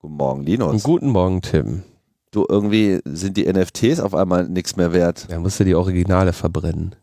Guten 0.00 0.16
Morgen, 0.16 0.42
Linus. 0.44 0.82
Guten 0.82 1.10
Morgen, 1.10 1.42
Tim. 1.42 1.82
Du, 2.30 2.46
irgendwie 2.48 3.00
sind 3.04 3.36
die 3.36 3.52
NFTs 3.52 4.00
auf 4.00 4.14
einmal 4.14 4.48
nichts 4.48 4.76
mehr 4.76 4.94
wert. 4.94 5.26
Ja, 5.30 5.38
musst 5.38 5.60
du 5.60 5.64
die 5.64 5.74
Originale 5.74 6.32
verbrennen. 6.32 6.96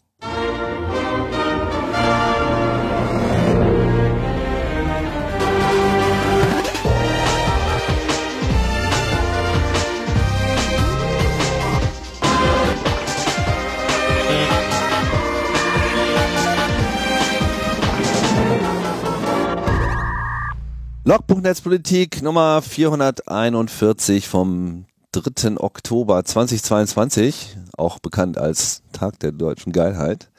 Logbuch 21.08 21.40
Netzpolitik 21.40 22.22
Nummer 22.22 22.62
441 22.62 24.28
vom 24.28 24.88
3. 25.14 25.58
Oktober 25.58 26.26
2022, 26.26 27.56
auch 27.78 28.00
bekannt 28.00 28.38
als 28.38 28.84
Tag 28.92 29.18
der 29.20 29.32
deutschen 29.32 29.72
Geilheit. 29.72 30.30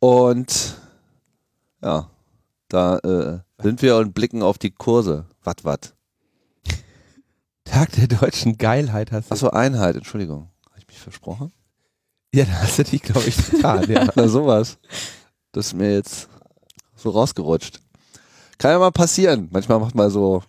Und 0.00 0.74
ja, 1.82 2.10
da 2.68 2.98
äh, 2.98 3.38
sind 3.62 3.80
wir 3.80 3.96
und 3.96 4.12
blicken 4.12 4.42
auf 4.42 4.58
die 4.58 4.72
Kurse. 4.72 5.24
Wat, 5.42 5.64
wat. 5.64 5.94
Tag 7.64 7.92
der 7.92 8.08
deutschen 8.08 8.58
Geilheit 8.58 9.10
hast 9.10 9.30
du. 9.30 9.32
Achso, 9.32 9.48
Einheit, 9.48 9.96
Entschuldigung. 9.96 10.50
Habe 10.66 10.80
ich 10.80 10.86
mich 10.86 10.98
versprochen? 10.98 11.50
Ja, 12.34 12.44
da 12.44 12.52
hast 12.52 12.78
du 12.78 12.84
dich, 12.84 13.00
glaube 13.00 13.26
ich, 13.26 13.38
getan, 13.38 13.90
ja. 13.90 14.06
Na 14.16 14.28
sowas. 14.28 14.76
Das 15.52 15.68
ist 15.68 15.72
mir 15.72 15.94
jetzt 15.94 16.28
so 16.94 17.08
rausgerutscht. 17.08 17.80
Kann 18.58 18.70
ja 18.70 18.78
mal 18.78 18.92
passieren. 18.92 19.48
Manchmal 19.50 19.80
macht 19.80 19.94
man 19.94 20.10
so 20.10 20.42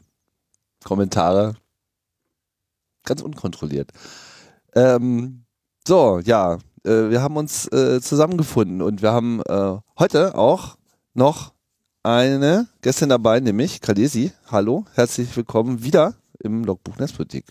Kommentare. 0.83 1.55
Ganz 3.03 3.21
unkontrolliert. 3.21 3.91
Ähm, 4.73 5.45
so, 5.87 6.19
ja, 6.19 6.57
äh, 6.83 7.09
wir 7.09 7.21
haben 7.21 7.37
uns 7.37 7.71
äh, 7.71 8.01
zusammengefunden 8.01 8.81
und 8.81 9.01
wir 9.01 9.11
haben 9.11 9.41
äh, 9.47 9.77
heute 9.99 10.35
auch 10.35 10.77
noch 11.13 11.53
eine 12.03 12.67
Gästin 12.81 13.09
dabei, 13.09 13.39
nämlich 13.39 13.81
Kalesi. 13.81 14.31
Hallo, 14.51 14.85
herzlich 14.93 15.35
willkommen 15.35 15.83
wieder 15.83 16.15
im 16.39 16.63
Logbuch 16.63 16.97
Netzpolitik. 16.97 17.45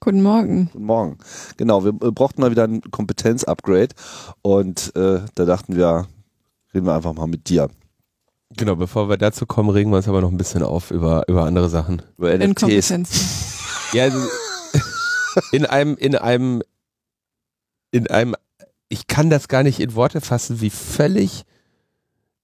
Guten 0.00 0.22
Morgen. 0.22 0.68
Guten 0.72 0.86
Morgen. 0.86 1.18
Genau, 1.56 1.84
wir 1.84 1.90
äh, 1.90 2.10
brauchten 2.10 2.40
mal 2.40 2.50
wieder 2.50 2.64
ein 2.64 2.80
Kompetenz-Upgrade 2.80 3.94
und 4.42 4.94
äh, 4.96 5.20
da 5.34 5.44
dachten 5.44 5.76
wir, 5.76 6.08
reden 6.74 6.86
wir 6.86 6.94
einfach 6.94 7.12
mal 7.12 7.28
mit 7.28 7.48
dir. 7.48 7.68
Genau, 8.56 8.76
bevor 8.76 9.08
wir 9.08 9.16
dazu 9.16 9.46
kommen, 9.46 9.70
regen 9.70 9.90
wir 9.90 9.96
uns 9.96 10.08
aber 10.08 10.20
noch 10.20 10.30
ein 10.30 10.36
bisschen 10.36 10.62
auf 10.62 10.90
über, 10.90 11.28
über 11.28 11.44
andere 11.44 11.68
Sachen. 11.68 12.02
Über 12.18 12.36
NFTs. 12.36 12.44
Inkompetenz. 12.44 13.92
Ja, 13.92 14.04
also 14.04 14.26
in 15.52 15.66
einem, 15.66 15.96
in 15.96 16.16
einem, 16.16 16.62
in 17.90 18.08
einem, 18.08 18.34
ich 18.88 19.06
kann 19.06 19.30
das 19.30 19.48
gar 19.48 19.62
nicht 19.62 19.80
in 19.80 19.94
Worte 19.94 20.20
fassen, 20.20 20.60
wie 20.60 20.70
völlig 20.70 21.44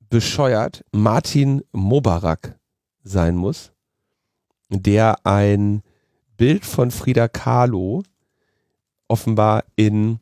bescheuert 0.09 0.85
Martin 0.93 1.63
Mobarak 1.73 2.59
sein 3.03 3.37
muss, 3.37 3.73
der 4.71 5.27
ein 5.27 5.83
Bild 6.37 6.65
von 6.65 6.91
Frida 6.91 7.29
Kahlo 7.29 8.03
offenbar 9.09 9.65
in 9.77 10.21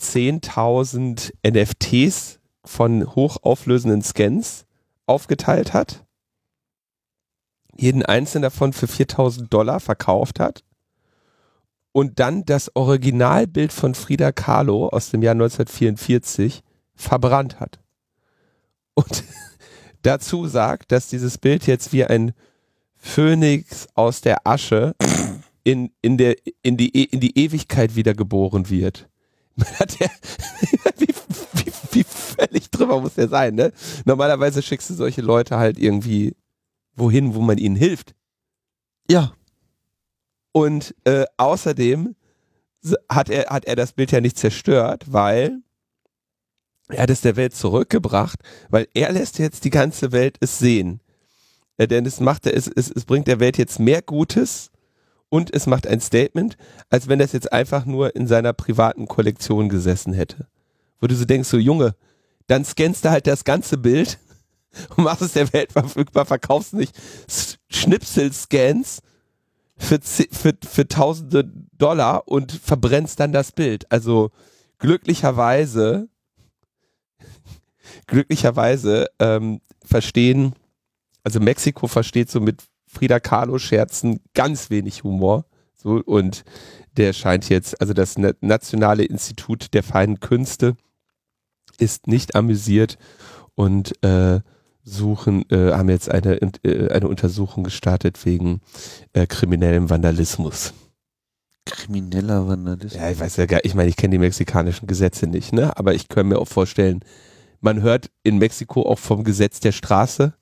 10.000 0.00 1.32
NFTs 1.46 2.38
von 2.64 3.14
hochauflösenden 3.14 4.02
Scans 4.02 4.64
aufgeteilt 5.08 5.72
hat, 5.72 6.04
jeden 7.76 8.04
einzelnen 8.04 8.42
davon 8.42 8.72
für 8.72 8.88
4000 8.88 9.52
Dollar 9.52 9.80
verkauft 9.80 10.40
hat 10.40 10.64
und 11.92 12.18
dann 12.20 12.44
das 12.44 12.74
Originalbild 12.76 13.72
von 13.72 13.94
Frida 13.94 14.32
Kahlo 14.32 14.88
aus 14.88 15.10
dem 15.10 15.22
Jahr 15.22 15.32
1944 15.32 16.62
verbrannt 16.94 17.60
hat. 17.60 17.80
Und 18.94 19.24
dazu 20.02 20.46
sagt, 20.46 20.92
dass 20.92 21.08
dieses 21.08 21.38
Bild 21.38 21.66
jetzt 21.66 21.92
wie 21.92 22.04
ein 22.04 22.32
Phönix 22.96 23.86
aus 23.94 24.20
der 24.20 24.46
Asche 24.46 24.94
in, 25.64 25.92
in, 26.02 26.18
der, 26.18 26.36
in, 26.62 26.76
die, 26.76 26.96
E- 26.96 27.04
in 27.10 27.20
die 27.20 27.38
Ewigkeit 27.38 27.94
wiedergeboren 27.94 28.70
wird. 28.70 29.08
Hat 29.78 29.98
der, 30.00 30.10
wie, 30.98 31.08
wie, 31.08 31.08
wie 31.08 31.12
völlig 32.38 32.70
drüber 32.70 33.00
muss 33.00 33.14
der 33.14 33.28
sein, 33.28 33.54
ne? 33.54 33.72
Normalerweise 34.04 34.62
schickst 34.62 34.90
du 34.90 34.94
solche 34.94 35.22
Leute 35.22 35.56
halt 35.58 35.78
irgendwie 35.78 36.34
wohin, 36.94 37.34
wo 37.34 37.40
man 37.40 37.58
ihnen 37.58 37.76
hilft. 37.76 38.14
Ja. 39.10 39.32
Und 40.52 40.94
äh, 41.04 41.24
außerdem 41.36 42.14
hat 43.08 43.28
er, 43.28 43.46
hat 43.46 43.64
er 43.64 43.76
das 43.76 43.92
Bild 43.92 44.12
ja 44.12 44.20
nicht 44.20 44.38
zerstört, 44.38 45.04
weil 45.08 45.60
er 46.88 47.02
hat 47.02 47.10
es 47.10 47.20
der 47.20 47.36
Welt 47.36 47.54
zurückgebracht, 47.54 48.40
weil 48.70 48.88
er 48.94 49.12
lässt 49.12 49.38
jetzt 49.38 49.64
die 49.64 49.70
ganze 49.70 50.12
Welt 50.12 50.36
es 50.40 50.58
sehen. 50.58 51.00
Äh, 51.76 51.86
denn 51.86 52.06
es 52.06 52.20
macht 52.20 52.46
es, 52.46 52.68
es, 52.68 52.90
es 52.90 53.04
bringt 53.04 53.26
der 53.26 53.40
Welt 53.40 53.58
jetzt 53.58 53.78
mehr 53.78 54.02
Gutes 54.02 54.70
und 55.28 55.54
es 55.54 55.66
macht 55.66 55.86
ein 55.86 56.00
Statement, 56.00 56.56
als 56.88 57.08
wenn 57.08 57.18
das 57.18 57.32
jetzt 57.32 57.52
einfach 57.52 57.84
nur 57.84 58.16
in 58.16 58.26
seiner 58.26 58.52
privaten 58.52 59.06
Kollektion 59.06 59.68
gesessen 59.68 60.12
hätte. 60.12 60.48
Wo 61.00 61.06
du 61.06 61.14
so 61.14 61.24
denkst, 61.24 61.48
so 61.48 61.58
Junge, 61.58 61.94
dann 62.48 62.64
scannst 62.64 63.04
du 63.04 63.10
halt 63.10 63.26
das 63.28 63.44
ganze 63.44 63.78
Bild 63.78 64.18
und 64.96 65.04
machst 65.04 65.22
es 65.22 65.34
der 65.34 65.52
Welt 65.52 65.72
verfügbar, 65.72 66.26
verkaufst 66.26 66.74
nicht 66.74 66.94
Schnipsel-Scans 67.70 69.00
für, 69.76 70.00
für, 70.00 70.54
für 70.66 70.88
tausende 70.88 71.44
Dollar 71.72 72.26
und 72.26 72.50
verbrennst 72.50 73.20
dann 73.20 73.32
das 73.32 73.52
Bild. 73.52 73.90
Also 73.92 74.30
glücklicherweise, 74.78 76.08
glücklicherweise 78.06 79.06
ähm, 79.20 79.60
verstehen, 79.84 80.54
also 81.22 81.40
Mexiko 81.40 81.86
versteht 81.86 82.30
so 82.30 82.40
mit 82.40 82.64
Frida 82.86 83.20
Kahlo 83.20 83.58
Scherzen 83.58 84.20
ganz 84.34 84.70
wenig 84.70 85.04
Humor. 85.04 85.44
So, 85.74 86.02
und 86.04 86.44
der 86.96 87.12
scheint 87.12 87.48
jetzt, 87.48 87.80
also 87.80 87.92
das 87.92 88.18
Na- 88.18 88.32
Nationale 88.40 89.04
Institut 89.04 89.74
der 89.74 89.82
feinen 89.84 90.18
Künste 90.18 90.76
ist 91.78 92.06
nicht 92.06 92.34
amüsiert 92.34 92.98
und 93.54 93.92
äh, 94.04 94.40
suchen, 94.82 95.44
äh, 95.50 95.72
haben 95.72 95.88
jetzt 95.88 96.10
eine, 96.10 96.40
äh, 96.64 96.90
eine 96.90 97.08
Untersuchung 97.08 97.64
gestartet 97.64 98.24
wegen 98.24 98.60
äh, 99.12 99.26
kriminellem 99.26 99.90
Vandalismus. 99.90 100.72
Krimineller 101.66 102.48
Vandalismus. 102.48 103.00
Ja, 103.00 103.10
ich 103.10 103.20
weiß 103.20 103.36
ja 103.36 103.46
gar, 103.46 103.64
ich 103.64 103.74
meine, 103.74 103.90
ich 103.90 103.96
kenne 103.96 104.12
die 104.12 104.18
mexikanischen 104.18 104.86
Gesetze 104.86 105.26
nicht, 105.26 105.52
ne? 105.52 105.76
Aber 105.76 105.94
ich 105.94 106.08
kann 106.08 106.28
mir 106.28 106.38
auch 106.38 106.48
vorstellen, 106.48 107.00
man 107.60 107.82
hört 107.82 108.10
in 108.22 108.38
Mexiko 108.38 108.82
auch 108.82 108.98
vom 108.98 109.24
Gesetz 109.24 109.60
der 109.60 109.72
Straße. 109.72 110.34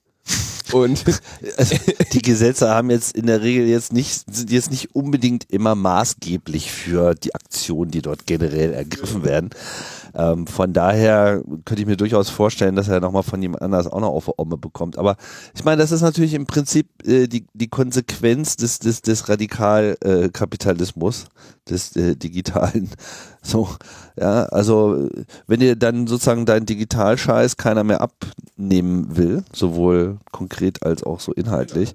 Und 0.73 1.05
Also, 1.57 1.77
die 2.13 2.23
Gesetze 2.23 2.69
haben 2.71 2.91
jetzt 2.91 3.17
in 3.17 3.27
der 3.27 3.43
Regel 3.43 3.67
jetzt 3.67 3.93
nicht, 3.93 4.25
sind 4.35 4.51
jetzt 4.51 4.71
nicht 4.71 4.95
unbedingt 4.95 5.51
immer 5.51 5.75
maßgeblich 5.75 6.71
für 6.73 7.15
die 7.15 7.35
Aktionen, 7.35 7.91
die 7.91 8.03
dort 8.03 8.27
generell 8.27 8.73
ergriffen 8.73 9.25
werden. 9.25 9.51
Ähm, 10.15 10.47
von 10.47 10.73
daher 10.73 11.43
könnte 11.65 11.83
ich 11.83 11.87
mir 11.87 11.97
durchaus 11.97 12.31
vorstellen, 12.31 12.75
dass 12.75 12.89
er 12.89 13.01
nochmal 13.01 13.23
von 13.23 13.41
jemand 13.41 13.63
anders 13.63 13.87
auch 13.87 14.01
noch 14.01 14.11
auf 14.11 14.27
die 14.27 14.33
Omme 14.37 14.57
bekommt. 14.57 14.99
Aber 14.99 15.17
ich 15.55 15.65
meine, 15.65 15.81
das 15.81 15.93
ist 15.93 16.03
natürlich 16.03 16.35
im 16.35 16.47
Prinzip 16.47 16.87
äh, 17.07 17.27
die, 17.27 17.47
die 17.53 17.69
Konsequenz 17.69 18.57
des, 18.57 18.79
des, 18.79 19.03
des 19.03 19.29
Radikalkapitalismus, 19.29 21.25
äh, 21.25 21.71
des 21.71 21.97
äh, 21.97 22.17
digitalen. 22.17 22.91
So, 23.47 23.69
ja, 24.19 24.45
also 24.45 25.09
wenn 25.47 25.61
dir 25.61 25.77
dann 25.77 26.07
sozusagen 26.07 26.47
dein 26.47 26.67
Digitalscheiß 26.67 27.57
keiner 27.57 27.85
mehr 27.85 28.01
abnehmen 28.01 29.17
will, 29.17 29.45
sowohl 29.53 30.19
konkret 30.33 30.83
als 30.83 31.03
auch 31.03 31.21
so 31.21 31.33
inhaltlich, 31.33 31.95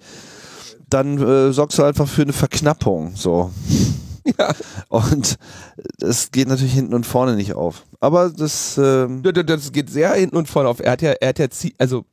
dann 0.89 1.17
äh, 1.17 1.51
sorgst 1.51 1.77
du 1.77 1.83
einfach 1.83 2.07
für 2.07 2.21
eine 2.21 2.33
Verknappung. 2.33 3.13
So. 3.15 3.51
ja, 4.37 4.53
Und 4.89 5.37
das 5.97 6.31
geht 6.31 6.47
natürlich 6.47 6.73
hinten 6.73 6.93
und 6.93 7.05
vorne 7.05 7.35
nicht 7.35 7.53
auf. 7.53 7.85
Aber 7.99 8.29
das, 8.29 8.77
ähm, 8.77 9.23
das 9.23 9.71
geht 9.71 9.89
sehr 9.89 10.13
hinten 10.13 10.37
und 10.37 10.47
vorne 10.47 10.69
auf. 10.69 10.79
Er 10.79 10.91
hat 10.91 11.01
ja, 11.01 11.11
er 11.11 11.29
hat 11.29 11.39
ja, 11.39 11.47
also 11.77 12.05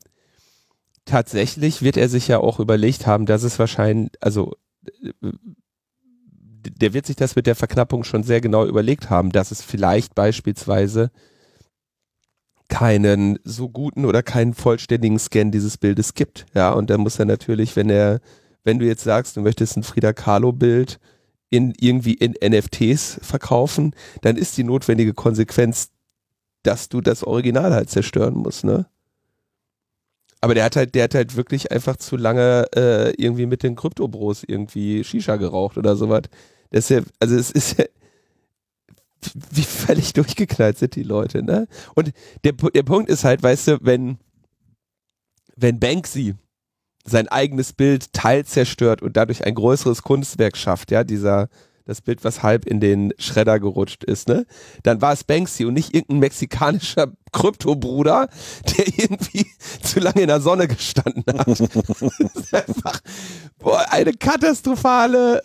tatsächlich 1.05 1.83
wird 1.83 1.97
er 1.97 2.09
sich 2.09 2.29
ja 2.29 2.39
auch 2.39 2.61
überlegt 2.61 3.07
haben, 3.07 3.27
dass 3.27 3.43
es 3.43 3.59
wahrscheinlich, 3.59 4.11
also 4.21 4.55
äh, 5.03 5.33
der 6.71 6.95
wird 6.95 7.07
sich 7.07 7.17
das 7.17 7.37
mit 7.37 7.47
der 7.47 7.55
Verknappung 7.55 8.05
schon 8.05 8.23
sehr 8.23 8.41
genau 8.41 8.67
überlegt 8.67 9.11
haben, 9.11 9.31
dass 9.31 9.51
es 9.51 9.63
vielleicht 9.63 10.15
beispielsweise 10.15 11.11
keinen 12.69 13.39
so 13.45 13.69
guten 13.69 14.05
oder 14.05 14.23
keinen 14.23 14.55
vollständigen 14.55 15.19
Scan 15.19 15.51
dieses 15.51 15.79
Bildes 15.79 16.15
gibt. 16.15 16.47
Ja, 16.55 16.73
und 16.73 16.91
dann 16.91 17.01
muss 17.01 17.19
er 17.19 17.25
natürlich, 17.25 17.77
wenn 17.77 17.91
er, 17.91 18.21
wenn 18.65 18.79
du 18.79 18.87
jetzt 18.87 19.05
sagst, 19.05 19.37
du 19.37 19.41
möchtest 19.41 19.77
ein 19.77 19.83
Frida 19.83 20.13
Kahlo 20.13 20.53
Bild 20.53 20.99
in 21.51 21.73
irgendwie 21.79 22.15
in 22.15 22.35
NFTs 22.45 23.21
verkaufen, 23.23 23.95
dann 24.21 24.37
ist 24.37 24.57
die 24.59 24.65
notwendige 24.65 25.15
Konsequenz, 25.15 25.91
dass 26.63 26.89
du 26.89 27.01
das 27.01 27.25
Original 27.25 27.73
halt 27.73 27.89
zerstören 27.89 28.35
musst, 28.35 28.65
ne? 28.65 28.87
Aber 30.41 30.55
der 30.55 30.65
hat 30.65 30.77
halt, 30.77 30.95
der 30.95 31.05
hat 31.05 31.15
halt 31.15 31.37
wirklich 31.37 31.73
einfach 31.73 31.97
zu 31.97 32.17
lange 32.17 32.67
äh, 32.77 33.11
irgendwie 33.21 33.47
mit 33.47 33.63
den 33.65 33.75
Kryptobros 33.75 34.45
irgendwie 34.47 35.03
Shisha 35.03 35.37
geraucht 35.37 35.77
oder 35.79 35.97
sowas. 35.97 36.23
Das 36.71 36.85
ist 36.85 36.91
ja, 36.91 37.03
also 37.19 37.37
es 37.37 37.51
ist 37.51 37.79
ja, 37.79 37.85
wie 39.51 39.63
völlig 39.63 40.13
durchgeknallt 40.13 40.79
sind 40.79 40.95
die 40.95 41.03
Leute, 41.03 41.43
ne? 41.43 41.67
Und 41.95 42.13
der, 42.45 42.53
der 42.53 42.83
Punkt 42.83 43.11
ist 43.11 43.25
halt, 43.25 43.43
weißt 43.43 43.69
du, 43.69 43.79
wenn, 43.83 44.19
wenn 45.57 45.81
Banksy 45.81 46.35
sein 47.05 47.29
eigenes 47.29 47.73
Bild 47.73 48.13
teilzerstört 48.13 49.03
und 49.03 49.17
dadurch 49.17 49.45
ein 49.45 49.55
größeres 49.55 50.03
Kunstwerk 50.03 50.57
schafft, 50.57 50.91
ja, 50.91 51.05
dieser, 51.05 51.49
das 51.89 52.03
Bild, 52.03 52.23
was 52.23 52.43
halb 52.43 52.67
in 52.67 52.81
den 52.81 53.15
Schredder 53.19 53.59
gerutscht 53.59 54.05
ist, 54.05 54.29
ne? 54.29 54.45
Dann 54.83 55.01
war 55.01 55.15
es 55.15 55.25
Banksy 55.25 55.65
und 55.65 55.73
nicht 55.73 55.95
irgendein 55.95 56.19
mexikanischer 56.19 57.13
Kryptobruder, 57.33 58.29
der 58.77 58.87
irgendwie 58.99 59.47
zu 59.83 59.99
lange 59.99 60.21
in 60.21 60.29
der 60.29 60.43
Sonne 60.43 60.69
gestanden 60.69 61.25
hat. 61.27 61.49
das 61.49 61.61
ist 61.61 62.55
einfach 62.55 63.01
boah, 63.59 63.85
eine 63.91 64.13
katastrophale 64.13 65.41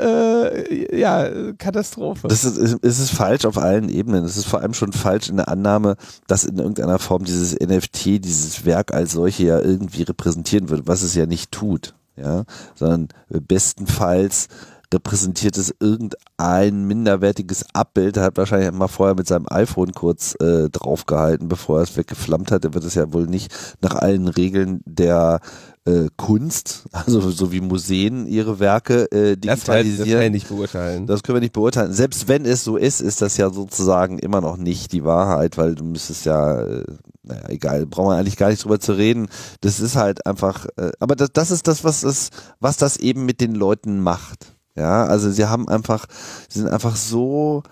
äh, 0.69 0.99
ja, 0.99 1.53
Katastrophe. 1.53 2.27
Das 2.27 2.43
ist, 2.43 2.77
es 2.81 2.99
ist 2.99 3.11
falsch 3.11 3.45
auf 3.45 3.57
allen 3.57 3.87
Ebenen. 3.87 4.25
Es 4.25 4.35
ist 4.35 4.45
vor 4.45 4.59
allem 4.59 4.73
schon 4.73 4.91
falsch 4.91 5.29
in 5.29 5.37
der 5.37 5.47
Annahme, 5.47 5.95
dass 6.27 6.43
in 6.43 6.57
irgendeiner 6.57 6.99
Form 6.99 7.23
dieses 7.23 7.53
NFT, 7.53 8.05
dieses 8.23 8.65
Werk 8.65 8.93
als 8.93 9.13
solche 9.13 9.45
ja 9.45 9.59
irgendwie 9.61 10.03
repräsentieren 10.03 10.67
wird, 10.67 10.87
was 10.87 11.03
es 11.03 11.15
ja 11.15 11.25
nicht 11.25 11.51
tut. 11.51 11.95
Ja, 12.15 12.43
sondern 12.75 13.07
bestenfalls 13.27 14.47
repräsentiert 14.93 15.57
es 15.57 15.73
irgendein 15.79 16.85
minderwertiges 16.85 17.65
Abbild. 17.73 18.17
Er 18.17 18.23
hat 18.23 18.37
wahrscheinlich 18.37 18.71
mal 18.71 18.87
vorher 18.87 19.15
mit 19.15 19.27
seinem 19.27 19.47
iPhone 19.49 19.91
kurz 19.91 20.35
äh, 20.39 20.69
draufgehalten, 20.69 21.49
bevor 21.49 21.79
er 21.79 21.83
es 21.83 21.97
weggeflammt 21.97 22.51
hat. 22.51 22.63
Er 22.63 22.73
wird 22.73 22.85
es 22.85 22.95
ja 22.95 23.11
wohl 23.11 23.27
nicht 23.27 23.53
nach 23.81 23.95
allen 23.95 24.27
Regeln 24.27 24.81
der 24.85 25.41
äh, 25.85 26.07
Kunst, 26.15 26.83
also 26.91 27.29
so 27.29 27.51
wie 27.51 27.59
Museen 27.59 28.25
ihre 28.27 28.59
Werke 28.59 29.11
äh, 29.11 29.35
digitalisieren. 29.35 29.97
Das, 29.97 29.97
das 29.97 30.07
kann 30.07 30.23
ich 30.23 30.31
nicht 30.31 30.47
beurteilen. 30.47 31.07
Das 31.07 31.23
können 31.23 31.35
wir 31.35 31.41
nicht 31.41 31.53
beurteilen. 31.53 31.93
Selbst 31.93 32.27
wenn 32.27 32.45
es 32.45 32.63
so 32.63 32.77
ist, 32.77 33.01
ist 33.01 33.21
das 33.21 33.37
ja 33.37 33.49
sozusagen 33.49 34.19
immer 34.19 34.41
noch 34.41 34.57
nicht 34.57 34.93
die 34.93 35.03
Wahrheit, 35.03 35.57
weil 35.57 35.75
du 35.75 35.83
müsstest 35.83 36.25
ja, 36.25 36.61
äh, 36.61 36.85
naja, 37.23 37.49
egal, 37.49 37.85
brauchen 37.85 38.11
wir 38.11 38.17
eigentlich 38.17 38.37
gar 38.37 38.49
nicht 38.49 38.63
drüber 38.63 38.79
zu 38.79 38.93
reden. 38.93 39.27
Das 39.61 39.79
ist 39.79 39.95
halt 39.95 40.25
einfach, 40.25 40.67
äh, 40.77 40.91
aber 40.99 41.15
das, 41.15 41.31
das 41.33 41.51
ist 41.51 41.67
das, 41.67 41.83
was 41.83 42.03
es, 42.03 42.29
was 42.59 42.77
das 42.77 42.97
eben 42.97 43.25
mit 43.25 43.41
den 43.41 43.55
Leuten 43.55 43.99
macht. 43.99 44.53
Ja, 44.75 45.05
also 45.05 45.29
sie 45.29 45.45
haben 45.45 45.67
einfach, 45.67 46.05
sie 46.49 46.59
sind 46.59 46.69
einfach 46.69 46.95
so 46.95 47.63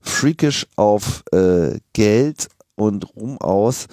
freakish 0.00 0.66
auf 0.76 1.22
äh, 1.32 1.78
Geld 1.92 2.48
und 2.74 3.16
Ruhm 3.16 3.38
aus, 3.38 3.86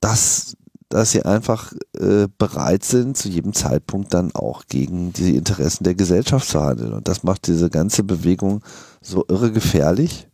dass, 0.00 0.56
dass 0.88 1.12
sie 1.12 1.24
einfach 1.24 1.72
äh, 1.98 2.26
bereit 2.38 2.84
sind, 2.84 3.16
zu 3.16 3.28
jedem 3.28 3.52
Zeitpunkt 3.52 4.12
dann 4.14 4.34
auch 4.34 4.64
gegen 4.66 5.12
die 5.12 5.36
Interessen 5.36 5.84
der 5.84 5.94
Gesellschaft 5.94 6.48
zu 6.48 6.60
handeln. 6.60 6.92
Und 6.92 7.08
das 7.08 7.22
macht 7.22 7.46
diese 7.46 7.70
ganze 7.70 8.02
Bewegung 8.02 8.62
so 9.00 9.24
irre 9.28 9.52
gefährlich. 9.52 10.28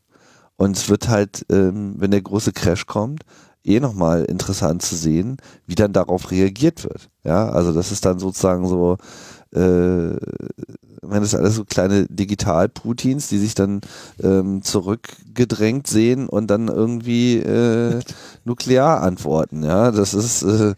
Und 0.56 0.77
es 0.77 0.89
wird 0.89 1.09
halt, 1.09 1.44
ähm, 1.50 1.94
wenn 1.99 2.11
der 2.12 2.23
große 2.23 2.53
Crash 2.53 2.87
kommt, 2.87 3.25
eh 3.65 3.81
nochmal 3.81 4.25
interessant 4.25 4.81
zu 4.82 4.94
sehen, 4.97 5.37
wie 5.67 5.75
dann 5.75 5.93
darauf 5.93 6.31
reagiert 6.31 6.85
wird. 6.85 7.11
Ja, 7.25 7.49
also 7.49 7.73
das 7.73 7.93
ist 7.93 8.05
dann 8.05 8.19
sozusagen 8.19 8.67
so, 8.69 8.97
äh, 9.55 10.17
wenn 11.02 11.20
das 11.20 11.34
alles 11.34 11.56
so 11.56 11.64
kleine 11.64 12.06
Digital-Putins, 12.06 13.28
die 13.28 13.38
sich 13.38 13.54
dann 13.54 13.81
ähm, 14.22 14.62
zurückgedrängt 14.62 15.87
sehen 15.87 16.28
und 16.28 16.48
dann 16.48 16.69
irgendwie 16.69 17.38
äh, 17.38 18.00
nuklear 18.44 19.02
antworten. 19.02 19.62
Ja, 19.62 19.90
das 19.90 20.14
ist, 20.14 20.43
äh, 20.43 20.75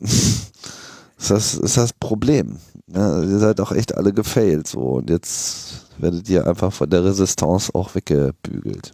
das 1.28 1.54
ist 1.54 1.76
das 1.76 1.92
Problem. 1.92 2.58
Ja, 2.92 3.22
ihr 3.22 3.38
seid 3.38 3.60
auch 3.60 3.72
echt 3.72 3.96
alle 3.96 4.12
gefailt 4.12 4.66
so 4.66 4.80
und 4.80 5.10
jetzt 5.10 5.86
werdet 5.98 6.28
ihr 6.28 6.46
einfach 6.46 6.72
von 6.72 6.90
der 6.90 7.04
Resistance 7.04 7.72
auch 7.74 7.94
weggebügelt. 7.94 8.92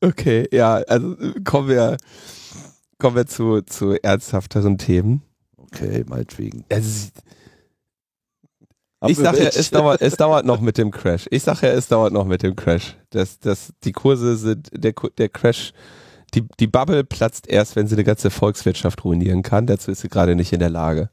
Okay, 0.00 0.46
ja, 0.52 0.74
also 0.86 1.16
kommen 1.44 1.68
wir, 1.68 1.96
kommen 2.98 3.16
wir 3.16 3.26
zu, 3.26 3.62
zu 3.62 4.00
ernsthafteren 4.02 4.78
Themen. 4.78 5.22
Okay, 5.56 6.04
meinetwegen. 6.06 6.64
Also, 6.70 7.08
ich 9.06 9.16
sage 9.16 9.44
ja, 9.44 9.50
es 9.50 9.70
dauert, 9.70 10.02
es 10.02 10.16
dauert 10.16 10.44
noch 10.44 10.60
mit 10.60 10.76
dem 10.78 10.90
Crash. 10.90 11.26
Ich 11.30 11.44
sage 11.44 11.68
ja, 11.68 11.72
es 11.72 11.88
dauert 11.88 12.12
noch 12.12 12.24
mit 12.24 12.42
dem 12.42 12.56
Crash. 12.56 12.96
Das, 13.10 13.38
das, 13.38 13.72
die 13.84 13.92
Kurse 13.92 14.36
sind, 14.36 14.70
der, 14.72 14.92
der 15.16 15.28
Crash, 15.28 15.72
die, 16.34 16.44
die 16.58 16.66
Bubble 16.66 17.04
platzt 17.04 17.46
erst, 17.48 17.76
wenn 17.76 17.86
sie 17.86 17.94
eine 17.94 18.04
ganze 18.04 18.30
Volkswirtschaft 18.30 19.04
ruinieren 19.04 19.42
kann. 19.42 19.66
Dazu 19.66 19.90
ist 19.90 20.00
sie 20.00 20.08
gerade 20.08 20.34
nicht 20.34 20.52
in 20.52 20.60
der 20.60 20.70
Lage. 20.70 21.10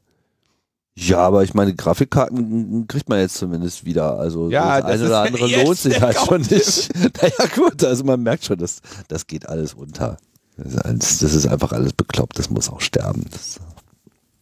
Ja, 0.98 1.18
aber 1.18 1.44
ich 1.44 1.52
meine, 1.52 1.74
Grafikkarten 1.74 2.88
kriegt 2.88 3.08
man 3.08 3.18
jetzt 3.18 3.36
zumindest 3.36 3.84
wieder. 3.84 4.18
Also 4.18 4.50
ja, 4.50 4.80
das 4.80 4.92
eine 4.92 5.06
oder 5.06 5.20
andere 5.20 5.46
lohnt 5.46 5.78
sich 5.78 6.00
halt 6.00 6.16
schon 6.16 6.40
nicht. 6.40 6.90
naja, 7.22 7.50
gut, 7.54 7.84
also 7.84 8.02
man 8.04 8.22
merkt 8.22 8.46
schon, 8.46 8.56
das, 8.56 8.80
das 9.06 9.26
geht 9.26 9.46
alles 9.46 9.74
unter. 9.74 10.16
Das 10.56 10.72
ist, 10.72 10.78
alles, 10.78 11.18
das 11.18 11.34
ist 11.34 11.46
einfach 11.46 11.72
alles 11.72 11.92
bekloppt, 11.92 12.38
das 12.38 12.48
muss 12.48 12.70
auch 12.70 12.80
sterben. 12.80 13.26
Das, 13.30 13.60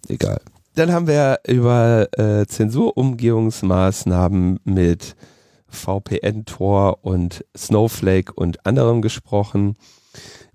egal. 0.09 0.41
Dann 0.75 0.93
haben 0.93 1.07
wir 1.07 1.39
über 1.47 2.09
äh, 2.19 2.45
Zensurumgehungsmaßnahmen 2.47 4.59
mit 4.65 5.15
VPN-Tor 5.69 6.99
und 7.03 7.45
Snowflake 7.57 8.33
und 8.35 8.67
anderem 8.67 9.01
gesprochen. 9.03 9.77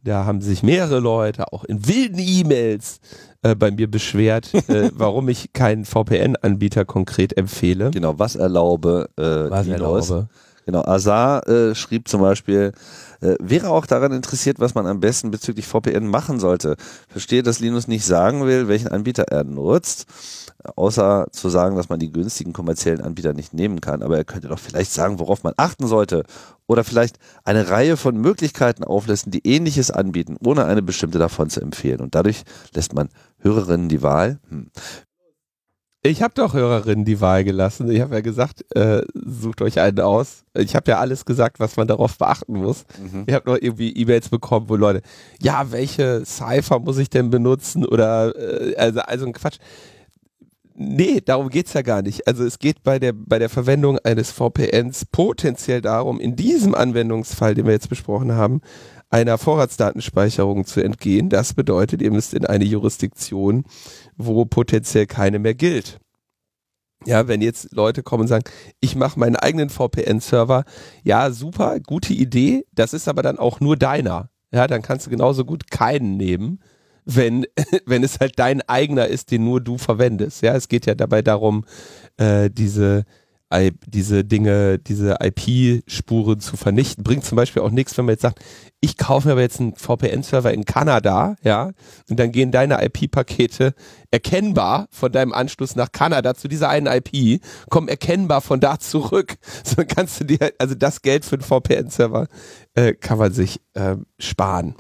Da 0.04 0.26
haben 0.26 0.42
sich 0.42 0.62
mehrere 0.64 1.00
Leute 1.00 1.54
auch 1.54 1.64
in 1.64 1.88
wilden 1.88 2.20
E-Mails 2.20 3.00
äh, 3.42 3.56
bei 3.56 3.72
mir 3.72 3.90
beschwert, 3.90 4.54
äh, 4.68 4.92
warum 4.94 5.30
ich 5.30 5.54
keinen 5.54 5.86
VPN-Anbieter 5.86 6.84
konkret 6.86 7.38
empfehle. 7.38 7.92
Genau, 7.92 8.20
was 8.20 8.36
erlaube. 8.36 9.10
Äh, 9.18 9.50
was 9.50 9.68
erlaube. 9.68 10.28
Genau, 10.70 10.86
Azar 10.86 11.48
äh, 11.48 11.74
schrieb 11.74 12.08
zum 12.08 12.22
Beispiel, 12.22 12.74
äh, 13.22 13.34
wäre 13.40 13.72
auch 13.72 13.88
daran 13.88 14.12
interessiert, 14.12 14.60
was 14.60 14.76
man 14.76 14.86
am 14.86 15.00
besten 15.00 15.32
bezüglich 15.32 15.66
VPN 15.66 16.06
machen 16.06 16.40
sollte. 16.40 16.76
Verstehe, 17.08 17.42
dass 17.42 17.60
Linus 17.60 17.88
nicht 17.88 18.06
sagen 18.06 18.46
will, 18.46 18.68
welchen 18.68 18.90
Anbieter 18.90 19.24
er 19.24 19.44
nutzt, 19.44 20.06
außer 20.76 21.26
zu 21.32 21.50
sagen, 21.50 21.76
dass 21.76 21.90
man 21.90 21.98
die 21.98 22.12
günstigen 22.12 22.54
kommerziellen 22.54 23.02
Anbieter 23.02 23.34
nicht 23.34 23.52
nehmen 23.52 23.82
kann. 23.82 24.04
Aber 24.04 24.16
er 24.16 24.26
könnte 24.26 24.48
doch 24.48 24.60
vielleicht 24.60 24.92
sagen, 24.92 25.18
worauf 25.18 25.42
man 25.42 25.56
achten 25.58 25.88
sollte. 25.88 26.24
Oder 26.68 26.84
vielleicht 26.84 27.18
eine 27.44 27.72
Reihe 27.72 27.98
von 27.98 28.16
Möglichkeiten 28.16 28.84
auflisten, 28.84 29.32
die 29.32 29.48
ähnliches 29.48 29.90
anbieten, 29.90 30.38
ohne 30.46 30.66
eine 30.66 30.84
bestimmte 30.84 31.18
davon 31.18 31.50
zu 31.50 31.62
empfehlen. 31.62 32.00
Und 32.00 32.14
dadurch 32.14 32.44
lässt 32.76 32.94
man 32.94 33.10
Hörerinnen 33.40 33.90
die 33.90 34.04
Wahl. 34.04 34.38
Hm. 34.50 34.70
Ich 36.02 36.22
habe 36.22 36.34
doch 36.34 36.54
Hörerinnen 36.54 37.04
die 37.04 37.20
Wahl 37.20 37.44
gelassen. 37.44 37.92
Ich 37.92 38.00
habe 38.00 38.16
ja 38.16 38.22
gesagt, 38.22 38.64
äh, 38.74 39.02
sucht 39.14 39.62
euch 39.62 39.82
einen 39.82 40.00
aus. 40.00 40.46
Ich 40.54 40.74
habe 40.76 40.92
ja 40.92 41.00
alles 41.00 41.26
gesagt, 41.26 41.60
was 41.60 41.76
man 41.76 41.90
darauf 41.90 42.18
beachten 42.18 42.54
muss. 42.54 42.86
Mhm. 42.98 43.26
Ich 43.28 43.34
habe 43.34 43.50
noch 43.50 43.58
irgendwie 43.60 43.92
E-Mails 43.92 44.30
bekommen, 44.30 44.70
wo 44.70 44.78
Leute, 44.78 45.02
ja, 45.42 45.72
welche 45.72 46.24
Cypher 46.26 46.80
muss 46.80 46.98
ich 47.00 47.10
denn 47.10 47.30
benutzen? 47.30 47.86
Oder 47.86 48.34
äh, 48.38 48.76
also, 48.78 49.02
also 49.02 49.26
ein 49.26 49.34
Quatsch. 49.34 49.58
Nee, 50.74 51.20
darum 51.20 51.50
geht's 51.50 51.74
ja 51.74 51.82
gar 51.82 52.02
nicht. 52.02 52.26
Also 52.26 52.46
es 52.46 52.60
geht 52.60 52.84
bei 52.84 53.00
der, 53.00 53.12
bei 53.12 53.38
der 53.38 53.50
Verwendung 53.50 54.00
eines 54.00 54.32
VPNs 54.32 55.08
potenziell 55.12 55.82
darum, 55.82 56.22
in 56.22 56.38
diesem 56.38 56.74
Anwendungsfall, 56.74 57.56
den 57.56 57.66
wir 57.66 57.74
jetzt 57.74 57.90
besprochen 57.90 58.32
haben, 58.32 58.62
einer 59.10 59.38
Vorratsdatenspeicherung 59.38 60.66
zu 60.66 60.82
entgehen. 60.82 61.30
Das 61.30 61.54
bedeutet, 61.54 62.02
ihr 62.02 62.12
müsst 62.12 62.34
in 62.34 62.46
eine 62.46 62.64
Jurisdiktion, 62.64 63.66
wo 64.20 64.46
potenziell 64.46 65.08
keine 65.08 65.40
mehr 65.40 65.56
gilt. 65.56 66.00
Ja, 67.06 67.28
wenn 67.30 67.42
jetzt 67.42 67.74
Leute 67.74 68.04
kommen 68.04 68.22
und 68.22 68.28
sagen, 68.28 68.44
ich 68.82 68.96
mache 68.96 69.20
meinen 69.20 69.38
eigenen 69.38 69.70
VPN-Server, 69.70 70.66
ja, 71.04 71.32
super, 71.32 71.80
gute 71.80 72.14
Idee, 72.14 72.66
das 72.74 72.94
ist 72.94 73.08
aber 73.08 73.24
dann 73.24 73.40
auch 73.40 73.62
nur 73.62 73.78
deiner. 73.78 74.30
Ja, 74.52 74.68
dann 74.68 74.82
kannst 74.82 75.06
du 75.06 75.10
genauso 75.10 75.46
gut 75.46 75.72
keinen 75.72 76.18
nehmen, 76.18 76.60
wenn, 77.06 77.46
wenn 77.86 78.04
es 78.04 78.20
halt 78.20 78.38
dein 78.38 78.62
eigener 78.64 79.08
ist, 79.08 79.32
den 79.32 79.46
nur 79.46 79.62
du 79.62 79.78
verwendest. 79.78 80.42
Ja, 80.42 80.56
es 80.56 80.68
geht 80.68 80.86
ja 80.86 80.96
dabei 80.96 81.22
darum, 81.22 81.64
äh, 82.18 82.50
diese 82.50 83.06
diese 83.52 84.24
Dinge, 84.24 84.78
diese 84.78 85.18
IP-Spuren 85.22 86.40
zu 86.40 86.56
vernichten. 86.56 87.04
Bringt 87.04 87.26
zum 87.26 87.36
Beispiel 87.36 87.64
auch 87.64 87.72
nichts, 87.72 87.98
wenn 87.98 88.06
man 88.06 88.14
jetzt 88.14 88.22
sagt, 88.22 88.40
ich 88.80 88.96
kaufe 88.96 89.28
mir 89.28 89.32
aber 89.32 89.42
jetzt 89.42 89.60
einen 89.60 89.76
VPN-Server 89.76 90.54
in 90.54 90.66
Kanada, 90.66 91.36
ja, 91.42 91.72
und 92.10 92.20
dann 92.20 92.32
gehen 92.32 92.52
deine 92.52 92.84
IP-Pakete 92.84 93.74
erkennbar 94.12 94.88
von 94.92 95.12
deinem 95.12 95.34
Anschluss 95.34 95.76
nach 95.76 95.92
Kanada 95.92 96.36
zu 96.36 96.48
dieser 96.48 96.70
einen 96.70 96.86
IP, 96.88 97.42
kommen 97.70 97.88
erkennbar 97.88 98.42
von 98.42 98.60
da 98.60 98.80
zurück. 98.80 99.38
So 99.64 99.84
kannst 99.88 100.20
du 100.20 100.26
dir, 100.26 100.54
also 100.58 100.74
das 100.74 101.02
Geld 101.02 101.26
für 101.26 101.36
einen 101.36 101.44
VPN-Server 101.44 102.28
äh, 102.74 102.94
kann 102.94 103.18
man 103.18 103.32
sich 103.32 103.62
äh, 103.74 103.98
sparen. 104.18 104.76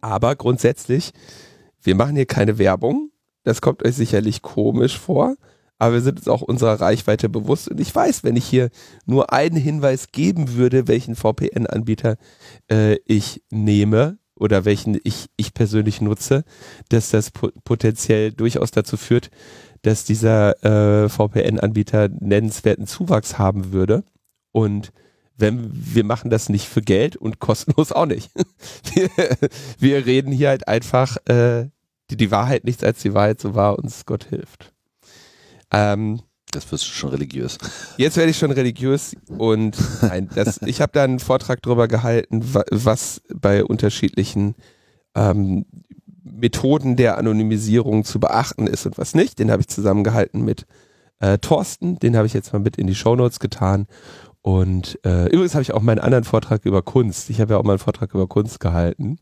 Aber 0.00 0.34
grundsätzlich, 0.34 1.12
wir 1.82 1.94
machen 1.94 2.16
hier 2.16 2.26
keine 2.26 2.58
Werbung. 2.58 3.10
Das 3.44 3.60
kommt 3.60 3.84
euch 3.84 3.94
sicherlich 3.94 4.42
komisch 4.42 4.98
vor 4.98 5.36
aber 5.78 5.94
wir 5.94 6.00
sind 6.00 6.18
uns 6.18 6.28
auch 6.28 6.42
unserer 6.42 6.80
Reichweite 6.80 7.28
bewusst. 7.28 7.68
Und 7.68 7.80
ich 7.80 7.94
weiß, 7.94 8.24
wenn 8.24 8.36
ich 8.36 8.46
hier 8.46 8.70
nur 9.04 9.32
einen 9.32 9.56
Hinweis 9.56 10.08
geben 10.12 10.54
würde, 10.54 10.88
welchen 10.88 11.16
VPN-Anbieter 11.16 12.16
äh, 12.70 12.96
ich 13.04 13.42
nehme, 13.50 14.18
oder 14.38 14.64
welchen 14.64 14.98
ich, 15.02 15.28
ich 15.36 15.54
persönlich 15.54 16.00
nutze, 16.00 16.44
dass 16.88 17.10
das 17.10 17.30
potenziell 17.64 18.32
durchaus 18.32 18.70
dazu 18.70 18.96
führt, 18.96 19.30
dass 19.82 20.04
dieser 20.04 20.62
äh, 20.64 21.08
VPN-Anbieter 21.08 22.08
nennenswerten 22.08 22.86
Zuwachs 22.86 23.38
haben 23.38 23.72
würde. 23.72 24.04
Und 24.52 24.92
wenn 25.36 25.70
wir 25.72 26.04
machen 26.04 26.30
das 26.30 26.48
nicht 26.48 26.66
für 26.66 26.82
Geld 26.82 27.16
und 27.16 27.40
kostenlos 27.40 27.92
auch 27.92 28.06
nicht. 28.06 28.30
Wir, 28.94 29.10
wir 29.78 30.06
reden 30.06 30.32
hier 30.32 30.48
halt 30.48 30.68
einfach 30.68 31.18
äh, 31.26 31.68
die, 32.10 32.16
die 32.16 32.30
Wahrheit 32.30 32.64
nichts 32.64 32.82
als 32.82 33.02
die 33.02 33.12
Wahrheit 33.12 33.40
so 33.40 33.54
wahr 33.54 33.78
uns 33.78 34.06
Gott 34.06 34.24
hilft. 34.24 34.72
Ähm, 35.72 36.20
das 36.52 36.70
wirst 36.70 36.84
du 36.84 36.90
schon 36.90 37.10
religiös. 37.10 37.58
Jetzt 37.96 38.16
werde 38.16 38.30
ich 38.30 38.38
schon 38.38 38.50
religiös 38.50 39.14
und 39.28 39.76
nein, 40.02 40.30
das, 40.34 40.62
ich 40.62 40.80
habe 40.80 40.92
da 40.92 41.04
einen 41.04 41.18
Vortrag 41.18 41.60
drüber 41.60 41.88
gehalten, 41.88 42.42
was 42.70 43.20
bei 43.34 43.64
unterschiedlichen 43.64 44.54
ähm, 45.14 45.66
Methoden 46.22 46.96
der 46.96 47.18
Anonymisierung 47.18 48.04
zu 48.04 48.20
beachten 48.20 48.66
ist 48.66 48.86
und 48.86 48.98
was 48.98 49.14
nicht. 49.14 49.38
Den 49.38 49.50
habe 49.50 49.60
ich 49.60 49.68
zusammengehalten 49.68 50.44
mit 50.44 50.66
äh, 51.18 51.38
Thorsten, 51.38 51.98
den 51.98 52.16
habe 52.16 52.26
ich 52.26 52.34
jetzt 52.34 52.52
mal 52.52 52.58
mit 52.58 52.76
in 52.76 52.86
die 52.86 52.94
Shownotes 52.94 53.40
getan. 53.40 53.86
Und 54.42 54.98
äh, 55.04 55.26
übrigens 55.26 55.54
habe 55.54 55.62
ich 55.62 55.74
auch 55.74 55.82
meinen 55.82 55.98
anderen 55.98 56.24
Vortrag 56.24 56.64
über 56.64 56.82
Kunst. 56.82 57.30
Ich 57.30 57.40
habe 57.40 57.54
ja 57.54 57.58
auch 57.58 57.64
mal 57.64 57.72
einen 57.72 57.78
Vortrag 57.80 58.14
über 58.14 58.28
Kunst 58.28 58.60
gehalten. 58.60 59.18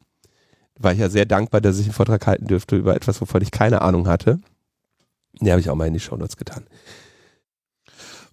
War 0.79 0.93
ich 0.93 0.99
ja 0.99 1.09
sehr 1.09 1.25
dankbar, 1.25 1.61
dass 1.61 1.79
ich 1.79 1.87
einen 1.87 1.95
Vortrag 1.95 2.27
halten 2.27 2.47
dürfte 2.47 2.77
über 2.77 2.95
etwas, 2.95 3.21
wovon 3.21 3.41
ich 3.41 3.51
keine 3.51 3.81
Ahnung 3.81 4.07
hatte. 4.07 4.41
Den 5.41 5.50
habe 5.50 5.61
ich 5.61 5.71
auch 5.71 5.75
mal 5.75 5.87
in 5.87 5.95
die 5.95 6.00
Shownotes 6.00 6.37
getan. 6.37 6.64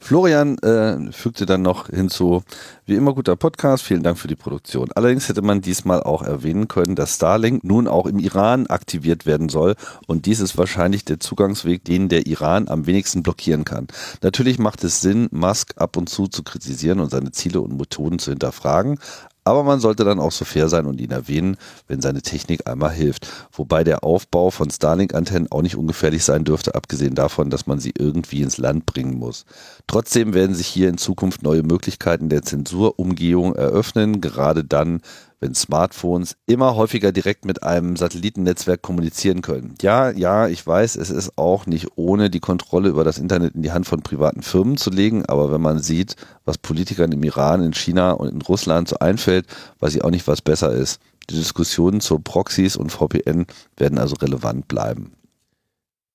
Florian 0.03 0.57
äh, 0.57 1.11
fügte 1.11 1.45
dann 1.45 1.61
noch 1.61 1.87
hinzu, 1.87 2.41
wie 2.85 2.95
immer 2.95 3.13
guter 3.13 3.35
Podcast, 3.35 3.83
vielen 3.83 4.01
Dank 4.01 4.17
für 4.17 4.27
die 4.27 4.35
Produktion. 4.35 4.91
Allerdings 4.95 5.29
hätte 5.29 5.43
man 5.43 5.61
diesmal 5.61 6.01
auch 6.01 6.23
erwähnen 6.23 6.67
können, 6.67 6.95
dass 6.95 7.15
Starlink 7.15 7.63
nun 7.63 7.87
auch 7.87 8.07
im 8.07 8.17
Iran 8.17 8.65
aktiviert 8.65 9.27
werden 9.27 9.47
soll 9.47 9.75
und 10.07 10.25
dies 10.25 10.39
ist 10.39 10.57
wahrscheinlich 10.57 11.05
der 11.05 11.19
Zugangsweg, 11.19 11.85
den 11.85 12.09
der 12.09 12.25
Iran 12.25 12.67
am 12.67 12.87
wenigsten 12.87 13.21
blockieren 13.21 13.63
kann. 13.63 13.87
Natürlich 14.23 14.57
macht 14.57 14.83
es 14.83 15.01
Sinn, 15.01 15.29
Musk 15.31 15.75
ab 15.79 15.95
und 15.97 16.09
zu 16.09 16.27
zu 16.27 16.41
kritisieren 16.41 16.99
und 16.99 17.11
seine 17.11 17.31
Ziele 17.31 17.61
und 17.61 17.77
Methoden 17.77 18.17
zu 18.17 18.31
hinterfragen, 18.31 18.97
aber 19.43 19.63
man 19.63 19.79
sollte 19.79 20.03
dann 20.03 20.19
auch 20.19 20.31
so 20.31 20.45
fair 20.45 20.69
sein 20.69 20.85
und 20.85 21.01
ihn 21.01 21.11
erwähnen, 21.11 21.57
wenn 21.87 22.01
seine 22.01 22.21
Technik 22.21 22.67
einmal 22.67 22.91
hilft. 22.91 23.27
Wobei 23.51 23.83
der 23.83 24.03
Aufbau 24.03 24.51
von 24.51 24.69
Starlink-Antennen 24.69 25.51
auch 25.51 25.61
nicht 25.61 25.75
ungefährlich 25.75 26.23
sein 26.23 26.43
dürfte, 26.43 26.75
abgesehen 26.75 27.15
davon, 27.15 27.49
dass 27.49 27.67
man 27.67 27.79
sie 27.79 27.93
irgendwie 27.97 28.41
ins 28.41 28.57
Land 28.57 28.85
bringen 28.85 29.17
muss. 29.17 29.45
Trotzdem 29.87 30.33
werden 30.33 30.55
sich 30.55 30.67
hier 30.67 30.89
in 30.89 30.97
Zukunft 30.97 31.43
neue 31.43 31.63
Möglichkeiten 31.63 32.29
der 32.29 32.43
Zensurumgehung 32.43 33.55
eröffnen, 33.55 34.21
gerade 34.21 34.63
dann, 34.63 35.01
wenn 35.41 35.55
Smartphones 35.55 36.37
immer 36.45 36.75
häufiger 36.75 37.11
direkt 37.11 37.45
mit 37.45 37.63
einem 37.63 37.97
Satellitennetzwerk 37.97 38.81
kommunizieren 38.81 39.41
können. 39.41 39.73
Ja, 39.81 40.11
ja, 40.11 40.47
ich 40.47 40.65
weiß, 40.65 40.95
es 40.95 41.09
ist 41.09 41.37
auch 41.37 41.65
nicht 41.65 41.87
ohne 41.95 42.29
die 42.29 42.39
Kontrolle 42.39 42.89
über 42.89 43.03
das 43.03 43.17
Internet 43.17 43.55
in 43.55 43.63
die 43.63 43.71
Hand 43.71 43.87
von 43.87 44.03
privaten 44.03 44.43
Firmen 44.43 44.77
zu 44.77 44.91
legen, 44.91 45.25
aber 45.25 45.51
wenn 45.51 45.61
man 45.61 45.79
sieht, 45.79 46.15
was 46.45 46.59
Politikern 46.59 47.11
im 47.11 47.23
Iran, 47.23 47.63
in 47.63 47.73
China 47.73 48.11
und 48.11 48.29
in 48.29 48.41
Russland 48.43 48.87
so 48.87 48.99
einfällt, 48.99 49.47
weiß 49.79 49.95
ich 49.95 50.03
auch 50.03 50.11
nicht, 50.11 50.27
was 50.27 50.41
besser 50.41 50.71
ist. 50.71 51.01
Die 51.29 51.35
Diskussionen 51.35 52.01
zu 52.01 52.19
Proxys 52.19 52.75
und 52.75 52.91
VPN 52.91 53.47
werden 53.77 53.97
also 53.97 54.15
relevant 54.15 54.67
bleiben. 54.67 55.13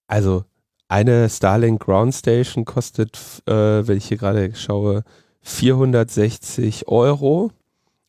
Also 0.07 0.45
eine 0.89 1.29
Starlink 1.29 1.85
Ground 1.85 2.15
Station 2.15 2.65
kostet, 2.65 3.19
äh, 3.47 3.53
wenn 3.87 3.99
ich 3.99 4.07
hier 4.07 4.19
gerade 4.19 4.55
schaue, 4.55 5.03
460 5.43 6.87
Euro 6.87 7.51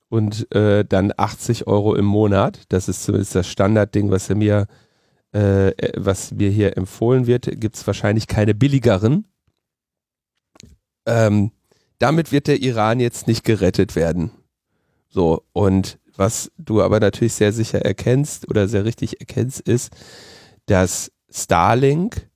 und 0.10 0.52
äh, 0.56 0.86
dann 0.86 1.14
80 1.16 1.68
Euro 1.68 1.96
im 1.96 2.06
Monat. 2.06 2.62
Das 2.70 2.88
ist 2.88 3.04
zumindest 3.04 3.36
das 3.36 3.48
Standardding, 3.48 4.10
was 4.10 4.30
mir, 4.30 4.68
äh, 5.34 5.72
was 5.96 6.32
mir 6.32 6.50
hier 6.50 6.78
empfohlen 6.78 7.28
wird. 7.28 7.60
Gibt 7.60 7.76
es 7.76 7.86
wahrscheinlich 7.88 8.28
keine 8.28 8.54
billigeren. 8.54 9.26
Ähm, 11.06 11.52
damit 12.00 12.32
wird 12.32 12.48
der 12.48 12.62
Iran 12.62 13.00
jetzt 13.00 13.28
nicht 13.28 13.44
gerettet 13.44 13.96
werden. 13.96 14.32
So, 15.10 15.44
und 15.54 16.00
was 16.16 16.52
du 16.58 16.82
aber 16.82 17.00
natürlich 17.00 17.34
sehr 17.34 17.54
sicher 17.54 17.84
erkennst 17.84 18.50
oder 18.50 18.68
sehr 18.68 18.86
richtig 18.86 19.20
erkennst, 19.20 19.62
ist, 19.62 19.96
dass 20.66 21.12
Starlink, 21.30 22.30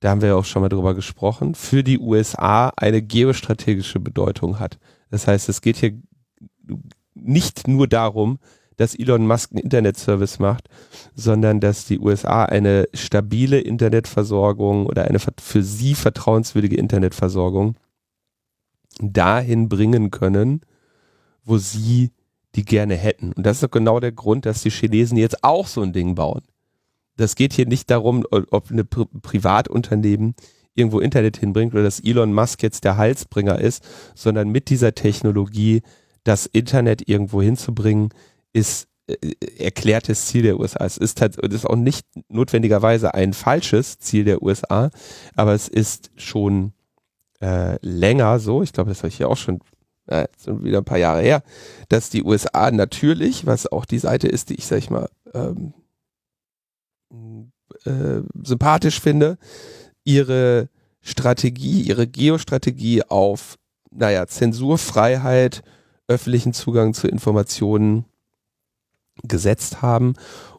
da 0.00 0.10
haben 0.10 0.20
wir 0.20 0.30
ja 0.30 0.34
auch 0.34 0.44
schon 0.44 0.62
mal 0.62 0.68
drüber 0.68 0.94
gesprochen, 0.94 1.54
für 1.54 1.82
die 1.82 1.98
USA 1.98 2.72
eine 2.76 3.02
geostrategische 3.02 4.00
Bedeutung 4.00 4.58
hat. 4.58 4.78
Das 5.10 5.26
heißt, 5.26 5.48
es 5.48 5.60
geht 5.60 5.76
hier 5.76 6.00
nicht 7.14 7.68
nur 7.68 7.88
darum, 7.88 8.38
dass 8.76 8.94
Elon 8.94 9.26
Musk 9.26 9.52
einen 9.52 9.62
Internetservice 9.62 10.38
macht, 10.38 10.68
sondern 11.14 11.60
dass 11.60 11.84
die 11.84 11.98
USA 11.98 12.44
eine 12.44 12.88
stabile 12.94 13.60
Internetversorgung 13.60 14.86
oder 14.86 15.04
eine 15.04 15.18
für 15.18 15.62
sie 15.62 15.94
vertrauenswürdige 15.94 16.76
Internetversorgung 16.76 17.76
dahin 19.00 19.68
bringen 19.68 20.10
können, 20.10 20.62
wo 21.44 21.58
sie 21.58 22.10
die 22.54 22.64
gerne 22.64 22.94
hätten. 22.96 23.32
Und 23.32 23.46
das 23.46 23.58
ist 23.58 23.62
doch 23.62 23.70
genau 23.70 24.00
der 24.00 24.12
Grund, 24.12 24.46
dass 24.46 24.62
die 24.62 24.70
Chinesen 24.70 25.16
jetzt 25.16 25.42
auch 25.42 25.66
so 25.66 25.82
ein 25.82 25.92
Ding 25.92 26.14
bauen. 26.14 26.42
Das 27.16 27.36
geht 27.36 27.52
hier 27.52 27.66
nicht 27.66 27.90
darum, 27.90 28.24
ob 28.30 28.70
ein 28.70 28.86
Pri 28.86 29.06
Privatunternehmen 29.22 30.34
irgendwo 30.74 31.00
Internet 31.00 31.36
hinbringt 31.36 31.74
oder 31.74 31.82
dass 31.82 32.00
Elon 32.00 32.32
Musk 32.32 32.62
jetzt 32.62 32.84
der 32.84 32.96
Halsbringer 32.96 33.58
ist, 33.58 33.84
sondern 34.14 34.48
mit 34.48 34.70
dieser 34.70 34.94
Technologie 34.94 35.82
das 36.24 36.46
Internet 36.46 37.08
irgendwo 37.08 37.42
hinzubringen, 37.42 38.10
ist 38.52 38.88
äh, 39.06 39.16
erklärtes 39.58 40.26
Ziel 40.26 40.42
der 40.42 40.58
USA. 40.58 40.84
Es 40.84 40.96
ist, 40.96 41.20
halt, 41.20 41.36
ist 41.36 41.66
auch 41.66 41.76
nicht 41.76 42.06
notwendigerweise 42.28 43.14
ein 43.14 43.32
falsches 43.32 43.98
Ziel 43.98 44.24
der 44.24 44.42
USA, 44.42 44.90
aber 45.34 45.54
es 45.54 45.68
ist 45.68 46.10
schon 46.16 46.72
äh, 47.40 47.78
länger 47.80 48.38
so, 48.38 48.62
ich 48.62 48.72
glaube, 48.72 48.90
das 48.90 48.98
habe 48.98 49.08
ich 49.08 49.18
ja 49.18 49.26
auch 49.26 49.36
schon 49.36 49.60
äh, 50.06 50.26
wieder 50.46 50.78
ein 50.78 50.84
paar 50.84 50.98
Jahre 50.98 51.22
her, 51.22 51.42
dass 51.88 52.10
die 52.10 52.22
USA 52.22 52.70
natürlich, 52.70 53.46
was 53.46 53.66
auch 53.66 53.84
die 53.84 53.98
Seite 53.98 54.28
ist, 54.28 54.50
die 54.50 54.54
ich, 54.54 54.66
sag 54.66 54.78
ich 54.78 54.90
mal, 54.90 55.08
ähm, 55.34 55.72
äh, 57.84 58.22
sympathisch 58.42 59.00
finde, 59.00 59.38
ihre 60.04 60.68
Strategie, 61.00 61.82
ihre 61.82 62.06
Geostrategie 62.06 63.02
auf, 63.02 63.58
naja, 63.90 64.26
Zensurfreiheit, 64.26 65.62
öffentlichen 66.12 66.52
Zugang 66.52 66.94
zu 66.94 67.08
Informationen 67.08 68.04
gesetzt 69.22 69.82
haben, 69.82 70.14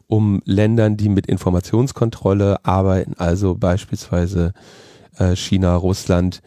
um 0.06 0.42
Ländern, 0.44 0.96
die 0.96 1.08
mit 1.08 1.26
Informationskontrolle 1.26 2.64
arbeiten, 2.64 3.14
also 3.18 3.54
beispielsweise 3.54 4.52
äh, 5.18 5.34
China, 5.34 5.74
Russland, 5.76 6.42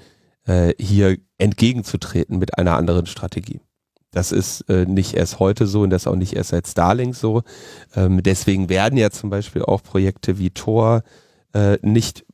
äh, 0.46 0.74
hier 0.80 1.18
entgegenzutreten 1.38 2.38
mit 2.38 2.58
einer 2.58 2.78
anderen 2.78 3.06
Strategie. 3.06 3.60
Das 4.12 4.32
ist 4.32 4.62
äh, 4.70 4.86
nicht 4.86 5.14
erst 5.14 5.40
heute 5.40 5.68
so 5.68 5.82
und 5.82 5.90
das 5.90 6.08
auch 6.08 6.16
nicht 6.16 6.34
erst 6.34 6.50
seit 6.50 6.68
Starlink 6.68 7.16
so. 7.16 7.44
Ähm, 7.96 8.24
deswegen 8.24 8.70
werden 8.70 8.98
ja 8.98 9.12
zum 9.12 9.30
Beispiel 9.30 9.64
auch 9.64 9.84
Projekte 9.84 10.40
wie 10.40 10.50
Tor 10.50 11.04
äh, 11.54 11.78
nicht, 11.82 12.26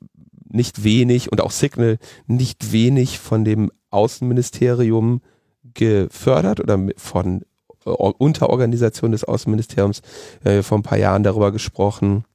nicht 0.50 0.84
wenig 0.84 1.32
und 1.32 1.42
auch 1.42 1.52
Signal 1.52 1.98
nicht 2.28 2.72
wenig 2.72 3.20
von 3.20 3.44
dem 3.44 3.72
Außenministerium 3.90 5.22
gefördert 5.74 6.60
oder 6.60 6.80
von 6.98 7.44
äh, 7.86 7.90
Unterorganisation 7.90 9.12
des 9.12 9.24
Außenministeriums 9.24 10.02
äh, 10.44 10.62
vor 10.62 10.80
ein 10.80 10.84
paar 10.84 10.98
Jahren 10.98 11.24
darüber 11.24 11.52
gesprochen, 11.52 12.26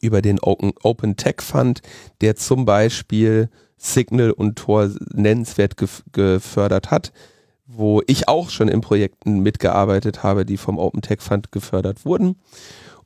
über 0.00 0.22
den 0.22 0.40
Open, 0.40 0.72
Open 0.82 1.16
Tech 1.16 1.40
Fund, 1.40 1.82
der 2.20 2.36
zum 2.36 2.64
Beispiel 2.64 3.48
Signal 3.76 4.30
und 4.30 4.56
Tor 4.56 4.90
nennenswert 5.12 5.76
gef 5.76 6.04
gefördert 6.12 6.90
hat, 6.90 7.12
wo 7.66 8.02
ich 8.06 8.28
auch 8.28 8.50
schon 8.50 8.68
in 8.68 8.80
Projekten 8.80 9.40
mitgearbeitet 9.40 10.22
habe, 10.22 10.44
die 10.44 10.56
vom 10.56 10.78
Open 10.78 11.02
Tech 11.02 11.20
Fund 11.20 11.52
gefördert 11.52 12.04
wurden. 12.04 12.36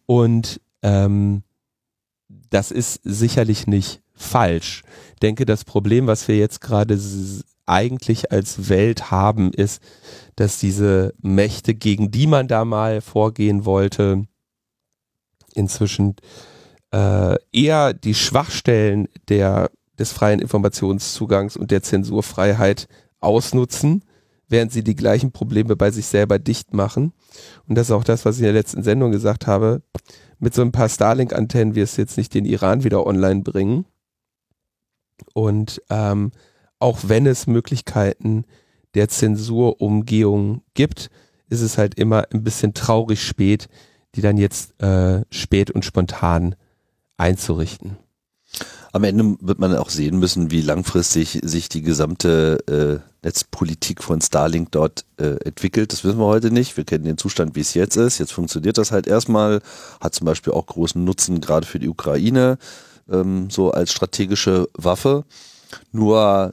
Und 0.06 0.60
ähm, 0.82 1.42
das 2.50 2.70
ist 2.70 3.00
sicherlich 3.04 3.66
nicht 3.66 4.02
falsch. 4.14 4.82
Ich 5.14 5.20
denke, 5.20 5.46
das 5.46 5.64
Problem, 5.64 6.06
was 6.06 6.28
wir 6.28 6.36
jetzt 6.36 6.60
gerade 6.60 6.98
eigentlich 7.66 8.32
als 8.32 8.68
Welt 8.68 9.10
haben, 9.10 9.52
ist, 9.52 9.82
dass 10.36 10.58
diese 10.58 11.14
Mächte, 11.20 11.74
gegen 11.74 12.10
die 12.10 12.26
man 12.26 12.48
da 12.48 12.64
mal 12.64 13.00
vorgehen 13.00 13.64
wollte, 13.64 14.26
inzwischen 15.54 16.16
äh, 16.92 17.36
eher 17.52 17.92
die 17.92 18.14
Schwachstellen 18.14 19.08
der, 19.28 19.70
des 19.98 20.12
freien 20.12 20.40
Informationszugangs 20.40 21.56
und 21.56 21.70
der 21.70 21.82
Zensurfreiheit 21.82 22.88
ausnutzen, 23.20 24.04
während 24.48 24.72
sie 24.72 24.84
die 24.84 24.94
gleichen 24.94 25.32
Probleme 25.32 25.74
bei 25.74 25.90
sich 25.90 26.06
selber 26.06 26.38
dicht 26.38 26.72
machen. 26.72 27.12
Und 27.66 27.76
das 27.76 27.88
ist 27.88 27.92
auch 27.92 28.04
das, 28.04 28.24
was 28.24 28.36
ich 28.36 28.42
in 28.42 28.46
der 28.46 28.52
letzten 28.52 28.82
Sendung 28.82 29.10
gesagt 29.10 29.46
habe. 29.46 29.82
Mit 30.38 30.54
so 30.54 30.62
ein 30.62 30.72
paar 30.72 30.88
Starlink-Antennen 30.88 31.74
wirst 31.74 31.96
du 31.96 32.02
jetzt 32.02 32.16
nicht 32.16 32.34
den 32.34 32.44
Iran 32.44 32.84
wieder 32.84 33.06
online 33.06 33.40
bringen. 33.40 33.86
Und 35.32 35.82
ähm, 35.88 36.30
auch 36.78 37.00
wenn 37.04 37.26
es 37.26 37.46
Möglichkeiten 37.46 38.44
der 38.94 39.08
Zensurumgehung 39.08 40.62
gibt, 40.74 41.10
ist 41.48 41.60
es 41.60 41.78
halt 41.78 41.94
immer 41.94 42.24
ein 42.32 42.42
bisschen 42.42 42.74
traurig 42.74 43.22
spät, 43.22 43.68
die 44.14 44.20
dann 44.20 44.36
jetzt 44.36 44.80
äh, 44.82 45.22
spät 45.30 45.70
und 45.70 45.84
spontan 45.84 46.56
einzurichten. 47.16 47.98
Am 48.92 49.04
Ende 49.04 49.36
wird 49.40 49.58
man 49.58 49.76
auch 49.76 49.90
sehen 49.90 50.18
müssen, 50.18 50.50
wie 50.50 50.62
langfristig 50.62 51.40
sich 51.42 51.68
die 51.68 51.82
gesamte 51.82 53.02
äh, 53.02 53.26
Netzpolitik 53.26 54.02
von 54.02 54.22
Starlink 54.22 54.72
dort 54.72 55.04
äh, 55.18 55.36
entwickelt. 55.44 55.92
Das 55.92 56.04
wissen 56.04 56.18
wir 56.18 56.24
heute 56.24 56.50
nicht. 56.50 56.76
Wir 56.78 56.84
kennen 56.84 57.04
den 57.04 57.18
Zustand, 57.18 57.56
wie 57.56 57.60
es 57.60 57.74
jetzt 57.74 57.96
ist. 57.96 58.18
Jetzt 58.18 58.32
funktioniert 58.32 58.78
das 58.78 58.92
halt 58.92 59.06
erstmal, 59.06 59.60
hat 60.00 60.14
zum 60.14 60.24
Beispiel 60.24 60.54
auch 60.54 60.64
großen 60.64 61.04
Nutzen 61.04 61.42
gerade 61.42 61.66
für 61.66 61.78
die 61.78 61.88
Ukraine, 61.88 62.56
ähm, 63.10 63.50
so 63.50 63.70
als 63.70 63.92
strategische 63.92 64.68
Waffe. 64.72 65.24
Nur 65.92 66.52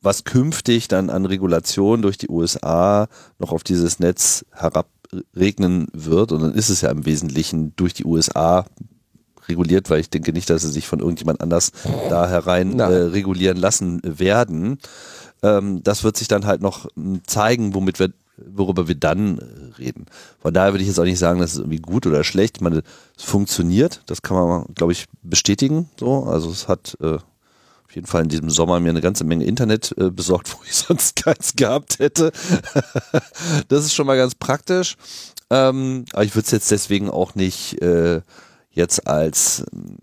was 0.00 0.24
künftig 0.24 0.88
dann 0.88 1.10
an 1.10 1.26
Regulation 1.26 2.02
durch 2.02 2.18
die 2.18 2.28
USA 2.28 3.08
noch 3.38 3.52
auf 3.52 3.64
dieses 3.64 3.98
Netz 3.98 4.44
herabregnen 4.52 5.88
wird, 5.92 6.32
und 6.32 6.42
dann 6.42 6.54
ist 6.54 6.68
es 6.68 6.82
ja 6.82 6.90
im 6.90 7.04
Wesentlichen 7.04 7.74
durch 7.76 7.94
die 7.94 8.04
USA 8.04 8.64
reguliert, 9.48 9.90
weil 9.90 10.00
ich 10.00 10.10
denke 10.10 10.32
nicht, 10.32 10.50
dass 10.50 10.62
sie 10.62 10.70
sich 10.70 10.86
von 10.86 11.00
irgendjemand 11.00 11.40
anders 11.40 11.72
da 12.10 12.28
herein 12.28 12.78
äh, 12.78 12.84
regulieren 12.84 13.56
lassen 13.56 14.00
werden. 14.04 14.78
Ähm, 15.42 15.82
das 15.82 16.04
wird 16.04 16.16
sich 16.16 16.28
dann 16.28 16.46
halt 16.46 16.60
noch 16.60 16.86
hm, 16.94 17.22
zeigen, 17.26 17.74
womit 17.74 17.98
wir 17.98 18.12
worüber 18.46 18.88
wir 18.88 18.94
dann 18.94 19.38
äh, 19.38 19.42
reden. 19.78 20.06
Von 20.38 20.54
daher 20.54 20.72
würde 20.72 20.82
ich 20.82 20.88
jetzt 20.88 21.00
auch 21.00 21.04
nicht 21.04 21.18
sagen, 21.18 21.40
dass 21.40 21.54
es 21.54 21.58
irgendwie 21.58 21.78
gut 21.78 22.06
oder 22.06 22.24
schlecht. 22.24 22.58
Ich 22.58 22.62
meine, 22.62 22.82
es 23.16 23.24
funktioniert, 23.24 24.02
das 24.06 24.22
kann 24.22 24.36
man, 24.36 24.66
glaube 24.74 24.92
ich, 24.92 25.06
bestätigen. 25.22 25.88
So, 25.98 26.24
also 26.24 26.50
es 26.50 26.68
hat 26.68 26.96
äh, 27.00 27.18
jeden 27.98 28.06
Fall 28.06 28.22
in 28.22 28.28
diesem 28.28 28.48
Sommer 28.48 28.78
mir 28.78 28.90
eine 28.90 29.00
ganze 29.00 29.24
Menge 29.24 29.44
Internet 29.44 29.92
äh, 29.98 30.10
besorgt, 30.10 30.54
wo 30.54 30.58
ich 30.64 30.74
sonst 30.88 31.16
keins 31.16 31.54
gehabt 31.56 31.98
hätte. 31.98 32.32
das 33.68 33.84
ist 33.84 33.94
schon 33.94 34.06
mal 34.06 34.16
ganz 34.16 34.36
praktisch. 34.36 34.96
Ähm, 35.50 36.04
aber 36.12 36.24
ich 36.24 36.34
würde 36.34 36.46
es 36.46 36.52
jetzt 36.52 36.70
deswegen 36.70 37.10
auch 37.10 37.34
nicht 37.34 37.82
äh, 37.82 38.20
jetzt 38.70 39.06
als 39.08 39.64
ähm, 39.72 39.96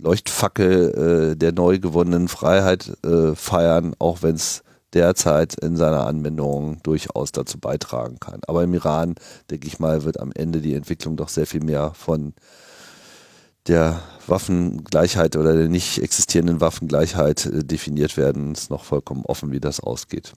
Leuchtfackel 0.00 1.32
äh, 1.32 1.36
der 1.36 1.52
neu 1.52 1.78
gewonnenen 1.78 2.28
Freiheit 2.28 2.92
äh, 3.04 3.34
feiern, 3.34 3.94
auch 3.98 4.22
wenn 4.22 4.36
es 4.36 4.62
derzeit 4.94 5.54
in 5.54 5.76
seiner 5.76 6.06
Anwendung 6.06 6.78
durchaus 6.82 7.32
dazu 7.32 7.58
beitragen 7.58 8.20
kann. 8.20 8.40
Aber 8.46 8.62
im 8.62 8.72
Iran, 8.72 9.16
denke 9.50 9.66
ich 9.66 9.80
mal, 9.80 10.04
wird 10.04 10.20
am 10.20 10.32
Ende 10.32 10.60
die 10.60 10.74
Entwicklung 10.74 11.16
doch 11.16 11.28
sehr 11.28 11.46
viel 11.46 11.62
mehr 11.62 11.92
von 11.94 12.32
der 13.66 14.02
Waffengleichheit 14.26 15.36
oder 15.36 15.54
der 15.54 15.68
nicht 15.68 15.98
existierenden 15.98 16.60
Waffengleichheit 16.60 17.46
äh, 17.46 17.64
definiert 17.64 18.16
werden. 18.16 18.52
Ist 18.52 18.70
noch 18.70 18.84
vollkommen 18.84 19.24
offen, 19.24 19.52
wie 19.52 19.60
das 19.60 19.80
ausgeht. 19.80 20.32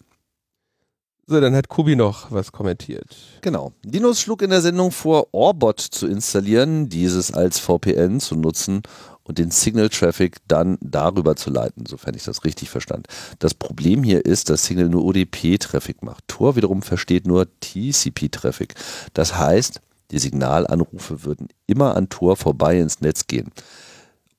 So, 1.30 1.42
dann 1.42 1.56
hat 1.56 1.68
Kubi 1.68 1.98
noch 1.98 2.32
was 2.32 2.54
kommentiert. 2.54 3.18
Genau. 3.42 3.74
Linus 3.84 4.22
schlug 4.22 4.42
in 4.42 4.50
der 4.50 4.62
Sendung 4.62 4.92
vor, 4.92 5.28
Orbot 5.34 5.82
zu 5.82 6.08
installieren, 6.08 6.88
dieses 6.88 7.34
als 7.34 7.60
VPN 7.60 8.22
zu 8.22 8.36
nutzen 8.36 8.82
und 9.24 9.38
den 9.38 9.52
Signal 9.52 9.90
Traffic 9.90 10.38
dann 10.48 10.78
darüber 10.80 11.36
zu 11.36 11.50
leiten, 11.50 11.86
sofern 11.86 12.16
ich 12.16 12.24
das 12.24 12.46
richtig 12.46 12.70
verstand. 12.70 13.08
Das 13.40 13.54
Problem 13.54 14.04
hier 14.04 14.26
ist, 14.26 14.50
dass 14.50 14.66
Signal 14.66 14.88
nur 14.88 15.04
ODP-Traffic 15.04 16.02
macht. 16.02 16.24
Tor 16.30 16.56
wiederum 16.56 16.82
versteht 16.82 17.28
nur 17.28 17.46
TCP-Traffic. 17.60 18.76
Das 19.14 19.38
heißt, 19.38 19.82
die 20.12 20.20
Signalanrufe 20.20 21.24
würden 21.24 21.48
immer 21.66 21.96
an 21.96 22.10
Tor 22.10 22.38
vorbei 22.38 22.80
ins 22.80 23.02
Netz 23.02 23.28
gehen. 23.28 23.52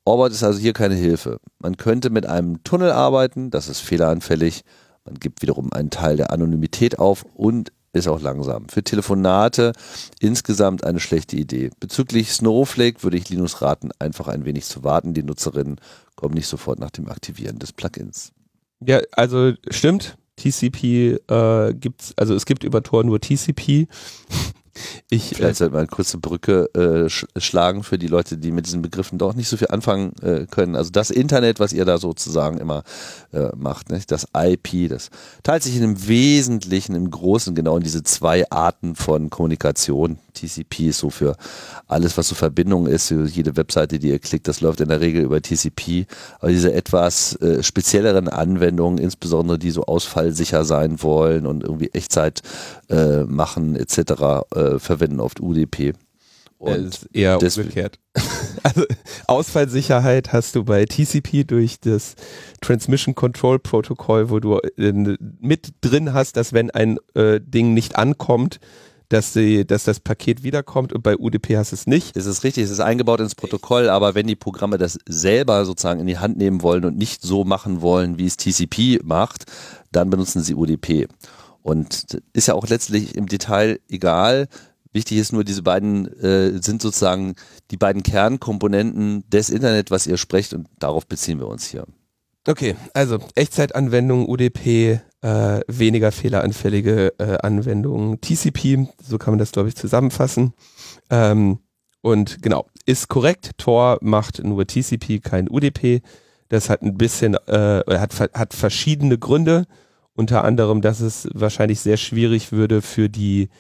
Orbot 0.05 0.33
ist 0.33 0.43
also 0.43 0.59
hier 0.59 0.73
keine 0.73 0.95
Hilfe. 0.95 1.39
Man 1.59 1.77
könnte 1.77 2.11
mit 2.11 2.27
einem 2.27 2.63
Tunnel 2.65 2.91
arbeiten, 2.91 3.51
das 3.51 3.69
ist 3.69 3.81
fehleranfällig 3.81 4.65
man 5.09 5.19
gibt 5.19 5.41
wiederum 5.41 5.73
einen 5.73 5.89
Teil 5.89 6.17
der 6.17 6.33
Anonymität 6.33 6.99
auf 6.99 7.25
und 7.35 7.73
ist 7.95 8.09
auch 8.09 8.21
langsam. 8.21 8.69
Für 8.69 8.85
Telefonate 8.85 9.73
insgesamt 10.21 10.85
eine 10.85 11.01
schlechte 11.01 11.37
Idee. 11.37 11.71
Bezüglich 11.81 12.31
Snowflake 12.33 13.03
würde 13.03 13.17
ich 13.17 13.31
Linus 13.31 13.63
raten, 13.63 13.91
einfach 13.99 14.29
ein 14.29 14.45
wenig 14.45 14.67
zu 14.67 14.85
warten. 14.85 15.15
Die 15.15 15.23
Nutzerinnen 15.23 15.81
kommen 16.15 16.35
nicht 16.35 16.47
sofort 16.47 16.79
nach 16.79 16.91
dem 16.91 17.09
Aktivieren 17.09 17.59
des 17.59 17.73
Plugins. 17.73 18.33
Ja, 18.85 19.01
also 19.13 19.55
stimmt. 19.71 20.19
TCP 20.37 21.19
äh, 21.27 21.75
gibt's, 21.75 22.13
also 22.17 22.35
es 22.35 22.45
gibt 22.45 22.63
über 22.63 22.83
Tor 22.83 23.03
nur 23.05 23.21
TCP. 23.21 23.89
Ich, 25.11 25.31
Vielleicht 25.35 25.53
äh, 25.53 25.55
sollte 25.55 25.73
man 25.73 25.81
eine 25.81 25.89
kurze 25.89 26.19
Brücke 26.19 26.71
äh, 26.75 27.09
sch 27.09 27.27
schlagen 27.37 27.83
für 27.83 27.99
die 27.99 28.07
Leute, 28.07 28.39
die 28.39 28.53
mit 28.53 28.67
diesen 28.67 28.83
Begriffen 28.83 29.19
doch 29.19 29.35
nicht 29.35 29.49
so 29.49 29.57
viel 29.57 29.69
anfangen 29.69 30.13
äh, 30.23 30.47
können. 30.47 30.77
Also 30.77 30.91
das 30.91 31.11
Internet, 31.11 31.61
was 31.61 31.73
ihr 31.73 31.85
da 31.85 31.99
sozusagen 31.99 32.59
immer 32.59 32.85
äh, 33.33 33.49
macht, 33.57 33.91
nicht? 33.91 34.11
das 34.13 34.27
IP, 34.37 34.89
das 34.89 35.11
teilt 35.43 35.63
sich 35.63 35.77
in 35.77 35.89
im 35.89 36.09
Wesentlichen, 36.09 36.95
im 36.95 37.11
Großen 37.11 37.55
genau 37.55 37.77
in 37.77 37.83
diese 37.83 38.03
zwei 38.03 38.51
Arten 38.51 38.95
von 38.95 39.31
Kommunikation. 39.31 40.19
TCP 40.41 40.89
ist 40.89 40.99
so 40.99 41.11
für 41.11 41.37
alles, 41.87 42.17
was 42.17 42.29
so 42.29 42.35
Verbindung 42.35 42.87
ist, 42.87 43.09
für 43.09 43.27
jede 43.27 43.57
Webseite, 43.57 43.99
die 43.99 44.09
ihr 44.09 44.19
klickt, 44.19 44.49
das 44.49 44.61
läuft 44.61 44.81
in 44.81 44.89
der 44.89 45.01
Regel 45.01 45.23
über 45.23 45.41
TCP. 45.41 46.07
Aber 46.41 46.51
diese 46.51 46.73
etwas 46.73 47.37
äh, 47.37 47.63
spezielleren 47.63 48.29
Anwendungen, 48.29 48.99
insbesondere 48.99 49.59
die 49.59 49.71
so 49.71 49.85
ausfallsicher 49.85 50.65
sein 50.65 51.03
wollen 51.03 51.47
und 51.47 51.63
irgendwie 51.63 51.91
Echtzeit 51.93 52.43
äh, 52.89 53.25
machen 53.25 53.77
etc., 53.77 53.99
äh, 54.55 54.79
verwenden 54.79 55.21
oft 55.21 55.41
UDP. 55.41 55.95
Und 56.59 57.09
eher 57.13 57.41
umgekehrt. 57.41 58.01
also 58.65 58.85
Ausfallsicherheit 59.29 60.33
hast 60.33 60.57
du 60.57 60.65
bei 60.65 60.85
TCP 60.85 61.45
durch 61.45 61.79
das 61.79 62.17
Transmission 62.61 63.15
Control 63.15 63.61
Protocol, 63.61 64.29
wo 64.31 64.41
du 64.41 64.59
äh, 64.77 64.93
mit 65.41 65.73
drin 65.81 66.13
hast, 66.15 66.37
dass 66.37 66.53
wenn 66.53 66.73
ein 66.73 66.99
äh, 67.15 67.41
Ding 67.41 67.75
nicht 67.75 67.95
ankommt, 67.97 68.59
dass, 69.09 69.33
die, 69.33 69.67
dass 69.67 69.85
das 69.85 70.01
Paket 70.01 70.43
wiederkommt 70.43 70.93
und 70.93 71.03
bei 71.03 71.17
UDP 71.17 71.57
hast 71.57 71.73
du 71.73 71.77
es 71.77 71.87
nicht. 71.87 72.15
Das 72.17 72.27
ist 72.27 72.45
richtig, 72.45 72.65
es 72.65 72.71
ist 72.71 72.81
eingebaut 72.81 73.21
ins 73.21 73.35
Protokoll, 73.35 73.89
aber 73.89 74.15
wenn 74.15 74.27
die 74.27 74.37
Programme 74.37 74.77
das 74.77 74.99
selber 75.09 75.65
sozusagen 75.65 76.01
in 76.01 76.07
die 76.07 76.19
Hand 76.19 76.37
nehmen 76.37 76.63
wollen 76.63 76.85
und 76.85 76.99
nicht 76.99 77.23
so 77.23 77.45
machen 77.45 77.81
wollen, 77.81 78.19
wie 78.19 78.27
es 78.27 78.37
TCP 78.37 79.01
macht, 79.03 79.47
dann 79.93 80.11
benutzen 80.11 80.43
sie 80.43 80.55
UDP. 80.55 81.09
Und 81.63 82.23
ist 82.33 82.49
ja 82.49 82.55
auch 82.55 82.69
letztlich 82.69 83.15
im 83.15 83.27
Detail 83.27 83.81
egal. 83.89 84.49
Wichtig 84.93 85.19
ist 85.19 85.33
nur, 85.33 85.45
diese 85.45 85.63
beiden 85.63 86.07
äh, 86.21 86.63
sind 86.63 86.83
sozusagen 86.83 87.35
die 87.71 87.77
beiden 87.77 88.03
Kernkomponenten 88.03 89.29
des 89.29 89.51
Internet, 89.51 89.91
was 89.91 90.07
ihr 90.07 90.17
sprecht 90.17 90.55
und 90.55 90.69
darauf 90.79 91.07
beziehen 91.07 91.41
wir 91.41 91.49
uns 91.49 91.67
hier. 91.67 91.85
Okay, 92.49 92.77
also 92.95 93.19
Echtzeitanwendung, 93.35 94.27
UDP, 94.27 95.01
äh, 95.21 95.61
weniger 95.69 96.11
fehleranfällige 96.11 97.13
äh, 97.19 97.37
Anwendungen, 97.43 98.23
TCP, 98.23 98.89
so 99.03 99.19
kann 99.19 99.33
man 99.33 99.39
das 99.39 99.53
glaube 99.53 99.69
ich 99.69 99.77
zusammenfassen. 99.77 100.55
Ähm, 101.11 101.59
und 102.01 102.41
genau, 102.41 102.67
ist 102.87 103.09
korrekt, 103.09 103.51
Tor 103.59 103.99
macht 104.01 104.43
nur 104.43 104.67
TCP, 104.67 105.21
kein 105.21 105.51
UDP. 105.51 106.01
Das 106.49 106.71
hat 106.71 106.81
ein 106.81 106.97
bisschen, 106.97 107.35
äh, 107.35 107.83
hat, 107.87 108.19
hat 108.19 108.55
verschiedene 108.55 109.19
Gründe. 109.19 109.67
Unter 110.15 110.43
anderem, 110.43 110.81
dass 110.81 111.01
es 111.01 111.29
wahrscheinlich 111.35 111.81
sehr 111.81 111.99
schwierig 111.99 112.51
würde 112.51 112.81
für 112.81 113.11
die 113.11 113.51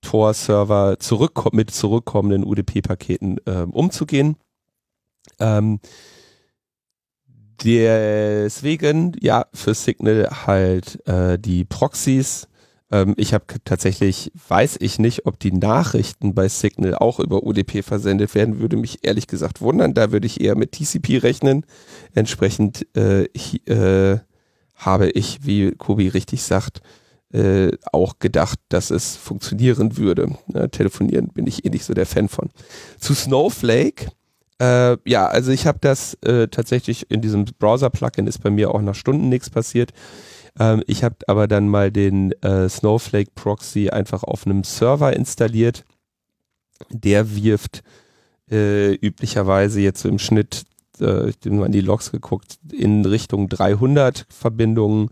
Tor-Server 0.00 0.98
zurück, 1.00 1.52
mit 1.52 1.70
zurückkommenden 1.70 2.44
UDP-Paketen 2.44 3.40
äh, 3.44 3.66
umzugehen. 3.70 4.36
Ähm, 5.38 5.80
deswegen, 7.64 9.16
ja, 9.20 9.46
für 9.52 9.74
Signal 9.74 10.28
halt 10.46 11.06
äh, 11.06 11.38
die 11.38 11.64
Proxys. 11.64 12.48
Ähm, 12.90 13.14
ich 13.16 13.34
habe 13.34 13.44
tatsächlich, 13.64 14.32
weiß 14.48 14.78
ich 14.80 14.98
nicht, 14.98 15.26
ob 15.26 15.38
die 15.38 15.52
Nachrichten 15.52 16.34
bei 16.34 16.48
Signal 16.48 16.94
auch 16.94 17.20
über 17.20 17.42
UDP 17.42 17.82
versendet 17.82 18.34
werden, 18.34 18.60
würde 18.60 18.76
mich 18.76 18.98
ehrlich 19.02 19.26
gesagt 19.26 19.60
wundern. 19.60 19.94
Da 19.94 20.12
würde 20.12 20.26
ich 20.26 20.40
eher 20.40 20.56
mit 20.56 20.72
TCP 20.72 21.18
rechnen. 21.18 21.64
Entsprechend 22.14 22.86
äh, 22.96 23.24
äh, 23.66 24.18
habe 24.74 25.10
ich, 25.10 25.44
wie 25.44 25.72
Kobi 25.72 26.08
richtig 26.08 26.42
sagt, 26.42 26.80
äh, 27.32 27.72
auch 27.92 28.18
gedacht, 28.20 28.58
dass 28.70 28.90
es 28.90 29.16
funktionieren 29.16 29.98
würde. 29.98 30.36
Ja, 30.54 30.68
telefonieren 30.68 31.28
bin 31.28 31.46
ich 31.46 31.64
eh 31.64 31.70
nicht 31.70 31.84
so 31.84 31.92
der 31.92 32.06
Fan 32.06 32.28
von. 32.28 32.50
Zu 32.98 33.14
Snowflake. 33.14 34.06
Äh, 34.60 34.96
ja, 35.08 35.26
also 35.26 35.52
ich 35.52 35.66
habe 35.66 35.78
das 35.80 36.14
äh, 36.22 36.48
tatsächlich 36.48 37.10
in 37.10 37.20
diesem 37.20 37.44
Browser-Plugin 37.44 38.26
ist 38.26 38.42
bei 38.42 38.50
mir 38.50 38.74
auch 38.74 38.82
nach 38.82 38.94
Stunden 38.94 39.28
nichts 39.28 39.50
passiert. 39.50 39.92
Ähm, 40.58 40.82
ich 40.86 41.04
habe 41.04 41.16
aber 41.26 41.46
dann 41.46 41.68
mal 41.68 41.92
den 41.92 42.32
äh, 42.42 42.68
Snowflake 42.68 43.30
Proxy 43.34 43.90
einfach 43.90 44.24
auf 44.24 44.46
einem 44.46 44.64
Server 44.64 45.14
installiert. 45.14 45.84
Der 46.90 47.36
wirft 47.36 47.82
äh, 48.50 48.94
üblicherweise 48.94 49.80
jetzt 49.80 50.00
so 50.00 50.08
im 50.08 50.18
Schnitt 50.18 50.64
äh, 51.00 51.30
ich 51.30 51.36
habe 51.44 51.56
mal 51.56 51.66
in 51.66 51.72
die 51.72 51.80
Logs 51.80 52.10
geguckt, 52.10 52.58
in 52.72 53.04
Richtung 53.04 53.48
300 53.48 54.26
Verbindungen 54.28 55.10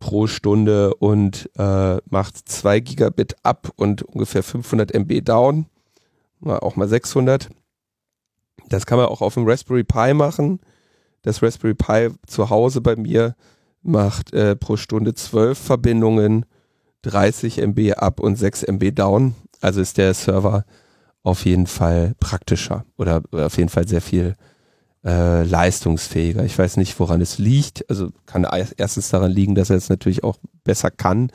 pro 0.00 0.26
Stunde 0.26 0.94
und 0.94 1.50
äh, 1.56 1.96
macht 2.08 2.48
2 2.48 2.80
Gigabit 2.80 3.36
ab 3.42 3.70
und 3.76 4.02
ungefähr 4.02 4.42
500 4.42 4.92
MB 4.92 5.22
down, 5.22 5.66
auch 6.42 6.76
mal 6.76 6.88
600. 6.88 7.48
Das 8.68 8.86
kann 8.86 8.98
man 8.98 9.06
auch 9.06 9.20
auf 9.20 9.34
dem 9.34 9.46
Raspberry 9.46 9.84
Pi 9.84 10.14
machen. 10.14 10.60
Das 11.22 11.42
Raspberry 11.42 11.74
Pi 11.74 12.10
zu 12.26 12.50
Hause 12.50 12.80
bei 12.80 12.96
mir 12.96 13.34
macht 13.82 14.32
äh, 14.32 14.56
pro 14.56 14.76
Stunde 14.76 15.14
12 15.14 15.58
Verbindungen. 15.58 16.46
30 17.02 17.58
MB 17.58 17.92
up 17.96 18.20
und 18.20 18.36
6 18.36 18.62
MB 18.62 18.92
down. 18.94 19.34
Also 19.60 19.80
ist 19.80 19.98
der 19.98 20.14
Server 20.14 20.64
auf 21.22 21.44
jeden 21.44 21.66
Fall 21.66 22.14
praktischer 22.20 22.84
oder 22.96 23.22
auf 23.32 23.56
jeden 23.56 23.68
Fall 23.68 23.86
sehr 23.86 24.00
viel 24.00 24.36
äh, 25.04 25.42
leistungsfähiger. 25.42 26.44
Ich 26.44 26.58
weiß 26.58 26.76
nicht, 26.76 26.98
woran 26.98 27.20
es 27.20 27.38
liegt. 27.38 27.88
Also 27.90 28.08
kann 28.26 28.46
erstens 28.76 29.10
daran 29.10 29.32
liegen, 29.32 29.54
dass 29.54 29.70
er 29.70 29.76
es 29.76 29.88
natürlich 29.88 30.24
auch 30.24 30.38
besser 30.64 30.90
kann 30.90 31.30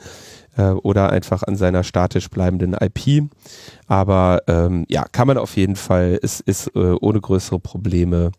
äh, 0.60 0.72
oder 0.72 1.10
einfach 1.10 1.42
an 1.42 1.56
seiner 1.56 1.84
statisch 1.84 2.28
bleibenden 2.28 2.74
IP. 2.74 3.30
Aber 3.86 4.42
ähm, 4.46 4.84
ja, 4.88 5.04
kann 5.10 5.26
man 5.26 5.38
auf 5.38 5.56
jeden 5.56 5.76
Fall, 5.76 6.18
es 6.22 6.40
ist 6.40 6.68
äh, 6.74 6.94
ohne 7.00 7.20
größere 7.20 7.58
Probleme 7.58 8.32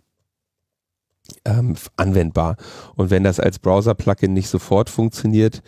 ähm, 1.46 1.76
anwendbar. 1.96 2.58
Und 2.96 3.10
wenn 3.10 3.24
das 3.24 3.40
als 3.40 3.60
Browser-Plugin 3.60 4.34
nicht 4.34 4.50
sofort 4.50 4.90
funktioniert, 4.90 5.62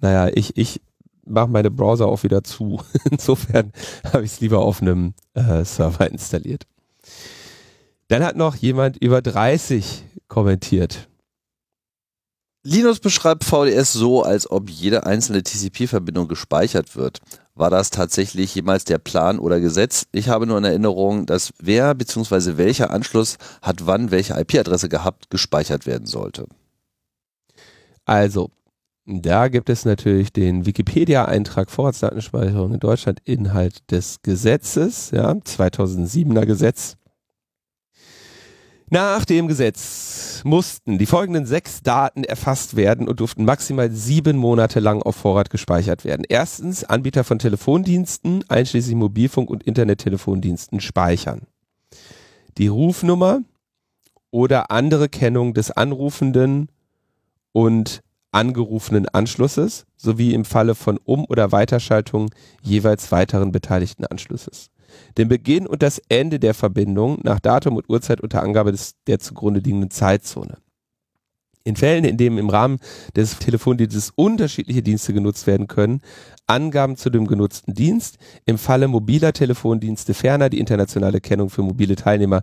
naja, 0.00 0.30
ich, 0.34 0.56
ich 0.56 0.80
mache 1.24 1.48
meine 1.48 1.70
Browser 1.70 2.06
auch 2.06 2.22
wieder 2.24 2.42
zu. 2.42 2.80
Insofern 3.10 3.72
habe 4.12 4.24
ich 4.24 4.32
es 4.32 4.40
lieber 4.40 4.60
auf 4.60 4.82
einem 4.82 5.14
äh, 5.34 5.64
Server 5.64 6.10
installiert. 6.10 6.64
Dann 8.08 8.24
hat 8.24 8.34
noch 8.34 8.56
jemand 8.56 8.96
über 8.96 9.22
30 9.22 10.04
kommentiert. 10.26 11.09
Linus 12.62 13.00
beschreibt 13.00 13.44
VDS 13.44 13.94
so, 13.94 14.22
als 14.22 14.50
ob 14.50 14.68
jede 14.68 15.06
einzelne 15.06 15.42
TCP-Verbindung 15.42 16.28
gespeichert 16.28 16.94
wird. 16.94 17.20
War 17.54 17.70
das 17.70 17.88
tatsächlich 17.88 18.54
jemals 18.54 18.84
der 18.84 18.98
Plan 18.98 19.38
oder 19.38 19.60
Gesetz? 19.60 20.06
Ich 20.12 20.28
habe 20.28 20.46
nur 20.46 20.58
in 20.58 20.64
Erinnerung, 20.64 21.24
dass 21.24 21.54
wer 21.58 21.94
bzw. 21.94 22.58
welcher 22.58 22.90
Anschluss 22.90 23.38
hat 23.62 23.86
wann 23.86 24.10
welche 24.10 24.38
IP-Adresse 24.38 24.90
gehabt, 24.90 25.30
gespeichert 25.30 25.86
werden 25.86 26.06
sollte. 26.06 26.46
Also, 28.04 28.50
da 29.06 29.48
gibt 29.48 29.70
es 29.70 29.86
natürlich 29.86 30.30
den 30.30 30.66
Wikipedia-Eintrag 30.66 31.70
Vorratsdatenspeicherung 31.70 32.74
in 32.74 32.80
Deutschland, 32.80 33.20
Inhalt 33.24 33.90
des 33.90 34.20
Gesetzes, 34.22 35.12
ja, 35.12 35.30
2007er 35.32 36.44
Gesetz. 36.44 36.96
Nach 38.92 39.24
dem 39.24 39.46
Gesetz 39.46 40.42
mussten 40.42 40.98
die 40.98 41.06
folgenden 41.06 41.46
sechs 41.46 41.80
Daten 41.80 42.24
erfasst 42.24 42.74
werden 42.74 43.06
und 43.06 43.20
durften 43.20 43.44
maximal 43.44 43.88
sieben 43.92 44.36
Monate 44.36 44.80
lang 44.80 45.00
auf 45.00 45.14
Vorrat 45.14 45.48
gespeichert 45.48 46.04
werden. 46.04 46.26
Erstens 46.28 46.82
Anbieter 46.82 47.22
von 47.22 47.38
Telefondiensten, 47.38 48.44
einschließlich 48.48 48.96
Mobilfunk- 48.96 49.48
und 49.48 49.62
Internettelefondiensten, 49.62 50.80
speichern. 50.80 51.42
Die 52.58 52.66
Rufnummer 52.66 53.42
oder 54.32 54.72
andere 54.72 55.08
Kennung 55.08 55.54
des 55.54 55.70
Anrufenden 55.70 56.68
und 57.52 58.00
angerufenen 58.32 59.08
Anschlusses 59.08 59.86
sowie 59.96 60.34
im 60.34 60.44
Falle 60.44 60.74
von 60.74 60.98
Um- 61.04 61.26
oder 61.26 61.52
Weiterschaltung 61.52 62.32
jeweils 62.60 63.12
weiteren 63.12 63.52
beteiligten 63.52 64.04
Anschlusses 64.04 64.72
den 65.18 65.28
Beginn 65.28 65.66
und 65.66 65.82
das 65.82 66.00
Ende 66.08 66.38
der 66.38 66.54
Verbindung 66.54 67.18
nach 67.22 67.40
Datum 67.40 67.76
und 67.76 67.88
Uhrzeit 67.88 68.20
unter 68.20 68.42
Angabe 68.42 68.72
des, 68.72 68.94
der 69.06 69.18
zugrunde 69.18 69.60
liegenden 69.60 69.90
Zeitzone. 69.90 70.58
In 71.62 71.76
Fällen, 71.76 72.04
in 72.04 72.16
denen 72.16 72.38
im 72.38 72.48
Rahmen 72.48 72.78
des 73.14 73.38
Telefondienstes 73.38 74.12
unterschiedliche 74.16 74.82
Dienste 74.82 75.12
genutzt 75.12 75.46
werden 75.46 75.66
können, 75.66 76.00
Angaben 76.46 76.96
zu 76.96 77.10
dem 77.10 77.26
genutzten 77.26 77.74
Dienst, 77.74 78.16
im 78.46 78.56
Falle 78.56 78.88
mobiler 78.88 79.34
Telefondienste 79.34 80.14
ferner 80.14 80.48
die 80.48 80.58
internationale 80.58 81.20
Kennung 81.20 81.50
für 81.50 81.62
mobile 81.62 81.96
Teilnehmer 81.96 82.42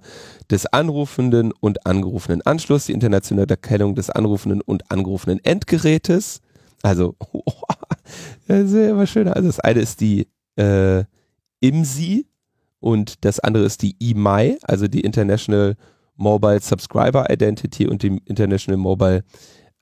des 0.51 0.67
anrufenden 0.67 1.51
und 1.51 1.87
angerufenen 1.87 2.43
Anschluss, 2.43 2.85
die 2.85 2.93
internationale 2.93 3.57
Kennung 3.57 3.95
des 3.95 4.11
anrufenden 4.11 4.61
und 4.61 4.91
angerufenen 4.91 5.43
Endgerätes. 5.43 6.41
Also, 6.83 7.15
oh, 7.31 7.41
das 8.47 8.65
ist 8.65 8.75
ja 8.75 8.91
immer 8.91 9.07
schöner. 9.07 9.35
Also 9.35 9.47
das 9.47 9.59
eine 9.59 9.79
ist 9.79 9.99
die 9.99 10.27
äh, 10.57 11.03
IMSI, 11.59 12.27
und 12.79 13.25
das 13.25 13.39
andere 13.39 13.65
ist 13.65 13.81
die 13.81 13.95
EMI, 13.99 14.57
also 14.63 14.87
die 14.87 15.01
International 15.01 15.75
Mobile 16.15 16.59
Subscriber 16.59 17.29
Identity 17.29 17.87
und 17.87 18.03
die 18.03 18.21
International 18.25 18.77
Mobile 18.77 19.23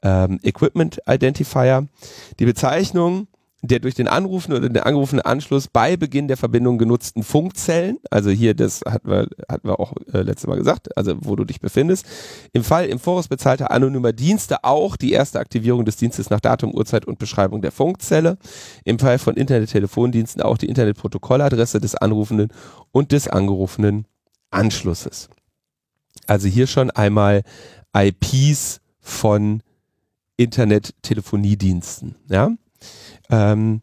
ähm, 0.04 0.40
Equipment 0.44 1.00
Identifier. 1.08 1.88
Die 2.40 2.46
Bezeichnung 2.46 3.28
der 3.68 3.80
durch 3.80 3.96
den 3.96 4.08
Anrufen 4.08 4.54
oder 4.54 4.70
den 4.70 4.84
angerufenen 4.84 5.24
Anschluss 5.24 5.68
bei 5.68 5.98
Beginn 5.98 6.28
der 6.28 6.38
Verbindung 6.38 6.78
genutzten 6.78 7.24
Funkzellen, 7.24 7.98
also 8.10 8.30
hier, 8.30 8.54
das 8.54 8.82
hatten 8.86 9.10
wir, 9.10 9.28
hatten 9.50 9.68
wir 9.68 9.80
auch 9.80 9.94
äh, 10.14 10.22
letztes 10.22 10.48
Mal 10.48 10.58
gesagt, 10.58 10.96
also 10.98 11.16
wo 11.22 11.36
du 11.36 11.46
dich 11.46 11.60
befindest, 11.60 12.06
im 12.54 12.64
Fall 12.64 12.86
im 12.88 13.00
Voraus 13.00 13.28
bezahlter 13.28 13.72
anonymer 13.72 14.14
Dienste 14.14 14.64
auch 14.64 14.96
die 14.96 15.12
erste 15.12 15.40
Aktivierung 15.40 15.86
des 15.86 15.98
Dienstes 15.98 16.30
nach 16.30 16.40
Datum, 16.40 16.74
Uhrzeit 16.74 17.06
und 17.06 17.20
Beschreibung 17.20 17.62
der 17.62 17.72
Funkzelle, 17.72 18.38
im 18.84 19.00
Fall 19.00 19.20
von 19.20 19.36
Internet-Telefondiensten 19.36 20.42
auch 20.42 20.58
die 20.58 20.68
Internetprotokolladresse 20.68 21.80
des 21.80 21.96
anrufenden 21.96 22.50
und 22.92 23.12
des 23.12 23.28
angerufenen 23.28 24.06
Anschlusses. 24.52 25.30
Also 26.28 26.48
hier 26.48 26.68
schon 26.68 26.92
einmal 26.92 27.44
IPs 27.96 28.82
von 29.00 29.62
Internet-Telefoniediensten, 30.38 32.16
ja. 32.30 32.52
Ähm, 33.30 33.82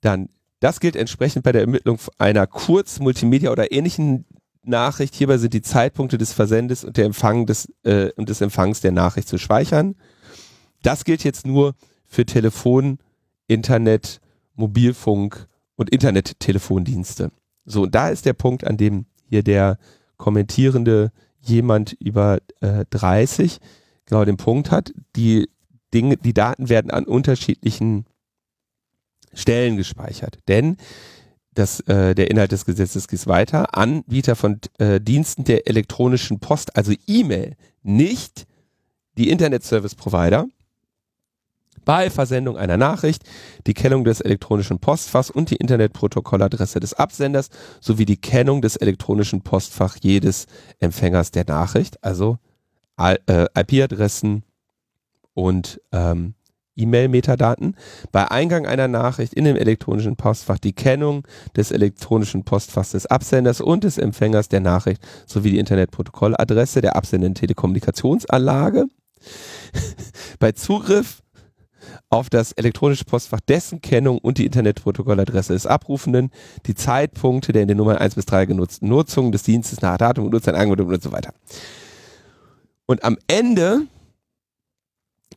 dann, 0.00 0.28
das 0.60 0.80
gilt 0.80 0.96
entsprechend 0.96 1.42
bei 1.42 1.52
der 1.52 1.62
Ermittlung 1.62 1.98
einer 2.18 2.46
Kurz-, 2.46 3.00
Multimedia- 3.00 3.50
oder 3.50 3.72
ähnlichen 3.72 4.24
Nachricht. 4.62 5.14
Hierbei 5.14 5.38
sind 5.38 5.54
die 5.54 5.62
Zeitpunkte 5.62 6.18
des 6.18 6.32
Versendes 6.32 6.84
und 6.84 6.96
der 6.96 7.06
Empfang 7.06 7.46
des, 7.46 7.72
äh, 7.84 8.10
und 8.16 8.28
des 8.28 8.40
Empfangs 8.40 8.80
der 8.80 8.92
Nachricht 8.92 9.28
zu 9.28 9.38
speichern. 9.38 9.94
Das 10.82 11.04
gilt 11.04 11.24
jetzt 11.24 11.46
nur 11.46 11.74
für 12.06 12.24
Telefon, 12.24 12.98
Internet, 13.46 14.20
Mobilfunk 14.54 15.48
und 15.76 15.90
Internettelefondienste. 15.90 17.30
So, 17.64 17.82
und 17.82 17.94
da 17.94 18.08
ist 18.08 18.26
der 18.26 18.32
Punkt, 18.32 18.66
an 18.66 18.76
dem 18.76 19.06
hier 19.28 19.42
der 19.42 19.78
kommentierende 20.16 21.12
jemand 21.40 21.92
über 22.00 22.38
äh, 22.60 22.84
30 22.90 23.58
genau 24.06 24.24
den 24.24 24.36
Punkt 24.36 24.70
hat. 24.70 24.92
Die 25.16 25.48
Dinge, 25.94 26.16
die 26.16 26.34
Daten 26.34 26.68
werden 26.68 26.90
an 26.90 27.04
unterschiedlichen 27.04 28.06
Stellen 29.32 29.76
gespeichert. 29.76 30.38
Denn 30.48 30.76
das, 31.54 31.80
äh, 31.80 32.14
der 32.14 32.30
Inhalt 32.30 32.52
des 32.52 32.64
Gesetzes 32.64 33.08
geht 33.08 33.26
weiter. 33.26 33.76
Anbieter 33.76 34.36
von 34.36 34.60
äh, 34.78 35.00
Diensten 35.00 35.44
der 35.44 35.66
elektronischen 35.66 36.40
Post, 36.40 36.76
also 36.76 36.92
E-Mail, 37.06 37.56
nicht 37.82 38.46
die 39.16 39.30
Internet 39.30 39.64
Service 39.64 39.94
Provider, 39.94 40.46
bei 41.84 42.10
Versendung 42.10 42.58
einer 42.58 42.76
Nachricht 42.76 43.22
die 43.66 43.72
Kennung 43.72 44.04
des 44.04 44.20
elektronischen 44.20 44.78
Postfachs 44.78 45.30
und 45.30 45.50
die 45.50 45.56
Internetprotokolladresse 45.56 46.80
des 46.80 46.92
Absenders 46.92 47.48
sowie 47.80 48.04
die 48.04 48.20
Kennung 48.20 48.60
des 48.60 48.76
elektronischen 48.76 49.40
Postfachs 49.40 49.96
jedes 50.02 50.46
Empfängers 50.80 51.30
der 51.30 51.46
Nachricht, 51.46 52.04
also 52.04 52.36
äh, 52.98 53.46
IP-Adressen, 53.56 54.42
und 55.38 55.80
ähm, 55.92 56.34
E-Mail-Metadaten. 56.74 57.76
Bei 58.10 58.28
Eingang 58.28 58.66
einer 58.66 58.88
Nachricht 58.88 59.34
in 59.34 59.44
dem 59.44 59.54
elektronischen 59.54 60.16
Postfach 60.16 60.58
die 60.58 60.72
Kennung 60.72 61.26
des 61.56 61.70
elektronischen 61.70 62.42
Postfachs 62.42 62.90
des 62.90 63.06
Absenders 63.06 63.60
und 63.60 63.84
des 63.84 63.98
Empfängers 63.98 64.48
der 64.48 64.58
Nachricht 64.60 65.00
sowie 65.26 65.52
die 65.52 65.58
Internetprotokolladresse 65.60 66.80
der 66.80 66.96
absendenden 66.96 67.36
Telekommunikationsanlage. 67.36 68.86
Bei 70.40 70.50
Zugriff 70.50 71.22
auf 72.10 72.30
das 72.30 72.50
elektronische 72.52 73.04
Postfach 73.04 73.40
dessen 73.40 73.80
Kennung 73.80 74.18
und 74.18 74.38
die 74.38 74.46
Internetprotokolladresse 74.46 75.52
des 75.52 75.66
Abrufenden, 75.66 76.30
die 76.66 76.74
Zeitpunkte 76.74 77.52
der 77.52 77.62
in 77.62 77.68
den 77.68 77.76
Nummern 77.76 77.98
1 77.98 78.16
bis 78.16 78.26
3 78.26 78.46
genutzten 78.46 78.88
Nutzung 78.88 79.30
des 79.30 79.44
Dienstes 79.44 79.82
nach 79.82 79.98
Datum 79.98 80.26
und 80.26 80.34
Uhrzeit 80.34 80.56
angemeldet 80.56 80.88
und 80.88 81.02
so 81.02 81.12
weiter. 81.12 81.32
Und 82.86 83.04
am 83.04 83.18
Ende 83.28 83.82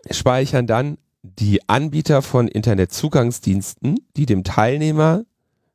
speichern 0.10 0.68
dann 0.68 0.98
die 1.24 1.60
Anbieter 1.68 2.22
von 2.22 2.48
Internetzugangsdiensten, 2.48 4.00
die 4.18 4.26
dem 4.26 4.44
Teilnehmer 4.44 5.24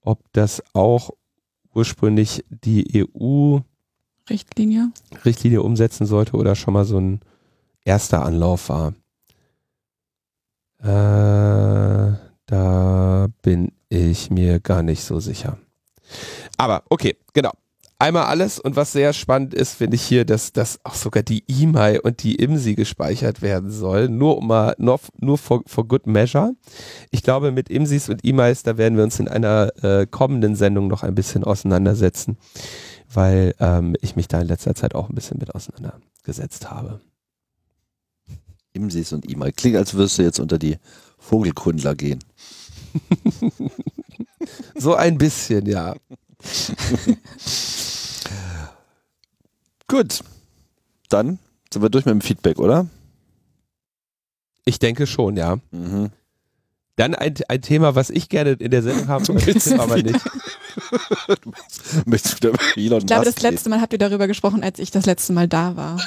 ob 0.00 0.20
das 0.32 0.62
auch 0.72 1.10
ursprünglich 1.74 2.44
die 2.48 3.04
EU 3.04 3.58
Richtlinie 4.28 4.90
Richtlinie 5.24 5.62
umsetzen 5.62 6.04
sollte 6.06 6.36
oder 6.36 6.56
schon 6.56 6.74
mal 6.74 6.84
so 6.84 6.98
ein 6.98 7.20
erster 7.84 8.24
Anlauf 8.24 8.68
war. 8.68 8.94
Äh, 10.78 12.16
da 12.46 13.28
bin 13.42 13.72
ich 13.88 14.30
mir 14.30 14.60
gar 14.60 14.82
nicht 14.82 15.04
so 15.04 15.20
sicher. 15.20 15.58
Aber 16.56 16.84
okay, 16.88 17.16
genau. 17.32 17.52
Einmal 17.98 18.26
alles 18.26 18.58
und 18.60 18.76
was 18.76 18.92
sehr 18.92 19.14
spannend 19.14 19.54
ist, 19.54 19.72
finde 19.72 19.94
ich 19.94 20.02
hier, 20.02 20.26
dass, 20.26 20.52
dass 20.52 20.78
auch 20.84 20.94
sogar 20.94 21.22
die 21.22 21.44
E-Mail 21.48 22.00
und 22.00 22.22
die 22.22 22.34
IMSI 22.34 22.74
gespeichert 22.74 23.40
werden 23.40 23.70
soll, 23.70 24.10
nur 24.10 24.36
um 24.36 24.48
mal, 24.48 24.74
nur, 24.76 25.00
nur 25.18 25.38
for, 25.38 25.62
for 25.66 25.88
good 25.88 26.06
measure. 26.06 26.52
Ich 27.10 27.22
glaube, 27.22 27.52
mit 27.52 27.70
IMSIs 27.70 28.10
und 28.10 28.22
E-Mails, 28.22 28.64
da 28.64 28.76
werden 28.76 28.98
wir 28.98 29.04
uns 29.04 29.18
in 29.18 29.28
einer 29.28 29.72
äh, 29.82 30.06
kommenden 30.06 30.56
Sendung 30.56 30.88
noch 30.88 31.04
ein 31.04 31.14
bisschen 31.14 31.42
auseinandersetzen, 31.42 32.36
weil 33.10 33.54
ähm, 33.60 33.96
ich 34.02 34.14
mich 34.14 34.28
da 34.28 34.42
in 34.42 34.48
letzter 34.48 34.74
Zeit 34.74 34.94
auch 34.94 35.08
ein 35.08 35.14
bisschen 35.14 35.38
mit 35.38 35.54
auseinandergesetzt 35.54 36.70
habe. 36.70 37.00
IMSIs 38.74 39.14
und 39.14 39.30
E-Mail. 39.30 39.52
Klingt, 39.52 39.76
als 39.76 39.94
würdest 39.94 40.18
du 40.18 40.22
jetzt 40.22 40.38
unter 40.38 40.58
die 40.58 40.76
Vogelkundler 41.18 41.94
gehen. 41.94 42.22
so 44.74 44.94
ein 44.94 45.16
bisschen, 45.16 45.64
ja. 45.64 45.94
Gut. 49.88 50.20
Dann 51.08 51.38
sind 51.72 51.82
wir 51.82 51.90
durch 51.90 52.04
mit 52.04 52.12
dem 52.12 52.20
Feedback, 52.20 52.58
oder? 52.58 52.86
Ich 54.64 54.78
denke 54.78 55.06
schon, 55.06 55.36
ja. 55.36 55.58
Mhm. 55.70 56.10
Dann 56.96 57.14
ein, 57.14 57.34
ein 57.48 57.60
Thema, 57.60 57.94
was 57.94 58.08
ich 58.10 58.28
gerne 58.30 58.52
in 58.52 58.70
der 58.70 58.82
Sendung 58.82 59.08
haben 59.08 59.34
möchte, 59.34 59.78
aber 59.80 60.02
nicht. 60.02 60.18
Möchtest 62.06 62.42
du 62.42 62.52
Elon 62.74 63.00
ich 63.00 63.06
glaube, 63.06 63.24
das 63.24 63.42
letzte 63.42 63.68
Mal 63.68 63.80
habt 63.80 63.92
ihr 63.92 63.98
darüber 63.98 64.26
gesprochen, 64.26 64.62
als 64.62 64.78
ich 64.78 64.90
das 64.90 65.06
letzte 65.06 65.32
Mal 65.32 65.46
da 65.46 65.76
war. 65.76 66.00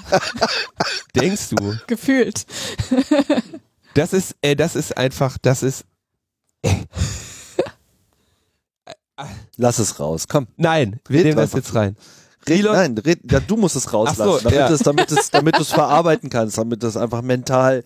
Denkst 1.16 1.50
du? 1.50 1.76
Gefühlt. 1.88 2.46
das 3.94 4.14
ist, 4.14 4.36
äh, 4.42 4.56
das 4.56 4.76
ist 4.76 4.98
einfach, 4.98 5.38
das 5.38 5.64
ist. 5.64 5.86
Äh, 6.64 6.76
Lass 9.58 9.80
es 9.80 10.00
raus, 10.00 10.28
komm. 10.28 10.48
Nein, 10.58 11.00
wir 11.08 11.24
nehmen 11.24 11.38
das 11.38 11.54
jetzt 11.54 11.76
rein. 11.76 11.96
Red, 12.48 12.64
nein, 12.64 12.98
red, 12.98 13.20
ja, 13.30 13.40
du 13.40 13.58
musst 13.58 13.76
es 13.76 13.92
rauslassen, 13.92 14.24
so, 14.24 14.38
damit, 14.40 14.60
ja. 14.60 14.70
es, 14.70 14.80
damit, 14.80 15.12
es, 15.12 15.30
damit 15.30 15.58
du 15.58 15.62
es 15.62 15.72
verarbeiten 15.72 16.30
kannst, 16.30 16.58
damit 16.58 16.84
es 16.84 16.96
einfach 16.96 17.22
mental 17.22 17.84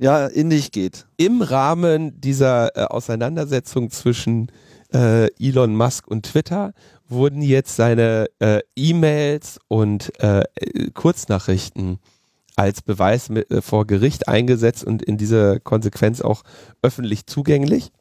ja, 0.00 0.26
in 0.26 0.50
dich 0.50 0.72
geht. 0.72 1.06
Im 1.16 1.42
Rahmen 1.42 2.20
dieser 2.20 2.76
äh, 2.76 2.84
Auseinandersetzung 2.84 3.90
zwischen 3.90 4.50
äh, 4.92 5.28
Elon 5.38 5.76
Musk 5.76 6.08
und 6.08 6.24
Twitter 6.24 6.72
wurden 7.08 7.42
jetzt 7.42 7.76
seine 7.76 8.26
äh, 8.38 8.60
E-Mails 8.76 9.58
und 9.68 10.12
äh, 10.20 10.44
Kurznachrichten 10.94 11.98
als 12.56 12.82
Beweis 12.82 13.28
mit, 13.28 13.50
äh, 13.50 13.62
vor 13.62 13.86
Gericht 13.86 14.28
eingesetzt 14.28 14.84
und 14.84 15.02
in 15.02 15.16
dieser 15.16 15.60
Konsequenz 15.60 16.20
auch 16.20 16.42
öffentlich 16.82 17.26
zugänglich. 17.26 17.92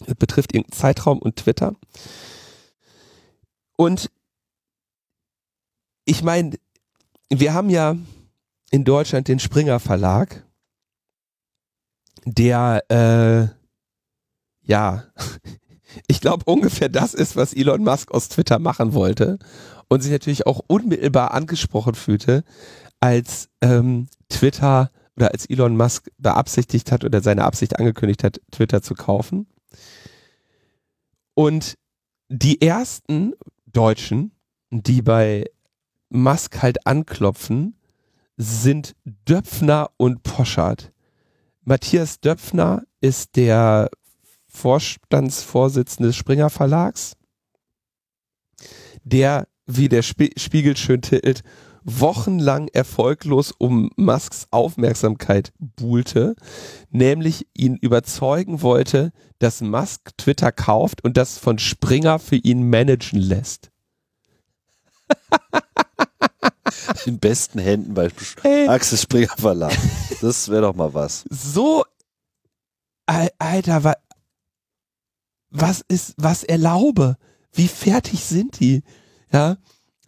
Das 0.00 0.14
betrifft 0.16 0.54
irgendeinen 0.54 0.78
Zeitraum 0.78 1.18
und 1.18 1.36
Twitter. 1.36 1.74
Und 3.76 4.10
ich 6.04 6.22
meine, 6.22 6.58
wir 7.30 7.54
haben 7.54 7.70
ja 7.70 7.96
in 8.70 8.84
Deutschland 8.84 9.28
den 9.28 9.38
Springer 9.38 9.80
Verlag, 9.80 10.44
der 12.24 12.84
äh, 12.90 13.64
ja, 14.66 15.04
ich 16.06 16.20
glaube 16.20 16.44
ungefähr 16.46 16.88
das 16.88 17.14
ist, 17.14 17.36
was 17.36 17.54
Elon 17.54 17.82
Musk 17.82 18.10
aus 18.12 18.28
Twitter 18.28 18.58
machen 18.58 18.94
wollte 18.94 19.38
und 19.88 20.02
sich 20.02 20.12
natürlich 20.12 20.46
auch 20.46 20.60
unmittelbar 20.66 21.32
angesprochen 21.32 21.94
fühlte, 21.94 22.44
als 23.00 23.48
ähm, 23.60 24.08
Twitter 24.28 24.90
oder 25.16 25.30
als 25.32 25.46
Elon 25.46 25.76
Musk 25.76 26.10
beabsichtigt 26.18 26.90
hat 26.90 27.04
oder 27.04 27.20
seine 27.20 27.44
Absicht 27.44 27.78
angekündigt 27.78 28.24
hat, 28.24 28.40
Twitter 28.50 28.82
zu 28.82 28.94
kaufen. 28.94 29.46
Und 31.34 31.74
die 32.28 32.60
ersten 32.62 33.34
Deutschen, 33.66 34.32
die 34.70 35.02
bei 35.02 35.44
Musk 36.08 36.62
halt 36.62 36.86
anklopfen, 36.86 37.76
sind 38.36 38.94
Döpfner 39.04 39.90
und 39.96 40.22
Poschardt. 40.22 40.92
Matthias 41.62 42.20
Döpfner 42.20 42.82
ist 43.00 43.36
der 43.36 43.90
Vorstandsvorsitzende 44.48 46.08
des 46.08 46.16
Springer 46.16 46.50
Verlags, 46.50 47.16
der, 49.02 49.48
wie 49.66 49.88
der 49.88 50.02
Spiegel 50.02 50.76
schön 50.76 51.02
titelt, 51.02 51.42
wochenlang 51.84 52.68
erfolglos 52.68 53.52
um 53.56 53.90
Musks 53.96 54.46
Aufmerksamkeit 54.50 55.52
buhlte, 55.58 56.34
nämlich 56.90 57.46
ihn 57.54 57.76
überzeugen 57.76 58.62
wollte, 58.62 59.12
dass 59.38 59.60
Musk 59.60 60.16
Twitter 60.16 60.50
kauft 60.50 61.04
und 61.04 61.16
das 61.16 61.38
von 61.38 61.58
Springer 61.58 62.18
für 62.18 62.36
ihn 62.36 62.68
managen 62.68 63.20
lässt. 63.20 63.70
In 67.04 67.18
besten 67.18 67.58
Händen 67.58 67.94
bei 67.94 68.08
hey. 68.42 68.66
Axel 68.68 68.98
Springer 68.98 69.36
Verlag. 69.36 69.76
Das 70.20 70.48
wäre 70.48 70.62
doch 70.62 70.74
mal 70.74 70.94
was. 70.94 71.24
So, 71.28 71.84
Alter, 73.06 73.94
was 75.50 75.84
ist, 75.86 76.14
was 76.16 76.42
erlaube? 76.42 77.16
Wie 77.52 77.68
fertig 77.68 78.24
sind 78.24 78.58
die? 78.60 78.82
Ja, 79.30 79.58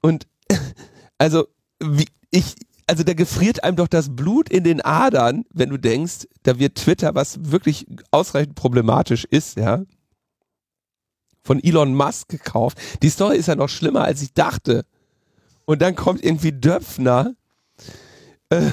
und 0.01 0.27
also 1.19 1.47
wie, 1.91 2.09
ich, 2.31 2.55
also 2.87 3.03
da 3.03 3.15
gefriert 3.15 3.65
einem 3.65 3.77
doch 3.77 3.89
das 3.89 4.15
Blut 4.15 4.49
in 4.49 4.65
den 4.65 4.81
Adern, 4.81 5.45
wenn 5.53 5.71
du 5.71 5.79
denkst, 5.79 6.29
da 6.43 6.59
wird 6.59 6.77
Twitter, 6.77 7.15
was 7.15 7.51
wirklich 7.51 7.87
ausreichend 8.11 8.55
problematisch 8.55 9.25
ist, 9.25 9.57
ja, 9.57 9.83
von 11.43 11.63
Elon 11.63 11.95
Musk 11.95 12.29
gekauft. 12.29 12.79
Die 13.03 13.11
Story 13.11 13.37
ist 13.37 13.47
ja 13.47 13.55
noch 13.55 13.69
schlimmer, 13.69 14.03
als 14.03 14.23
ich 14.23 14.35
dachte. 14.35 14.85
Und 15.65 15.83
dann 15.83 15.95
kommt 15.95 16.25
irgendwie 16.25 16.53
Döpfner 16.53 17.35
äh, 18.51 18.71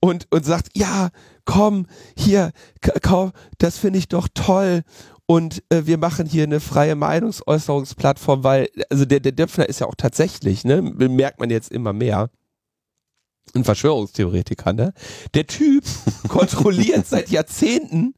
und, 0.00 0.26
und 0.30 0.44
sagt, 0.44 0.70
ja, 0.76 1.10
komm, 1.44 1.86
hier, 2.16 2.52
kauf, 3.02 3.32
das 3.58 3.78
finde 3.78 3.98
ich 3.98 4.08
doch 4.08 4.28
toll. 4.34 4.82
Und 5.32 5.62
äh, 5.70 5.86
wir 5.86 5.96
machen 5.96 6.26
hier 6.26 6.42
eine 6.42 6.60
freie 6.60 6.94
Meinungsäußerungsplattform, 6.94 8.44
weil, 8.44 8.68
also 8.90 9.06
der, 9.06 9.18
der 9.18 9.32
Döpfner 9.32 9.66
ist 9.66 9.80
ja 9.80 9.86
auch 9.86 9.94
tatsächlich, 9.96 10.62
ne, 10.62 10.82
merkt 10.82 11.40
man 11.40 11.48
jetzt 11.48 11.72
immer 11.72 11.94
mehr, 11.94 12.28
ein 13.54 13.64
Verschwörungstheoretiker, 13.64 14.74
ne? 14.74 14.92
Der 15.32 15.46
Typ 15.46 15.84
kontrolliert 16.28 17.06
seit 17.06 17.30
Jahrzehnten 17.30 18.12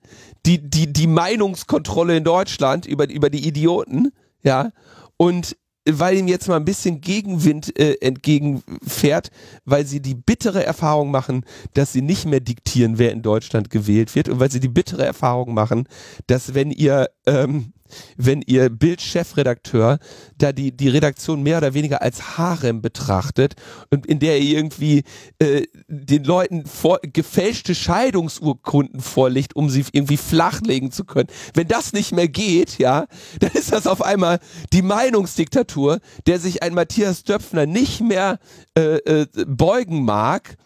die, 0.44 0.59
die, 0.68 0.92
die 0.92 1.07
Meinungskontrolle 1.07 2.16
in 2.16 2.24
Deutschland 2.24 2.85
über, 2.85 3.09
über 3.09 3.31
die 3.31 3.46
Idioten, 3.46 4.11
ja, 4.42 4.72
und 5.16 5.57
weil 5.88 6.16
ihm 6.16 6.29
jetzt 6.29 6.49
mal 6.49 6.57
ein 6.57 6.64
bisschen 6.64 7.01
Gegenwind 7.01 7.79
äh, 7.79 7.97
entgegenfährt, 8.01 9.31
weil 9.64 9.87
sie 9.87 10.01
die 10.01 10.14
bittere 10.14 10.64
Erfahrung 10.64 11.11
machen, 11.11 11.44
dass 11.75 11.92
sie 11.92 12.03
nicht 12.03 12.27
mehr 12.27 12.40
diktieren, 12.40 12.99
wer 12.99 13.12
in 13.12 13.23
Deutschland 13.23 13.70
gewählt 13.70 14.14
wird 14.14 14.29
und 14.29 14.40
weil 14.40 14.51
sie 14.51 14.61
die 14.61 14.68
bittere 14.68 15.05
Erfahrung 15.05 15.55
machen, 15.55 15.87
dass 16.27 16.55
wenn 16.55 16.70
ihr 16.70 17.11
ähm, 17.27 17.73
wenn 18.16 18.42
ihr 18.42 18.70
Bild-Chefredakteur 18.70 19.99
da 20.38 20.53
die, 20.53 20.77
die 20.77 20.88
Redaktion 20.88 21.42
mehr 21.42 21.59
oder 21.59 21.75
weniger 21.75 22.03
als 22.03 22.38
Harem 22.38 22.83
betrachtet 22.83 23.55
und 23.90 24.07
in 24.07 24.18
der 24.18 24.40
ihr 24.40 24.57
irgendwie 24.57 25.05
äh, 25.38 25.66
den 25.88 26.25
Leuten 26.25 26.66
vor, 26.66 27.01
gefälschte 27.03 27.75
Scheidungsurkunden 27.75 29.01
vorlegt, 29.01 29.57
um 29.57 29.68
sie 29.68 29.85
irgendwie 29.92 30.16
flachlegen 30.16 30.90
zu 30.90 31.05
können. 31.05 31.29
Wenn 31.53 31.68
das 31.68 31.92
nicht 31.92 32.12
mehr 32.12 32.29
geht, 32.29 32.79
ja, 32.79 33.07
dann 33.40 33.53
ist 33.53 33.73
das 33.73 33.87
auf 33.87 34.03
einmal 34.03 34.38
die 34.73 34.83
Meinungsdiktatur, 34.83 36.01
der 36.27 36.38
sich 36.38 36.62
ein 36.62 36.75
Matthias 36.75 37.25
Döpfner 37.25 37.66
nicht 37.66 38.01
mehr 38.01 38.38
äh, 38.77 38.97
äh, 38.97 39.27
beugen 39.47 40.05
mag. 40.05 40.57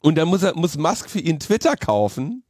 Und 0.00 0.16
dann 0.16 0.28
muss 0.28 0.42
er 0.42 0.56
muss 0.56 0.78
Musk 0.78 1.10
für 1.10 1.18
ihn 1.18 1.40
Twitter 1.40 1.76
kaufen 1.76 2.44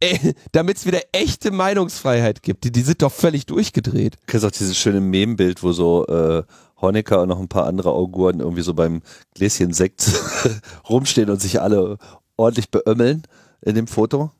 äh, 0.00 0.34
damit 0.52 0.78
es 0.78 0.86
wieder 0.86 1.00
echte 1.12 1.50
Meinungsfreiheit 1.50 2.42
gibt. 2.42 2.64
Die, 2.64 2.72
die 2.72 2.82
sind 2.82 3.02
doch 3.02 3.12
völlig 3.12 3.46
durchgedreht. 3.46 4.14
Du 4.14 4.26
kennst 4.26 4.46
auch 4.46 4.50
dieses 4.50 4.76
schöne 4.76 5.00
Mem-Bild, 5.00 5.62
wo 5.62 5.72
so 5.72 6.06
äh, 6.06 6.42
Honecker 6.80 7.22
und 7.22 7.28
noch 7.28 7.40
ein 7.40 7.48
paar 7.48 7.66
andere 7.66 7.92
Auguren 7.92 8.40
irgendwie 8.40 8.62
so 8.62 8.74
beim 8.74 9.02
Gläschen 9.34 9.72
Sekt 9.72 10.10
rumstehen 10.88 11.30
und 11.30 11.40
sich 11.40 11.60
alle 11.60 11.98
ordentlich 12.36 12.70
beömmeln 12.70 13.22
in 13.62 13.74
dem 13.74 13.86
Foto. 13.86 14.30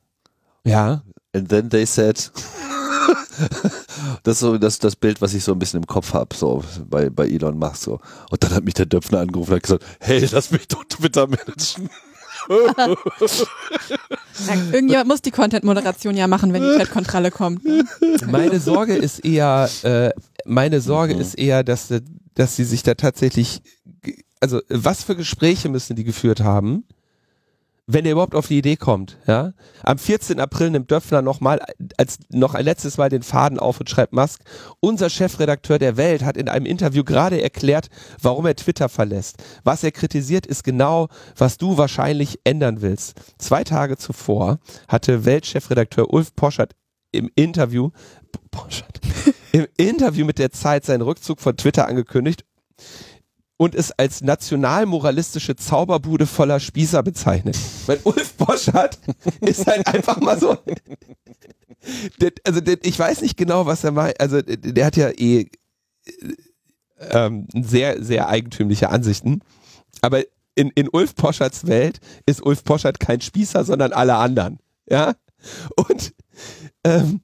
Ja. 0.65 1.03
And 1.35 1.49
then 1.49 1.69
they 1.71 1.85
said, 1.85 2.31
das 4.23 4.35
ist 4.35 4.41
so 4.41 4.59
das, 4.59 4.79
das 4.79 4.97
Bild, 4.97 5.21
was 5.21 5.35
ich 5.35 5.45
so 5.45 5.53
ein 5.53 5.59
bisschen 5.59 5.81
im 5.81 5.87
Kopf 5.87 6.15
habe, 6.15 6.35
so 6.35 6.65
bei, 6.89 7.11
bei 7.11 7.27
Elon 7.27 7.59
Musk. 7.59 7.83
So. 7.83 8.01
Und 8.31 8.43
dann 8.43 8.55
hat 8.55 8.65
mich 8.65 8.75
der 8.75 8.87
Döpfner 8.87 9.21
angerufen 9.21 9.51
und 9.51 9.57
hat 9.57 9.63
gesagt, 9.65 9.85
hey, 10.01 10.27
lass 10.31 10.51
mich 10.51 10.69
doch 10.69 10.85
Twitter 10.85 11.27
managen. 11.27 11.91
Irgendjemand 14.73 15.09
muss 15.09 15.23
die 15.23 15.31
Content-Moderation 15.31 16.17
ja 16.17 16.27
machen, 16.27 16.53
wenn 16.53 16.63
die 16.63 16.77
Chat-Kontrolle 16.79 17.31
kommt. 17.31 17.65
ne? 17.65 17.85
Meine 18.27 18.61
Sorge 18.61 18.95
ist 18.95 19.25
eher, 19.25 19.69
äh, 19.83 20.11
meine 20.45 20.81
Sorge 20.81 21.15
Mhm. 21.15 21.21
ist 21.21 21.39
eher, 21.39 21.65
dass, 21.65 21.91
äh, 21.91 22.01
dass 22.35 22.57
sie 22.57 22.65
sich 22.65 22.83
da 22.83 22.95
tatsächlich, 22.95 23.63
also 24.41 24.61
was 24.69 25.03
für 25.03 25.17
Gespräche 25.17 25.69
müssen 25.69 25.97
die 25.97 26.05
geführt 26.05 26.41
haben, 26.41 26.85
wenn 27.91 28.05
er 28.05 28.13
überhaupt 28.13 28.35
auf 28.35 28.47
die 28.47 28.59
Idee 28.59 28.77
kommt, 28.77 29.17
ja? 29.27 29.55
Am 29.83 29.99
14. 29.99 30.39
April 30.41 30.71
nimmt 30.71 30.91
Döpfner 30.91 31.23
nochmal 31.23 31.59
als 31.97 32.19
noch 32.29 32.55
ein 32.55 32.67
letztes 32.67 32.99
Mal 32.99 33.09
den 33.09 33.23
Faden 33.23 33.59
auf 33.59 33.81
und 33.81 33.89
schreibt 33.89 34.13
Musk, 34.13 34.43
unser 34.81 35.09
Chefredakteur 35.09 35.79
der 35.79 35.97
Welt 35.97 36.23
hat 36.23 36.37
in 36.37 36.51
einem 36.51 36.67
Interview 36.67 37.03
gerade 37.03 37.41
erklärt, 37.41 37.89
warum 38.21 38.45
er 38.45 38.57
Twitter 38.57 38.91
verlässt. 38.91 39.43
Was 39.65 39.83
er 39.83 39.91
kritisiert, 39.91 40.47
ist 40.47 40.65
genau, 40.65 41.09
was 41.35 41.57
du 41.57 41.79
wahrscheinlich 41.79 42.39
ändern 42.45 42.83
willst. 42.83 43.15
Zwei 43.39 43.65
Tage 43.65 43.97
zuvor 43.97 44.59
hatte 44.87 45.25
Weltchefredakteur 45.25 46.13
Ulf 46.13 46.37
Poschert 46.37 46.75
im 47.11 47.31
Interview 47.37 47.89
Poschert, 48.51 49.01
im 49.53 49.67
Interview 49.79 50.27
mit 50.27 50.39
der 50.39 50.51
Zeit 50.51 50.85
seinen 50.85 51.01
Rückzug 51.01 51.41
von 51.41 51.57
Twitter 51.57 51.89
angekündigt 51.89 52.45
und 53.59 53.75
es 53.75 53.93
als 53.93 54.23
nationalmoralistische 54.23 55.57
Zauberbude 55.57 56.27
voller 56.27 56.61
Spießer 56.61 57.03
bezeichnet. 57.03 57.59
Weil 57.87 58.01
Ulf 58.05 58.35
Boschert 58.35 58.99
ist 59.41 59.67
halt 59.67 59.87
einfach 59.87 60.21
mal 60.21 60.39
so. 60.39 60.57
Der, 62.21 62.33
also 62.45 62.61
der, 62.61 62.79
ich 62.83 62.99
weiß 62.99 63.21
nicht 63.21 63.37
genau, 63.37 63.67
was 63.67 63.85
er 63.85 63.91
meint. 63.91 64.21
Also 64.21 64.41
der, 64.41 64.87
hat 64.87 64.97
ja 64.97 65.11
eh 65.11 65.41
äh, 65.41 65.49
ähm, 67.11 67.49
sehr, 67.53 68.03
sehr 68.03 68.29
eigentümliche 68.29 68.91
Ansichten. 68.91 69.41
Aber 70.01 70.23
in, 70.55 70.71
in 70.75 70.89
Ulf 70.89 71.17
Poscherts 71.17 71.67
Welt 71.67 72.01
ist 72.27 72.45
Ulf 72.45 72.63
Poschert 72.63 73.01
kein 73.01 73.21
Spießer, 73.21 73.65
sondern 73.65 73.93
alle 73.93 74.15
anderen. 74.15 74.61
Ja? 74.89 75.15
Und 75.75 76.15
ähm, 76.85 77.23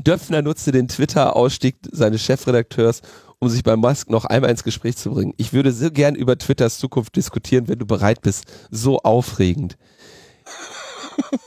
Döpfner 0.00 0.42
nutzte 0.42 0.70
den 0.70 0.88
Twitter-Ausstieg 0.88 1.76
seines 1.90 2.22
Chefredakteurs, 2.22 3.02
um 3.42 3.48
sich 3.48 3.64
bei 3.64 3.74
Musk 3.74 4.08
noch 4.08 4.24
einmal 4.24 4.52
ins 4.52 4.62
Gespräch 4.62 4.96
zu 4.96 5.10
bringen. 5.10 5.34
Ich 5.36 5.52
würde 5.52 5.72
so 5.72 5.90
gern 5.90 6.14
über 6.14 6.38
Twitters 6.38 6.78
Zukunft 6.78 7.16
diskutieren, 7.16 7.66
wenn 7.66 7.80
du 7.80 7.86
bereit 7.86 8.20
bist. 8.22 8.44
So 8.70 9.00
aufregend. 9.00 9.76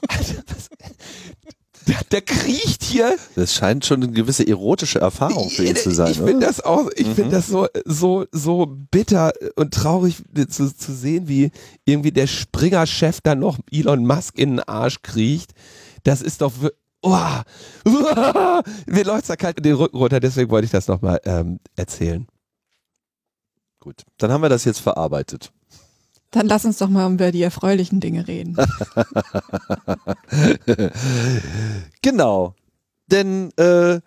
Alter, 0.10 0.44
was, 0.46 0.70
der, 1.88 1.96
der 2.12 2.22
kriecht 2.22 2.84
hier. 2.84 3.16
Das 3.38 3.54
scheint 3.54 3.86
schon 3.86 4.04
eine 4.04 4.12
gewisse 4.12 4.46
erotische 4.46 5.00
Erfahrung 5.00 5.50
für 5.50 5.64
ihn 5.64 5.78
zu 5.78 5.92
sein. 5.92 6.12
Ich 6.12 6.18
finde 6.18 6.46
das 6.46 6.60
auch, 6.60 6.90
ich 6.98 7.08
finde 7.08 7.32
das 7.32 7.48
so, 7.48 7.68
so, 7.86 8.26
so 8.30 8.66
bitter 8.92 9.32
und 9.56 9.74
traurig 9.74 10.18
zu, 10.50 10.76
zu 10.76 10.94
sehen, 10.94 11.30
wie 11.30 11.50
irgendwie 11.86 12.12
der 12.12 12.28
Springer-Chef 12.28 13.22
dann 13.22 13.40
noch 13.40 13.58
Elon 13.72 14.06
Musk 14.06 14.38
in 14.38 14.58
den 14.58 14.60
Arsch 14.60 15.02
kriecht. 15.02 15.54
Das 16.04 16.22
ist 16.22 16.42
doch, 16.42 16.52
wir- 17.06 17.44
oh, 17.86 18.62
mir 18.88 19.04
läuft's 19.04 19.28
da 19.28 19.36
kalt 19.36 19.64
den 19.64 19.76
Rücken 19.76 19.98
runter, 19.98 20.20
deswegen 20.20 20.50
wollte 20.52 20.66
ich 20.66 20.72
das 20.72 20.88
nochmal 20.88 21.20
ähm, 21.26 21.60
erzählen. 21.76 22.28
Gut, 23.80 24.04
dann 24.18 24.32
haben 24.32 24.42
wir 24.42 24.50
das 24.50 24.66
jetzt 24.66 24.80
verarbeitet. 24.80 25.52
Dann 26.32 26.48
lass 26.48 26.66
uns 26.66 26.80
doch 26.80 26.90
mal 26.90 27.10
über 27.14 27.32
die 27.32 27.44
erfreulichen 27.44 28.00
Dinge 28.02 28.28
reden. 28.28 28.58
Genau. 32.02 32.56
Denn 33.08 33.52
äh, 33.58 34.00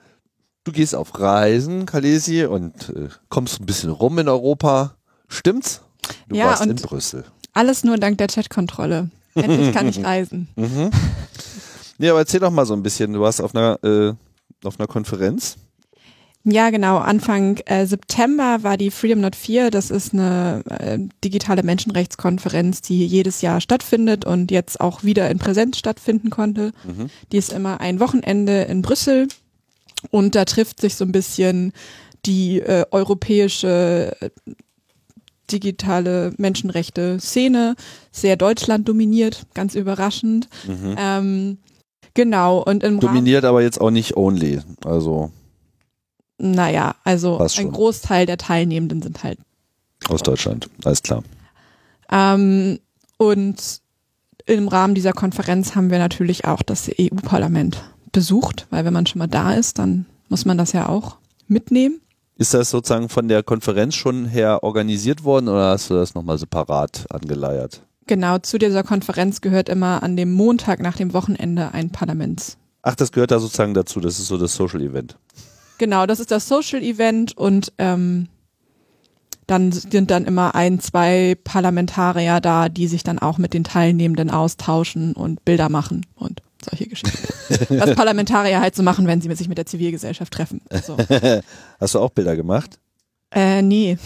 du 0.64 0.72
gehst 0.72 0.94
auf 0.94 1.18
Reisen, 1.18 1.87
Kalesi, 1.87 2.44
und 2.44 2.88
äh, 2.90 3.08
kommst 3.28 3.61
ein 3.61 3.66
bisschen 3.66 3.90
rum 3.90 4.18
in 4.18 4.28
Europa. 4.28 4.96
Stimmt's? 5.28 5.82
Du 6.28 6.37
Ja, 6.37 6.46
warst 6.46 6.66
in 6.66 6.74
Brüssel. 6.76 7.24
Alles 7.52 7.84
nur 7.84 7.96
dank 7.96 8.18
der 8.18 8.28
Chat-Kontrolle. 8.28 9.11
Endlich 9.34 9.72
kann 9.72 9.88
ich 9.88 10.04
reisen. 10.04 10.48
Mhm. 10.56 10.90
Ja, 11.98 12.12
aber 12.12 12.20
erzähl 12.20 12.40
doch 12.40 12.50
mal 12.50 12.66
so 12.66 12.74
ein 12.74 12.82
bisschen. 12.82 13.12
Du 13.12 13.20
warst 13.20 13.40
auf 13.40 13.54
einer, 13.54 13.78
äh, 13.82 14.14
auf 14.64 14.78
einer 14.78 14.87
Konferenz. 14.87 15.56
Ja, 16.44 16.70
genau. 16.70 16.98
Anfang 16.98 17.58
äh, 17.66 17.84
September 17.87 18.62
war 18.62 18.76
die 18.76 18.90
Freedom 18.90 19.20
Not 19.20 19.37
4. 19.37 19.70
Das 19.70 19.90
ist 19.90 20.14
eine 20.14 20.62
äh, 20.70 20.98
digitale 21.22 21.62
Menschenrechtskonferenz, 21.62 22.80
die 22.80 23.04
jedes 23.04 23.42
Jahr 23.42 23.61
stattfindet 23.61 24.24
und 24.24 24.50
jetzt 24.50 24.80
auch 24.80 25.02
wieder 25.02 25.30
in 25.30 25.38
Präsenz 25.38 25.78
stattfinden 25.78 26.30
konnte. 26.30 26.72
Mhm. 26.84 27.11
Die 27.32 27.37
ist 27.37 27.52
immer 27.52 27.80
ein 27.80 28.00
Wochenende 28.00 28.62
in 28.62 28.82
Brüssel 28.82 29.28
und 30.11 30.34
da 30.34 30.44
trifft 30.44 30.80
sich 30.80 30.94
so 30.94 31.04
ein 31.04 31.12
bisschen 31.12 31.72
die 32.24 32.61
äh, 32.61 32.87
europäische 32.90 34.16
äh, 34.20 34.30
digitale 35.50 36.32
Menschenrechte-Szene, 36.37 37.74
sehr 38.11 38.37
Deutschland 38.37 38.88
dominiert, 38.88 39.46
ganz 39.54 39.74
überraschend. 39.74 40.48
Mhm. 40.66 40.94
Ähm, 40.98 41.58
genau, 42.18 42.59
und 42.59 42.83
im 42.83 42.98
Rahmen, 42.98 43.00
Dominiert 43.00 43.44
aber 43.44 43.62
jetzt 43.62 43.81
auch 43.81 43.92
nicht 43.92 44.16
only. 44.16 44.61
Also 44.85 45.31
naja, 46.37 46.96
also 47.04 47.38
ein. 47.38 47.72
Großteil 47.72 48.26
der 48.26 48.38
Teilnehmenden 48.38 49.02
sind 49.02 49.22
halt 49.22 49.38
aus 50.09 50.22
Deutschland. 50.22 50.68
Alles 50.85 51.02
klar. 51.02 51.22
Ähm, 52.11 52.81
und 53.18 53.81
im 54.46 54.66
Rahmen 54.66 54.96
dieser 54.96 55.12
Konferenz 55.12 55.76
haben 55.76 55.90
wir 55.90 55.98
natürlich 55.98 56.44
auch 56.44 56.62
das 56.62 56.90
EU-Parlament 56.98 57.83
besucht, 58.11 58.66
weil 58.70 58.85
wenn 58.85 58.92
man 58.92 59.07
schon 59.07 59.20
mal 59.20 59.28
da 59.28 59.54
ist, 59.54 59.78
dann 59.78 60.07
muss 60.28 60.44
man 60.44 60.59
das 60.59 60.72
ja 60.72 60.88
auch 60.88 61.18
mitnehmen. 61.46 62.00
Ist 62.37 62.54
das 62.54 62.70
sozusagen 62.70 63.09
von 63.09 63.28
der 63.28 63.44
Konferenz 63.44 63.94
schon 63.94 64.26
her 64.26 64.64
organisiert 64.64 65.22
worden 65.22 65.48
oder 65.48 65.70
hast 65.70 65.90
du 65.90 65.94
das 65.94 66.14
nochmal 66.14 66.38
separat 66.38 67.07
angeleiert? 67.11 67.83
Genau, 68.09 68.38
zu 68.38 68.59
dieser 68.59 68.83
Konferenz 68.83 69.42
gehört 69.42 69.68
immer 69.68 70.03
an 70.03 70.16
dem 70.16 70.33
Montag 70.33 70.81
nach 70.81 70.97
dem 70.97 71.12
Wochenende 71.12 71.73
ein 71.75 71.90
Parlaments. 71.90 72.57
Ach, 72.83 72.94
das 72.94 73.12
gehört 73.12 73.31
da 73.31 73.38
sozusagen 73.38 73.75
dazu. 73.75 74.01
Das 74.01 74.18
ist 74.18 74.29
so 74.29 74.38
das 74.38 74.55
Social 74.55 74.81
Event. 74.81 75.16
Genau, 75.77 76.07
das 76.07 76.18
ist 76.18 76.31
das 76.31 76.49
Social 76.49 76.83
Event 76.83 77.37
und 77.37 77.73
ähm, 77.77 78.29
dann 79.47 79.73
sind 79.73 80.11
dann 80.11 80.25
immer 80.25 80.55
ein, 80.55 80.81
zwei 80.81 81.37
Parlamentarier 81.44 82.40
da, 82.40 82.71
die 82.71 82.88
sich 82.88 83.03
dann 83.03 83.18
auch 83.18 83.37
mit 83.37 83.53
den 83.53 83.62
Teilnehmenden 83.62 84.31
austauschen 84.31 85.12
und 85.12 85.44
Bilder 85.44 85.68
machen 85.68 86.07
und 86.14 86.42
solche 86.62 86.88
Geschichten. 86.88 87.29
Was 87.79 87.94
Parlamentarier 87.94 88.61
halt 88.61 88.75
so 88.75 88.83
machen, 88.83 89.07
wenn 89.07 89.21
sie 89.21 89.33
sich 89.35 89.49
mit 89.49 89.59
der 89.59 89.66
Zivilgesellschaft 89.66 90.33
treffen. 90.33 90.62
So. 90.83 90.97
Hast 91.79 91.94
du 91.94 91.99
auch 91.99 92.11
Bilder 92.11 92.37
gemacht? 92.37 92.79
Äh, 93.34 93.62
nee, 93.62 93.98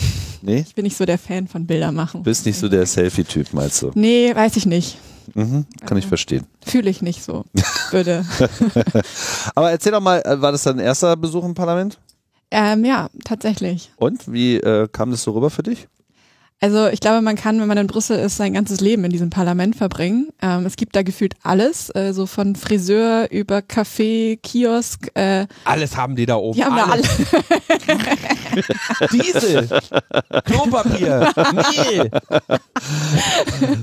Nee? 0.43 0.65
ich 0.67 0.75
bin 0.75 0.83
nicht 0.85 0.97
so 0.97 1.05
der 1.05 1.19
Fan 1.19 1.47
von 1.47 1.67
Bilder 1.67 1.93
machen. 1.93 2.23
Bist 2.25 2.45
nicht 2.47 2.59
so 2.59 2.69
der 2.69 2.85
Selfie-Typ, 2.85 3.53
meinst 3.53 3.81
du? 3.83 3.93
Nee, 3.95 4.35
weiß 4.35 4.57
ich 4.57 4.67
nicht. 4.67 4.99
Mhm, 5.35 5.67
kann 5.87 5.97
ich 5.99 6.07
verstehen. 6.07 6.47
Fühle 6.67 6.91
ich 6.91 7.01
nicht 7.01 7.23
so. 7.23 7.45
Würde. 7.93 8.27
Aber 9.55 9.71
erzähl 9.71 9.93
doch 9.93 10.01
mal, 10.01 10.21
äh, 10.25 10.41
war 10.41 10.51
das 10.51 10.65
dein 10.65 10.81
erster 10.81 11.17
Besuch 11.17 11.45
im 11.45 11.55
Parlament? 11.55 11.99
Ähm, 12.51 12.85
ja, 12.85 13.09
tatsächlich. 13.25 13.93
Und 13.97 14.31
wie 14.33 14.57
äh, 14.57 14.89
kam 14.91 15.13
das 15.13 15.23
so 15.23 15.31
rüber 15.31 15.49
für 15.51 15.63
dich? 15.63 15.87
Also 16.63 16.87
ich 16.87 17.01
glaube, 17.01 17.23
man 17.23 17.35
kann, 17.35 17.61
wenn 17.61 17.67
man 17.67 17.77
in 17.77 17.89
Brüssel 17.89 18.17
ist, 18.21 18.37
sein 18.37 18.55
ganzes 18.55 18.81
Leben 18.81 19.03
in 19.05 19.11
diesem 19.11 19.31
Parlament 19.31 19.75
verbringen. 19.75 20.29
Ähm, 20.41 20.65
es 20.65 20.77
gibt 20.77 20.95
da 20.95 21.03
gefühlt 21.03 21.35
alles, 21.43 21.91
äh, 21.97 22.13
so 22.13 22.27
von 22.27 22.55
Friseur 22.55 23.29
über 23.33 23.59
Café, 23.59 24.39
Kiosk. 24.41 25.11
Äh, 25.15 25.49
Alles 25.65 25.97
haben 25.97 26.15
die 26.15 26.25
da 26.25 26.37
oben. 26.37 26.55
die 26.57 26.65
haben 26.65 26.77
da 26.77 26.85
alle. 26.85 27.03
Diesel, 29.13 29.69
Klopapier, 30.45 31.33
Mehl. 31.53 32.11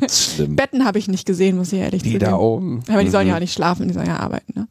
Schlimm. 0.10 0.56
Betten 0.56 0.86
habe 0.86 1.00
ich 1.00 1.10
nicht 1.10 1.26
gesehen, 1.26 1.58
muss 1.58 1.74
ich 1.74 1.80
ehrlich 1.80 2.02
Die 2.04 2.14
zugeben. 2.14 2.32
da 2.32 2.38
oben. 2.38 2.82
Aber 2.88 3.04
die 3.04 3.10
sollen 3.10 3.28
ja 3.28 3.36
auch 3.36 3.40
nicht 3.42 3.54
schlafen, 3.54 3.90
die 3.90 3.94
sollen 3.94 4.08
ja 4.08 4.20
arbeiten. 4.20 4.54
Ne? 4.56 4.68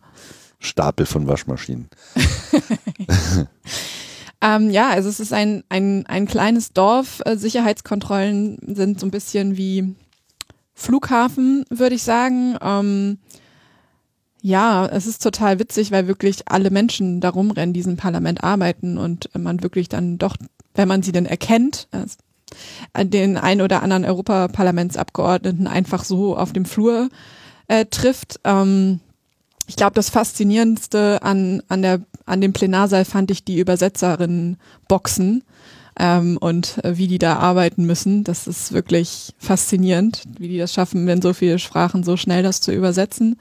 Stapel 0.61 1.05
von 1.05 1.27
Waschmaschinen. 1.27 1.89
Ähm, 4.41 4.71
ja, 4.71 4.89
also 4.91 5.09
es 5.09 5.21
ist 5.21 5.33
ein, 5.33 5.65
ein, 5.69 6.07
ein 6.07 6.27
kleines 6.27 6.73
Dorf. 6.73 7.21
Äh, 7.25 7.37
Sicherheitskontrollen 7.37 8.59
sind 8.67 9.01
so 9.01 9.07
ein 9.07 9.11
bisschen 9.11 9.57
wie 9.57 9.95
Flughafen, 10.75 11.65
würde 11.71 11.97
ich 11.97 12.03
sagen. 12.05 12.57
Ähm, 12.61 13.19
ja, 14.41 14.87
es 14.87 15.07
ist 15.07 15.23
total 15.23 15.59
witzig, 15.59 15.91
weil 15.91 16.07
wirklich 16.07 16.43
alle 16.47 16.71
Menschen 16.71 17.21
da 17.21 17.31
rumrennen, 17.31 17.73
die 17.73 17.81
in 17.81 17.85
diesem 17.85 17.97
Parlament 17.97 18.45
arbeiten 18.45 18.97
und 18.97 19.29
man 19.37 19.63
wirklich 19.63 19.89
dann 19.89 20.19
doch, 20.19 20.37
wenn 20.75 20.89
man 20.89 21.03
sie 21.03 21.13
denn 21.13 21.27
erkennt, 21.27 21.89
äh, 21.91 23.05
den 23.05 23.37
ein 23.37 23.61
oder 23.61 23.83
anderen 23.83 24.05
Europaparlamentsabgeordneten 24.05 25.67
einfach 25.67 26.05
so 26.05 26.37
auf 26.37 26.53
dem 26.53 26.65
Flur 26.65 27.09
äh, 27.67 27.87
trifft. 27.87 28.41
Ähm, 28.45 29.01
ich 29.67 29.77
glaube, 29.77 29.95
das 29.95 30.09
Faszinierendste 30.09 31.23
an, 31.23 31.63
an, 31.69 31.83
der, 31.83 32.01
an 32.29 32.41
dem 32.41 32.53
Plenarsaal 32.53 33.05
fand 33.05 33.31
ich 33.31 33.45
die 33.45 33.59
Übersetzerinnen 33.59 34.59
Boxen 34.89 35.43
ähm, 35.99 36.37
und 36.41 36.83
äh, 36.85 36.97
wie 36.97 37.09
die 37.09 37.19
da 37.19 37.37
arbeiten 37.37 37.85
müssen. 37.85 38.25
Das 38.25 38.47
ist 38.47 38.73
wirklich 38.73 39.35
faszinierend, 39.39 40.23
wie 40.39 40.49
die 40.49 40.59
das 40.59 40.73
schaffen, 40.73 41.09
in 41.09 41.23
so 41.23 41.33
viele 41.33 41.59
Sprachen 41.59 42.05
so 42.05 42.17
schnell 42.17 42.43
das 42.43 42.61
zu 42.61 42.73
übersetzen. 42.73 43.39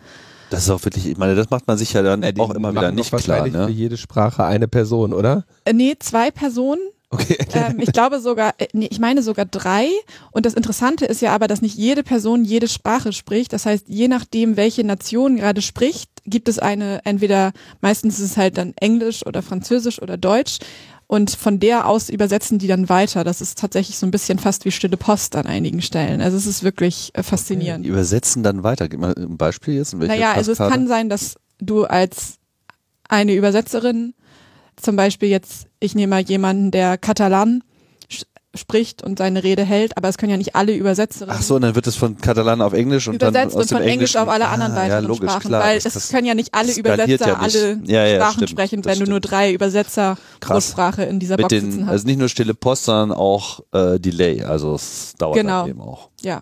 Das 0.50 0.64
ist 0.64 0.70
auch 0.70 0.84
wirklich, 0.86 1.06
ich 1.06 1.18
meine, 1.18 1.36
das 1.36 1.50
macht 1.50 1.68
man 1.68 1.78
sich 1.78 1.92
ja 1.94 2.02
dann 2.02 2.24
Ja, 2.24 2.32
die 2.32 2.40
auch 2.40 2.52
immer 2.52 2.72
wieder 2.72 2.92
nicht 2.92 3.10
klar. 3.10 3.20
wahrscheinlich 3.22 3.54
Für 3.54 3.66
Ne? 3.66 3.70
jede 3.70 3.98
Sprache 3.98 4.46
eine 4.46 4.68
Person, 4.68 5.14
oder? 5.14 5.46
Äh, 5.66 5.74
nee, 5.74 5.96
zwei 6.00 6.32
Personen. 6.32 6.80
Okay. 7.10 7.38
ähm, 7.54 7.80
ich 7.80 7.92
glaube 7.94 8.20
sogar, 8.20 8.54
äh, 8.58 8.68
nee, 8.74 8.88
ich 8.92 9.00
meine 9.00 9.24
sogar 9.24 9.46
drei. 9.46 9.88
Und 10.32 10.46
das 10.46 10.54
Interessante 10.54 11.06
ist 11.06 11.22
ja 11.22 11.34
aber, 11.34 11.48
dass 11.48 11.62
nicht 11.62 11.76
jede 11.78 12.04
Person 12.04 12.44
jede 12.44 12.68
Sprache 12.68 13.14
spricht. 13.14 13.54
Das 13.54 13.66
heißt, 13.66 13.86
je 13.88 14.08
nachdem, 14.10 14.58
welche 14.58 14.84
Nation 14.84 15.38
gerade 15.38 15.62
spricht, 15.62 16.10
gibt 16.28 16.50
es 16.50 16.60
eine, 16.60 17.02
entweder, 17.06 17.52
meistens 17.82 18.20
ist 18.20 18.32
es 18.32 18.38
halt 18.38 18.58
dann 18.58 18.74
Englisch 18.80 19.26
oder 19.26 19.42
Französisch 19.42 20.02
oder 20.02 20.18
Deutsch. 20.18 20.60
Und 21.10 21.32
von 21.32 21.60
der 21.60 21.88
aus 21.88 22.10
übersetzen 22.10 22.60
die 22.60 22.68
dann 22.68 22.90
weiter. 22.90 23.24
Das 23.24 23.40
ist 23.40 23.58
tatsächlich 23.58 23.98
so 23.98 24.06
ein 24.06 24.12
bisschen 24.12 24.40
fast 24.40 24.66
wie 24.66 24.72
stille 24.72 24.98
Post 24.98 25.38
an 25.38 25.46
einigen 25.46 25.82
Stellen. 25.82 26.20
Also 26.20 26.36
es 26.36 26.46
ist 26.46 26.64
wirklich 26.64 27.12
äh, 27.14 27.24
faszinierend. 27.24 27.86
Die 27.86 27.90
übersetzen 27.90 28.44
dann 28.44 28.64
weiter. 28.64 28.90
Gib 28.90 29.00
mal 29.00 29.16
ein 29.18 29.38
Beispiel 29.38 29.76
jetzt. 29.76 29.94
In 29.94 30.00
Naja, 30.00 30.34
also 30.34 30.52
es 30.52 30.58
Passkarte? 30.58 30.80
kann 30.80 30.88
sein, 30.90 31.08
dass 31.08 31.36
du 31.60 31.86
als 31.86 32.40
eine 33.08 33.34
Übersetzerin 33.34 34.16
zum 34.76 34.98
Beispiel 34.98 35.30
jetzt, 35.30 35.68
ich 35.80 35.96
nehme 35.96 36.12
mal 36.12 36.22
jemanden, 36.22 36.72
der 36.72 36.98
Katalan 36.98 37.64
spricht 38.58 39.04
und 39.04 39.18
seine 39.18 39.44
Rede 39.44 39.64
hält, 39.64 39.96
aber 39.98 40.10
es 40.10 40.18
können 40.18 40.32
ja 40.32 40.38
nicht 40.38 40.56
alle 40.56 40.74
Übersetzerinnen 40.76 41.36
Ach 41.38 41.42
so, 41.42 41.56
und 41.56 41.62
dann 41.62 41.76
wird 41.76 41.88
es 41.88 41.96
von 41.96 42.18
Katalan 42.18 42.62
auf 42.62 42.74
Englisch 42.74 43.08
und 43.08 43.22
dann 43.22 43.30
übersetzt 43.30 43.56
aus 43.56 43.62
und 43.64 43.72
dem 43.72 43.78
von 43.78 43.88
Englisch 43.88 44.16
auf 44.16 44.28
alle 44.28 44.48
anderen 44.50 44.74
Ah, 44.74 44.76
ja, 44.76 44.84
weiteren 44.84 45.06
logisch, 45.06 45.30
Sprachen, 45.32 45.48
klar. 45.50 45.64
weil 45.64 45.78
es 45.78 45.84
das 45.84 46.10
können 46.10 46.28
ja 46.28 46.34
nicht 46.36 46.54
alle 46.54 46.74
Übersetzer 46.76 47.28
ja 47.28 47.42
nicht. 47.44 47.56
alle 47.56 47.80
Ja, 47.86 48.06
ja, 48.06 48.16
Sprachen 48.18 48.34
stimmt, 48.34 48.50
sprechen, 48.50 48.86
wenn 48.86 49.00
du 49.00 49.06
nur 49.06 49.20
drei 49.20 49.54
Übersetzer 49.54 50.18
pro 50.40 50.54
Krass. 50.54 50.70
Sprache 50.70 51.04
in 51.04 51.20
dieser 51.20 51.36
mit 51.36 51.44
Box 51.44 51.50
den, 51.50 51.72
sitzen 51.72 51.86
hast. 51.86 51.92
also 51.92 52.06
nicht 52.08 52.20
nur 52.20 52.30
stille 52.30 52.54
Post, 52.54 52.86
sondern 52.86 53.18
auch 53.18 53.62
äh, 53.74 54.00
Delay. 54.00 54.44
Also 54.44 54.76
es 54.76 55.14
dauert 55.18 55.36
Genau. 55.38 55.62
dann 55.62 55.70
eben 55.70 55.82
auch. 55.82 56.10
ja. 56.22 56.42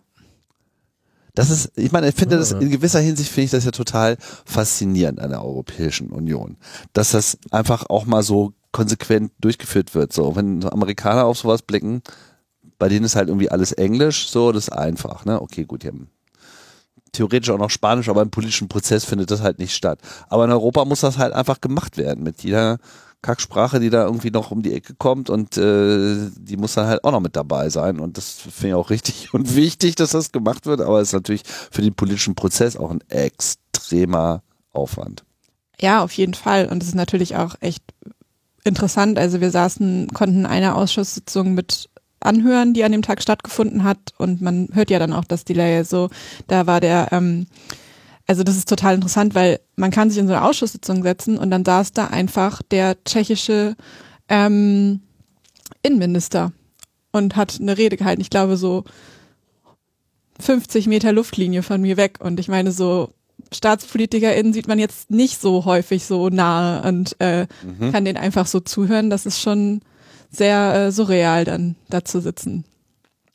Das 1.37 1.49
ist, 1.49 1.71
ich 1.75 1.91
meine, 1.91 2.07
ich 2.07 2.15
finde 2.15 2.37
das 2.37 2.53
in 2.53 2.69
gewisser 2.71 3.01
Hinsicht 3.01 3.29
finde 3.29 3.45
ich 3.45 3.51
das 3.51 3.65
ja 3.65 3.71
total 3.71 4.15
faszinierend 4.45 5.19
an 5.19 5.31
der 5.31 5.43
Europäischen 5.43 6.09
Union, 6.11 6.55
dass 6.93 7.11
das 7.11 7.37
einfach 7.51 7.89
auch 7.89 8.05
mal 8.05 8.23
so 8.23 8.53
konsequent 8.75 9.31
durchgeführt 9.39 9.95
wird. 9.95 10.11
So, 10.11 10.35
wenn 10.35 10.65
Amerikaner 10.65 11.23
auf 11.23 11.37
sowas 11.37 11.61
blicken, 11.61 12.01
bei 12.77 12.89
denen 12.89 13.05
ist 13.05 13.15
halt 13.15 13.29
irgendwie 13.29 13.49
alles 13.49 13.71
Englisch, 13.71 14.27
so, 14.27 14.51
das 14.51 14.67
ist 14.67 14.73
einfach, 14.73 15.23
ne? 15.23 15.41
Okay, 15.41 15.63
gut, 15.63 15.83
die 15.83 15.87
haben 15.87 16.09
theoretisch 17.13 17.49
auch 17.51 17.57
noch 17.57 17.69
Spanisch, 17.69 18.09
aber 18.09 18.21
im 18.21 18.31
politischen 18.31 18.67
Prozess 18.67 19.05
findet 19.05 19.31
das 19.31 19.41
halt 19.41 19.59
nicht 19.59 19.73
statt. 19.73 19.99
Aber 20.27 20.43
in 20.43 20.51
Europa 20.51 20.83
muss 20.83 20.99
das 20.99 21.17
halt 21.17 21.31
einfach 21.31 21.61
gemacht 21.61 21.95
werden 21.95 22.21
mit 22.21 22.43
jeder 22.43 22.79
Kacksprache, 23.21 23.79
die 23.79 23.89
da 23.89 24.03
irgendwie 24.03 24.29
noch 24.29 24.51
um 24.51 24.61
die 24.61 24.73
Ecke 24.73 24.93
kommt 24.93 25.29
und 25.29 25.55
äh, 25.55 26.29
die 26.37 26.57
muss 26.57 26.73
dann 26.73 26.87
halt 26.87 27.05
auch 27.05 27.13
noch 27.13 27.21
mit 27.21 27.37
dabei 27.37 27.69
sein 27.69 28.01
und 28.01 28.17
das 28.17 28.31
finde 28.31 28.67
ich 28.67 28.73
auch 28.73 28.89
richtig 28.89 29.33
und 29.33 29.55
wichtig, 29.55 29.95
dass 29.95 30.09
das 30.09 30.33
gemacht 30.33 30.65
wird, 30.65 30.81
aber 30.81 30.99
es 30.99 31.07
ist 31.07 31.13
natürlich 31.13 31.43
für 31.45 31.81
den 31.81 31.95
politischen 31.95 32.35
Prozess 32.35 32.75
auch 32.75 32.91
ein 32.91 33.01
extremer 33.07 34.43
Aufwand. 34.73 35.23
Ja, 35.79 36.03
auf 36.03 36.11
jeden 36.13 36.33
Fall. 36.33 36.67
Und 36.67 36.81
es 36.83 36.89
ist 36.89 36.95
natürlich 36.95 37.35
auch 37.35 37.55
echt 37.59 37.83
interessant. 38.65 39.17
Also 39.17 39.41
wir 39.41 39.51
saßen, 39.51 40.09
konnten 40.13 40.45
eine 40.45 40.75
Ausschusssitzung 40.75 41.53
mit 41.53 41.89
anhören, 42.19 42.73
die 42.73 42.83
an 42.83 42.91
dem 42.91 43.01
Tag 43.01 43.21
stattgefunden 43.21 43.83
hat. 43.83 44.13
Und 44.17 44.41
man 44.41 44.69
hört 44.73 44.89
ja 44.89 44.99
dann 44.99 45.13
auch 45.13 45.23
das 45.23 45.45
Delay. 45.45 45.83
So, 45.83 46.09
da 46.47 46.67
war 46.67 46.81
der, 46.81 47.09
ähm, 47.11 47.47
also 48.27 48.43
das 48.43 48.57
ist 48.57 48.67
total 48.67 48.95
interessant, 48.95 49.35
weil 49.35 49.59
man 49.75 49.91
kann 49.91 50.09
sich 50.09 50.19
in 50.19 50.27
so 50.27 50.33
eine 50.33 50.43
Ausschusssitzung 50.43 51.03
setzen 51.03 51.37
und 51.37 51.51
dann 51.51 51.63
saß 51.63 51.93
da 51.93 52.07
einfach 52.07 52.61
der 52.63 53.01
tschechische 53.03 53.75
ähm, 54.27 55.01
Innenminister 55.83 56.51
und 57.11 57.35
hat 57.35 57.59
eine 57.61 57.77
Rede 57.77 57.97
gehalten. 57.97 58.21
Ich 58.21 58.31
glaube 58.31 58.57
so 58.57 58.83
50 60.39 60.87
Meter 60.87 61.13
Luftlinie 61.13 61.63
von 61.63 61.81
mir 61.81 61.97
weg. 61.97 62.17
Und 62.19 62.39
ich 62.39 62.47
meine 62.47 62.71
so, 62.71 63.13
StaatspolitikerInnen 63.55 64.53
sieht 64.53 64.67
man 64.67 64.79
jetzt 64.79 65.09
nicht 65.11 65.41
so 65.41 65.65
häufig 65.65 66.05
so 66.05 66.29
nahe 66.29 66.87
und 66.87 67.19
äh, 67.19 67.47
kann 67.91 68.05
denen 68.05 68.17
einfach 68.17 68.47
so 68.47 68.59
zuhören. 68.59 69.09
Das 69.09 69.25
ist 69.25 69.41
schon 69.41 69.81
sehr 70.31 70.73
äh, 70.87 70.91
surreal, 70.91 71.45
dann 71.45 71.75
da 71.89 72.03
zu 72.03 72.21
sitzen. 72.21 72.65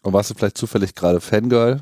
Und 0.03 0.13
warst 0.13 0.31
du 0.31 0.35
vielleicht 0.35 0.57
zufällig 0.59 0.95
gerade 0.95 1.21
Fangirl 1.21 1.81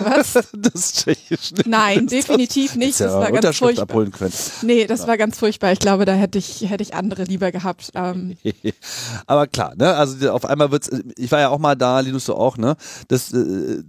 Was? 0.00 0.32
des 0.52 0.92
tschechischen? 0.94 1.58
Nein, 1.66 2.06
definitiv 2.06 2.76
nicht. 2.76 2.98
Hättest 2.98 3.00
ja 3.00 3.06
Das 3.06 3.14
war 3.32 3.32
ganz 3.32 3.56
furchtbar. 3.58 3.82
abholen 3.82 4.10
können. 4.10 4.32
Nee, 4.62 4.86
das 4.86 5.06
war 5.06 5.18
ganz 5.18 5.38
furchtbar. 5.38 5.72
Ich 5.72 5.78
glaube, 5.78 6.04
da 6.06 6.14
hätte 6.14 6.38
ich, 6.38 6.62
hätte 6.68 6.82
ich 6.82 6.94
andere 6.94 7.24
lieber 7.24 7.52
gehabt. 7.52 7.90
Ähm, 7.94 8.36
Aber 9.26 9.46
klar, 9.46 9.74
ne, 9.76 9.94
also 9.94 10.30
auf 10.30 10.44
einmal 10.44 10.70
wird's, 10.70 10.90
ich 11.16 11.30
war 11.30 11.40
ja 11.40 11.48
auch 11.50 11.58
mal 11.58 11.74
da, 11.74 12.00
Linus 12.00 12.24
du 12.24 12.34
auch, 12.34 12.56
ne, 12.56 12.76
das 13.08 13.32
äh, 13.32 13.82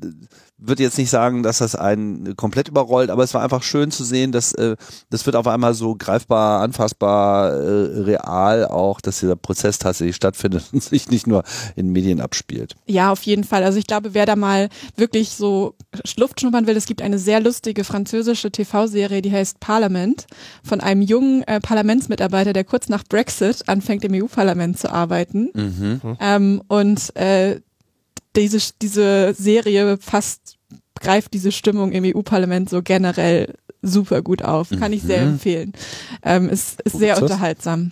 würde 0.58 0.84
jetzt 0.84 0.98
nicht 0.98 1.10
sagen, 1.10 1.44
dass 1.44 1.60
das 1.60 1.76
einen 1.76 2.36
komplett 2.36 2.68
überrollt, 2.68 3.12
aber 3.12 3.24
es 3.24 3.34
war 3.34 3.44
einfach 3.44 3.62
schön 3.62 3.92
zu 3.92 4.04
sehen, 4.04 4.32
dass 4.32 4.54
äh, 4.54 4.76
das 5.10 5.26
wird 5.26 5.36
auf 5.36 5.46
einmal 5.46 5.76
so 5.76 5.96
greifbar, 5.96 6.62
anfassbar, 6.62 7.54
äh, 7.54 8.02
real 8.02 8.66
auch, 8.66 9.00
dass 9.00 9.20
dieser 9.20 9.36
Prozess 9.36 9.78
tatsächlich 9.78 10.16
stattfindet 10.16 10.66
und 10.74 10.82
sich 10.82 11.10
nicht 11.10 11.28
nur 11.28 11.44
in 11.76 11.92
Medien 11.92 12.20
abspielt. 12.20 12.76
Ja, 12.88 13.12
auf 13.12 13.22
jeden 13.24 13.44
Fall. 13.44 13.64
Also 13.64 13.78
ich 13.78 13.86
glaube, 13.86 14.14
wer 14.14 14.26
da 14.26 14.36
mal 14.36 14.70
wirklich 14.96 15.30
so 15.30 15.76
Luft 16.18 16.42
schnuppern 16.42 16.66
will, 16.66 16.76
es 16.76 16.88
gibt 16.88 17.02
eine 17.02 17.20
sehr 17.20 17.40
lustige 17.40 17.84
französische 17.84 18.52
TV-Serie, 18.52 19.22
die 19.22 19.32
heißt 19.32 19.60
Parliament, 19.60 20.26
von 20.64 20.82
einem 20.82 21.02
jungen 21.02 21.44
äh, 21.44 21.60
Parlamentsmitarbeiter, 21.60 22.54
der 22.54 22.64
kurz 22.64 22.90
nach 22.90 23.04
Brexit 23.04 23.70
anfängt, 23.70 24.04
im 24.04 24.14
EU-Parlament 24.14 24.80
zu 24.80 24.92
arbeiten. 24.92 25.52
Ähm, 26.20 26.62
und 26.68 27.16
äh, 27.16 27.60
diese, 28.38 28.60
diese 28.82 29.34
Serie 29.34 29.98
fast 30.00 30.58
greift 31.00 31.34
diese 31.34 31.52
Stimmung 31.52 31.92
im 31.92 32.04
EU-Parlament 32.04 32.70
so 32.70 32.82
generell 32.82 33.56
super 33.82 34.22
gut 34.22 34.44
auf. 34.44 34.70
Kann 34.80 34.94
ich 34.94 35.04
sehr 35.04 35.22
empfehlen. 35.22 35.74
Ähm, 36.24 36.50
ist, 36.50 36.82
ist 36.82 36.98
sehr 36.98 37.22
unterhaltsam. 37.22 37.92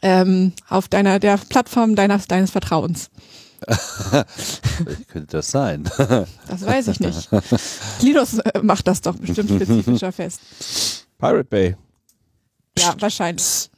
Ähm, 0.00 0.52
auf 0.68 0.88
deiner 0.88 1.18
der 1.18 1.38
Plattform 1.48 1.96
deiner, 1.96 2.18
deines 2.18 2.50
Vertrauens. 2.50 3.10
Könnte 5.08 5.36
das 5.36 5.50
sein. 5.50 5.90
Das 6.48 6.64
weiß 6.64 6.88
ich 6.88 7.00
nicht. 7.00 7.28
Linus 8.00 8.38
äh, 8.38 8.60
macht 8.62 8.86
das 8.86 9.00
doch 9.00 9.16
bestimmt 9.16 9.50
spezifischer 9.50 10.12
fest. 10.12 10.40
Pirate 11.18 11.44
Bay. 11.44 11.76
Ja, 12.78 12.94
wahrscheinlich. 13.00 13.70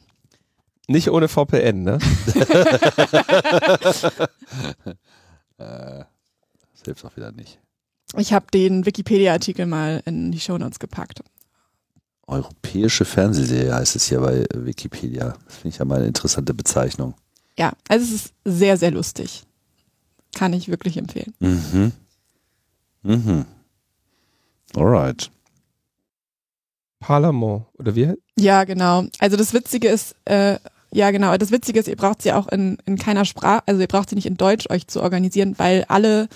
Nicht 0.87 1.09
ohne 1.09 1.27
VPN, 1.27 1.83
ne? 1.83 1.97
Das 5.61 6.81
hilft 6.85 7.05
auch 7.05 7.15
wieder 7.15 7.31
nicht. 7.31 7.59
Ich 8.17 8.33
habe 8.33 8.47
den 8.53 8.85
Wikipedia-Artikel 8.85 9.65
mal 9.65 10.01
in 10.05 10.31
die 10.31 10.39
Shownotes 10.39 10.79
gepackt. 10.79 11.21
Europäische 12.27 13.05
Fernsehserie 13.05 13.73
heißt 13.73 13.95
es 13.95 14.07
hier 14.07 14.19
bei 14.21 14.45
Wikipedia. 14.53 15.37
Das 15.45 15.55
finde 15.55 15.69
ich 15.69 15.77
ja 15.77 15.85
mal 15.85 15.99
eine 15.99 16.07
interessante 16.07 16.53
Bezeichnung. 16.53 17.13
Ja, 17.57 17.73
also 17.87 18.05
es 18.05 18.11
ist 18.11 18.33
sehr, 18.45 18.77
sehr 18.77 18.91
lustig. 18.91 19.43
Kann 20.33 20.53
ich 20.53 20.69
wirklich 20.69 20.97
empfehlen. 20.97 21.33
Mhm. 21.39 21.91
Mhm. 23.03 23.45
Alright. 24.75 25.29
Parlament, 26.99 27.65
oder 27.73 27.95
wie? 27.95 28.13
Ja, 28.37 28.63
genau. 28.63 29.05
Also 29.19 29.35
das 29.35 29.53
Witzige 29.53 29.89
ist, 29.89 30.15
äh, 30.25 30.59
ja 30.93 31.11
genau, 31.11 31.35
das 31.37 31.51
Witzige 31.51 31.79
ist, 31.79 31.87
ihr 31.87 31.95
braucht 31.95 32.21
sie 32.21 32.33
auch 32.33 32.47
in, 32.47 32.77
in 32.85 32.97
keiner 32.97 33.25
Sprache, 33.25 33.63
also 33.65 33.81
ihr 33.81 33.87
braucht 33.87 34.09
sie 34.09 34.15
nicht 34.15 34.25
in 34.25 34.37
Deutsch 34.37 34.69
euch 34.69 34.87
zu 34.87 35.01
organisieren, 35.01 35.55
weil 35.57 35.85
alle 35.87 36.27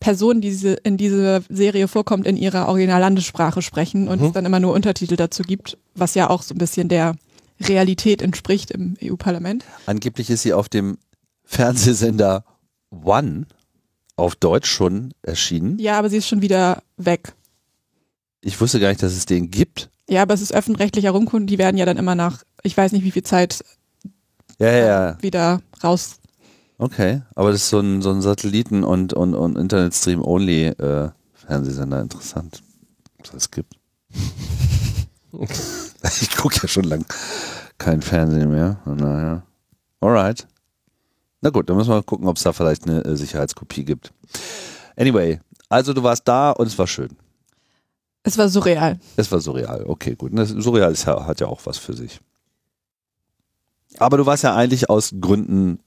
Personen, 0.00 0.40
die 0.40 0.48
diese, 0.48 0.72
in 0.72 0.96
dieser 0.96 1.42
Serie 1.48 1.86
vorkommt, 1.86 2.26
in 2.26 2.36
ihrer 2.36 2.68
Originallandessprache 2.68 3.62
sprechen 3.62 4.08
und 4.08 4.22
es 4.22 4.32
dann 4.32 4.46
immer 4.46 4.58
nur 4.58 4.72
Untertitel 4.72 5.16
dazu 5.16 5.42
gibt, 5.42 5.76
was 5.94 6.14
ja 6.14 6.30
auch 6.30 6.42
so 6.42 6.54
ein 6.54 6.58
bisschen 6.58 6.88
der 6.88 7.14
Realität 7.60 8.22
entspricht 8.22 8.70
im 8.70 8.96
EU-Parlament. 9.02 9.64
Angeblich 9.84 10.30
ist 10.30 10.42
sie 10.42 10.54
auf 10.54 10.70
dem 10.70 10.96
Fernsehsender 11.44 12.44
One 12.90 13.46
auf 14.16 14.36
Deutsch 14.36 14.70
schon 14.70 15.12
erschienen. 15.22 15.78
Ja, 15.78 15.98
aber 15.98 16.08
sie 16.08 16.16
ist 16.16 16.28
schon 16.28 16.42
wieder 16.42 16.82
weg. 16.96 17.34
Ich 18.40 18.60
wusste 18.60 18.80
gar 18.80 18.88
nicht, 18.88 19.02
dass 19.02 19.12
es 19.12 19.26
den 19.26 19.50
gibt. 19.50 19.90
Ja, 20.08 20.22
aber 20.22 20.34
es 20.34 20.40
ist 20.40 20.52
öffentlich-rechtlicher 20.52 21.10
Rundfunk, 21.10 21.46
die 21.46 21.58
werden 21.58 21.76
ja 21.76 21.84
dann 21.84 21.98
immer 21.98 22.14
nach, 22.14 22.42
ich 22.62 22.76
weiß 22.76 22.92
nicht 22.92 23.04
wie 23.04 23.10
viel 23.10 23.22
Zeit 23.22 23.62
Ja, 24.60 24.70
ja, 24.70 24.86
ja. 24.86 25.20
wieder 25.22 25.60
raus. 25.82 26.20
Okay, 26.78 27.22
aber 27.34 27.50
das 27.50 27.62
ist 27.62 27.70
so 27.70 27.80
ein, 27.80 28.02
so 28.02 28.10
ein 28.10 28.22
Satelliten- 28.22 28.84
und, 28.84 29.12
und, 29.12 29.34
und 29.34 29.58
Internetstream-Only-Fernsehsender. 29.58 32.00
Interessant, 32.00 32.62
was 33.18 33.34
es 33.34 33.50
gibt. 33.50 33.74
ich 35.32 36.36
gucke 36.36 36.56
ja 36.62 36.68
schon 36.68 36.84
lang 36.84 37.04
kein 37.78 38.02
Fernsehen 38.02 38.50
mehr. 38.50 38.78
Daher. 38.84 39.42
Alright. 40.00 40.46
Na 41.40 41.50
gut, 41.50 41.68
dann 41.68 41.76
müssen 41.76 41.88
wir 41.88 41.96
mal 41.96 42.02
gucken, 42.02 42.28
ob 42.28 42.36
es 42.36 42.42
da 42.42 42.52
vielleicht 42.52 42.86
eine 42.86 43.04
äh, 43.04 43.16
Sicherheitskopie 43.16 43.84
gibt. 43.84 44.12
Anyway, 44.96 45.40
also 45.68 45.94
du 45.94 46.02
warst 46.02 46.28
da 46.28 46.50
und 46.50 46.66
es 46.66 46.78
war 46.78 46.86
schön. 46.86 47.16
Es 48.22 48.36
war 48.36 48.50
surreal. 48.50 48.98
Es 49.16 49.32
war 49.32 49.40
surreal. 49.40 49.84
Okay, 49.86 50.14
gut. 50.14 50.32
Das 50.34 50.50
surreal 50.50 50.92
ist 50.92 51.06
ja, 51.06 51.24
hat 51.24 51.40
ja 51.40 51.46
auch 51.46 51.60
was 51.64 51.78
für 51.78 51.94
sich. 51.94 52.20
Aber 53.98 54.16
du 54.16 54.26
warst 54.26 54.44
ja 54.44 54.54
eigentlich 54.54 54.88
aus 54.88 55.14
Gründen, 55.20 55.80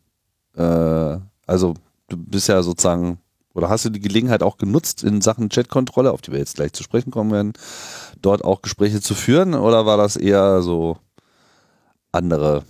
äh, 0.55 1.17
also 1.47 1.73
du 2.09 2.17
bist 2.17 2.47
ja 2.47 2.61
sozusagen, 2.63 3.19
oder 3.53 3.69
hast 3.69 3.85
du 3.85 3.89
die 3.89 4.01
Gelegenheit 4.01 4.43
auch 4.43 4.57
genutzt 4.57 5.03
in 5.03 5.21
Sachen 5.21 5.49
Chatkontrolle, 5.49 6.11
auf 6.11 6.21
die 6.21 6.31
wir 6.31 6.39
jetzt 6.39 6.55
gleich 6.55 6.73
zu 6.73 6.83
sprechen 6.83 7.11
kommen 7.11 7.31
werden, 7.31 7.53
dort 8.21 8.43
auch 8.43 8.61
Gespräche 8.61 9.01
zu 9.01 9.15
führen? 9.15 9.53
Oder 9.53 9.85
war 9.85 9.97
das 9.97 10.15
eher 10.15 10.61
so 10.61 10.97
andere 12.11 12.63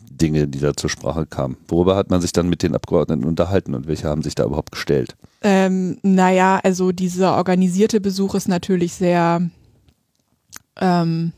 Dinge, 0.00 0.48
die 0.48 0.60
da 0.60 0.74
zur 0.74 0.90
Sprache 0.90 1.26
kamen? 1.26 1.56
Worüber 1.68 1.96
hat 1.96 2.10
man 2.10 2.20
sich 2.20 2.32
dann 2.32 2.48
mit 2.48 2.62
den 2.62 2.74
Abgeordneten 2.74 3.24
unterhalten 3.24 3.74
und 3.74 3.86
welche 3.86 4.08
haben 4.08 4.22
sich 4.22 4.34
da 4.34 4.44
überhaupt 4.44 4.72
gestellt? 4.72 5.16
Ähm, 5.42 5.98
naja, 6.02 6.60
also 6.62 6.92
dieser 6.92 7.36
organisierte 7.36 8.00
Besuch 8.00 8.34
ist 8.34 8.48
natürlich 8.48 8.94
sehr, 8.94 9.42
ähm, 10.80 11.32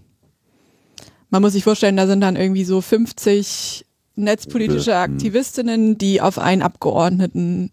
man 1.30 1.42
muss 1.42 1.52
sich 1.52 1.64
vorstellen, 1.64 1.96
da 1.96 2.06
sind 2.06 2.20
dann 2.20 2.36
irgendwie 2.36 2.64
so 2.64 2.80
50 2.80 3.84
netzpolitische 4.16 4.92
Mhm. 4.92 4.96
Aktivistinnen, 4.96 5.98
die 5.98 6.20
auf 6.20 6.38
einen 6.38 6.62
Abgeordneten 6.62 7.70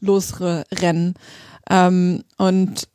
losrennen. 0.00 1.14
Ähm, 1.70 2.24
und 2.36 2.88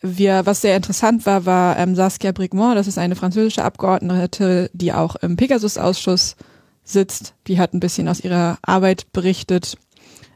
wir, 0.00 0.46
was 0.46 0.60
sehr 0.60 0.76
interessant 0.76 1.26
war, 1.26 1.46
war 1.46 1.78
ähm, 1.78 1.94
Saskia 1.94 2.32
Brigmont, 2.32 2.76
das 2.76 2.86
ist 2.86 2.98
eine 2.98 3.16
französische 3.16 3.64
Abgeordnete, 3.64 4.70
die 4.72 4.92
auch 4.92 5.16
im 5.16 5.36
Pegasus-Ausschuss 5.36 6.36
sitzt. 6.84 7.34
Die 7.46 7.58
hat 7.58 7.72
ein 7.72 7.80
bisschen 7.80 8.08
aus 8.08 8.20
ihrer 8.20 8.58
Arbeit 8.62 9.12
berichtet 9.12 9.78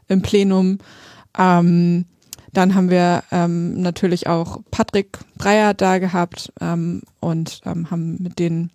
im 0.07 0.21
Plenum. 0.21 0.79
Ähm, 1.37 2.05
dann 2.51 2.73
haben 2.73 2.89
wir 2.89 3.23
ähm, 3.31 3.79
natürlich 3.81 4.25
auch 4.27 4.59
Patrick 4.71 5.19
Breyer 5.37 5.75
da 5.75 5.99
gehabt 5.99 6.51
ähm, 6.59 7.03
und 7.19 7.61
ähm, 7.65 7.91
haben 7.91 8.17
mit 8.21 8.39
denen, 8.39 8.71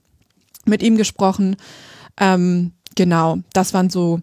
mit 0.66 0.82
ihm 0.82 0.96
gesprochen. 0.96 1.56
Ähm, 2.18 2.72
genau, 2.94 3.38
das 3.52 3.74
waren 3.74 3.90
so, 3.90 4.20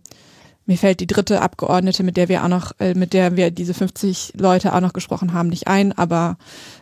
mir 0.66 0.78
fällt 0.78 1.00
die 1.02 1.08
dritte 1.08 1.42
Abgeordnete, 1.42 2.04
mit 2.04 2.16
der 2.18 2.30
wir 2.30 2.44
auch 2.44 2.48
noch, 2.48 2.72
äh, 2.80 2.94
mit 2.94 3.14
der 3.14 3.36
wir 3.36 3.52
diese 3.52 3.74
50 3.74 4.34
Leute 4.38 4.74
auch 4.74 4.80
noch 4.80 4.94
gesprochen 4.94 5.34
haben, 5.34 5.50
nicht 5.50 5.68
ein, 5.68 5.92
aber 5.98 6.38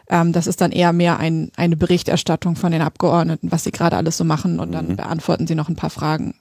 ähm, 0.10 0.34
das 0.34 0.46
ist 0.48 0.62
dann 0.62 0.72
eher 0.72 0.94
mehr 0.94 1.18
ein, 1.20 1.52
eine 1.56 1.76
Berichterstattung 1.78 2.56
von 2.56 2.72
den 2.72 2.82
Abgeordneten, 2.82 3.52
was 3.52 3.64
sie 3.64 3.72
gerade 3.72 3.98
alles 3.98 4.18
so 4.18 4.24
machen 4.24 4.60
und 4.60 4.72
dann 4.72 4.90
Mhm. 4.90 4.96
beantworten 4.98 5.48
sie 5.48 5.56
noch 5.56 5.70
ein 5.70 5.76
paar 5.76 5.90
Fragen. 5.90 6.36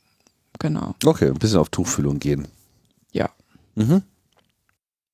Genau, 0.59 0.95
Okay, 1.05 1.29
ein 1.29 1.35
bisschen 1.35 1.59
auf 1.61 1.69
Tuchfühlung 1.71 2.19
gehen. 2.19 2.49
ja. 3.13 3.29
Mhm. 3.77 4.03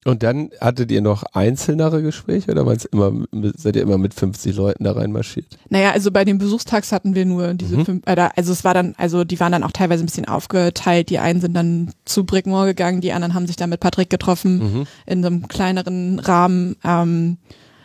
Und 0.05 0.23
dann 0.23 0.51
hattet 0.61 0.91
ihr 0.93 1.01
noch 1.01 1.23
einzelnere 1.33 2.03
Gespräche 2.03 2.51
oder 2.51 2.61
immer, 2.93 3.13
seid 3.57 3.77
ihr 3.77 3.83
immer 3.83 3.97
mit 3.97 4.13
50 4.13 4.55
Leuten 4.55 4.85
da 4.85 4.93
reinmarschiert? 4.93 5.59
Naja, 5.71 5.93
also 5.93 6.11
bei 6.11 6.25
den 6.27 6.37
Besuchstags 6.39 6.93
hatten 6.93 7.15
wir 7.15 7.25
nur 7.25 7.55
diese 7.55 7.79
Mhm. 7.79 7.85
fünf, 7.87 8.03
äh, 8.07 8.29
also 8.37 8.53
es 8.53 8.65
war 8.65 8.75
dann, 8.75 8.95
also 8.99 9.25
die 9.25 9.41
waren 9.41 9.53
dann 9.53 9.63
auch 9.65 9.73
teilweise 9.73 10.03
ein 10.03 10.07
bisschen 10.07 10.29
aufgeteilt. 10.29 11.09
Die 11.09 11.19
einen 11.19 11.41
sind 11.41 11.55
dann 11.55 11.91
zu 12.05 12.25
Brickmore 12.25 12.67
gegangen, 12.67 13.01
die 13.01 13.13
anderen 13.13 13.35
haben 13.35 13.47
sich 13.47 13.57
dann 13.57 13.71
mit 13.71 13.81
Patrick 13.81 14.11
getroffen 14.11 14.59
Mhm. 14.59 14.87
in 15.07 15.23
so 15.23 15.29
einem 15.29 15.49
kleineren 15.49 16.19
Rahmen. 16.19 16.77
Ähm, 16.85 17.39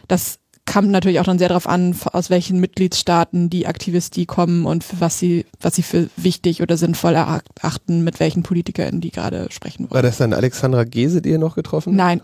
das 0.10 0.40
kam 0.70 0.92
natürlich 0.92 1.20
auch 1.20 1.26
dann 1.26 1.40
sehr 1.40 1.50
darauf 1.50 1.68
an, 1.68 1.96
aus 2.14 2.30
welchen 2.30 2.60
Mitgliedstaaten 2.60 3.50
die 3.50 3.66
Aktivisten 3.68 4.28
kommen 4.28 4.66
und 4.66 4.84
für 4.84 5.02
was 5.02 5.18
sie, 5.20 5.46
was 5.60 5.76
sie 5.76 5.84
für 5.84 6.10
wichtig 6.16 6.62
oder 6.62 6.78
sinnvoll 6.78 7.16
erachten, 7.16 8.04
mit 8.04 8.20
welchen 8.20 8.44
PolitikerInnen 8.44 9.02
die 9.02 9.12
gerade 9.12 9.48
sprechen 9.52 9.86
War 9.86 9.92
wollen. 9.96 10.04
das 10.04 10.18
dann 10.18 10.34
Alexandra 10.34 10.84
Gese, 10.84 11.22
die 11.22 11.30
ihr 11.30 11.40
noch 11.40 11.56
getroffen 11.56 11.94
habt? 11.94 11.98
Nein, 11.98 12.22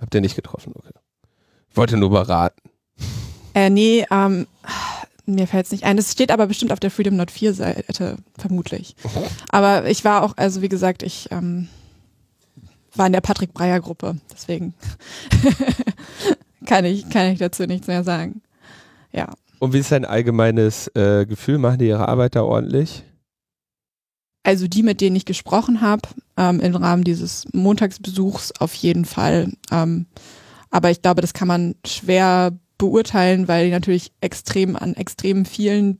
Habt 0.00 0.14
ihr 0.14 0.20
nicht 0.20 0.34
getroffen, 0.34 0.72
okay. 0.74 0.90
Ich 1.70 1.76
wollte 1.76 1.96
nur 1.96 2.10
beraten. 2.10 2.60
äh, 3.54 3.70
nee, 3.70 4.04
ähm, 4.10 4.46
mir 5.26 5.46
fällt 5.46 5.66
es 5.66 5.72
nicht 5.72 5.84
ein. 5.84 5.98
Es 5.98 6.10
steht 6.10 6.30
aber 6.32 6.46
bestimmt 6.46 6.72
auf 6.72 6.80
der 6.80 6.90
Freedom 6.90 7.14
Not 7.16 7.30
4 7.30 7.54
Seite, 7.54 8.16
vermutlich. 8.36 8.96
Aber 9.50 9.86
ich 9.88 10.04
war 10.04 10.22
auch, 10.22 10.36
also 10.36 10.62
wie 10.62 10.68
gesagt, 10.68 11.02
ich 11.04 11.28
ähm, 11.30 11.68
war 12.94 13.06
in 13.06 13.12
der 13.12 13.20
Patrick 13.20 13.52
Breyer 13.54 13.80
Gruppe, 13.80 14.16
deswegen 14.32 14.74
kann 16.66 16.84
ich 16.84 17.08
kann 17.08 17.32
ich 17.32 17.38
dazu 17.38 17.64
nichts 17.64 17.86
mehr 17.86 18.04
sagen. 18.04 18.42
Ja, 19.12 19.32
Und 19.60 19.72
wie 19.72 19.78
ist 19.78 19.90
dein 19.92 20.04
allgemeines 20.04 20.88
äh, 20.94 21.24
Gefühl? 21.26 21.58
Machen 21.58 21.78
die 21.78 21.86
ihre 21.88 22.08
Arbeit 22.08 22.34
da 22.36 22.42
ordentlich? 22.42 23.02
also 24.42 24.68
die, 24.68 24.84
mit 24.84 25.00
denen 25.00 25.16
ich 25.16 25.24
gesprochen 25.24 25.80
habe, 25.80 26.02
ähm, 26.36 26.60
im 26.60 26.76
Rahmen 26.76 27.02
dieses 27.02 27.46
Montagsbesuchs 27.52 28.52
auf 28.60 28.74
jeden 28.74 29.04
Fall. 29.04 29.52
Ähm, 29.72 30.06
aber 30.70 30.92
ich 30.92 31.02
glaube, 31.02 31.20
das 31.20 31.32
kann 31.32 31.48
man 31.48 31.74
schwer 31.84 32.52
beurteilen, 32.78 33.48
weil 33.48 33.64
die 33.66 33.72
natürlich 33.72 34.12
extrem 34.20 34.76
an 34.76 34.94
extrem 34.94 35.46
vielen 35.46 35.98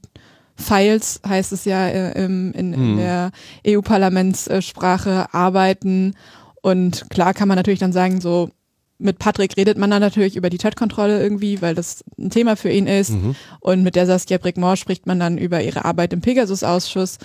Files, 0.54 1.20
heißt 1.26 1.50
es 1.52 1.64
ja 1.64 1.88
äh, 1.88 2.24
im, 2.24 2.52
in, 2.52 2.72
in 2.72 2.92
Mhm. 2.92 2.96
der 2.98 3.30
EU-Parlamentssprache, 3.66 5.32
arbeiten. 5.34 6.14
Und 6.62 7.10
klar 7.10 7.34
kann 7.34 7.48
man 7.48 7.56
natürlich 7.56 7.80
dann 7.80 7.92
sagen, 7.92 8.20
so 8.20 8.50
mit 8.98 9.18
Patrick 9.18 9.56
redet 9.56 9.78
man 9.78 9.90
dann 9.90 10.00
natürlich 10.00 10.36
über 10.36 10.50
die 10.50 10.58
Chatkontrolle 10.58 11.22
irgendwie, 11.22 11.60
weil 11.60 11.74
das 11.74 12.02
ein 12.18 12.30
Thema 12.30 12.56
für 12.56 12.70
ihn 12.70 12.86
ist. 12.86 13.10
Mhm. 13.10 13.36
Und 13.60 13.82
mit 13.82 13.94
der 13.94 14.06
Saskia 14.06 14.38
Brickmore 14.38 14.76
spricht 14.76 15.06
man 15.06 15.20
dann 15.20 15.38
über 15.38 15.62
ihre 15.62 15.84
Arbeit 15.84 16.12
im 16.12 16.20
Pegasus-Ausschuss. 16.20 17.18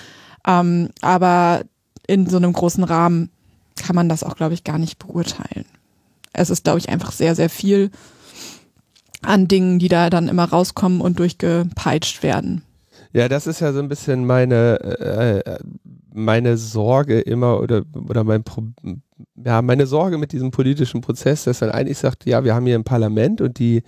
Ähm, 0.46 0.90
aber 1.02 1.62
in 2.08 2.28
so 2.28 2.38
einem 2.38 2.54
großen 2.54 2.84
Rahmen 2.84 3.30
kann 3.76 3.96
man 3.96 4.10
das 4.10 4.24
auch, 4.24 4.36
glaube 4.36 4.54
ich, 4.54 4.64
gar 4.64 4.78
nicht 4.78 5.00
beurteilen. 5.00 5.66
Es 6.34 6.50
ist, 6.50 6.64
glaube 6.64 6.80
ich, 6.80 6.90
einfach 6.90 7.12
sehr, 7.12 7.36
sehr 7.36 7.50
viel 7.50 7.92
an 9.22 9.48
Dingen, 9.48 9.80
die 9.80 9.88
da 9.88 10.10
dann 10.10 10.28
immer 10.28 10.46
rauskommen 10.46 11.02
und 11.02 11.20
durchgepeitscht 11.20 12.24
werden. 12.24 12.64
Ja, 13.14 13.28
das 13.28 13.46
ist 13.48 13.60
ja 13.60 13.74
so 13.74 13.80
ein 13.80 13.90
bisschen 13.90 14.26
meine, 14.26 14.80
äh, 14.82 15.40
äh, 15.40 15.60
meine 16.14 16.58
Sorge 16.58 17.20
immer 17.20 17.60
oder, 17.62 17.84
oder 18.08 18.24
mein 18.24 18.44
Pro 18.44 18.64
ja, 19.44 19.62
meine 19.62 19.86
Sorge 19.86 20.18
mit 20.18 20.32
diesem 20.32 20.52
politischen 20.52 21.02
Prozess, 21.02 21.44
dass 21.44 21.62
man 21.62 21.72
eigentlich 21.72 21.98
sagt, 21.98 22.26
ja, 22.26 22.44
wir 22.44 22.56
haben 22.56 22.66
hier 22.66 22.76
ein 22.76 22.84
Parlament 22.84 23.42
und 23.42 23.60
die 23.60 23.84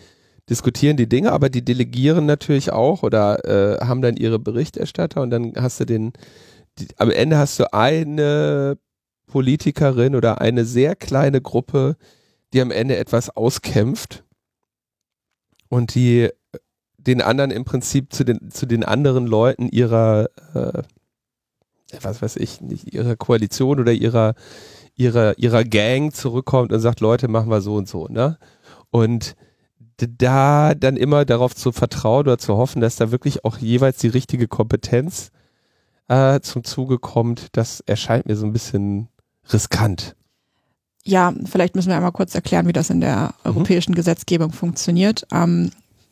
diskutieren 0.50 0.98
die 0.98 1.08
Dinge, 1.08 1.32
aber 1.32 1.50
die 1.50 1.64
delegieren 1.64 2.26
natürlich 2.26 2.72
auch 2.72 3.04
oder 3.04 3.46
äh, 3.46 3.86
haben 3.86 4.02
dann 4.02 4.18
ihre 4.18 4.40
Berichterstatter 4.40 5.22
und 5.22 5.30
dann 5.30 5.54
hast 5.56 5.80
du 5.80 5.86
den, 5.86 6.14
die, 6.78 6.88
am 6.98 7.12
Ende 7.12 7.38
hast 7.38 7.60
du 7.60 7.74
eine 7.74 8.78
Politikerin 9.28 10.16
oder 10.16 10.42
eine 10.42 10.66
sehr 10.66 10.96
kleine 10.96 11.42
Gruppe, 11.42 11.96
die 12.54 12.62
am 12.62 12.72
Ende 12.72 12.98
etwas 12.98 13.30
auskämpft 13.36 14.24
und 15.70 15.96
die 15.96 16.30
den 16.98 17.22
anderen 17.22 17.52
im 17.52 17.66
Prinzip 17.66 18.14
zu 18.14 18.24
den, 18.24 18.52
zu 18.52 18.66
den 18.66 18.84
anderen 18.84 19.26
Leuten 19.26 19.68
ihrer, 19.70 20.30
äh, 20.54 20.84
was 22.02 22.22
weiß 22.22 22.36
ich, 22.38 22.62
nicht 22.62 22.94
ihrer 22.94 23.16
Koalition 23.16 23.80
oder 23.80 23.92
ihrer, 23.92 24.36
ihrer, 24.96 25.38
ihrer 25.38 25.64
Gang 25.64 26.14
zurückkommt 26.14 26.72
und 26.72 26.80
sagt, 26.80 27.00
Leute, 27.00 27.28
machen 27.28 27.50
wir 27.50 27.62
so 27.62 27.76
und 27.76 27.88
so, 27.88 28.08
ne? 28.08 28.38
Und 28.90 29.36
da 29.98 30.74
dann 30.76 30.98
immer 30.98 31.26
darauf 31.26 31.56
zu 31.56 31.72
vertrauen 31.72 32.22
oder 32.28 32.38
zu 32.38 32.58
hoffen, 32.58 32.82
dass 32.82 32.96
da 32.96 33.12
wirklich 33.12 33.46
auch 33.46 33.58
jeweils 33.58 33.98
die 33.98 34.08
richtige 34.08 34.48
Kompetenz 34.48 35.32
äh, 36.08 36.40
zum 36.42 36.64
Zuge 36.64 37.00
kommt, 37.00 37.48
das 37.54 37.82
erscheint 37.82 38.26
mir 38.26 38.36
so 38.36 38.46
ein 38.46 38.54
bisschen 38.54 39.10
riskant. 39.52 40.16
Ja, 41.04 41.34
vielleicht 41.46 41.76
müssen 41.76 41.90
wir 41.90 41.96
einmal 41.96 42.12
kurz 42.12 42.34
erklären, 42.34 42.68
wie 42.68 42.74
das 42.74 42.90
in 42.90 43.02
der 43.02 43.34
europäischen 43.44 43.94
Gesetzgebung 43.94 44.52
funktioniert. 44.52 45.28
Ähm, 45.32 45.72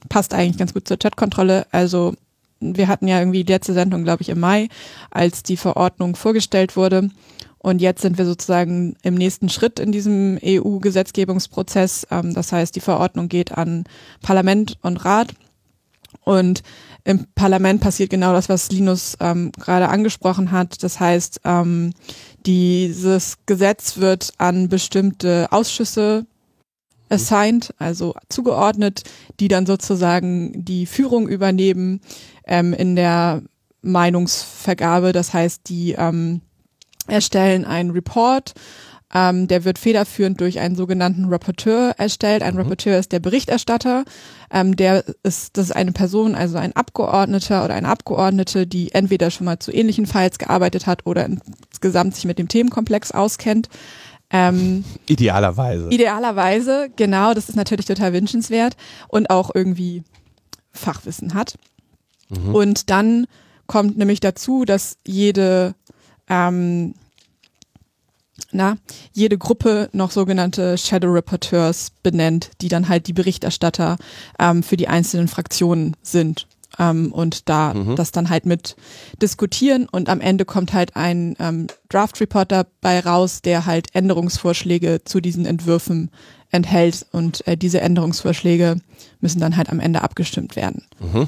passt 0.10 0.34
eigentlich 0.34 0.58
ganz 0.58 0.74
gut 0.74 0.88
zur 0.88 0.98
Chatkontrolle. 0.98 1.66
Also 1.72 2.14
wir 2.62 2.88
hatten 2.88 3.08
ja 3.08 3.20
irgendwie 3.20 3.44
die 3.44 3.54
letzte 3.54 3.74
Sendung, 3.74 4.04
glaube 4.04 4.22
ich, 4.22 4.30
im 4.30 4.40
Mai, 4.40 4.70
als 5.10 5.44
die 5.44 5.58
Verordnung 5.58 6.16
vorgestellt 6.16 6.76
wurde. 6.76 7.10
Und 7.58 7.80
jetzt 7.80 8.02
sind 8.02 8.18
wir 8.18 8.26
sozusagen 8.26 8.96
im 9.04 9.14
nächsten 9.16 9.50
Schritt 9.50 9.80
in 9.80 9.92
diesem 9.92 10.40
EU-Gesetzgebungsprozess. 10.44 12.08
Ähm, 12.10 12.34
das 12.34 12.52
heißt, 12.52 12.76
die 12.76 12.82
Verordnung 12.82 13.28
geht 13.28 13.52
an 13.52 13.84
Parlament 14.22 14.78
und 14.82 15.06
Rat. 15.06 15.34
Und 16.24 16.64
im 17.04 17.26
Parlament 17.36 17.82
passiert 17.82 18.10
genau 18.10 18.34
das, 18.34 18.50
was 18.50 18.72
Linus 18.72 19.16
ähm, 19.20 19.52
gerade 19.54 19.90
angesprochen 19.90 20.52
hat. 20.52 20.84
Das 20.84 21.00
heißt, 21.00 21.42
ähm, 21.46 21.94
dieses 22.46 23.38
Gesetz 23.46 23.98
wird 23.98 24.32
an 24.38 24.70
bestimmte 24.70 25.48
Ausschüsse 25.52 26.26
assigned, 27.10 27.74
also 27.78 28.16
zugeordnet, 28.30 29.04
die 29.40 29.50
dann 29.50 29.66
sozusagen 29.66 30.66
die 30.66 30.86
Führung 30.86 31.28
übernehmen 31.28 32.02
ähm, 32.52 32.74
in 32.74 32.96
der 32.96 33.42
Meinungsvergabe. 33.82 35.12
Das 35.12 35.34
heißt, 35.34 35.70
die 35.70 35.94
ähm, 35.94 36.42
erstellen 37.08 37.66
einen 37.66 37.92
Report 37.92 38.54
ähm, 39.14 39.48
der 39.48 39.66
wird 39.66 39.78
federführend 39.78 40.40
durch 40.40 40.60
einen 40.60 40.76
sogenannten 40.76 41.26
Rapporteur 41.26 41.96
erstellt. 41.98 42.44
Ein 42.44 42.54
mhm. 42.54 42.62
Rapporteur 42.62 42.98
ist 42.98 43.12
der 43.12 43.20
Berichterstatter. 43.20 44.06
Ähm, 44.52 44.76
der 44.76 45.04
ist, 45.24 45.58
das 45.58 45.66
ist 45.66 45.76
eine 45.76 45.92
Person, 45.92 46.36
also 46.36 46.58
ein 46.58 46.76
Abgeordneter 46.76 47.66
oder 47.66 47.74
eine 47.74 47.90
Abgeordnete, 47.90 48.68
die 48.68 48.94
entweder 48.94 49.30
schon 49.32 49.46
mal 49.46 49.60
zu 49.60 49.72
ähnlichen 49.74 50.06
Files 50.06 50.38
gearbeitet 50.38 50.88
hat 50.88 51.06
oder 51.06 51.26
insgesamt 51.26 52.16
sich 52.16 52.26
mit 52.26 52.40
dem 52.40 52.48
Themenkomplex 52.48 53.12
auskennt. 53.12 53.68
Ähm, 54.30 54.86
idealerweise. 55.08 55.90
Idealerweise, 55.90 56.90
genau, 56.96 57.34
das 57.34 57.50
ist 57.50 57.56
natürlich 57.56 57.86
total 57.86 58.14
wünschenswert 58.14 58.78
und 59.10 59.30
auch 59.30 59.52
irgendwie 59.54 60.04
Fachwissen 60.72 61.34
hat. 61.34 61.56
Mhm. 62.32 62.56
Und 62.56 62.90
dann 62.90 63.28
kommt 63.68 63.98
nämlich 63.98 64.20
dazu, 64.20 64.66
dass 64.66 64.98
jede 65.06 65.76
ähm, 66.30 66.94
na, 68.52 68.78
jede 69.14 69.38
Gruppe 69.38 69.90
noch 69.94 70.12
sogenannte 70.12 70.78
Shadow 70.78 71.12
Reporteurs 71.12 71.92
benennt, 72.04 72.52
die 72.62 72.68
dann 72.68 72.90
halt 72.90 73.08
die 73.08 73.14
Berichterstatter 73.14 73.98
ähm, 74.40 74.64
für 74.64 74.78
die 74.78 74.88
einzelnen 74.88 75.28
Fraktionen 75.28 75.96
sind. 76.02 76.48
Ähm, 76.80 77.12
und 77.12 77.50
da 77.50 77.74
mhm. 77.74 77.96
das 77.96 78.12
dann 78.12 78.30
halt 78.30 78.46
mit 78.46 78.76
diskutieren 79.22 79.88
und 79.92 80.10
am 80.10 80.22
Ende 80.22 80.46
kommt 80.46 80.74
halt 80.74 80.96
ein 80.96 81.36
ähm, 81.40 81.68
Draft 81.90 82.22
Report 82.22 82.52
dabei 82.52 83.02
raus, 83.02 83.42
der 83.42 83.66
halt 83.66 83.88
Änderungsvorschläge 83.94 85.04
zu 85.04 85.20
diesen 85.20 85.46
Entwürfen 85.46 86.12
enthält 86.50 87.06
und 87.12 87.46
äh, 87.48 87.58
diese 87.58 87.82
Änderungsvorschläge 87.82 88.78
müssen 89.20 89.40
dann 89.40 89.58
halt 89.58 89.70
am 89.70 89.80
Ende 89.80 90.02
abgestimmt 90.02 90.56
werden. 90.56 90.86
Mhm. 91.00 91.28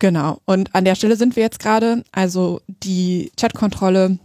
Genau. 0.00 0.40
Und 0.46 0.74
an 0.74 0.84
der 0.84 0.96
Stelle 0.96 1.14
sind 1.14 1.36
wir 1.36 1.44
jetzt 1.44 1.60
gerade. 1.60 2.02
Also 2.10 2.60
die 2.66 3.30
Chatkontrolle 3.38 4.18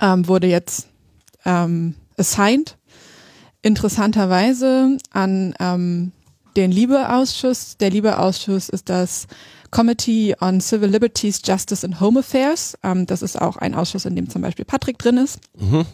ähm, 0.00 0.28
wurde 0.28 0.48
jetzt 0.48 0.88
ähm, 1.46 1.94
assigned, 2.18 2.76
interessanterweise 3.62 4.98
an 5.12 5.54
ähm, 5.60 6.12
den 6.56 6.72
Liebe-Ausschuss. 6.72 7.76
Der 7.78 7.90
Liebe-Ausschuss 7.90 8.68
ist 8.68 8.88
das 8.88 9.28
Committee 9.70 10.34
on 10.40 10.60
Civil 10.60 10.90
Liberties, 10.90 11.40
Justice 11.44 11.86
and 11.86 12.00
Home 12.00 12.18
Affairs. 12.18 12.76
Ähm, 12.82 13.06
das 13.06 13.22
ist 13.22 13.40
auch 13.40 13.56
ein 13.56 13.74
Ausschuss, 13.74 14.06
in 14.06 14.16
dem 14.16 14.28
zum 14.28 14.42
Beispiel 14.42 14.64
Patrick 14.64 14.98
drin 14.98 15.16
ist. 15.16 15.38
Mhm. 15.56 15.86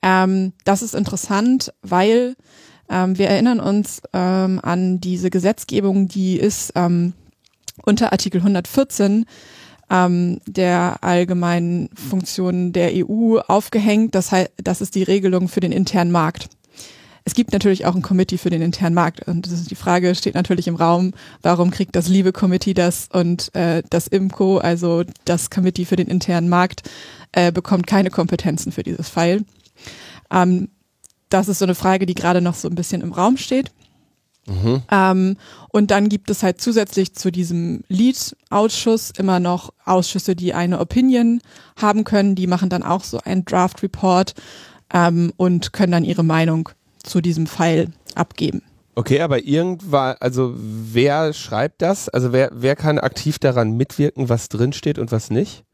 Ähm, 0.00 0.52
das 0.64 0.80
ist 0.80 0.94
interessant, 0.94 1.74
weil 1.82 2.36
ähm, 2.88 3.18
wir 3.18 3.28
erinnern 3.28 3.60
uns 3.60 4.00
ähm, 4.14 4.60
an 4.62 4.98
diese 4.98 5.28
Gesetzgebung, 5.28 6.08
die 6.08 6.38
ist 6.38 6.72
ähm, 6.74 7.12
unter 7.84 8.12
Artikel 8.12 8.38
114 8.38 9.26
ähm, 9.90 10.40
der 10.46 10.98
allgemeinen 11.02 11.90
Funktionen 11.94 12.72
der 12.72 12.92
EU 12.94 13.38
aufgehängt. 13.38 14.14
Das, 14.14 14.32
heißt, 14.32 14.52
das 14.62 14.80
ist 14.80 14.94
die 14.94 15.02
Regelung 15.02 15.48
für 15.48 15.60
den 15.60 15.72
internen 15.72 16.12
Markt. 16.12 16.48
Es 17.24 17.34
gibt 17.34 17.52
natürlich 17.52 17.84
auch 17.84 17.94
ein 17.94 18.02
Committee 18.02 18.38
für 18.38 18.50
den 18.50 18.62
internen 18.62 18.94
Markt 18.94 19.28
und 19.28 19.70
die 19.70 19.74
Frage 19.74 20.14
steht 20.14 20.34
natürlich 20.34 20.66
im 20.68 20.74
Raum, 20.74 21.12
warum 21.42 21.70
kriegt 21.70 21.94
das 21.94 22.08
liebe 22.08 22.32
Committee 22.32 22.72
das 22.72 23.08
und 23.12 23.54
äh, 23.54 23.82
das 23.90 24.06
IMCO, 24.06 24.58
also 24.58 25.04
das 25.26 25.50
Committee 25.50 25.84
für 25.84 25.96
den 25.96 26.08
internen 26.08 26.48
Markt, 26.48 26.88
äh, 27.32 27.52
bekommt 27.52 27.86
keine 27.86 28.10
Kompetenzen 28.10 28.72
für 28.72 28.82
dieses 28.82 29.10
File. 29.10 29.44
Ähm, 30.30 30.68
das 31.28 31.48
ist 31.48 31.58
so 31.58 31.66
eine 31.66 31.74
Frage, 31.74 32.06
die 32.06 32.14
gerade 32.14 32.40
noch 32.40 32.54
so 32.54 32.68
ein 32.68 32.74
bisschen 32.74 33.02
im 33.02 33.12
Raum 33.12 33.36
steht. 33.36 33.70
Mhm. 34.50 34.82
Ähm, 34.90 35.36
und 35.70 35.90
dann 35.90 36.08
gibt 36.08 36.30
es 36.30 36.42
halt 36.42 36.60
zusätzlich 36.60 37.14
zu 37.14 37.30
diesem 37.30 37.84
Lead-Ausschuss 37.88 39.12
immer 39.16 39.38
noch 39.38 39.72
Ausschüsse, 39.84 40.34
die 40.34 40.52
eine 40.52 40.80
Opinion 40.80 41.40
haben 41.80 42.04
können. 42.04 42.34
Die 42.34 42.46
machen 42.46 42.68
dann 42.68 42.82
auch 42.82 43.04
so 43.04 43.20
einen 43.20 43.44
Draft-Report 43.44 44.34
ähm, 44.92 45.32
und 45.36 45.72
können 45.72 45.92
dann 45.92 46.04
ihre 46.04 46.24
Meinung 46.24 46.68
zu 47.02 47.20
diesem 47.20 47.46
Pfeil 47.46 47.88
abgeben. 48.14 48.62
Okay, 48.96 49.20
aber 49.20 49.44
irgendwann, 49.44 50.16
also 50.20 50.52
wer 50.56 51.32
schreibt 51.32 51.80
das? 51.80 52.08
Also 52.08 52.32
wer, 52.32 52.50
wer 52.52 52.76
kann 52.76 52.98
aktiv 52.98 53.38
daran 53.38 53.76
mitwirken, 53.76 54.28
was 54.28 54.48
drinsteht 54.48 54.98
und 54.98 55.12
was 55.12 55.30
nicht? 55.30 55.64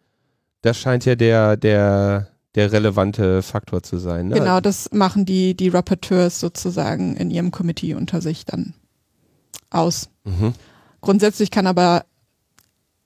Das 0.60 0.78
scheint 0.78 1.04
ja 1.06 1.16
der, 1.16 1.56
der, 1.56 2.28
der 2.56 2.72
relevante 2.72 3.42
Faktor 3.42 3.82
zu 3.82 3.98
sein. 3.98 4.28
Ne? 4.28 4.34
Genau, 4.38 4.60
das 4.60 4.90
machen 4.92 5.26
die, 5.26 5.54
die 5.54 5.68
Rapporteurs 5.68 6.40
sozusagen 6.40 7.14
in 7.16 7.30
ihrem 7.30 7.50
Committee 7.50 7.94
unter 7.94 8.20
sich 8.20 8.46
dann 8.46 8.74
aus. 9.70 10.08
Mhm. 10.24 10.54
Grundsätzlich 11.02 11.50
kann 11.50 11.66
aber, 11.66 12.06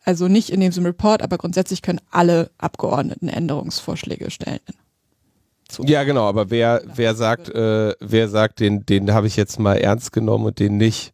also 0.04 0.28
nicht 0.28 0.50
in 0.50 0.60
diesem 0.60 0.86
Report, 0.86 1.20
aber 1.20 1.36
grundsätzlich 1.36 1.82
können 1.82 2.00
alle 2.10 2.50
Abgeordneten 2.58 3.28
Änderungsvorschläge 3.28 4.30
stellen. 4.30 4.60
So. 5.70 5.84
Ja, 5.84 6.04
genau, 6.04 6.28
aber 6.28 6.50
wer, 6.50 6.82
wer 6.94 7.14
sagt, 7.14 7.48
äh, 7.48 7.94
wer 8.00 8.28
sagt, 8.28 8.60
den, 8.60 8.86
den 8.86 9.12
habe 9.12 9.26
ich 9.26 9.36
jetzt 9.36 9.58
mal 9.58 9.76
ernst 9.76 10.12
genommen 10.12 10.46
und 10.46 10.58
den 10.58 10.76
nicht? 10.76 11.12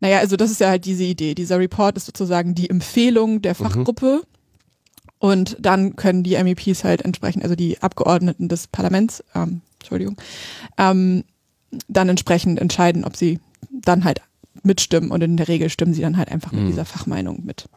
Naja, 0.00 0.18
also 0.18 0.36
das 0.36 0.50
ist 0.50 0.60
ja 0.60 0.68
halt 0.68 0.84
diese 0.84 1.04
Idee. 1.04 1.34
Dieser 1.34 1.58
Report 1.58 1.96
ist 1.96 2.06
sozusagen 2.06 2.54
die 2.54 2.68
Empfehlung 2.68 3.40
der 3.42 3.52
mhm. 3.52 3.64
Fachgruppe. 3.64 4.22
Mhm. 4.22 4.33
Und 5.24 5.56
dann 5.58 5.96
können 5.96 6.22
die 6.22 6.36
MEPs 6.36 6.84
halt 6.84 7.00
entsprechend, 7.00 7.44
also 7.44 7.56
die 7.56 7.80
Abgeordneten 7.80 8.50
des 8.50 8.66
Parlaments, 8.66 9.24
ähm, 9.34 9.62
Entschuldigung, 9.80 10.18
ähm, 10.76 11.24
dann 11.88 12.10
entsprechend 12.10 12.60
entscheiden, 12.60 13.06
ob 13.06 13.16
sie 13.16 13.40
dann 13.70 14.04
halt 14.04 14.20
mitstimmen. 14.64 15.10
Und 15.10 15.22
in 15.22 15.38
der 15.38 15.48
Regel 15.48 15.70
stimmen 15.70 15.94
sie 15.94 16.02
dann 16.02 16.18
halt 16.18 16.30
einfach 16.30 16.52
mhm. 16.52 16.58
mit 16.58 16.68
dieser 16.68 16.84
Fachmeinung 16.84 17.40
mit. 17.42 17.70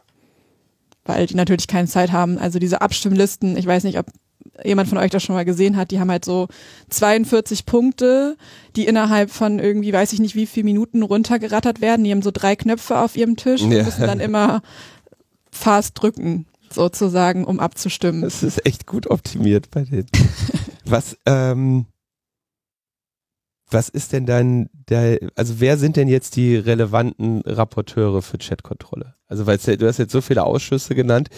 Weil 1.05 1.25
die 1.25 1.35
natürlich 1.35 1.67
keine 1.67 1.87
Zeit 1.87 2.11
haben. 2.11 2.37
Also 2.37 2.59
diese 2.59 2.81
Abstimmlisten, 2.81 3.55
ich 3.55 3.65
weiß 3.65 3.85
nicht, 3.85 3.97
ob 3.97 4.07
jemand 4.65 4.89
von 4.89 4.97
euch 4.97 5.11
das 5.11 5.23
schon 5.23 5.35
mal 5.35 5.45
gesehen 5.45 5.77
hat, 5.77 5.91
die 5.91 6.01
haben 6.01 6.11
halt 6.11 6.25
so 6.25 6.49
42 6.89 7.65
Punkte, 7.65 8.35
die 8.75 8.87
innerhalb 8.87 9.31
von 9.31 9.59
irgendwie, 9.59 9.93
weiß 9.93 10.11
ich 10.11 10.19
nicht, 10.19 10.35
wie 10.35 10.47
viele 10.47 10.65
Minuten 10.65 11.01
runtergerattert 11.01 11.79
werden. 11.79 12.03
Die 12.03 12.11
haben 12.11 12.21
so 12.21 12.31
drei 12.33 12.57
Knöpfe 12.57 12.99
auf 12.99 13.15
ihrem 13.15 13.37
Tisch 13.37 13.61
und 13.61 13.71
ja. 13.71 13.83
müssen 13.83 14.05
dann 14.05 14.19
immer 14.19 14.61
fast 15.49 15.93
drücken 16.01 16.45
sozusagen, 16.73 17.45
um 17.45 17.59
abzustimmen. 17.59 18.21
Das 18.21 18.43
ist 18.43 18.65
echt 18.65 18.85
gut 18.85 19.07
optimiert 19.09 19.69
bei 19.71 19.83
denen. 19.83 20.07
was, 20.85 21.17
ähm, 21.25 21.85
was 23.69 23.89
ist 23.89 24.13
denn 24.13 24.25
dann 24.25 24.69
der, 24.89 25.19
also 25.35 25.59
wer 25.59 25.77
sind 25.77 25.97
denn 25.97 26.07
jetzt 26.07 26.35
die 26.35 26.55
relevanten 26.55 27.41
Rapporteure 27.41 28.21
für 28.21 28.37
Chatkontrolle? 28.37 29.15
Also 29.27 29.45
weil 29.45 29.57
du 29.57 29.87
hast 29.87 29.97
jetzt 29.97 30.13
so 30.13 30.21
viele 30.21 30.43
Ausschüsse 30.43 30.95
genannt. 30.95 31.29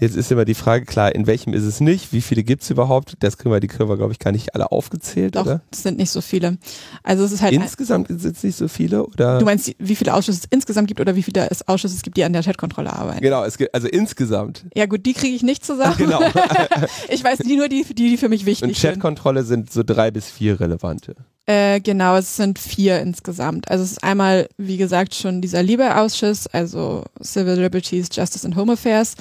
Jetzt 0.00 0.16
ist 0.16 0.32
immer 0.32 0.46
die 0.46 0.54
Frage, 0.54 0.86
klar, 0.86 1.14
in 1.14 1.26
welchem 1.26 1.52
ist 1.52 1.64
es 1.64 1.80
nicht? 1.80 2.12
Wie 2.14 2.22
viele 2.22 2.42
gibt 2.42 2.62
es 2.62 2.70
überhaupt? 2.70 3.16
Das 3.20 3.36
können 3.36 3.54
wir, 3.54 3.60
die 3.60 3.66
können 3.66 3.90
wir, 3.90 3.98
glaube 3.98 4.12
ich, 4.12 4.18
gar 4.18 4.32
nicht 4.32 4.54
alle 4.54 4.72
aufgezählt, 4.72 5.36
Doch, 5.36 5.42
oder? 5.42 5.60
es 5.70 5.82
sind 5.82 5.98
nicht 5.98 6.10
so 6.10 6.22
viele. 6.22 6.56
Also 7.02 7.22
es 7.22 7.32
ist 7.32 7.42
halt. 7.42 7.52
Insgesamt 7.52 8.08
sind 8.08 8.34
es 8.34 8.42
nicht 8.42 8.56
so 8.56 8.66
viele, 8.66 9.04
oder? 9.04 9.38
Du 9.38 9.44
meinst, 9.44 9.74
wie 9.78 9.94
viele 9.94 10.14
Ausschüsse 10.14 10.40
es 10.42 10.48
insgesamt 10.50 10.88
gibt 10.88 11.00
oder 11.00 11.16
wie 11.16 11.22
viele 11.22 11.50
es 11.50 11.68
Ausschüsse 11.68 11.94
es 11.96 12.02
gibt, 12.02 12.16
die 12.16 12.24
an 12.24 12.32
der 12.32 12.42
Chatkontrolle 12.42 12.90
arbeiten? 12.90 13.20
Genau, 13.20 13.44
es 13.44 13.58
gibt, 13.58 13.74
also 13.74 13.88
insgesamt. 13.88 14.64
Ja 14.74 14.86
gut, 14.86 15.04
die 15.04 15.12
kriege 15.12 15.36
ich 15.36 15.42
nicht 15.42 15.66
zusammen. 15.66 15.96
Genau. 15.98 16.20
ich 17.10 17.22
weiß 17.22 17.38
die 17.38 17.56
nur 17.56 17.68
die, 17.68 17.84
die, 17.84 18.10
die 18.10 18.16
für 18.16 18.30
mich 18.30 18.46
wichtig 18.46 18.78
sind. 18.78 18.90
Und 18.90 18.94
Chatkontrolle 18.94 19.44
sind 19.44 19.70
so 19.70 19.82
drei 19.82 20.10
bis 20.10 20.30
vier 20.30 20.58
relevante. 20.60 21.14
Äh, 21.44 21.80
genau, 21.80 22.16
es 22.16 22.36
sind 22.36 22.58
vier 22.58 23.00
insgesamt. 23.00 23.70
Also 23.70 23.84
es 23.84 23.92
ist 23.92 24.04
einmal, 24.04 24.48
wie 24.56 24.78
gesagt, 24.78 25.14
schon 25.14 25.42
dieser 25.42 25.62
Liebe-Ausschuss, 25.62 26.46
also 26.46 27.04
Civil 27.22 27.60
Liberties, 27.60 28.08
Justice 28.10 28.46
and 28.46 28.56
Home 28.56 28.72
Affairs 28.72 29.14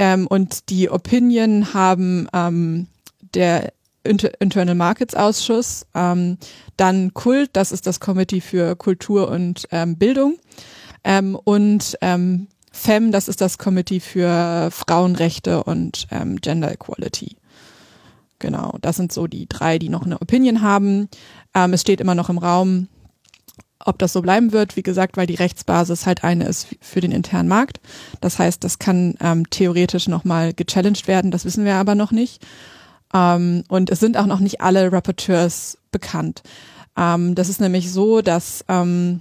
ähm, 0.00 0.26
und 0.26 0.70
die 0.70 0.90
Opinion 0.90 1.74
haben 1.74 2.26
ähm, 2.32 2.86
der 3.34 3.72
Inter 4.02 4.30
Internal 4.40 4.74
Markets 4.74 5.14
Ausschuss, 5.14 5.86
ähm, 5.94 6.38
dann 6.78 7.12
Kult, 7.12 7.50
das 7.52 7.70
ist 7.70 7.86
das 7.86 8.00
Committee 8.00 8.40
für 8.40 8.76
Kultur 8.76 9.28
und 9.28 9.68
ähm, 9.70 9.96
Bildung 9.96 10.38
ähm, 11.04 11.36
und 11.44 11.98
ähm, 12.00 12.48
FEM, 12.72 13.12
das 13.12 13.28
ist 13.28 13.42
das 13.42 13.58
Committee 13.58 14.00
für 14.00 14.70
Frauenrechte 14.70 15.64
und 15.64 16.06
ähm, 16.10 16.40
Gender 16.40 16.72
Equality. 16.72 17.36
Genau, 18.38 18.78
das 18.80 18.96
sind 18.96 19.12
so 19.12 19.26
die 19.26 19.46
drei, 19.48 19.78
die 19.78 19.90
noch 19.90 20.06
eine 20.06 20.22
Opinion 20.22 20.62
haben. 20.62 21.10
Ähm, 21.54 21.74
es 21.74 21.82
steht 21.82 22.00
immer 22.00 22.14
noch 22.14 22.30
im 22.30 22.38
Raum, 22.38 22.88
ob 23.84 23.98
das 23.98 24.12
so 24.12 24.22
bleiben 24.22 24.52
wird, 24.52 24.76
wie 24.76 24.82
gesagt, 24.82 25.16
weil 25.16 25.26
die 25.26 25.34
Rechtsbasis 25.34 26.06
halt 26.06 26.24
eine 26.24 26.46
ist 26.46 26.68
für 26.80 27.00
den 27.00 27.12
internen 27.12 27.48
Markt. 27.48 27.80
Das 28.20 28.38
heißt, 28.38 28.62
das 28.62 28.78
kann 28.78 29.14
ähm, 29.20 29.48
theoretisch 29.48 30.08
nochmal 30.08 30.52
gechallenged 30.52 31.08
werden, 31.08 31.30
das 31.30 31.44
wissen 31.44 31.64
wir 31.64 31.76
aber 31.76 31.94
noch 31.94 32.10
nicht. 32.10 32.42
Ähm, 33.14 33.64
und 33.68 33.90
es 33.90 34.00
sind 34.00 34.16
auch 34.16 34.26
noch 34.26 34.40
nicht 34.40 34.60
alle 34.60 34.92
Rapporteurs 34.92 35.78
bekannt. 35.90 36.42
Ähm, 36.96 37.34
das 37.34 37.48
ist 37.48 37.60
nämlich 37.60 37.90
so, 37.90 38.20
dass 38.20 38.64
ähm, 38.68 39.20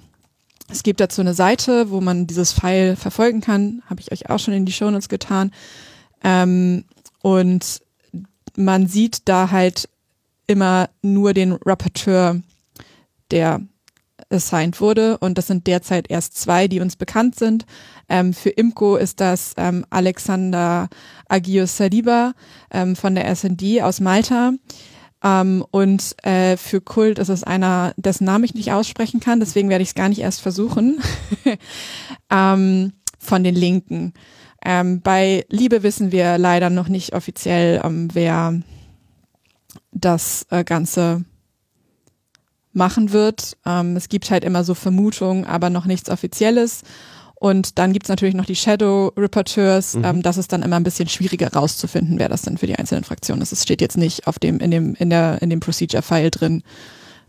es 0.69 0.83
gibt 0.83 0.99
dazu 0.99 1.21
eine 1.21 1.33
Seite, 1.33 1.89
wo 1.89 1.99
man 1.99 2.27
dieses 2.27 2.51
File 2.51 2.95
verfolgen 2.95 3.41
kann, 3.41 3.81
habe 3.89 4.01
ich 4.01 4.11
euch 4.11 4.29
auch 4.29 4.39
schon 4.39 4.53
in 4.53 4.65
die 4.65 4.71
Shownotes 4.71 5.09
getan. 5.09 5.51
Ähm, 6.23 6.85
und 7.21 7.81
man 8.55 8.87
sieht 8.87 9.27
da 9.27 9.51
halt 9.51 9.89
immer 10.47 10.89
nur 11.01 11.33
den 11.33 11.53
Rapporteur 11.53 12.41
der 13.31 13.61
assigned 14.29 14.79
wurde. 14.81 15.17
Und 15.17 15.37
das 15.37 15.47
sind 15.47 15.67
derzeit 15.67 16.09
erst 16.09 16.37
zwei, 16.37 16.67
die 16.67 16.79
uns 16.79 16.95
bekannt 16.95 17.35
sind. 17.35 17.65
Ähm, 18.07 18.33
für 18.33 18.49
Imco 18.49 18.95
ist 18.95 19.19
das 19.19 19.53
ähm, 19.57 19.85
Alexander 19.89 20.89
Agios 21.27 21.77
Saliba 21.77 22.33
ähm, 22.71 22.95
von 22.95 23.15
der 23.15 23.33
SND 23.35 23.81
aus 23.81 23.99
Malta. 23.99 24.53
Ähm, 25.23 25.65
und 25.71 26.15
äh, 26.25 26.57
für 26.57 26.81
Kult 26.81 27.19
ist 27.19 27.29
es 27.29 27.43
einer, 27.43 27.93
dessen 27.97 28.25
Namen 28.25 28.45
ich 28.45 28.53
nicht 28.53 28.71
aussprechen 28.71 29.19
kann, 29.19 29.41
deswegen 29.41 29.69
werde 29.69 29.81
ich 29.81 29.89
es 29.89 29.95
gar 29.95 30.09
nicht 30.09 30.19
erst 30.21 30.41
versuchen. 30.41 31.01
ähm, 32.29 32.93
von 33.17 33.43
den 33.43 33.55
Linken. 33.55 34.13
Ähm, 34.63 35.01
bei 35.01 35.45
Liebe 35.49 35.83
wissen 35.83 36.11
wir 36.11 36.37
leider 36.37 36.69
noch 36.69 36.87
nicht 36.87 37.13
offiziell, 37.13 37.81
ähm, 37.83 38.07
wer 38.13 38.61
das 39.91 40.45
äh, 40.49 40.63
Ganze 40.63 41.25
machen 42.79 43.11
wird. 43.11 43.57
Ähm, 43.65 43.95
es 43.95 44.09
gibt 44.09 44.31
halt 44.31 44.43
immer 44.43 44.63
so 44.63 44.73
Vermutungen, 44.73 45.45
aber 45.45 45.69
noch 45.69 45.85
nichts 45.85 46.09
Offizielles. 46.09 46.81
Und 47.35 47.77
dann 47.77 47.93
gibt's 47.93 48.09
natürlich 48.09 48.33
noch 48.33 48.45
die 48.45 48.55
Shadow 48.55 49.13
Reporteurs. 49.15 49.93
Mhm. 49.93 50.03
Ähm, 50.03 50.21
das 50.23 50.37
ist 50.37 50.51
dann 50.51 50.63
immer 50.63 50.77
ein 50.77 50.83
bisschen 50.83 51.07
schwieriger 51.07 51.53
rauszufinden, 51.53 52.17
wer 52.17 52.29
das 52.29 52.41
denn 52.41 52.57
für 52.57 52.67
die 52.67 52.75
einzelnen 52.75 53.03
Fraktionen 53.03 53.43
ist. 53.43 53.51
Es 53.51 53.63
steht 53.63 53.81
jetzt 53.81 53.97
nicht 53.97 54.25
auf 54.25 54.39
dem, 54.39 54.59
in 54.59 54.71
dem, 54.71 54.95
in 54.95 55.11
der, 55.11 55.41
in 55.41 55.51
dem 55.51 55.59
Procedure-File 55.59 56.31
drin, 56.31 56.63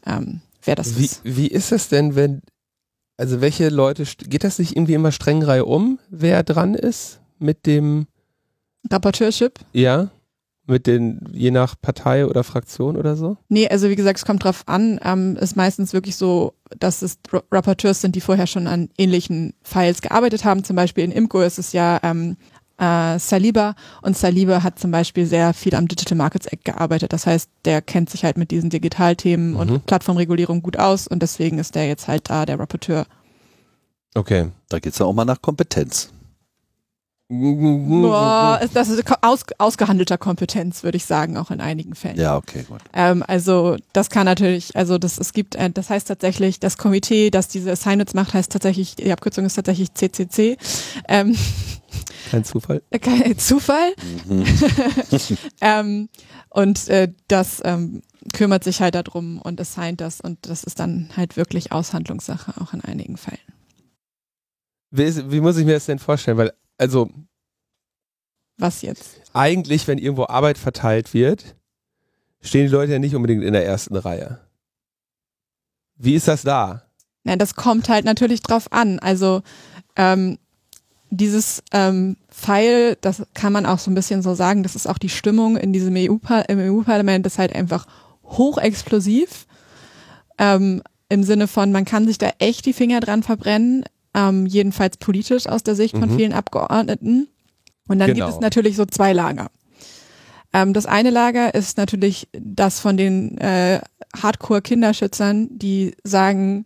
ähm, 0.07 0.41
wer 0.65 0.77
das 0.77 0.99
wie, 0.99 1.05
ist. 1.05 1.21
Wie 1.25 1.49
ist 1.49 1.71
es 1.73 1.89
denn, 1.89 2.15
wenn, 2.15 2.43
also 3.19 3.41
welche 3.41 3.69
Leute, 3.69 4.05
geht 4.05 4.45
das 4.45 4.59
nicht 4.59 4.77
irgendwie 4.77 4.95
immer 4.95 5.13
streng 5.13 5.43
um, 5.63 5.99
wer 6.09 6.43
dran 6.43 6.75
ist 6.75 7.21
mit 7.39 7.67
dem 7.67 8.07
Rapporteurship? 8.91 9.59
Ja 9.73 10.11
mit 10.71 10.87
den, 10.87 11.21
je 11.33 11.51
nach 11.51 11.75
Partei 11.81 12.27
oder 12.27 12.45
Fraktion 12.45 12.97
oder 12.97 13.17
so? 13.17 13.37
Nee, 13.49 13.69
also 13.69 13.91
wie 13.91 13.97
gesagt, 13.97 14.19
es 14.19 14.25
kommt 14.25 14.45
drauf 14.45 14.63
an. 14.67 14.99
Ähm, 15.05 15.37
ist 15.37 15.57
meistens 15.57 15.93
wirklich 15.93 16.17
so, 16.17 16.55
dass 16.79 17.03
es 17.03 17.19
Rapporteurs 17.51 18.01
sind, 18.01 18.17
die 18.17 18.21
vorher 18.21 18.47
schon 18.47 18.67
an 18.67 18.89
ähnlichen 18.97 19.55
Files 19.63 20.01
gearbeitet 20.01 20.45
haben. 20.45 20.65
Zum 20.65 20.77
Beispiel 20.77 21.05
in 21.05 21.13
Imco 21.13 21.41
ist 21.41 21.59
es 21.59 21.73
ja 21.73 22.01
ähm, 22.03 22.37
äh, 22.79 23.19
Saliba 23.19 23.75
und 24.03 24.17
Saliba 24.17 24.63
hat 24.63 24.79
zum 24.79 24.91
Beispiel 24.91 25.27
sehr 25.27 25.53
viel 25.53 25.75
am 25.75 25.87
Digital 25.87 26.17
Markets 26.17 26.47
Act 26.47 26.65
gearbeitet. 26.65 27.13
Das 27.13 27.27
heißt, 27.27 27.51
der 27.65 27.83
kennt 27.83 28.09
sich 28.09 28.25
halt 28.25 28.39
mit 28.39 28.51
diesen 28.51 28.71
Digitalthemen 28.71 29.51
mhm. 29.51 29.57
und 29.57 29.87
Plattformregulierung 29.87 30.63
gut 30.63 30.79
aus 30.79 31.07
und 31.07 31.23
deswegen 31.23 31.59
ist 31.59 31.75
der 31.75 31.87
jetzt 31.87 32.09
halt 32.09 32.31
da 32.31 32.47
der 32.47 32.59
Rapporteur. 32.59 33.07
Okay. 34.15 34.49
Da 34.69 34.79
geht's 34.79 34.99
ja 34.99 35.07
auch 35.07 35.13
mal 35.13 35.25
nach 35.25 35.43
Kompetenz. 35.43 36.11
Boah, 37.33 38.61
das 38.75 38.89
ist 38.89 39.05
aus, 39.23 39.45
ausgehandelter 39.59 40.19
Kompetenz, 40.19 40.83
würde 40.83 40.97
ich 40.97 41.05
sagen, 41.05 41.37
auch 41.37 41.53
in 41.53 41.61
einigen 41.61 41.95
Fällen. 41.95 42.19
Ja, 42.19 42.37
okay, 42.37 42.65
gut. 42.69 42.81
Ähm, 42.93 43.23
also 43.25 43.77
das 43.93 44.11
kann 44.11 44.25
natürlich, 44.25 44.75
also 44.75 44.99
das 44.99 45.17
es 45.17 45.33
gibt, 45.33 45.55
äh, 45.55 45.71
das 45.71 45.91
heißt 45.91 46.09
tatsächlich, 46.09 46.59
das 46.59 46.77
Komitee, 46.77 47.31
das 47.31 47.47
diese 47.47 47.71
Assignments 47.71 48.15
macht, 48.15 48.35
heißt 48.35 48.51
tatsächlich, 48.51 48.97
die 48.97 49.13
Abkürzung 49.13 49.45
ist 49.45 49.55
tatsächlich 49.55 49.95
CCC. 49.95 50.57
Ähm, 51.07 51.37
kein 52.33 52.43
Zufall. 52.43 52.83
Kein 53.01 53.39
Zufall. 53.39 53.95
Mhm. 54.27 54.45
ähm, 55.61 56.09
und 56.49 56.89
äh, 56.89 57.13
das 57.29 57.63
ähm, 57.65 58.03
kümmert 58.33 58.65
sich 58.65 58.81
halt 58.81 58.97
darum 58.97 59.41
und 59.41 59.61
assigned 59.61 60.01
das 60.01 60.21
und 60.21 60.39
das 60.49 60.65
ist 60.65 60.81
dann 60.81 61.11
halt 61.17 61.37
wirklich 61.37 61.71
Aushandlungssache, 61.71 62.61
auch 62.61 62.73
in 62.73 62.81
einigen 62.81 63.17
Fällen. 63.17 63.39
Wie, 64.91 65.31
wie 65.31 65.41
muss 65.41 65.57
ich 65.59 65.65
mir 65.65 65.75
das 65.75 65.87
denn 65.87 66.01
vorstellen? 66.01 66.37
Weil 66.37 66.53
also. 66.81 67.11
Was 68.57 68.83
jetzt? 68.83 69.21
Eigentlich, 69.33 69.87
wenn 69.87 69.99
irgendwo 69.99 70.27
Arbeit 70.27 70.59
verteilt 70.59 71.15
wird, 71.15 71.55
stehen 72.41 72.67
die 72.67 72.73
Leute 72.73 72.93
ja 72.93 72.99
nicht 72.99 73.15
unbedingt 73.15 73.43
in 73.43 73.53
der 73.53 73.65
ersten 73.65 73.97
Reihe. 73.97 74.41
Wie 75.97 76.15
ist 76.15 76.29
das 76.29 76.43
da? 76.43 76.83
Ja, 77.25 77.37
das 77.37 77.55
kommt 77.55 77.89
halt 77.89 78.05
natürlich 78.05 78.43
drauf 78.43 78.73
an. 78.73 78.99
Also 78.99 79.43
ähm, 79.97 80.39
dieses 81.11 81.63
ähm, 81.73 82.17
Pfeil, 82.29 82.97
das 83.01 83.23
kann 83.35 83.53
man 83.53 83.67
auch 83.67 83.79
so 83.79 83.91
ein 83.91 83.95
bisschen 83.95 84.23
so 84.23 84.35
sagen, 84.35 84.63
das 84.63 84.77
ist 84.77 84.87
auch 84.87 84.99
die 84.99 85.09
Stimmung 85.09 85.57
in 85.57 85.73
diesem 85.73 85.95
EU 85.97 86.17
im 86.49 86.59
EU-Parlament 86.59 87.27
ist 87.27 87.39
halt 87.39 87.55
einfach 87.55 87.87
hochexplosiv. 88.25 89.47
Ähm, 90.39 90.83
Im 91.09 91.25
Sinne 91.25 91.49
von, 91.49 91.73
man 91.73 91.85
kann 91.85 92.07
sich 92.07 92.19
da 92.19 92.31
echt 92.39 92.65
die 92.67 92.73
Finger 92.73 93.01
dran 93.01 93.23
verbrennen 93.23 93.85
ähm, 94.15 94.47
jedenfalls 94.47 94.97
politisch 94.97 95.47
aus 95.47 95.63
der 95.63 95.75
Sicht 95.75 95.97
von 95.97 96.11
mhm. 96.11 96.17
vielen 96.17 96.33
Abgeordneten. 96.33 97.29
Und 97.89 97.99
dann 97.99 98.13
genau. 98.13 98.27
gibt 98.27 98.37
es 98.37 98.41
natürlich 98.41 98.77
so 98.77 98.87
zwei 98.87 99.13
Lager. 99.13 99.51
Ähm, 100.53 100.73
das 100.73 100.87
eine 100.87 101.11
Lager 101.11 101.55
ist 101.55 101.77
natürlich 101.77 102.29
das 102.33 102.81
von 102.81 102.97
den 102.97 103.39
äh, 103.39 103.81
Hardcore-Kinderschützern, 104.17 105.59
die 105.59 105.95
sagen, 106.05 106.65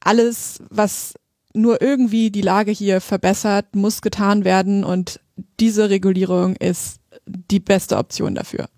alles, 0.00 0.62
was 0.70 1.14
nur 1.52 1.80
irgendwie 1.82 2.30
die 2.30 2.42
Lage 2.42 2.70
hier 2.70 3.00
verbessert, 3.00 3.74
muss 3.74 4.02
getan 4.02 4.44
werden 4.44 4.84
und 4.84 5.20
diese 5.58 5.90
Regulierung 5.90 6.54
ist 6.56 7.00
die 7.26 7.60
beste 7.60 7.96
Option 7.96 8.34
dafür. 8.34 8.68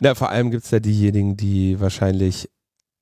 Na, 0.00 0.14
vor 0.14 0.30
allem 0.30 0.50
gibt 0.50 0.64
es 0.64 0.70
ja 0.70 0.80
diejenigen, 0.80 1.36
die 1.36 1.78
wahrscheinlich 1.80 2.48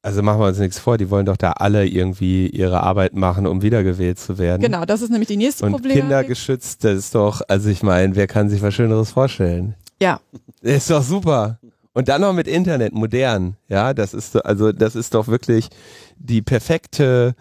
also 0.07 0.23
machen 0.23 0.39
wir 0.39 0.47
uns 0.47 0.61
nichts 0.61 0.79
vor, 0.79 0.99
die 0.99 1.11
wollen 1.11 1.27
doch 1.27 1.37
da 1.37 1.51
alle 1.51 1.85
irgendwie 1.85 2.47
ihre 2.47 2.81
Arbeit 2.81 3.15
machen, 3.15 3.45
um 3.45 3.61
wiedergewählt 3.63 4.21
zu 4.21 4.39
werden. 4.39 4.63
Genau, 4.63 4.85
das 4.85 5.03
ist 5.03 5.11
nämlich 5.11 5.27
die 5.27 5.37
nächste 5.37 5.67
Und 5.67 5.73
Problem. 5.73 5.97
Kindergeschützt, 5.97 6.85
das 6.85 6.97
ist 6.97 7.15
doch, 7.17 7.43
also 7.49 7.69
ich 7.69 7.83
meine, 7.83 8.15
wer 8.15 8.29
kann 8.29 8.49
sich 8.49 8.63
was 8.63 8.73
Schöneres 8.73 9.11
vorstellen? 9.11 9.75
Ja. 10.01 10.21
Das 10.63 10.77
ist 10.77 10.91
doch 10.91 11.03
super. 11.03 11.59
Und 11.93 12.07
dann 12.07 12.21
noch 12.21 12.33
mit 12.33 12.47
Internet, 12.47 12.93
modern, 12.93 13.57
ja, 13.67 13.95
das 13.95 14.15
ist 14.15 14.37
also 14.47 14.71
das 14.71 14.95
ist 14.95 15.13
doch 15.13 15.27
wirklich 15.27 15.71
die 16.17 16.41
perfekte, 16.41 17.35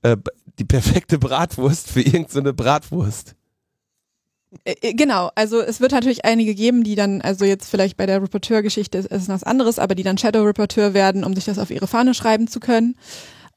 äh, 0.00 0.16
die 0.58 0.64
perfekte 0.64 1.18
Bratwurst 1.18 1.90
für 1.90 2.00
irgendeine 2.00 2.48
so 2.48 2.54
Bratwurst. 2.54 3.34
Äh, 4.64 4.74
äh, 4.80 4.94
genau, 4.94 5.30
also 5.34 5.60
es 5.60 5.80
wird 5.80 5.92
natürlich 5.92 6.24
einige 6.24 6.54
geben, 6.54 6.84
die 6.84 6.94
dann, 6.94 7.20
also 7.20 7.44
jetzt 7.44 7.70
vielleicht 7.70 7.96
bei 7.96 8.06
der 8.06 8.22
Reporteur-Geschichte 8.22 8.98
ist, 8.98 9.06
ist 9.10 9.28
was 9.28 9.44
anderes, 9.44 9.78
aber 9.78 9.94
die 9.94 10.02
dann 10.02 10.18
Shadow-Reporteur 10.18 10.94
werden, 10.94 11.24
um 11.24 11.34
sich 11.34 11.44
das 11.44 11.58
auf 11.58 11.70
ihre 11.70 11.86
Fahne 11.86 12.14
schreiben 12.14 12.48
zu 12.48 12.60
können. 12.60 12.96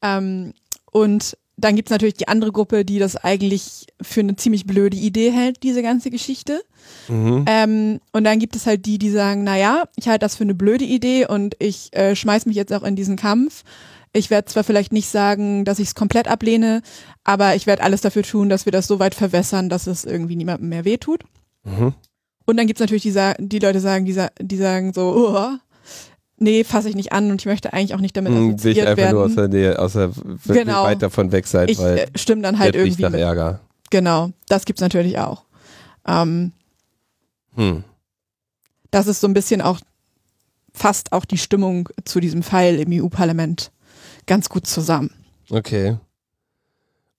Ähm, 0.01 0.53
und 0.91 1.37
dann 1.59 1.75
gibt's 1.75 1.91
natürlich 1.91 2.15
die 2.15 2.27
andere 2.27 2.51
Gruppe, 2.51 2.85
die 2.85 2.99
das 2.99 3.17
eigentlich 3.17 3.87
für 4.01 4.21
eine 4.21 4.35
ziemlich 4.35 4.65
blöde 4.65 4.95
Idee 4.95 5.31
hält, 5.31 5.61
diese 5.63 5.81
ganze 5.81 6.09
Geschichte. 6.09 6.63
Mhm. 7.07 7.45
Ähm, 7.47 7.99
und 8.13 8.23
dann 8.23 8.39
gibt 8.39 8.55
es 8.55 8.65
halt 8.65 8.85
die, 8.85 8.97
die 8.97 9.09
sagen, 9.09 9.43
na 9.43 9.57
ja, 9.57 9.83
ich 9.97 10.07
halte 10.07 10.19
das 10.19 10.35
für 10.35 10.43
eine 10.43 10.55
blöde 10.55 10.85
Idee 10.85 11.27
und 11.27 11.55
ich 11.59 11.93
äh, 11.93 12.15
schmeiß 12.15 12.45
mich 12.45 12.55
jetzt 12.55 12.73
auch 12.73 12.83
in 12.83 12.95
diesen 12.95 13.17
Kampf. 13.17 13.63
Ich 14.11 14.29
werde 14.29 14.45
zwar 14.45 14.63
vielleicht 14.63 14.91
nicht 14.91 15.09
sagen, 15.09 15.65
dass 15.65 15.79
ich 15.79 15.89
es 15.89 15.95
komplett 15.95 16.27
ablehne, 16.27 16.81
aber 17.23 17.55
ich 17.55 17.67
werde 17.67 17.83
alles 17.83 18.01
dafür 18.01 18.23
tun, 18.23 18.49
dass 18.49 18.65
wir 18.65 18.71
das 18.71 18.87
so 18.87 18.99
weit 18.99 19.13
verwässern, 19.13 19.69
dass 19.69 19.87
es 19.87 20.03
irgendwie 20.03 20.35
niemandem 20.35 20.69
mehr 20.69 20.85
wehtut. 20.85 21.23
Mhm. 21.63 21.93
Und 22.45 22.57
dann 22.57 22.65
gibt's 22.65 22.79
natürlich 22.79 23.03
die, 23.03 23.13
die 23.37 23.59
Leute 23.59 23.79
sagen, 23.79 24.05
die, 24.05 24.19
die 24.41 24.57
sagen 24.57 24.93
so, 24.93 25.13
oh, 25.15 25.57
nee, 26.37 26.63
fasse 26.63 26.89
ich 26.89 26.95
nicht 26.95 27.11
an 27.11 27.29
und 27.29 27.41
ich 27.41 27.45
möchte 27.45 27.73
eigentlich 27.73 27.93
auch 27.93 28.01
nicht 28.01 28.17
damit 28.17 28.33
hm, 28.33 28.49
assoziiert 28.49 28.75
Sich 28.75 28.87
einfach 28.87 28.97
werden. 28.97 29.15
nur 29.15 29.25
aus 29.25 29.35
der 29.35 29.47
Nähe, 29.47 29.77
aus 29.77 29.93
der, 29.93 30.11
genau. 30.47 30.83
weit 30.83 31.01
davon 31.01 31.31
weg 31.31 31.45
sein, 31.45 31.69
ich, 31.69 31.77
weil 31.77 31.97
äh, 31.99 32.07
stimme 32.15 32.41
dann 32.41 32.57
halt 32.57 32.75
irgendwie 32.75 33.03
nach 33.03 33.13
Ärger. 33.13 33.59
Genau, 33.91 34.31
das 34.47 34.65
gibt's 34.65 34.81
natürlich 34.81 35.19
auch. 35.19 35.45
Ähm, 36.07 36.53
hm. 37.55 37.83
Das 38.91 39.07
ist 39.07 39.21
so 39.21 39.27
ein 39.27 39.33
bisschen 39.33 39.61
auch 39.61 39.79
fast 40.73 41.11
auch 41.11 41.25
die 41.25 41.37
Stimmung 41.37 41.89
zu 42.05 42.19
diesem 42.19 42.41
Pfeil 42.41 42.79
im 42.79 43.03
EU-Parlament 43.03 43.71
ganz 44.29 44.47
gut 44.47 44.67
zusammen. 44.67 45.11
Okay. 45.49 45.97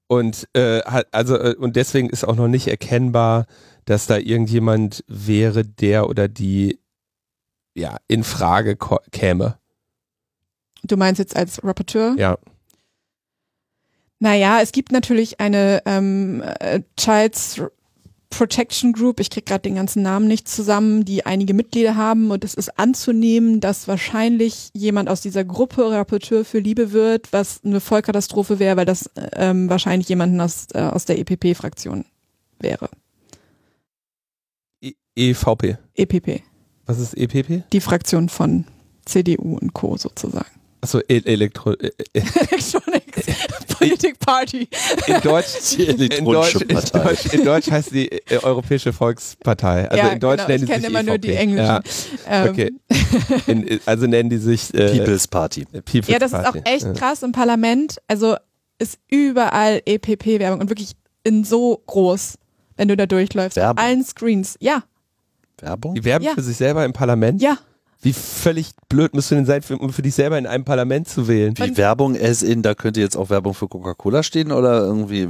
Und 0.07 0.49
äh, 0.55 0.81
also 1.11 1.37
äh, 1.37 1.55
und 1.57 1.77
deswegen 1.77 2.09
ist 2.09 2.25
auch 2.25 2.37
noch 2.37 2.49
nicht 2.49 2.69
erkennbar, 2.69 3.47
dass 3.85 4.07
da 4.07 4.17
irgendjemand 4.17 5.05
wäre, 5.09 5.65
der 5.65 6.09
oder 6.09 6.29
die 6.29 6.79
ja 7.75 7.97
in 8.09 8.25
Frage 8.25 8.79
käme. 9.11 9.59
Du 10.83 10.97
meinst 10.97 11.19
jetzt 11.19 11.37
als 11.37 11.63
Rapporteur? 11.63 12.15
Ja. 12.17 12.39
Naja, 14.21 14.61
es 14.63 14.73
gibt 14.73 14.93
natürlich 14.93 15.41
eine 15.41 15.83
ähm, 15.87 16.43
äh, 16.61 16.81
Child's 16.97 17.61
Protection 18.31 18.93
Group, 18.93 19.20
ich 19.20 19.28
krieg 19.28 19.45
gerade 19.45 19.62
den 19.62 19.74
ganzen 19.74 20.03
Namen 20.03 20.28
nicht 20.28 20.49
zusammen, 20.49 21.05
die 21.05 21.26
einige 21.26 21.53
Mitglieder 21.53 21.97
haben 21.97 22.31
und 22.31 22.45
es 22.45 22.55
ist 22.55 22.78
anzunehmen, 22.78 23.61
dass 23.61 23.89
wahrscheinlich 23.89 24.70
jemand 24.72 25.09
aus 25.09 25.20
dieser 25.20 25.45
Gruppe 25.45 25.91
Rapporteur 25.91 26.45
für 26.45 26.61
Liebe 26.61 26.93
wird, 26.93 27.33
was 27.33 27.61
eine 27.64 27.81
Vollkatastrophe 27.81 28.59
wäre, 28.59 28.76
weil 28.76 28.87
das 28.87 29.11
ähm, 29.33 29.68
wahrscheinlich 29.68 30.09
jemanden 30.09 30.41
aus, 30.41 30.68
äh, 30.72 30.81
aus 30.81 31.05
der 31.05 31.18
EPP-Fraktion 31.18 32.05
wäre. 32.61 32.89
E 34.81 34.93
EVP. 35.16 35.76
EPP. 35.97 36.43
Was 36.87 36.99
ist 36.99 37.14
EPP? 37.16 37.64
Die 37.72 37.81
Fraktion 37.81 38.28
von 38.28 38.64
CDU 39.05 39.59
und 39.59 39.74
Co. 39.74 39.97
sozusagen. 39.97 40.60
Achso, 40.83 40.99
e 41.09 41.20
Elektro. 41.24 41.72
E 41.74 41.91
Electronics 42.14 43.26
Politik 43.78 44.18
Party. 44.18 44.68
in 45.07 45.20
Deutsch, 45.22 45.76
Die 45.76 45.85
in 45.85 45.97
Deutsch, 45.97 46.55
elektronische 46.55 46.59
in 46.64 46.68
Partei. 46.68 47.03
Deutsch, 47.03 47.26
in 47.35 47.45
Deutsch 47.45 47.70
heißt 47.70 47.91
die 47.93 48.11
äh, 48.11 48.39
Europäische 48.43 48.93
Volkspartei. 48.93 49.91
Also 49.91 50.05
ja, 50.05 50.12
in 50.12 50.20
Deutsch 50.20 50.37
genau. 50.39 50.49
nennen 50.49 50.64
ich 50.64 50.68
die 50.68 50.72
kenne 50.72 50.81
sich 50.87 50.91
immer 50.91 51.03
nur 51.03 51.14
EVP. 51.16 51.26
die 51.28 51.35
englischen. 51.35 51.64
Ja, 51.66 51.81
Ähm, 52.28 52.49
okay. 52.51 52.72
In, 53.47 53.81
also 53.87 54.07
nennen 54.07 54.31
die 54.31 54.39
sich 54.39 54.72
äh, 54.74 54.97
People's 54.99 55.28
Party. 55.28 55.64
People's 55.66 56.09
Ja, 56.09 56.18
das 56.18 56.33
ist 56.33 56.39
auch 56.39 56.43
Party. 56.53 56.61
echt 56.64 56.85
Ja. 56.85 56.93
krass 56.93 57.22
im 57.22 57.33
Parlament. 57.33 57.99
Also 58.09 58.37
ist 58.78 58.99
überall 59.09 59.83
EPP-Werbung 59.85 60.61
und 60.61 60.70
wirklich 60.70 60.93
in 61.24 61.45
so 61.45 61.83
groß, 61.87 62.35
wenn 62.76 62.89
du 62.89 62.97
da 62.97 63.05
durchläufst. 63.07 63.59
Auf 63.59 63.62
Werbung? 63.64 63.85
allen 63.85 64.05
Screens. 64.05 64.57
Ja, 64.61 64.83
Werbung? 65.61 65.95
Die 65.95 66.05
werben 66.05 66.24
Ja. 66.24 66.33
für 66.35 66.43
sich 66.43 66.57
selber 66.57 66.85
im 66.87 66.93
Parlament? 66.95 67.43
ja. 67.43 67.59
Wie 68.03 68.13
völlig 68.13 68.71
blöd 68.89 69.15
müsst 69.15 69.31
du 69.31 69.35
denn 69.35 69.45
sein, 69.45 69.63
für, 69.63 69.77
um 69.77 69.93
für 69.93 70.03
dich 70.03 70.15
selber 70.15 70.39
in 70.39 70.47
einem 70.47 70.65
Parlament 70.65 71.09
zu 71.09 71.29
wählen? 71.29 71.55
Wie 71.59 71.77
Werbung 71.77 72.17
as 72.17 72.43
in, 72.43 72.63
da 72.63 72.75
könnte 72.75 73.01
jetzt 73.01 73.17
auch 73.17 73.29
Werbung 73.29 73.53
für 73.53 73.69
Coca-Cola 73.69 74.23
stehen 74.23 74.53
oder 74.53 74.81
irgendwie. 74.81 75.29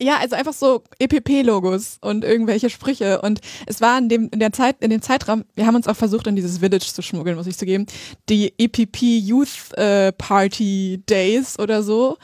Ja, 0.00 0.18
also 0.18 0.36
einfach 0.36 0.52
so 0.52 0.82
EPP-Logos 0.98 1.98
und 2.00 2.24
irgendwelche 2.24 2.70
Sprüche. 2.70 3.20
Und 3.20 3.40
es 3.66 3.80
war 3.80 3.98
in 3.98 4.08
dem, 4.08 4.28
in 4.32 4.40
der 4.40 4.52
Zeit, 4.52 4.76
in 4.80 4.90
dem 4.90 5.02
Zeitraum, 5.02 5.44
wir 5.54 5.66
haben 5.66 5.76
uns 5.76 5.88
auch 5.88 5.96
versucht, 5.96 6.26
in 6.26 6.36
dieses 6.36 6.58
Village 6.58 6.86
zu 6.92 7.02
schmuggeln, 7.02 7.36
muss 7.36 7.46
ich 7.46 7.58
zugeben, 7.58 7.86
die 8.28 8.52
EPP 8.58 9.02
Youth 9.02 9.72
äh, 9.76 10.12
Party 10.12 11.02
Days 11.08 11.58
oder 11.58 11.82
so. 11.82 12.16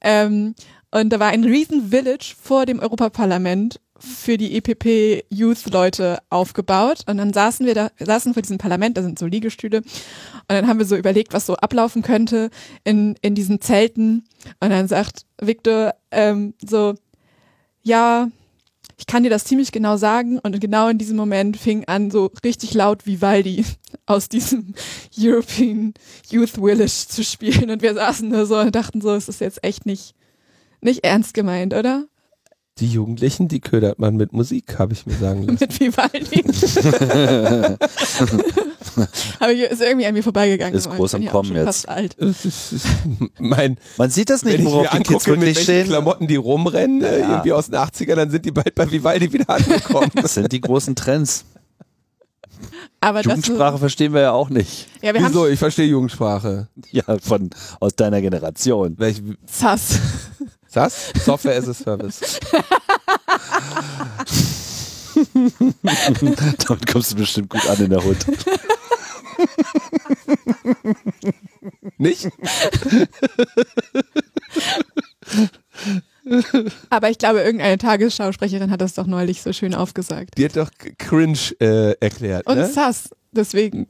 Ähm, 0.00 0.54
und 0.92 1.12
da 1.12 1.20
war 1.20 1.28
ein 1.28 1.44
riesen 1.44 1.90
Village 1.90 2.34
vor 2.40 2.66
dem 2.66 2.80
Europaparlament 2.80 3.80
für 4.00 4.36
die 4.36 4.56
EPP 4.56 5.24
Youth 5.30 5.70
Leute 5.70 6.18
aufgebaut. 6.30 7.02
Und 7.06 7.18
dann 7.18 7.32
saßen 7.32 7.66
wir 7.66 7.74
da 7.74 7.90
saßen 7.98 8.34
vor 8.34 8.42
diesem 8.42 8.58
Parlament 8.58 8.96
da 8.96 9.02
sind 9.02 9.18
so 9.18 9.26
Liegestühle. 9.26 9.78
Und 9.78 9.84
dann 10.48 10.66
haben 10.66 10.78
wir 10.78 10.86
so 10.86 10.96
überlegt 10.96 11.32
was 11.32 11.46
so 11.46 11.56
ablaufen 11.56 12.02
könnte 12.02 12.50
in 12.84 13.16
in 13.22 13.34
diesen 13.34 13.60
Zelten. 13.60 14.24
Und 14.60 14.70
dann 14.70 14.88
sagt 14.88 15.26
Victor 15.40 15.94
ähm, 16.10 16.54
so 16.64 16.94
ja, 17.82 18.28
ich 18.98 19.06
kann 19.06 19.22
dir 19.22 19.30
das 19.30 19.44
ziemlich 19.44 19.72
genau 19.72 19.96
sagen. 19.96 20.38
Und 20.38 20.60
genau 20.60 20.88
in 20.88 20.98
diesem 20.98 21.16
Moment 21.16 21.56
fing 21.56 21.84
an 21.86 22.10
so 22.10 22.30
richtig 22.44 22.74
laut 22.74 23.06
Vivaldi 23.06 23.64
aus 24.06 24.28
diesem 24.28 24.74
European 25.18 25.94
Youth 26.30 26.50
Village 26.50 27.06
zu 27.08 27.24
spielen. 27.24 27.70
Und 27.70 27.82
wir 27.82 27.94
saßen 27.94 28.28
nur 28.28 28.46
so 28.46 28.58
und 28.58 28.74
dachten 28.74 29.00
so, 29.00 29.14
es 29.14 29.28
ist 29.28 29.40
jetzt 29.40 29.64
echt 29.64 29.86
nicht 29.86 30.14
nicht 30.82 31.04
ernst 31.04 31.34
gemeint, 31.34 31.74
oder? 31.74 32.06
Die 32.78 32.88
Jugendlichen, 32.88 33.48
die 33.48 33.60
ködert 33.60 33.98
man 33.98 34.16
mit 34.16 34.32
Musik, 34.32 34.78
habe 34.78 34.94
ich 34.94 35.04
mir 35.04 35.14
sagen 35.14 35.42
lassen. 35.46 35.58
Mit 35.60 35.80
Vivaldi. 35.80 36.44
Aber 39.38 39.52
ist 39.52 39.80
irgendwie 39.82 40.06
an 40.06 40.14
mir 40.14 40.22
vorbeigegangen. 40.22 40.74
Ist 40.74 40.88
groß 40.90 41.14
am 41.16 41.26
Kommen 41.26 41.54
jetzt. 41.54 41.64
Fast 41.64 41.88
alt. 41.88 42.16
Das 42.20 42.74
mein, 43.38 43.76
Man 43.98 44.10
sieht 44.10 44.30
das 44.30 44.44
nicht, 44.44 44.54
wenn 44.54 44.60
ich 44.60 44.66
worauf 44.66 44.84
mir 44.84 44.90
die 44.90 44.96
Kids 45.04 45.08
angucke, 45.26 45.30
mit 45.32 45.40
wirklich 45.40 45.56
welchen 45.68 45.84
stehen. 45.84 45.86
Klamotten 45.88 46.26
die 46.26 46.36
rumrennen, 46.36 47.02
äh, 47.02 47.20
Ja. 47.20 47.30
irgendwie 47.30 47.52
aus 47.52 47.66
den 47.66 47.74
80ern, 47.76 48.14
dann 48.16 48.30
sind 48.30 48.44
die 48.46 48.50
bald 48.50 48.74
bei 48.74 48.90
Vivaldi 48.90 49.32
wieder 49.32 49.50
angekommen. 49.50 50.10
Das 50.14 50.34
sind 50.34 50.50
die 50.52 50.60
großen 50.60 50.94
Trends. 50.96 51.44
Aber 53.00 53.22
das, 53.22 53.32
Jugendsprache 53.36 53.78
verstehen 53.78 54.12
wir 54.12 54.20
ja 54.22 54.32
auch 54.32 54.50
nicht. 54.50 54.86
ja, 55.02 55.14
wir 55.14 55.22
Wieso? 55.26 55.46
Ich 55.46 55.58
verstehe 55.58 55.86
Jugendsprache. 55.86 56.68
Ja, 56.90 57.04
von 57.18 57.50
aus 57.80 57.94
deiner 57.94 58.20
Generation. 58.20 58.98
Welch, 58.98 59.22
Sass. 59.46 59.98
Das? 60.76 61.12
Software 61.24 61.56
as 61.56 61.68
a 61.68 61.74
Service. 61.74 62.40
Damit 65.82 66.86
kommst 66.86 67.12
du 67.12 67.16
bestimmt 67.16 67.50
gut 67.50 67.66
an 67.68 67.78
in 67.78 67.90
der 67.90 68.02
Hut. 68.02 68.16
Nicht? 71.98 72.28
Aber 76.90 77.10
ich 77.10 77.18
glaube, 77.18 77.40
irgendeine 77.40 77.78
Tagesschausprecherin 77.78 78.70
hat 78.70 78.80
das 78.80 78.94
doch 78.94 79.06
neulich 79.06 79.42
so 79.42 79.52
schön 79.52 79.74
aufgesagt. 79.74 80.38
Die 80.38 80.44
hat 80.44 80.56
doch 80.56 80.70
Cringe 80.98 81.38
äh, 81.60 81.92
erklärt, 82.00 82.46
Und 82.46 82.58
ne? 82.58 82.66
Sass. 82.66 83.10
Deswegen 83.32 83.86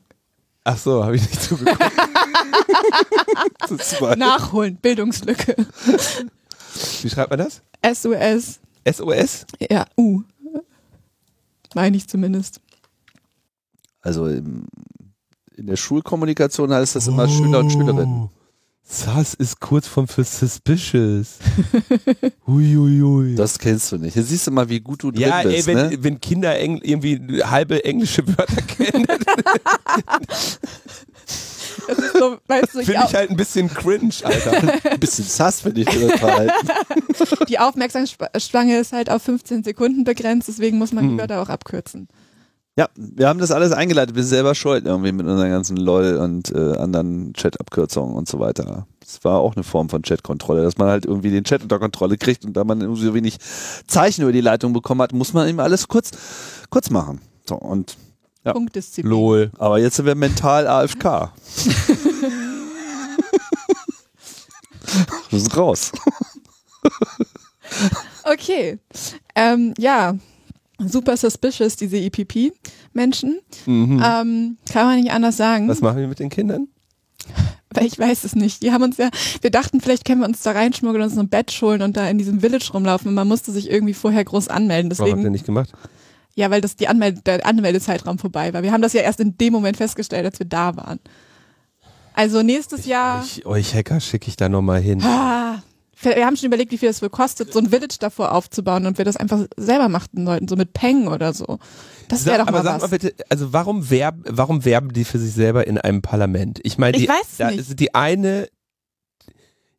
Ach 0.65 0.77
so, 0.77 1.05
habe 1.05 1.17
ich 1.17 1.23
nicht 1.23 1.43
zugeguckt. 1.43 1.81
Nachholen. 4.17 4.77
Bildungslücke. 4.77 5.57
Wie 7.03 7.11
schreibt 7.11 7.31
man 7.31 7.39
das? 7.39 7.63
SOS. 7.85 8.61
SOS? 8.91 9.47
Ja, 9.71 9.87
U. 9.97 10.23
Meine 11.75 11.97
ich 11.97 12.09
zumindest. 12.09 12.61
also 14.01 14.27
im, 14.27 14.67
in 15.57 15.67
der 15.67 15.77
Schulkommunikation 15.77 16.73
heißt 16.73 16.97
das 16.97 17.07
immer 17.07 17.29
Schüler 17.29 17.61
und 17.61 17.71
Schülerinnen. 17.71 18.31
SAS 18.93 19.35
ist 19.35 19.61
kurz 19.61 19.87
form 19.87 20.09
für 20.09 20.25
suspicious. 20.25 21.39
Huiuiui. 22.47 23.37
Das 23.37 23.57
kennst 23.59 23.93
du 23.93 23.99
nicht. 23.99 24.15
Hier 24.15 24.25
siehst 24.25 24.49
du 24.49 24.51
mal, 24.51 24.69
wie 24.69 24.81
gut 24.81 25.05
du 25.05 25.13
drin 25.13 25.23
ja, 25.23 25.41
ey, 25.43 25.55
bist. 25.55 25.67
wenn, 25.69 25.77
ne? 25.77 25.97
wenn 26.01 26.21
Kinder 26.21 26.59
Engl 26.59 26.81
irgendwie 26.83 27.43
halbe 27.45 27.85
englische 27.85 28.27
Wörter 28.27 28.63
kennen, 28.63 29.07
so, 32.19 32.39
weißt 32.49 32.75
du, 32.75 32.79
die, 32.81 32.87
finde 32.87 33.05
ich 33.07 33.15
halt 33.15 33.31
ein 33.31 33.37
bisschen 33.37 33.73
cringe, 33.73 34.13
Alter. 34.25 34.91
Ein 34.91 35.01
bisschen 35.01 35.25
sass 35.25 35.61
finde 35.61 35.83
ich 35.83 35.87
das 35.87 36.19
verhalten. 36.19 36.69
die 37.49 37.61
Aufmerksamkeitsspanne 37.61 38.79
ist 38.79 38.93
halt 38.93 39.09
auf 39.09 39.23
15 39.23 39.63
Sekunden 39.63 40.03
begrenzt, 40.03 40.49
deswegen 40.49 40.79
muss 40.79 40.93
man 40.93 41.05
die 41.05 41.11
Hm. 41.11 41.19
Wörter 41.19 41.43
auch 41.43 41.49
abkürzen. 41.49 42.09
Ja, 42.81 42.89
wir 42.97 43.29
haben 43.29 43.39
das 43.41 43.51
alles 43.51 43.73
eingeleitet. 43.73 44.17
Wir 44.17 44.23
sind 44.23 44.31
selber 44.31 44.55
schuld 44.55 44.87
irgendwie 44.87 45.13
mit 45.13 45.27
unseren 45.27 45.51
ganzen 45.51 45.77
LOL 45.77 46.17
und 46.17 46.51
äh, 46.51 46.79
anderen 46.79 47.35
Chat-Abkürzungen 47.35 48.15
und 48.17 48.27
so 48.27 48.41
weiter. 48.41 48.87
Das 49.01 49.23
war 49.23 49.41
auch 49.41 49.55
eine 49.55 49.65
Form 49.65 49.91
von 49.91 50.03
Chat-Kontrolle, 50.03 50.63
dass 50.63 50.79
man 50.79 50.89
halt 50.89 51.05
irgendwie 51.05 51.31
den 51.31 51.45
Chat 51.45 51.61
unter 51.63 51.79
Kontrolle 51.79 52.17
kriegt 52.17 52.47
und 52.47 52.55
da 52.55 52.65
man 52.65 52.81
irgendwie 52.81 53.05
so 53.05 53.13
wenig 53.13 53.37
Zeichen 53.87 54.23
über 54.23 54.33
die 54.33 54.41
Leitung 54.41 54.73
bekommen 54.73 55.03
hat, 55.03 55.13
muss 55.13 55.35
man 55.35 55.47
eben 55.47 55.61
alles 55.61 55.89
kurz, 55.89 56.11
kurz 56.71 56.89
machen. 56.89 57.21
So, 57.47 57.57
und 57.57 57.99
Ja. 58.47 58.55
Punktdisziplin. 58.55 59.11
Lol. 59.11 59.51
aber 59.59 59.79
jetzt 59.79 59.97
sind 59.97 60.07
wir 60.07 60.15
mental 60.15 60.67
AFK. 60.67 61.05
wir 65.29 65.39
sind 65.39 65.55
raus. 65.55 65.93
Okay. 68.25 68.79
Ähm, 69.35 69.75
ja, 69.77 70.15
super 70.87 71.17
suspicious, 71.17 71.77
diese 71.77 71.99
EPP-Menschen. 71.99 73.41
Mhm. 73.67 74.03
Ähm, 74.05 74.57
kann 74.71 74.87
man 74.87 75.01
nicht 75.01 75.13
anders 75.13 75.37
sagen. 75.37 75.69
Was 75.69 75.81
machen 75.81 75.99
wir 75.99 76.09
mit 76.09 76.19
den 76.19 76.31
Kindern? 76.31 76.69
Weil 77.73 77.87
ich 77.87 77.99
weiß 77.99 78.25
es 78.25 78.35
nicht. 78.35 78.63
Die 78.63 78.73
haben 78.73 78.83
uns 78.83 78.97
ja, 78.97 79.11
wir 79.43 79.51
dachten, 79.51 79.81
vielleicht 79.81 80.05
können 80.05 80.21
wir 80.21 80.27
uns 80.29 80.43
da 80.43 80.53
reinschmuggeln, 80.53 81.05
uns 81.05 81.15
so 81.15 81.21
ein 81.21 81.29
Bett 81.29 81.51
holen 81.63 81.83
und 81.83 81.97
da 81.97 82.09
in 82.09 82.19
diesem 82.19 82.41
Village 82.41 82.71
rumlaufen. 82.73 83.09
Und 83.09 83.15
man 83.15 83.29
musste 83.29 83.53
sich 83.53 83.71
irgendwie 83.71 83.95
vorher 83.95 84.25
groß 84.25 84.49
anmelden. 84.49 84.91
Warum 84.91 85.03
habt 85.03 85.11
ihr 85.11 85.17
Deswegen, 85.17 85.33
nicht 85.33 85.47
gemacht? 85.47 85.73
ja, 86.35 86.51
weil 86.51 86.61
das 86.61 86.77
die 86.77 86.89
Anmelde, 86.89 87.21
der 87.23 87.47
Anmeldezeitraum 87.47 88.19
vorbei 88.19 88.53
war. 88.53 88.63
Wir 88.63 88.73
haben 88.73 88.83
das 88.83 88.93
ja 88.93 89.03
erst 89.03 89.21
in 89.21 89.37
dem 89.39 89.53
Moment 89.53 89.77
festgestellt, 89.77 90.25
als 90.25 90.39
wir 90.39 90.47
da 90.47 90.77
waren. 90.77 90.99
Also 92.15 92.43
nächstes 92.43 92.87
Jahr. 92.87 93.23
Ich, 93.25 93.47
euch 93.47 93.75
Hacker 93.75 94.01
schicke 94.01 94.29
ich 94.29 94.37
da 94.37 94.49
nochmal 94.49 94.81
hin. 94.81 95.03
Ah, 95.03 95.63
wir 96.03 96.27
haben 96.27 96.37
schon 96.37 96.47
überlegt, 96.47 96.73
wie 96.73 96.79
viel 96.79 96.89
das 96.89 97.03
wohl 97.03 97.11
kostet, 97.11 97.53
so 97.53 97.59
ein 97.59 97.71
Village 97.71 97.97
davor 98.01 98.33
aufzubauen 98.33 98.87
und 98.87 98.99
wir 98.99 99.05
das 99.05 99.17
einfach 99.17 99.47
selber 99.57 99.89
machten 99.89 100.25
sollten, 100.25 100.49
so 100.49 100.57
mit 100.57 100.73
Peng 100.73 101.09
oder 101.09 101.33
so. 101.35 101.59
Das 102.09 102.27
wäre 102.27 102.39
doch 102.39 102.49
aber 102.49 102.59
mal 102.59 102.65
sag 102.65 102.75
was. 102.77 102.83
mal 102.83 102.89
bitte, 102.89 103.15
also 103.29 103.53
warum, 103.53 103.91
werb, 103.91 104.17
warum 104.25 104.65
werben 104.65 104.93
die 104.93 105.05
für 105.05 105.19
sich 105.19 105.33
selber 105.33 105.67
in 105.67 105.79
einem 105.79 106.03
Parlament? 106.03 106.59
Ich 106.63 106.79
meine, 106.79 106.99
die, 106.99 107.07
da 107.39 107.49
ist 107.51 107.79
die 107.79 107.95
eine, 107.95 108.49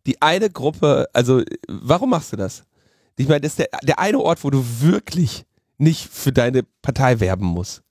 die 0.07 0.22
eine 0.22 0.49
Gruppe, 0.49 1.07
also 1.13 1.41
warum 1.67 2.11
machst 2.11 2.32
du 2.34 2.38
das? 2.38 2.63
Ich 3.17 3.28
meine, 3.28 3.41
das 3.41 3.53
ist 3.53 3.59
der, 3.59 3.69
der 3.84 3.99
eine 3.99 4.19
Ort, 4.19 4.43
wo 4.43 4.49
du 4.49 4.63
wirklich 4.80 5.45
nicht 5.78 6.09
für 6.09 6.32
deine 6.32 6.63
Partei 6.82 7.19
werben 7.19 7.45
musst. 7.45 7.82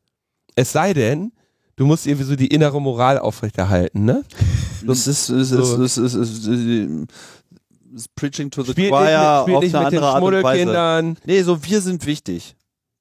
Es 0.57 0.73
sei 0.73 0.95
denn, 0.95 1.33
du 1.77 1.87
musst 1.87 2.07
irgendwie 2.07 2.25
so 2.25 2.37
die 2.37 2.49
innere 2.49 2.81
Moral 2.81 3.19
aufrechterhalten, 3.19 4.05
ne? 4.05 4.25
Das 4.87 5.07
ist, 5.07 5.29
ist, 5.29 5.51
ist, 5.51 5.67
So. 5.67 5.83
ist, 5.83 5.97
ist, 5.99 6.15
ist 6.15 7.07
Preaching 8.15 8.51
to 8.51 8.63
the 8.63 8.73
Spielt 8.73 8.91
Choir 8.91 9.45
nicht 9.47 9.57
auf 9.57 9.63
nicht 9.63 9.75
eine 9.75 9.85
mit 9.85 9.93
den 9.93 10.03
andere 10.03 10.07
Art 10.15 10.23
und 10.23 10.33
Weise. 10.33 10.41
Schmuddelkindern. 10.41 11.17
Nee, 11.25 11.43
so 11.43 11.63
wir 11.65 11.81
sind 11.81 12.07
wichtig. 12.07 12.57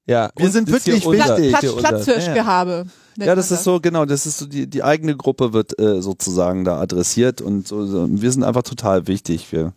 Ja, 0.07 0.31
Wir 0.35 0.49
sind 0.49 0.71
wirklich 0.71 1.05
unser- 1.05 1.37
wichtig. 1.37 1.51
Platz, 1.51 1.75
Platz, 1.75 2.05
für 2.05 2.19
Ja. 2.19 2.33
Gehabe. 2.33 2.85
Ja, 3.17 3.35
das 3.35 3.51
ist 3.51 3.63
so, 3.63 3.79
genau, 3.79 4.05
das 4.05 4.25
ist 4.25 4.39
so, 4.39 4.45
die, 4.47 4.65
die 4.67 4.81
eigene 4.81 5.15
Gruppe 5.15 5.53
wird 5.53 5.77
äh, 5.79 6.01
sozusagen 6.01 6.63
da 6.63 6.79
adressiert 6.79 7.41
und 7.41 7.67
so, 7.67 7.85
so, 7.85 8.07
wir 8.09 8.31
sind 8.31 8.43
einfach 8.43 8.63
total 8.63 9.07
wichtig. 9.07 9.51
Wir 9.51 9.73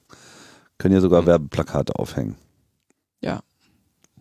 können 0.79 0.93
hier 0.95 1.01
sogar 1.03 1.27
Werbeplakate 1.27 1.97
aufhängen. 1.97 2.37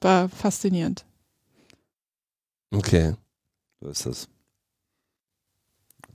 War 0.04 0.30
faszinierend. 0.30 1.06
Okay. 2.74 3.14
So 3.82 3.90
ist 3.90 4.06
das. 4.08 4.28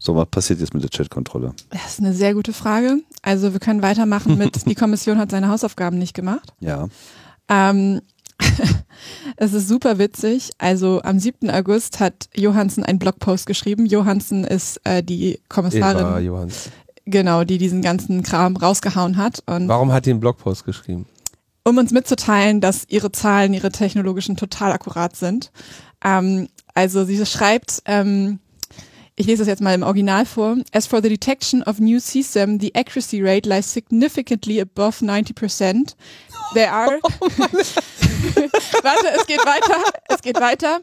So, 0.07 0.14
was 0.14 0.28
passiert 0.28 0.61
jetzt 0.61 0.72
mit 0.72 0.84
der 0.84 0.90
Chatkontrolle? 0.90 1.52
Das 1.70 1.94
ist 1.94 1.98
eine 1.98 2.12
sehr 2.12 2.32
gute 2.32 2.52
Frage. 2.52 3.00
Also 3.22 3.52
wir 3.52 3.59
können 3.59 3.82
weitermachen 3.82 4.38
mit, 4.38 4.64
die 4.66 4.76
Kommission 4.76 5.18
hat 5.18 5.32
seine 5.32 5.48
Hausaufgaben 5.48 5.98
nicht 5.98 6.14
gemacht. 6.14 6.52
Ja. 6.61 6.86
Ähm, 7.48 8.00
es 9.36 9.52
ist 9.52 9.66
super 9.66 9.98
witzig. 9.98 10.52
Also 10.59 11.02
am 11.02 11.18
7. 11.18 11.50
August 11.50 11.98
hat 11.98 12.28
Johansen 12.36 12.84
einen 12.84 13.00
Blogpost 13.00 13.46
geschrieben. 13.46 13.84
Johansen 13.84 14.44
ist 14.44 14.80
äh, 14.84 15.02
die 15.02 15.32
Eva 15.32 15.40
Kommissarin 15.48 16.24
Johanns. 16.24 16.70
genau, 17.04 17.42
die 17.42 17.59
diesen 17.59 17.82
ganzen 17.82 18.22
Kram 18.22 18.57
rausgehauen 18.57 19.16
hat. 19.16 19.42
Und 19.46 19.66
Warum 19.66 19.90
hat 19.90 20.07
die 20.07 20.11
einen 20.11 20.20
Blogpost 20.20 20.64
geschrieben? 20.64 21.07
um 21.64 21.78
uns 21.78 21.90
mitzuteilen, 21.90 22.61
dass 22.61 22.84
ihre 22.86 23.11
Zahlen, 23.11 23.52
ihre 23.52 23.72
technologischen 23.72 24.36
total 24.36 24.70
akkurat 24.70 25.16
sind. 25.16 25.50
Ähm, 26.04 26.46
also 26.74 27.04
sie 27.04 27.26
schreibt, 27.26 27.82
ähm, 27.86 28.38
ich 29.16 29.26
lese 29.26 29.38
das 29.38 29.48
jetzt 29.48 29.62
mal 29.62 29.74
im 29.74 29.82
Original 29.82 30.26
vor. 30.26 30.58
As 30.72 30.86
for 30.86 31.00
the 31.00 31.08
detection 31.08 31.62
of 31.62 31.80
new 31.80 31.98
CSAM, 31.98 32.60
the 32.60 32.74
accuracy 32.74 33.22
rate 33.22 33.46
lies 33.46 33.66
significantly 33.66 34.60
above 34.60 35.00
90%. 35.00 35.94
There 36.52 36.70
are, 36.70 37.00
oh 37.02 37.10
warte, 38.82 39.08
es 39.16 39.26
geht 39.26 39.42
weiter, 39.44 39.82
es 40.08 40.20
geht 40.20 40.38
weiter. 40.38 40.82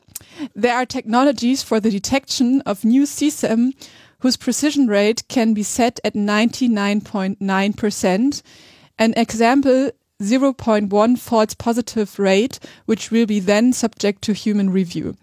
There 0.55 0.75
are 0.75 0.87
technologies 0.87 1.61
for 1.61 1.79
the 1.79 1.91
detection 1.91 2.61
of 2.61 2.83
new 2.83 3.03
CSAM 3.03 3.75
whose 4.19 4.37
precision 4.37 4.87
rate 4.87 5.27
can 5.27 5.53
be 5.53 5.61
set 5.63 5.99
at 6.03 6.15
99.9%. 6.15 8.41
An 8.97 9.13
example 9.15 9.91
0.1 10.21 11.19
false 11.19 11.53
positive 11.53 12.17
rate, 12.17 12.59
which 12.85 13.11
will 13.11 13.25
be 13.25 13.39
then 13.39 13.73
subject 13.73 14.21
to 14.23 14.33
human 14.33 14.71
review. 14.71 15.17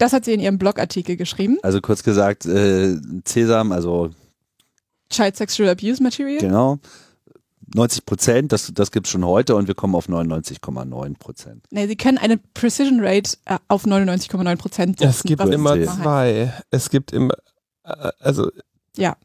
Das 0.00 0.14
hat 0.14 0.24
sie 0.24 0.32
in 0.32 0.40
ihrem 0.40 0.56
Blogartikel 0.56 1.16
geschrieben. 1.16 1.58
Also 1.62 1.82
kurz 1.82 2.02
gesagt, 2.02 2.46
äh, 2.46 2.96
Cesam, 3.26 3.70
also 3.70 4.10
Child 5.10 5.36
Sexual 5.36 5.68
Abuse 5.68 6.02
Material. 6.02 6.38
genau, 6.38 6.78
90 7.74 8.06
Prozent, 8.06 8.52
das, 8.52 8.72
das 8.74 8.92
gibt's 8.92 9.10
schon 9.10 9.26
heute 9.26 9.54
und 9.56 9.68
wir 9.68 9.74
kommen 9.74 9.94
auf 9.94 10.08
99,9 10.08 11.18
Prozent. 11.18 11.66
Nee, 11.70 11.86
sie 11.86 11.96
können 11.96 12.16
eine 12.16 12.38
Precision 12.38 13.00
Rate 13.00 13.36
äh, 13.44 13.58
auf 13.68 13.84
99,9 13.84 14.56
Prozent 14.56 14.98
setzen. 15.00 15.10
Es 15.10 15.22
gibt 15.22 15.44
immer 15.44 15.74
zwei. 15.82 16.54
Es 16.70 16.88
gibt 16.88 17.12
immer, 17.12 17.34
äh, 17.84 18.10
also 18.20 18.50
Ja, 18.96 19.16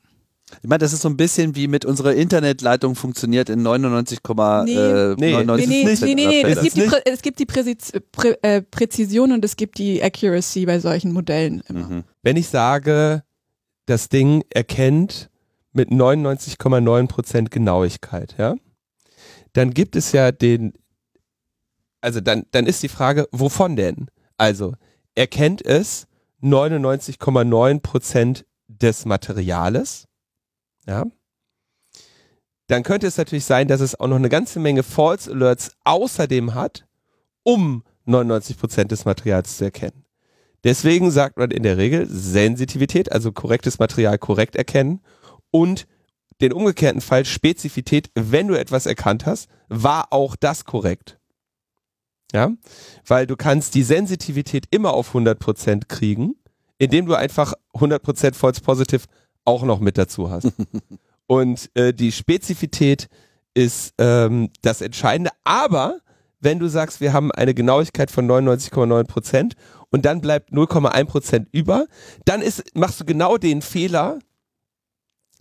Ich 0.61 0.69
meine, 0.69 0.77
das 0.79 0.93
ist 0.93 1.01
so 1.01 1.09
ein 1.09 1.17
bisschen 1.17 1.55
wie 1.55 1.67
mit 1.67 1.85
unserer 1.85 2.13
Internetleitung 2.13 2.95
funktioniert 2.95 3.49
in 3.49 3.63
99, 3.63 4.19
Nee. 4.65 4.75
äh, 4.75 5.15
Nee. 5.17 5.31
99 5.31 5.67
nee, 5.67 5.83
nee, 6.15 6.27
nee. 6.27 6.41
Es 6.43 6.61
gibt, 6.61 6.75
die 6.77 6.81
Prä 6.81 6.99
es 7.05 7.21
gibt 7.21 7.39
die 7.39 7.45
Präsis 7.45 7.91
Prä 8.11 8.35
äh, 8.43 8.61
Präzision 8.61 9.31
und 9.31 9.43
es 9.43 9.55
gibt 9.55 9.77
die 9.79 10.03
Accuracy 10.03 10.65
bei 10.65 10.79
solchen 10.79 11.11
Modellen 11.13 11.61
immer. 11.67 11.87
Mhm. 11.89 12.03
wenn 12.21 12.37
ich 12.37 12.47
sage, 12.47 13.23
das 13.87 14.09
Ding 14.09 14.43
erkennt 14.51 15.29
mit 15.73 15.89
99,9% 15.89 17.49
Genauigkeit, 17.49 18.35
ja, 18.37 18.55
dann 19.53 19.73
gibt 19.73 19.95
es 19.95 20.11
ja 20.11 20.31
den, 20.31 20.73
also 22.01 22.21
dann, 22.21 22.43
dann 22.51 22.67
ist 22.67 22.83
die 22.83 22.89
Frage, 22.89 23.27
wovon 23.31 23.75
denn? 23.75 24.07
Also, 24.37 24.73
erkennt 25.15 25.65
es 25.65 26.05
99,9% 26.41 28.43
des 28.67 29.05
Materiales, 29.05 30.05
ja, 30.87 31.05
dann 32.67 32.83
könnte 32.83 33.07
es 33.07 33.17
natürlich 33.17 33.45
sein, 33.45 33.67
dass 33.67 33.81
es 33.81 33.99
auch 33.99 34.07
noch 34.07 34.15
eine 34.15 34.29
ganze 34.29 34.59
Menge 34.59 34.83
False 34.83 35.31
Alerts 35.31 35.71
außerdem 35.83 36.55
hat, 36.55 36.87
um 37.43 37.83
99% 38.07 38.85
des 38.85 39.05
Materials 39.05 39.57
zu 39.57 39.65
erkennen. 39.65 40.05
Deswegen 40.63 41.11
sagt 41.11 41.37
man 41.37 41.51
in 41.51 41.61
der 41.61 41.77
Regel 41.77 42.07
Sensitivität, 42.09 43.11
also 43.11 43.31
korrektes 43.31 43.77
Material 43.77 44.17
korrekt 44.17 44.55
erkennen 44.55 45.01
und 45.51 45.85
den 46.41 46.53
umgekehrten 46.53 47.01
Fall 47.01 47.23
Spezifität, 47.23 48.09
wenn 48.15 48.47
du 48.47 48.55
etwas 48.55 48.87
erkannt 48.87 49.25
hast, 49.25 49.47
war 49.69 50.11
auch 50.11 50.35
das 50.35 50.65
korrekt. 50.65 51.19
Ja, 52.33 52.51
weil 53.05 53.27
du 53.27 53.35
kannst 53.35 53.75
die 53.75 53.83
Sensitivität 53.83 54.65
immer 54.71 54.93
auf 54.93 55.13
100% 55.13 55.85
kriegen, 55.87 56.35
indem 56.79 57.05
du 57.05 57.13
einfach 57.13 57.53
100% 57.75 58.33
False 58.33 58.61
Positive 58.61 59.03
auch 59.45 59.63
noch 59.63 59.79
mit 59.79 59.97
dazu 59.97 60.29
hast. 60.29 60.51
und 61.27 61.69
äh, 61.75 61.93
die 61.93 62.11
Spezifität 62.11 63.07
ist 63.53 63.93
ähm, 63.97 64.49
das 64.61 64.81
Entscheidende, 64.81 65.31
aber 65.43 65.99
wenn 66.45 66.59
du 66.59 66.67
sagst, 66.67 67.01
wir 67.01 67.13
haben 67.13 67.31
eine 67.31 67.53
Genauigkeit 67.53 68.11
von 68.11 68.29
99,9% 68.29 69.53
und 69.89 70.05
dann 70.05 70.21
bleibt 70.21 70.51
0,1% 70.51 71.47
über, 71.51 71.87
dann 72.25 72.41
ist, 72.41 72.75
machst 72.75 72.99
du 72.99 73.05
genau 73.05 73.37
den 73.37 73.61
Fehler, 73.61 74.19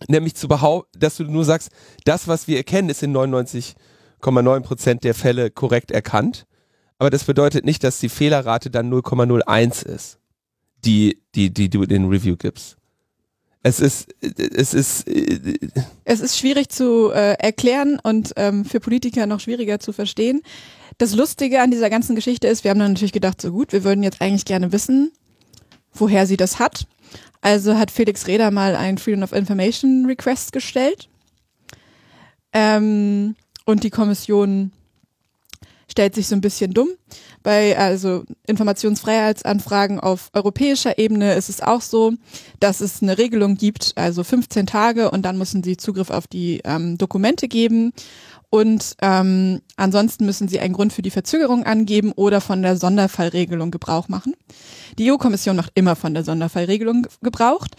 nämlich 0.07 0.35
zu 0.35 0.47
behaupten, 0.47 0.99
dass 0.99 1.17
du 1.17 1.23
nur 1.25 1.45
sagst, 1.45 1.69
das, 2.05 2.27
was 2.27 2.47
wir 2.47 2.57
erkennen, 2.57 2.89
ist 2.89 3.03
in 3.03 3.15
99,9% 3.15 5.01
der 5.01 5.13
Fälle 5.13 5.51
korrekt 5.51 5.91
erkannt. 5.91 6.45
Aber 6.97 7.09
das 7.09 7.25
bedeutet 7.25 7.65
nicht, 7.65 7.83
dass 7.83 7.99
die 7.99 8.09
Fehlerrate 8.09 8.69
dann 8.69 8.91
0,01 8.91 9.85
ist, 9.85 10.19
die, 10.85 11.21
die, 11.35 11.53
die 11.53 11.69
du 11.69 11.83
in 11.83 11.89
den 11.89 12.05
Review 12.05 12.37
gibst. 12.37 12.77
Es 13.67 13.79
ist, 13.79 14.13
es 14.21 14.75
ist, 14.75 15.07
Es 16.03 16.19
ist 16.19 16.37
schwierig 16.37 16.69
zu 16.69 17.09
äh, 17.11 17.33
erklären 17.39 17.99
und 18.03 18.31
ähm, 18.35 18.63
für 18.63 18.79
Politiker 18.79 19.25
noch 19.25 19.39
schwieriger 19.39 19.79
zu 19.79 19.91
verstehen. 19.91 20.43
Das 20.99 21.15
Lustige 21.15 21.59
an 21.59 21.71
dieser 21.71 21.89
ganzen 21.89 22.15
Geschichte 22.15 22.47
ist, 22.47 22.63
wir 22.63 22.69
haben 22.69 22.77
dann 22.77 22.91
natürlich 22.91 23.11
gedacht, 23.11 23.41
so 23.41 23.51
gut, 23.51 23.73
wir 23.73 23.83
würden 23.83 24.03
jetzt 24.03 24.21
eigentlich 24.21 24.45
gerne 24.45 24.71
wissen, 24.71 25.11
woher 25.93 26.27
sie 26.27 26.37
das 26.37 26.59
hat. 26.59 26.85
Also 27.41 27.75
hat 27.75 27.89
Felix 27.89 28.27
Reda 28.27 28.51
mal 28.51 28.75
einen 28.75 28.99
Freedom 28.99 29.23
of 29.23 29.31
Information 29.31 30.05
Request 30.05 30.51
gestellt. 30.51 31.09
Ähm, 32.53 33.35
und 33.65 33.83
die 33.83 33.89
Kommission 33.89 34.73
stellt 35.89 36.13
sich 36.13 36.27
so 36.27 36.35
ein 36.35 36.41
bisschen 36.41 36.71
dumm. 36.71 36.89
Bei 37.45 37.77
also 37.77 38.23
Informationsfreiheitsanfragen 38.47 39.99
auf 39.99 40.29
europäischer 40.33 40.97
Ebene 40.97 41.35
ist 41.35 41.47
es 41.47 41.61
auch 41.61 41.81
so, 41.81 42.13
dass 42.59 42.81
es 42.81 43.03
eine 43.03 43.19
Regelung 43.19 43.55
gibt, 43.55 43.93
also 43.97 44.23
15 44.23 44.65
Tage 44.65 45.11
und 45.11 45.21
dann 45.27 45.37
müssen 45.37 45.61
sie 45.61 45.77
Zugriff 45.77 46.09
auf 46.09 46.25
die 46.25 46.61
ähm, 46.63 46.97
Dokumente 46.97 47.47
geben 47.47 47.93
und 48.49 48.95
ähm, 49.03 49.61
ansonsten 49.75 50.25
müssen 50.25 50.47
sie 50.47 50.59
einen 50.59 50.73
Grund 50.73 50.91
für 50.91 51.03
die 51.03 51.11
Verzögerung 51.11 51.65
angeben 51.65 52.13
oder 52.13 52.41
von 52.41 52.63
der 52.63 52.77
Sonderfallregelung 52.77 53.69
Gebrauch 53.69 54.07
machen. 54.07 54.33
Die 54.97 55.11
EU-Kommission 55.11 55.55
macht 55.55 55.71
immer 55.75 55.95
von 55.95 56.15
der 56.15 56.23
Sonderfallregelung 56.23 57.03
ge- 57.03 57.11
gebraucht 57.21 57.75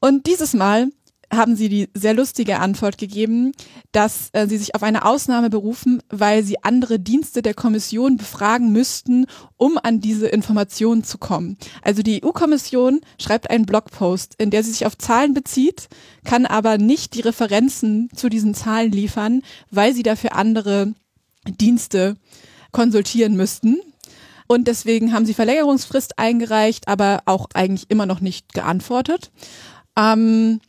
und 0.00 0.26
dieses 0.26 0.54
Mal 0.54 0.88
haben 1.32 1.54
sie 1.56 1.68
die 1.68 1.88
sehr 1.94 2.14
lustige 2.14 2.58
Antwort 2.58 2.98
gegeben, 2.98 3.52
dass 3.92 4.30
äh, 4.32 4.46
sie 4.46 4.58
sich 4.58 4.74
auf 4.74 4.82
eine 4.82 5.04
Ausnahme 5.04 5.48
berufen, 5.48 6.02
weil 6.08 6.42
sie 6.42 6.62
andere 6.62 6.98
Dienste 6.98 7.42
der 7.42 7.54
Kommission 7.54 8.16
befragen 8.16 8.72
müssten, 8.72 9.26
um 9.56 9.78
an 9.82 10.00
diese 10.00 10.26
Informationen 10.26 11.04
zu 11.04 11.18
kommen. 11.18 11.56
Also 11.82 12.02
die 12.02 12.24
EU-Kommission 12.24 13.00
schreibt 13.20 13.50
einen 13.50 13.66
Blogpost, 13.66 14.34
in 14.38 14.50
der 14.50 14.64
sie 14.64 14.72
sich 14.72 14.86
auf 14.86 14.98
Zahlen 14.98 15.34
bezieht, 15.34 15.88
kann 16.24 16.46
aber 16.46 16.78
nicht 16.78 17.14
die 17.14 17.20
Referenzen 17.20 18.08
zu 18.14 18.28
diesen 18.28 18.54
Zahlen 18.54 18.90
liefern, 18.90 19.42
weil 19.70 19.94
sie 19.94 20.02
dafür 20.02 20.34
andere 20.34 20.94
Dienste 21.46 22.16
konsultieren 22.72 23.36
müssten. 23.36 23.80
Und 24.46 24.66
deswegen 24.66 25.12
haben 25.12 25.26
sie 25.26 25.34
Verlängerungsfrist 25.34 26.18
eingereicht, 26.18 26.88
aber 26.88 27.22
auch 27.24 27.46
eigentlich 27.54 27.88
immer 27.88 28.06
noch 28.06 28.20
nicht 28.20 28.52
geantwortet. 28.52 29.30
Ähm, 29.96 30.60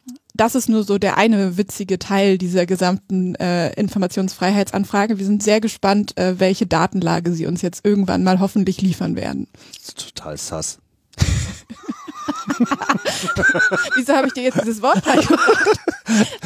das 0.41 0.55
ist 0.55 0.69
nur 0.69 0.83
so 0.83 0.97
der 0.97 1.17
eine 1.17 1.55
witzige 1.57 1.99
Teil 1.99 2.39
dieser 2.39 2.65
gesamten 2.65 3.35
äh, 3.35 3.71
Informationsfreiheitsanfrage. 3.73 5.19
Wir 5.19 5.25
sind 5.25 5.43
sehr 5.43 5.61
gespannt, 5.61 6.17
äh, 6.17 6.39
welche 6.39 6.65
Datenlage 6.65 7.31
sie 7.31 7.45
uns 7.45 7.61
jetzt 7.61 7.85
irgendwann 7.85 8.23
mal 8.23 8.39
hoffentlich 8.39 8.81
liefern 8.81 9.15
werden. 9.15 9.45
Das 9.77 9.89
ist 9.89 10.15
total 10.15 10.37
sass. 10.37 10.79
Wieso 13.95 14.13
habe 14.13 14.25
ich 14.27 14.33
dir 14.33 14.41
jetzt 14.41 14.59
dieses 14.59 14.81
Wort 14.81 15.05
beigebracht? 15.05 15.79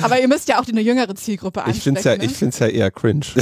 Aber 0.01 0.19
ihr 0.19 0.27
müsst 0.27 0.49
ja 0.49 0.59
auch 0.59 0.65
die 0.65 0.73
eine 0.73 0.81
jüngere 0.81 1.15
Zielgruppe 1.15 1.63
ich 1.67 1.81
finde 1.81 1.99
es 1.99 2.03
ja, 2.03 2.11
ansprechen. 2.11 2.31
ich 2.31 2.37
find's 2.37 2.59
ja 2.59 2.67
eher 2.67 2.91
cringe. 2.91 3.25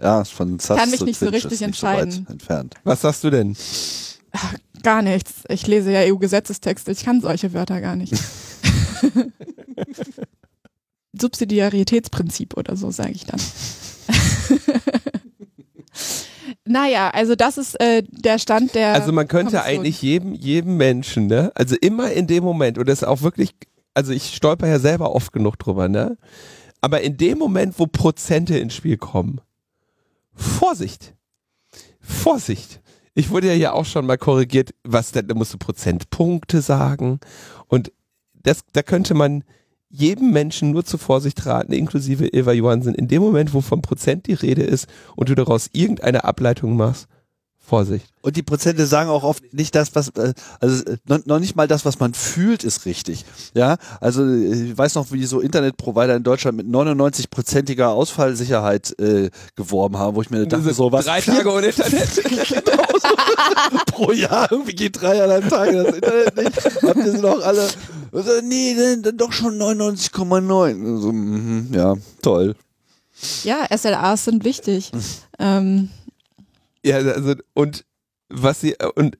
Ja, 0.00 0.24
von 0.24 0.58
sass 0.58 0.78
Kann 0.78 0.90
mich 0.90 0.98
zu 0.98 1.04
nicht 1.04 1.18
so 1.18 1.26
cringe 1.26 1.42
richtig 1.44 1.62
entscheiden. 1.62 2.10
So 2.12 2.20
weit 2.20 2.30
entfernt. 2.30 2.74
Was 2.84 3.00
sagst 3.00 3.24
du 3.24 3.30
denn? 3.30 3.48
ne? 3.48 3.56
Gar 4.82 5.02
nichts. 5.02 5.32
Ich 5.48 5.66
lese 5.66 5.90
ja 5.90 6.00
EU-Gesetzestexte. 6.00 6.92
Ich 6.92 7.04
kann 7.04 7.20
solche 7.20 7.52
Wörter 7.52 7.80
gar 7.80 7.96
nicht. 7.96 8.14
Subsidiaritätsprinzip 11.12 12.56
oder 12.56 12.76
so, 12.76 12.90
sage 12.90 13.12
ich 13.12 13.26
dann. 13.26 13.40
naja, 16.64 17.10
also 17.10 17.34
das 17.34 17.58
ist 17.58 17.80
äh, 17.80 18.02
der 18.08 18.38
Stand 18.38 18.74
der. 18.74 18.94
Also 18.94 19.12
man 19.12 19.28
könnte 19.28 19.56
Kommission. 19.56 19.80
eigentlich 19.80 20.02
jedem, 20.02 20.34
jedem 20.34 20.76
Menschen, 20.76 21.26
ne, 21.26 21.52
also 21.54 21.76
immer 21.80 22.12
in 22.12 22.26
dem 22.26 22.44
Moment, 22.44 22.78
und 22.78 22.88
das 22.88 23.02
ist 23.02 23.08
auch 23.08 23.22
wirklich, 23.22 23.54
also 23.94 24.12
ich 24.12 24.34
stolper 24.34 24.68
ja 24.68 24.78
selber 24.78 25.14
oft 25.14 25.32
genug 25.32 25.58
drüber, 25.58 25.88
ne, 25.88 26.16
aber 26.80 27.00
in 27.02 27.16
dem 27.16 27.38
Moment, 27.38 27.78
wo 27.78 27.86
Prozente 27.86 28.58
ins 28.58 28.74
Spiel 28.74 28.96
kommen, 28.96 29.40
Vorsicht, 30.32 31.14
Vorsicht. 32.00 32.80
Ich 33.14 33.30
wurde 33.30 33.48
ja 33.48 33.54
hier 33.54 33.74
auch 33.74 33.84
schon 33.84 34.06
mal 34.06 34.16
korrigiert, 34.16 34.70
was 34.84 35.12
denn, 35.12 35.26
da 35.26 35.34
musst 35.34 35.52
du 35.52 35.58
Prozentpunkte 35.58 36.62
sagen 36.62 37.18
und 37.66 37.92
das, 38.42 38.62
da 38.72 38.82
könnte 38.82 39.14
man 39.14 39.44
jedem 39.88 40.30
Menschen 40.30 40.70
nur 40.70 40.84
zur 40.84 41.00
Vorsicht 41.00 41.44
raten, 41.46 41.72
inklusive 41.72 42.28
Eva 42.28 42.52
Johansen, 42.52 42.94
in 42.94 43.08
dem 43.08 43.22
Moment, 43.22 43.52
wo 43.52 43.60
von 43.60 43.82
Prozent 43.82 44.26
die 44.28 44.34
Rede 44.34 44.62
ist 44.62 44.86
und 45.16 45.28
du 45.28 45.34
daraus 45.34 45.68
irgendeine 45.72 46.24
Ableitung 46.24 46.76
machst, 46.76 47.08
Vorsicht. 47.66 48.06
Und 48.22 48.36
die 48.36 48.42
Prozente 48.42 48.84
sagen 48.86 49.08
auch 49.10 49.22
oft 49.22 49.54
nicht 49.54 49.74
das, 49.74 49.94
was, 49.94 50.08
äh, 50.10 50.34
also 50.60 50.84
äh, 50.84 50.96
noch, 51.24 51.38
nicht 51.38 51.56
mal 51.56 51.68
das, 51.68 51.84
was 51.84 52.00
man 52.00 52.14
fühlt, 52.14 52.64
ist 52.64 52.84
richtig. 52.84 53.24
Ja, 53.54 53.76
also 54.00 54.26
ich 54.28 54.76
weiß 54.76 54.96
noch, 54.96 55.12
wie 55.12 55.24
so 55.24 55.40
Internetprovider 55.40 56.16
in 56.16 56.22
Deutschland 56.22 56.56
mit 56.56 56.66
99-prozentiger 56.66 57.90
Ausfallsicherheit 57.90 58.98
äh, 58.98 59.30
geworben 59.56 59.98
haben, 59.98 60.16
wo 60.16 60.22
ich 60.22 60.30
mir 60.30 60.46
dachte, 60.46 60.74
so 60.74 60.90
was. 60.90 61.04
Drei 61.04 61.20
Tage 61.20 61.50
ohne 61.50 61.68
Internet. 61.68 62.08
genau 62.48 62.82
so 63.00 63.78
pro 63.86 64.12
Jahr, 64.12 64.50
irgendwie 64.50 64.74
geht 64.74 65.00
dreieinhalb 65.00 65.48
Tage 65.48 65.84
das 65.84 65.94
Internet 65.94 66.36
nicht. 66.36 66.82
Habt 66.82 66.96
ihr 66.96 67.12
sie 67.12 67.20
noch 67.20 67.40
alle? 67.42 67.68
So, 68.12 68.40
nee, 68.42 68.74
dann, 68.74 69.02
dann 69.02 69.16
doch 69.16 69.32
schon 69.32 69.58
99,9. 69.58 71.00
So, 71.00 71.12
mhm, 71.12 71.68
ja, 71.72 71.94
toll. 72.20 72.56
Ja, 73.44 73.66
SLAs 73.76 74.24
sind 74.24 74.44
wichtig. 74.44 74.90
ähm, 75.38 75.90
Ja, 76.84 76.96
also 76.96 77.34
und 77.54 77.84
was 78.28 78.60
sie 78.60 78.76
und 78.94 79.18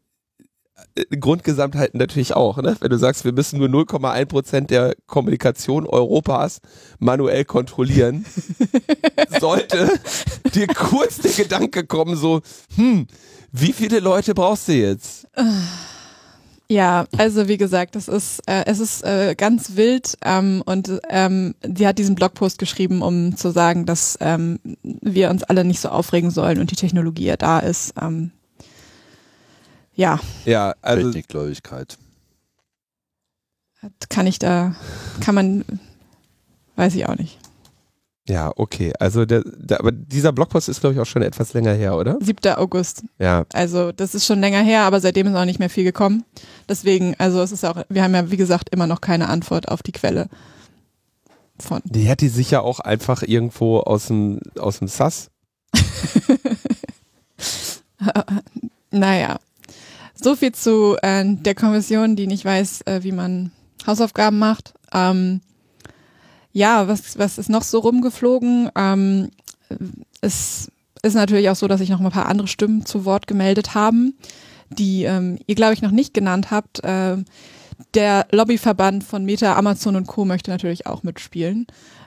äh, 0.95 1.05
Grundgesamtheit 1.17 1.95
natürlich 1.95 2.35
auch, 2.35 2.57
ne? 2.59 2.77
Wenn 2.81 2.91
du 2.91 2.99
sagst, 2.99 3.25
wir 3.25 3.33
müssen 3.33 3.59
nur 3.59 3.69
0,1 3.69 4.27
Prozent 4.27 4.71
der 4.71 4.95
Kommunikation 5.07 5.87
Europas 5.87 6.61
manuell 6.99 7.45
kontrollieren, 7.45 8.25
sollte 9.41 9.91
dir 10.55 10.67
kurz 10.69 11.19
der 11.19 11.33
Gedanke 11.33 11.87
kommen, 11.87 12.17
so, 12.17 12.41
hm, 12.77 13.07
wie 13.53 13.73
viele 13.73 14.01
Leute 14.01 14.35
brauchst 14.35 14.69
du 14.69 14.73
jetzt? 14.73 15.27
Ja, 16.71 17.07
also 17.19 17.49
wie 17.49 17.57
gesagt, 17.57 17.97
das 17.97 18.07
ist, 18.07 18.49
äh, 18.49 18.63
es 18.67 18.79
ist 18.79 19.03
äh, 19.03 19.35
ganz 19.35 19.75
wild 19.75 20.17
ähm, 20.25 20.63
und 20.65 21.01
ähm, 21.09 21.57
sie 21.63 21.85
hat 21.85 21.99
diesen 21.99 22.15
Blogpost 22.15 22.61
geschrieben, 22.61 23.03
um 23.03 23.37
zu 23.37 23.51
sagen, 23.51 23.87
dass 23.87 24.17
ähm, 24.21 24.61
wir 24.85 25.31
uns 25.31 25.43
alle 25.43 25.65
nicht 25.65 25.81
so 25.81 25.89
aufregen 25.89 26.31
sollen 26.31 26.61
und 26.61 26.71
die 26.71 26.77
Technologie 26.77 27.25
ja 27.25 27.37
da 27.37 27.59
ist. 27.59 27.95
Ähm, 28.01 28.31
ja, 29.97 30.21
Ja, 30.45 30.77
also 30.81 31.07
Technikgläubigkeit. 31.09 31.99
kann 34.09 34.29
ich 34.29 34.39
da, 34.39 34.77
kann 35.21 35.35
man, 35.35 35.65
weiß 36.77 36.95
ich 36.95 37.05
auch 37.05 37.17
nicht. 37.17 37.37
Ja, 38.31 38.53
okay. 38.57 38.93
Also 38.99 39.27
der, 39.27 39.43
der, 39.45 39.81
aber 39.81 39.91
dieser 39.93 40.33
Blogpost 40.33 40.69
ist 40.69 40.81
glaube 40.81 40.95
ich 40.95 41.01
auch 41.01 41.07
schon 41.07 41.23
etwas 41.23 41.53
länger 41.53 41.73
her, 41.73 41.97
oder? 41.97 42.17
7. 42.21 42.55
August. 42.55 43.03
Ja, 43.19 43.45
Also 43.53 43.93
das 43.93 44.15
ist 44.15 44.25
schon 44.27 44.41
länger 44.41 44.63
her, 44.63 44.83
aber 44.83 45.01
seitdem 45.01 45.27
ist 45.27 45.35
auch 45.35 45.45
nicht 45.45 45.59
mehr 45.59 45.71
viel 45.71 45.85
gekommen. 45.85 46.25
Deswegen, 46.69 47.15
also 47.19 47.43
es 47.43 47.53
ist 47.53 47.65
auch, 47.65 47.83
wir 47.89 48.03
haben 48.03 48.15
ja 48.15 48.31
wie 48.31 48.37
gesagt 48.37 48.71
immer 48.71 48.87
noch 48.87 49.01
keine 49.01 49.29
Antwort 49.29 49.69
auf 49.69 49.83
die 49.83 49.93
Quelle 49.93 50.29
von. 51.59 51.81
die 51.85 52.09
hat 52.09 52.21
die 52.21 52.29
sicher 52.29 52.63
auch 52.63 52.81
einfach 52.81 53.23
irgendwo 53.23 53.81
aus 53.81 54.07
dem 54.07 54.41
aus 54.59 54.79
dem 54.79 54.89
SAS. 54.89 55.31
Naja, 58.91 59.39
so 60.15 60.35
viel 60.37 60.53
zu 60.53 60.97
äh, 61.03 61.25
der 61.25 61.55
Kommission, 61.55 62.17
die 62.17 62.27
nicht 62.27 62.45
weiß, 62.45 62.83
äh, 62.87 63.03
wie 63.03 63.13
man 63.13 63.53
Hausaufgaben 63.87 64.39
macht. 64.39 64.75
Ähm, 64.93 65.41
ja, 66.53 66.89
was, 66.89 67.19
was 67.19 67.39
ist 67.39 67.49
noch 67.49 67.63
so 67.63 67.79
rumgeflogen? 67.79 68.71
Ähm, 68.77 69.31
es 70.21 70.71
ist 71.03 71.15
natürlich 71.15 71.49
auch 71.49 71.57
so, 71.57 71.69
dass 71.69 71.81
sich 71.81 71.89
noch 71.91 72.01
ein 72.01 72.11
paar 72.11 72.27
andere 72.27 72.49
Stimmen 72.49 72.85
zu 72.85 73.05
Wort 73.05 73.27
gemeldet 73.27 73.75
haben, 73.75 74.15
die 74.69 75.05
ähm, 75.05 75.39
ihr, 75.47 75.55
glaube 75.55 75.75
ich, 75.75 75.83
noch 75.83 75.93
nicht 75.93 76.13
genannt 76.15 76.51
habt. 76.51 76.83
Äh, 76.85 77.19
der 77.95 78.27
Lobbyverband 78.31 79.05
von 79.05 79.25
Meta, 79.25 79.57
Amazon 79.57 79.97
und 79.97 80.07
Co. 80.07 80.25
möchte 80.25 80.51
natürlich 80.51 80.87
auch 80.87 81.03
mitspielen. 81.03 81.67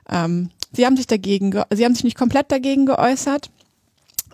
Ähm, 0.10 0.50
sie 0.72 0.86
haben 0.86 0.98
sich 0.98 1.08
dagegen, 1.08 1.52
ge- 1.52 1.66
sie 1.74 1.84
haben 1.86 1.96
sich 1.96 2.04
nicht 2.04 2.18
komplett 2.18 2.52
dagegen 2.52 2.86
geäußert, 2.86 3.50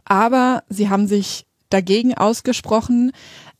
aber 0.05 0.63
sie 0.69 0.89
haben 0.89 1.07
sich 1.07 1.45
dagegen 1.69 2.13
ausgesprochen, 2.15 3.11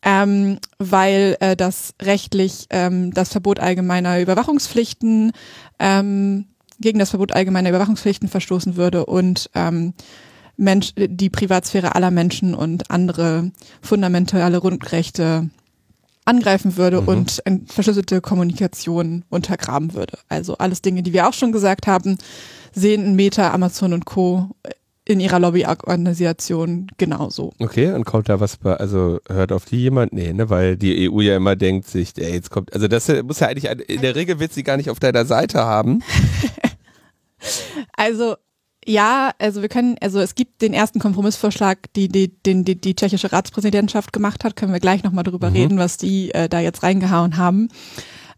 ähm, 0.04 0.60
weil 0.78 1.38
äh, 1.40 1.56
das 1.56 1.94
rechtlich 2.02 2.68
ähm, 2.70 3.14
das 3.14 3.30
Verbot 3.30 3.60
allgemeiner 3.60 4.20
Überwachungspflichten 4.22 5.32
ähm, 5.80 6.46
gegen 6.80 7.00
das 7.00 7.10
Verbot 7.10 7.34
allgemeiner 7.34 7.70
Überwachungspflichten 7.70 8.30
verstoßen 8.30 8.76
würde 8.78 9.06
und 9.06 9.50
ähm, 9.56 9.94
Mensch, 10.56 10.94
die 10.98 11.30
Privatsphäre 11.30 11.96
aller 11.96 12.12
Menschen 12.12 12.54
und 12.54 12.92
andere 12.92 13.52
fundamentale 13.82 14.60
Grundrechte 14.60 15.50
angreifen 16.26 16.78
würde 16.78 17.02
Mhm. 17.02 17.08
und 17.08 17.42
verschlüsselte 17.68 18.22
Kommunikation 18.22 19.24
untergraben 19.30 19.94
würde. 19.94 20.18
Also 20.28 20.58
alles 20.58 20.82
Dinge, 20.82 21.02
die 21.02 21.14
wir 21.14 21.28
auch 21.28 21.34
schon 21.34 21.52
gesagt 21.52 21.88
haben, 21.88 22.18
sehen 22.74 23.16
Meta, 23.16 23.52
Amazon 23.52 23.94
und 23.94 24.06
Co. 24.06 24.50
in 25.10 25.20
ihrer 25.20 25.40
Lobbyorganisation 25.40 26.88
genauso. 26.98 27.52
Okay, 27.60 27.92
und 27.94 28.06
kommt 28.06 28.30
da 28.30 28.40
was 28.40 28.58
bei, 28.58 28.76
also 28.76 29.20
hört 29.28 29.52
auf 29.52 29.66
die 29.66 29.78
jemand? 29.78 30.14
Nee, 30.14 30.34
ne, 30.34 30.52
weil 30.52 30.78
die 30.78 31.10
EU 31.10 31.20
ja 31.22 31.36
immer 31.36 31.56
denkt 31.56 31.88
sich, 31.88 32.14
ey, 32.18 32.32
jetzt 32.34 32.52
kommt, 32.52 32.72
also 32.74 32.88
das 32.88 33.08
muss 33.24 33.40
ja 33.40 33.48
eigentlich, 33.48 33.66
in 33.90 34.02
der 34.02 34.16
Regel 34.16 34.40
wird 34.40 34.54
sie 34.54 34.62
gar 34.64 34.78
nicht 34.78 34.90
auf 34.92 35.00
deiner 35.00 35.26
Seite 35.26 35.60
haben. 35.66 36.04
Also 37.96 38.36
ja, 38.86 39.32
also 39.40 39.62
wir 39.62 39.70
können, 39.70 39.96
also 40.02 40.20
es 40.20 40.36
gibt 40.36 40.62
den 40.62 40.74
ersten 40.74 41.00
Kompromissvorschlag, 41.00 41.78
die 41.96 42.08
die, 42.10 42.28
den, 42.44 42.66
die, 42.66 42.76
die 42.80 42.96
tschechische 42.96 43.32
Ratspräsidentschaft 43.32 44.12
gemacht 44.14 44.44
hat, 44.44 44.56
können 44.56 44.74
wir 44.74 44.80
gleich 44.80 45.04
nochmal 45.04 45.24
drüber 45.24 45.50
Mhm. 45.50 45.56
reden, 45.56 45.78
was 45.78 45.98
die 45.98 46.34
äh, 46.34 46.50
da 46.50 46.60
jetzt 46.60 46.84
reingehauen 46.84 47.38
haben. 47.38 47.70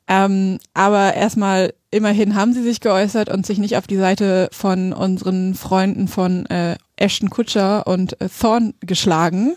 Ähm, 0.07 0.57
aber 0.73 1.13
erstmal, 1.13 1.73
immerhin 1.91 2.35
haben 2.35 2.53
sie 2.53 2.63
sich 2.63 2.79
geäußert 2.79 3.29
und 3.29 3.45
sich 3.45 3.59
nicht 3.59 3.77
auf 3.77 3.87
die 3.87 3.97
Seite 3.97 4.49
von 4.51 4.93
unseren 4.93 5.53
Freunden 5.53 6.07
von 6.07 6.45
äh, 6.47 6.77
Ashton 6.95 7.29
Kutcher 7.29 7.85
und 7.85 8.19
äh, 8.21 8.29
Thorn 8.29 8.73
geschlagen. 8.81 9.55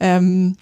Ähm, 0.00 0.56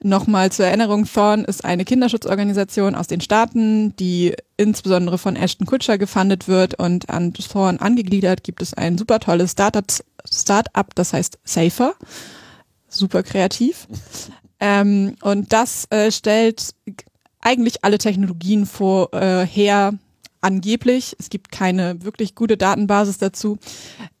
Nochmal 0.00 0.52
zur 0.52 0.66
Erinnerung, 0.66 1.06
Thorn 1.06 1.44
ist 1.44 1.64
eine 1.64 1.84
Kinderschutzorganisation 1.84 2.94
aus 2.94 3.08
den 3.08 3.20
Staaten, 3.20 3.96
die 3.96 4.32
insbesondere 4.56 5.18
von 5.18 5.34
Ashton 5.34 5.66
Kutcher 5.66 5.98
gefundet 5.98 6.46
wird 6.46 6.78
und 6.78 7.10
an 7.10 7.32
Thorn 7.32 7.78
angegliedert 7.78 8.44
gibt 8.44 8.62
es 8.62 8.74
ein 8.74 8.96
super 8.96 9.18
tolles 9.18 9.52
Startup, 9.52 9.84
Startup 10.24 10.94
das 10.94 11.12
heißt 11.12 11.40
Safer. 11.42 11.94
Super 12.88 13.24
kreativ. 13.24 13.88
ähm, 14.60 15.16
und 15.22 15.52
das 15.52 15.86
äh, 15.90 16.12
stellt 16.12 16.76
eigentlich 17.40 17.84
alle 17.84 17.98
Technologien 17.98 18.66
vor, 18.66 19.12
äh, 19.12 19.44
her, 19.44 19.94
angeblich. 20.40 21.16
Es 21.18 21.30
gibt 21.30 21.52
keine 21.52 22.02
wirklich 22.04 22.34
gute 22.34 22.56
Datenbasis 22.56 23.18
dazu, 23.18 23.58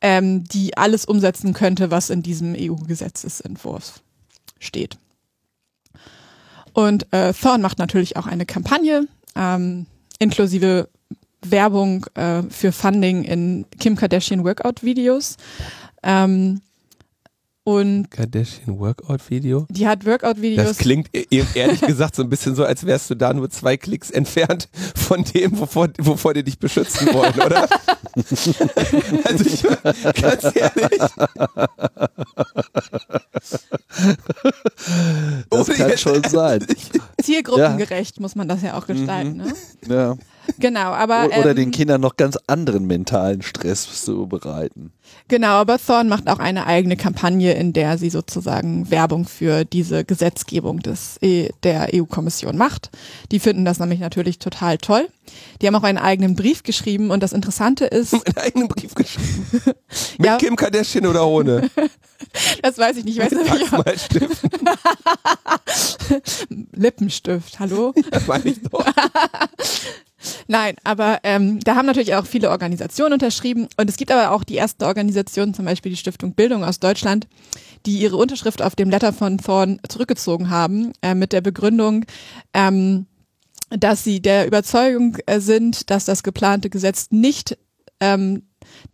ähm, 0.00 0.44
die 0.44 0.76
alles 0.76 1.04
umsetzen 1.04 1.52
könnte, 1.52 1.90
was 1.90 2.10
in 2.10 2.22
diesem 2.22 2.54
EU-Gesetzesentwurf 2.56 4.00
steht. 4.58 4.98
Und 6.72 7.12
äh, 7.12 7.32
Thorn 7.32 7.62
macht 7.62 7.78
natürlich 7.78 8.16
auch 8.16 8.26
eine 8.26 8.46
Kampagne, 8.46 9.08
ähm, 9.34 9.86
inklusive 10.18 10.88
Werbung 11.42 12.06
äh, 12.14 12.42
für 12.50 12.72
Funding 12.72 13.24
in 13.24 13.66
Kim 13.78 13.96
Kardashian 13.96 14.44
Workout-Videos. 14.44 15.36
Ähm, 16.02 16.60
und 17.68 18.10
Kardashian 18.10 18.78
Workout 18.78 19.28
Video. 19.28 19.66
die 19.68 19.86
hat 19.86 20.06
Workout-Videos. 20.06 20.66
Das 20.68 20.78
klingt 20.78 21.14
e- 21.14 21.26
e- 21.30 21.44
ehrlich 21.54 21.80
gesagt 21.86 22.16
so 22.16 22.22
ein 22.22 22.30
bisschen 22.30 22.54
so, 22.54 22.64
als 22.64 22.86
wärst 22.86 23.10
du 23.10 23.14
da 23.14 23.34
nur 23.34 23.50
zwei 23.50 23.76
Klicks 23.76 24.10
entfernt 24.10 24.68
von 24.96 25.22
dem, 25.24 25.58
wovor, 25.60 25.88
wovor 25.98 26.32
die 26.32 26.42
dich 26.44 26.58
beschützen 26.58 27.08
wollen, 27.12 27.34
oder? 27.34 27.68
also 29.24 29.44
ich, 29.44 29.62
ganz 30.22 30.44
ehrlich. 30.54 30.98
Das 35.50 35.68
Ohne 35.68 35.76
kann 35.76 35.88
jetzt- 35.90 36.00
schon 36.00 36.24
sein. 36.24 36.64
zielgruppengerecht 37.22 38.18
muss 38.20 38.34
man 38.34 38.48
das 38.48 38.62
ja 38.62 38.78
auch 38.78 38.86
gestalten. 38.86 39.36
Ne? 39.36 39.52
Ja. 39.88 40.16
Genau, 40.58 40.90
aber 40.92 41.26
Oder 41.26 41.50
ähm, 41.50 41.56
den 41.56 41.70
Kindern 41.70 42.00
noch 42.00 42.16
ganz 42.16 42.38
anderen 42.46 42.86
mentalen 42.86 43.42
Stress 43.42 44.04
zu 44.04 44.26
bereiten. 44.26 44.92
Genau, 45.28 45.48
aber 45.48 45.78
Thorn 45.78 46.08
macht 46.08 46.28
auch 46.28 46.38
eine 46.38 46.66
eigene 46.66 46.96
Kampagne, 46.96 47.52
in 47.54 47.72
der 47.72 47.98
sie 47.98 48.10
sozusagen 48.10 48.90
Werbung 48.90 49.26
für 49.26 49.64
diese 49.64 50.04
Gesetzgebung 50.04 50.80
des 50.80 51.18
e 51.20 51.50
der 51.62 51.88
EU-Kommission 51.94 52.56
macht. 52.56 52.90
Die 53.30 53.40
finden 53.40 53.64
das 53.64 53.78
nämlich 53.78 54.00
natürlich 54.00 54.38
total 54.38 54.78
toll. 54.78 55.08
Die 55.60 55.66
haben 55.66 55.74
auch 55.74 55.82
einen 55.82 55.98
eigenen 55.98 56.34
Brief 56.34 56.62
geschrieben 56.62 57.10
und 57.10 57.22
das 57.22 57.32
Interessante 57.32 57.84
ist, 57.84 58.14
einen 58.14 58.36
eigenen 58.36 58.68
Brief 58.68 58.94
geschrieben. 58.94 59.46
Mit 60.18 60.26
Ja. 60.26 60.36
Kim 60.38 60.56
Kardashian 60.56 61.06
oder 61.06 61.26
ohne? 61.26 61.70
das 62.62 62.78
weiß 62.78 62.96
ich 62.96 63.04
nicht, 63.04 63.18
ich 63.18 63.24
weiß 63.24 63.32
nicht, 63.32 63.72
mal 63.72 63.98
Stift, 63.98 64.42
Lippenstift, 66.72 67.58
hallo? 67.60 67.92
das 68.10 68.26
meine 68.26 68.44
ich 68.44 68.62
doch. 68.62 68.84
Nein, 70.48 70.74
aber 70.84 71.20
ähm, 71.22 71.60
da 71.60 71.76
haben 71.76 71.86
natürlich 71.86 72.14
auch 72.14 72.26
viele 72.26 72.50
Organisationen 72.50 73.14
unterschrieben 73.14 73.68
und 73.76 73.88
es 73.88 73.96
gibt 73.96 74.10
aber 74.10 74.32
auch 74.32 74.44
die 74.44 74.56
erste 74.56 74.86
Organisation, 74.86 75.54
zum 75.54 75.64
Beispiel 75.64 75.90
die 75.90 75.96
Stiftung 75.96 76.34
Bildung 76.34 76.64
aus 76.64 76.80
Deutschland, 76.80 77.28
die 77.86 77.98
ihre 77.98 78.16
Unterschrift 78.16 78.62
auf 78.62 78.74
dem 78.74 78.90
Letter 78.90 79.12
von 79.12 79.38
Thorn 79.38 79.78
zurückgezogen 79.88 80.50
haben 80.50 80.92
äh, 81.02 81.14
mit 81.14 81.32
der 81.32 81.40
Begründung, 81.40 82.04
ähm, 82.52 83.06
dass 83.70 84.04
sie 84.04 84.20
der 84.20 84.46
Überzeugung 84.46 85.18
äh, 85.26 85.40
sind, 85.40 85.90
dass 85.90 86.04
das 86.04 86.22
geplante 86.22 86.70
Gesetz 86.70 87.08
nicht 87.10 87.56
ähm, 88.00 88.42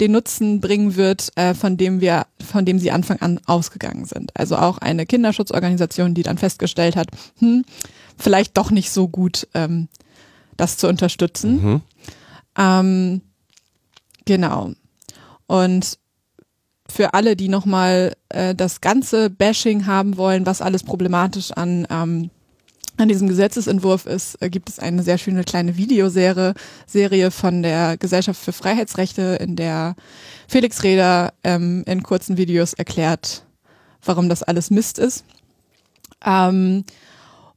den 0.01 0.13
Nutzen 0.13 0.61
bringen 0.61 0.97
wird, 0.97 1.31
äh, 1.37 1.55
von 1.55 1.77
dem 1.77 2.01
wir, 2.01 2.27
von 2.45 2.65
dem 2.65 2.79
sie 2.79 2.91
Anfang 2.91 3.21
an 3.21 3.41
ausgegangen 3.47 4.05
sind. 4.05 4.33
Also 4.35 4.57
auch 4.57 4.79
eine 4.79 5.07
Kinderschutzorganisation, 5.07 6.15
die 6.15 6.23
dann 6.23 6.39
festgestellt 6.39 6.97
hat, 6.97 7.09
hm, 7.39 7.65
vielleicht 8.17 8.57
doch 8.57 8.71
nicht 8.71 8.91
so 8.91 9.09
gut, 9.09 9.49
ähm, 9.55 9.89
das 10.57 10.77
zu 10.77 10.89
unterstützen. 10.89 11.63
Mhm. 11.63 11.81
Ähm, 12.57 13.21
genau. 14.25 14.73
Und 15.47 15.99
für 16.89 17.15
alle, 17.15 17.37
die 17.37 17.49
nochmal 17.49 18.15
äh, 18.29 18.55
das 18.55 18.81
ganze 18.81 19.31
Bashing 19.31 19.87
haben 19.87 20.17
wollen, 20.17 20.47
was 20.47 20.63
alles 20.63 20.83
problematisch 20.83 21.51
an, 21.53 21.87
ähm, 21.91 22.31
an 22.97 23.09
diesem 23.09 23.27
Gesetzesentwurf 23.27 24.07
ist, 24.07 24.41
äh, 24.41 24.51
gibt 24.51 24.69
es 24.69 24.79
eine 24.79 25.03
sehr 25.03 25.19
schöne 25.19 25.45
kleine 25.45 25.77
Videoserie 25.77 26.55
Serie 26.87 27.31
von 27.31 27.63
der 27.63 27.97
Gesellschaft 27.97 28.41
für 28.41 28.53
Freiheitsrechte, 28.53 29.39
in 29.41 29.57
der 29.57 29.97
Felix 30.47 30.83
Reder 30.83 31.33
ähm, 31.43 31.83
in 31.87 32.03
kurzen 32.03 32.37
Videos 32.37 32.75
erklärt, 32.75 33.45
warum 34.05 34.29
das 34.29 34.43
alles 34.43 34.71
Mist 34.71 34.99
ist. 34.99 35.25
Ähm, 36.25 36.85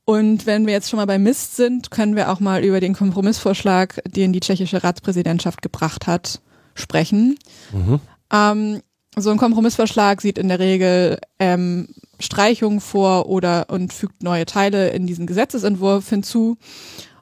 und 0.10 0.46
wenn 0.46 0.66
wir 0.66 0.72
jetzt 0.72 0.90
schon 0.90 0.98
mal 0.98 1.06
bei 1.06 1.20
Mist 1.20 1.58
sind, 1.58 1.92
können 1.92 2.16
wir 2.16 2.32
auch 2.32 2.40
mal 2.40 2.64
über 2.64 2.80
den 2.80 2.94
Kompromissvorschlag, 2.94 4.02
den 4.08 4.32
die 4.32 4.40
tschechische 4.40 4.82
Ratspräsidentschaft 4.82 5.62
gebracht 5.62 6.08
hat, 6.08 6.40
sprechen. 6.76 7.38
Mhm. 7.74 8.00
Ähm, 8.32 8.82
so 9.18 9.32
ein 9.32 9.38
Kompromissvorschlag 9.38 10.22
sieht 10.22 10.38
in 10.38 10.48
der 10.48 10.60
Regel 10.60 11.20
ähm, 11.40 11.90
Streichungen 12.22 12.80
vor 12.80 13.28
oder 13.28 13.66
und 13.70 13.92
fügt 13.92 14.24
neue 14.24 14.46
Teile 14.46 14.92
in 14.92 15.08
diesen 15.08 15.28
Gesetzesentwurf 15.28 16.08
hinzu. 16.08 16.56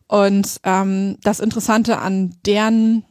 Und 0.08 0.60
ähm, 0.64 1.18
das 1.24 1.40
Interessante 1.40 1.98
an 1.98 2.36
deren 2.46 3.04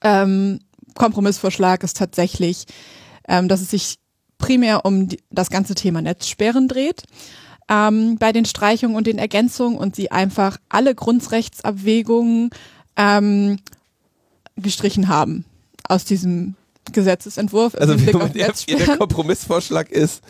ähm, 0.00 0.60
Kompromissvorschlag 0.94 1.82
ist 1.82 1.98
tatsächlich, 1.98 2.64
ähm, 3.28 3.48
dass 3.48 3.60
es 3.60 3.72
sich 3.72 3.98
primär 4.38 4.86
um 4.86 5.08
die, 5.08 5.22
das 5.28 5.50
ganze 5.50 5.74
Thema 5.74 6.00
Netzsperren 6.00 6.66
dreht. 6.66 7.02
Ähm, 7.68 8.16
bei 8.18 8.32
den 8.32 8.44
Streichungen 8.44 8.96
und 8.96 9.06
den 9.06 9.18
Ergänzungen 9.18 9.76
und 9.76 9.96
sie 9.96 10.12
einfach 10.12 10.58
alle 10.68 10.94
Grundrechtsabwägungen 10.94 12.50
ähm, 12.96 13.58
gestrichen 14.56 15.08
haben 15.08 15.44
aus 15.88 16.04
diesem 16.04 16.54
Gesetzesentwurf. 16.92 17.74
Also 17.74 18.00
wie 18.00 18.06
der, 18.06 18.52
der. 18.52 18.96
Kompromissvorschlag 18.96 19.90
ist, 19.90 20.22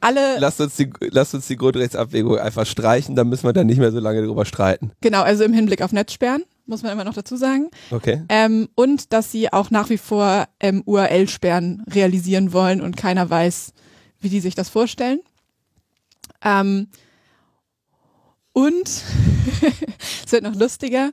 alle, 0.00 0.38
lasst 0.38 0.60
uns, 0.60 0.76
die, 0.76 0.90
lasst 1.10 1.34
uns 1.34 1.46
die 1.46 1.56
Grundrechtsabwägung 1.56 2.38
einfach 2.38 2.66
streichen, 2.66 3.16
dann 3.16 3.28
müssen 3.28 3.44
wir 3.44 3.52
dann 3.52 3.66
nicht 3.66 3.78
mehr 3.78 3.92
so 3.92 4.00
lange 4.00 4.24
drüber 4.24 4.44
streiten. 4.44 4.92
genau, 5.00 5.22
also 5.22 5.44
im 5.44 5.52
Hinblick 5.52 5.82
auf 5.82 5.92
Netzsperren, 5.92 6.42
muss 6.66 6.82
man 6.82 6.92
immer 6.92 7.04
noch 7.04 7.14
dazu 7.14 7.36
sagen. 7.36 7.68
Okay? 7.90 8.22
Ähm, 8.28 8.68
und 8.74 9.12
dass 9.12 9.30
sie 9.30 9.52
auch 9.52 9.70
nach 9.70 9.90
wie 9.90 9.98
vor 9.98 10.46
ähm, 10.58 10.82
URL-Sperren 10.86 11.84
realisieren 11.92 12.52
wollen 12.52 12.80
und 12.80 12.96
keiner 12.96 13.28
weiß, 13.28 13.72
wie 14.20 14.30
die 14.30 14.40
sich 14.40 14.54
das 14.54 14.70
vorstellen. 14.70 15.20
Ähm, 16.42 16.88
und 18.52 18.86
es 20.24 20.32
wird 20.32 20.42
noch 20.42 20.54
lustiger. 20.54 21.10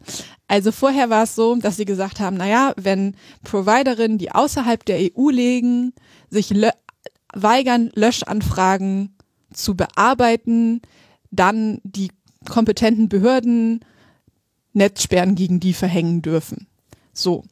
Also 0.48 0.72
vorher 0.72 1.10
war 1.10 1.24
es 1.24 1.36
so, 1.36 1.56
dass 1.56 1.78
sie 1.78 1.86
gesagt 1.86 2.20
haben, 2.20 2.38
naja, 2.38 2.74
wenn 2.78 3.16
Providerinnen, 3.44 4.18
die 4.18 4.32
außerhalb 4.32 4.84
der 4.86 5.00
EU 5.00 5.30
liegen, 5.30 5.94
sich 6.30 6.50
lö 6.50 6.70
weigern, 7.34 7.92
Löschanfragen 7.94 9.16
zu 9.54 9.76
bearbeiten, 9.76 10.82
dann 11.30 11.80
die 11.84 12.12
kompetenten 12.50 13.10
Behörden 13.10 13.82
Netzsperren 14.74 15.36
gegen 15.36 15.60
die 15.60 15.74
verhängen 15.74 16.22
dürfen. 16.22 16.68
So. 17.14 17.44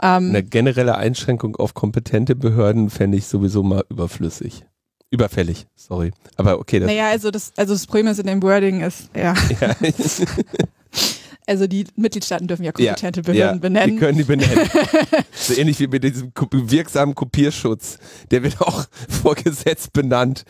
Ähm, 0.00 0.30
Eine 0.30 0.42
generelle 0.42 0.96
Einschränkung 0.96 1.56
auf 1.56 1.74
kompetente 1.74 2.34
Behörden 2.34 2.88
fände 2.88 3.18
ich 3.18 3.26
sowieso 3.26 3.62
mal 3.62 3.84
überflüssig. 3.88 4.64
Überfällig, 5.12 5.66
sorry. 5.76 6.10
Aber 6.36 6.58
okay, 6.58 6.80
das 6.80 6.86
naja, 6.86 7.10
also 7.10 7.30
das, 7.30 7.52
also 7.56 7.74
das 7.74 7.86
Problem 7.86 8.06
ist 8.06 8.18
in 8.18 8.26
dem 8.26 8.42
Wording 8.42 8.80
ist, 8.80 9.10
ja, 9.14 9.34
ja, 9.60 9.76
also 11.46 11.66
die 11.66 11.84
Mitgliedstaaten 11.96 12.48
dürfen 12.48 12.64
ja 12.64 12.72
kompetente 12.72 13.20
ja, 13.20 13.22
Behörden 13.22 13.58
Die 13.58 13.60
benennen. 13.60 13.98
können 13.98 14.16
die 14.16 14.24
benennen. 14.24 14.70
so 15.34 15.52
ähnlich 15.52 15.78
wie 15.80 15.86
mit 15.88 16.02
diesem 16.02 16.32
wirksamen 16.34 17.14
Kopierschutz. 17.14 17.98
Der 18.30 18.42
wird 18.42 18.62
auch 18.62 18.86
vor 19.06 19.34
Gesetz 19.34 19.88
benannt, 19.88 20.46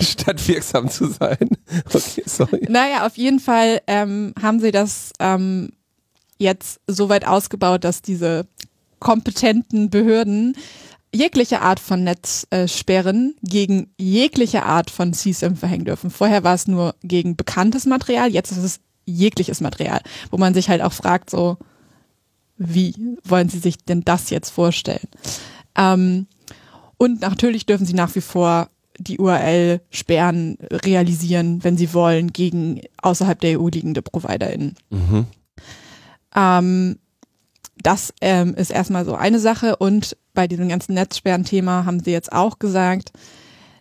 statt 0.00 0.46
wirksam 0.46 0.88
zu 0.88 1.08
sein. 1.08 1.48
Okay, 1.92 2.22
sorry. 2.24 2.66
Naja, 2.68 3.06
auf 3.06 3.16
jeden 3.16 3.40
Fall 3.40 3.80
ähm, 3.88 4.32
haben 4.40 4.60
sie 4.60 4.70
das 4.70 5.10
ähm, 5.18 5.72
jetzt 6.38 6.78
so 6.86 7.08
weit 7.08 7.26
ausgebaut, 7.26 7.82
dass 7.82 8.00
diese 8.00 8.46
kompetenten 9.00 9.90
Behörden 9.90 10.56
jegliche 11.14 11.62
Art 11.62 11.80
von 11.80 12.04
Netzsperren 12.04 13.34
gegen 13.42 13.92
jegliche 13.98 14.64
Art 14.64 14.90
von 14.90 15.12
CSIM 15.12 15.56
verhängen 15.56 15.84
dürfen. 15.84 16.10
Vorher 16.10 16.44
war 16.44 16.54
es 16.54 16.66
nur 16.66 16.94
gegen 17.02 17.36
bekanntes 17.36 17.86
Material, 17.86 18.32
jetzt 18.32 18.50
ist 18.52 18.58
es 18.58 18.80
jegliches 19.06 19.60
Material, 19.60 20.00
wo 20.30 20.38
man 20.38 20.54
sich 20.54 20.68
halt 20.68 20.82
auch 20.82 20.92
fragt, 20.92 21.30
so, 21.30 21.58
wie 22.56 22.94
wollen 23.24 23.48
sie 23.48 23.58
sich 23.58 23.78
denn 23.78 24.02
das 24.02 24.30
jetzt 24.30 24.50
vorstellen? 24.50 25.08
Ähm, 25.76 26.26
und 26.96 27.20
natürlich 27.20 27.66
dürfen 27.66 27.86
sie 27.86 27.94
nach 27.94 28.14
wie 28.14 28.20
vor 28.20 28.68
die 28.98 29.18
URL-Sperren 29.18 30.56
realisieren, 30.70 31.62
wenn 31.64 31.76
sie 31.76 31.92
wollen, 31.92 32.32
gegen 32.32 32.80
außerhalb 33.02 33.40
der 33.40 33.60
EU 33.60 33.68
liegende 33.68 34.02
ProviderInnen. 34.02 34.76
Mhm. 34.90 35.26
Ähm, 36.36 36.98
das 37.84 38.12
ähm, 38.20 38.54
ist 38.54 38.70
erstmal 38.70 39.04
so 39.04 39.14
eine 39.14 39.38
Sache 39.38 39.76
und 39.76 40.16
bei 40.32 40.48
diesem 40.48 40.68
ganzen 40.68 40.94
Netzsperren-Thema 40.94 41.84
haben 41.84 42.00
sie 42.00 42.10
jetzt 42.10 42.32
auch 42.32 42.58
gesagt, 42.58 43.12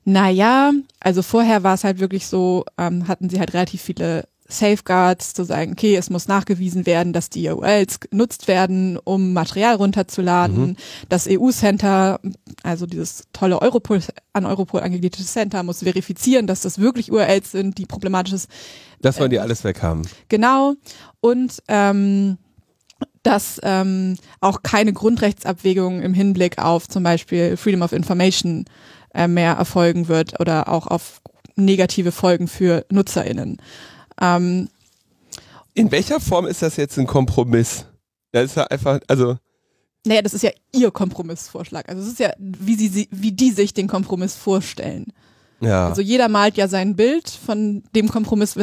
na 0.05 0.29
ja, 0.29 0.71
also 0.99 1.21
vorher 1.21 1.63
war 1.63 1.73
es 1.73 1.85
halt 1.85 1.99
wirklich 1.99 2.27
so, 2.27 2.65
ähm, 2.77 3.07
hatten 3.07 3.29
sie 3.29 3.39
halt 3.39 3.53
relativ 3.53 3.81
viele 3.81 4.27
Safeguards 4.49 5.33
zu 5.33 5.45
sagen, 5.45 5.71
okay, 5.71 5.95
es 5.95 6.09
muss 6.09 6.27
nachgewiesen 6.27 6.85
werden, 6.85 7.13
dass 7.13 7.29
die 7.29 7.47
URLs 7.47 8.01
genutzt 8.01 8.49
werden, 8.49 8.97
um 8.97 9.31
Material 9.31 9.75
runterzuladen. 9.75 10.67
Mhm. 10.67 10.75
Das 11.07 11.27
EU-Center, 11.29 12.19
also 12.61 12.85
dieses 12.85 13.23
tolle 13.31 13.61
Europol, 13.61 14.01
an 14.33 14.45
Europol 14.45 14.81
angegliederte 14.81 15.23
Center, 15.23 15.63
muss 15.63 15.79
verifizieren, 15.79 16.45
dass 16.45 16.61
das 16.61 16.77
wirklich 16.77 17.09
URLs 17.09 17.51
sind, 17.51 17.77
die 17.77 17.85
problematisch 17.85 18.33
ist. 18.33 18.49
Das 19.01 19.19
wollen 19.19 19.31
die 19.31 19.39
alles 19.39 19.63
weg 19.63 19.81
haben. 19.81 20.03
Genau. 20.27 20.75
Und 21.21 21.63
ähm, 21.69 22.37
dass 23.23 23.59
ähm, 23.63 24.17
auch 24.41 24.63
keine 24.63 24.93
Grundrechtsabwägung 24.93 26.01
im 26.01 26.13
Hinblick 26.13 26.59
auf 26.59 26.87
zum 26.87 27.03
Beispiel 27.03 27.57
Freedom 27.57 27.81
of 27.81 27.93
Information 27.93 28.65
äh, 29.13 29.27
mehr 29.27 29.53
erfolgen 29.53 30.07
wird 30.07 30.39
oder 30.39 30.67
auch 30.67 30.87
auf 30.87 31.21
negative 31.55 32.11
Folgen 32.11 32.47
für 32.47 32.85
NutzerInnen. 32.91 33.57
Ähm, 34.21 34.67
In 35.73 35.91
welcher 35.91 36.19
Form 36.19 36.45
ist 36.45 36.61
das 36.61 36.75
jetzt 36.77 36.97
ein 36.99 37.07
Kompromiss? 37.07 37.85
Das 38.31 38.45
ist 38.45 38.55
ja 38.57 38.63
einfach, 38.65 38.99
also, 39.07 39.37
naja, 40.05 40.21
das 40.21 40.33
ist 40.33 40.41
ja 40.41 40.51
ihr 40.73 40.91
Kompromissvorschlag. 40.91 41.87
Also 41.87 42.01
es 42.01 42.09
ist 42.09 42.19
ja, 42.19 42.33
wie 42.37 42.75
sie, 42.75 43.07
wie 43.11 43.31
die 43.31 43.51
sich 43.51 43.73
den 43.73 43.87
Kompromiss 43.87 44.35
vorstellen. 44.35 45.13
ja. 45.61 45.87
Also 45.87 46.01
jeder 46.01 46.27
malt 46.27 46.57
ja 46.57 46.67
sein 46.67 46.97
Bild 46.97 47.29
von 47.29 47.83
dem 47.95 48.09
Kompromiss, 48.09 48.55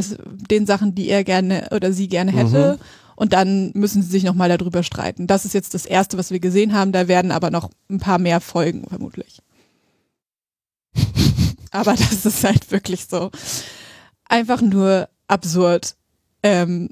den 0.51 0.67
Sachen, 0.67 0.95
die 0.95 1.09
er 1.09 1.25
gerne 1.25 1.69
oder 1.71 1.93
sie 1.93 2.09
gerne 2.09 2.33
hätte. 2.33 2.79
Und 3.21 3.35
dann 3.35 3.71
müssen 3.75 4.03
sie 4.03 4.09
sich 4.09 4.25
nochmal 4.25 4.49
darüber 4.49 4.83
streiten. 4.83 5.27
Das 5.27 5.45
ist 5.45 5.53
jetzt 5.53 5.75
das 5.75 5.85
Erste, 5.85 6.17
was 6.17 6.31
wir 6.31 6.41
gesehen 6.41 6.73
haben. 6.73 6.91
Da 6.91 7.07
werden 7.07 7.33
aber 7.33 7.51
noch 7.51 7.69
ein 7.91 7.99
paar 7.99 8.19
mehr 8.19 8.41
folgen, 8.41 8.87
vermutlich. 8.89 9.43
aber 11.71 11.93
das 11.93 12.25
ist 12.25 12.43
halt 12.45 12.71
wirklich 12.71 13.05
so 13.11 13.31
einfach 14.25 14.63
nur 14.63 15.11
absurd. 15.29 15.97
Ähm, 16.43 16.89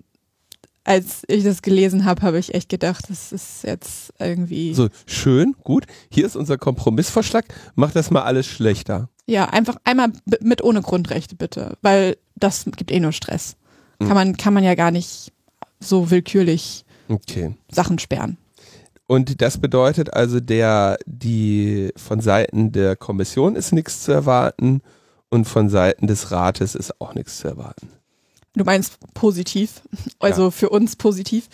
als 0.85 1.23
ich 1.29 1.45
das 1.45 1.63
gelesen 1.63 2.05
habe, 2.05 2.21
habe 2.21 2.39
ich 2.39 2.53
echt 2.53 2.69
gedacht, 2.69 3.07
das 3.09 3.33
ist 3.33 3.65
jetzt 3.65 4.13
irgendwie. 4.19 4.75
so 4.75 4.91
schön, 5.07 5.57
gut. 5.65 5.87
Hier 6.11 6.27
ist 6.27 6.37
unser 6.37 6.59
Kompromissvorschlag. 6.59 7.47
Mach 7.75 7.93
das 7.93 8.11
mal 8.11 8.25
alles 8.25 8.47
schlechter. 8.47 9.09
Ja, 9.25 9.47
einfach 9.47 9.77
einmal 9.85 10.13
mit 10.43 10.63
ohne 10.63 10.83
Grundrechte 10.83 11.37
bitte, 11.37 11.79
weil 11.81 12.19
das 12.37 12.67
gibt 12.77 12.91
eh 12.91 13.01
nur 13.01 13.13
Stress. 13.13 13.57
Kann 13.99 14.15
man, 14.15 14.37
kann 14.37 14.53
man 14.53 14.63
ja 14.63 14.75
gar 14.75 14.91
nicht 14.91 15.33
so 15.81 16.11
willkürlich 16.11 16.85
Okay. 17.09 17.55
Sachen 17.71 17.99
sperren. 17.99 18.37
Und 19.07 19.41
das 19.41 19.59
bedeutet 19.59 20.13
also, 20.13 20.39
der, 20.41 20.99
die 21.07 21.91
von 21.97 22.21
Seiten 22.21 22.73
der 22.73 22.95
Kommission 22.95 23.57
ist 23.57 23.73
nichts 23.73 24.03
zu 24.05 24.13
erwarten 24.13 24.83
und 25.31 25.47
von 25.47 25.71
Seiten 25.71 26.07
des 26.07 26.31
Rates 26.31 26.75
ist 26.75 27.01
auch 27.01 27.15
nichts 27.15 27.39
zu 27.39 27.49
erwarten. 27.49 27.89
Du 28.55 28.65
meinst 28.65 28.99
positiv, 29.15 29.83
also 30.19 30.51
für 30.51 30.69
uns 30.69 30.97
positiv. 30.97 31.49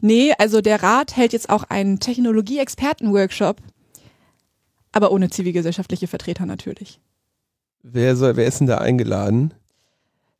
Nee, 0.00 0.32
also 0.38 0.60
der 0.60 0.82
Rat 0.82 1.16
hält 1.16 1.32
jetzt 1.32 1.48
auch 1.48 1.64
einen 1.64 2.00
Technologie-Experten-Workshop, 2.00 3.58
aber 4.90 5.12
ohne 5.12 5.30
zivilgesellschaftliche 5.30 6.08
Vertreter 6.08 6.46
natürlich. 6.46 7.00
Wer 7.82 8.16
soll, 8.16 8.36
wer 8.36 8.46
ist 8.46 8.58
denn 8.58 8.66
da 8.66 8.78
eingeladen? 8.78 9.54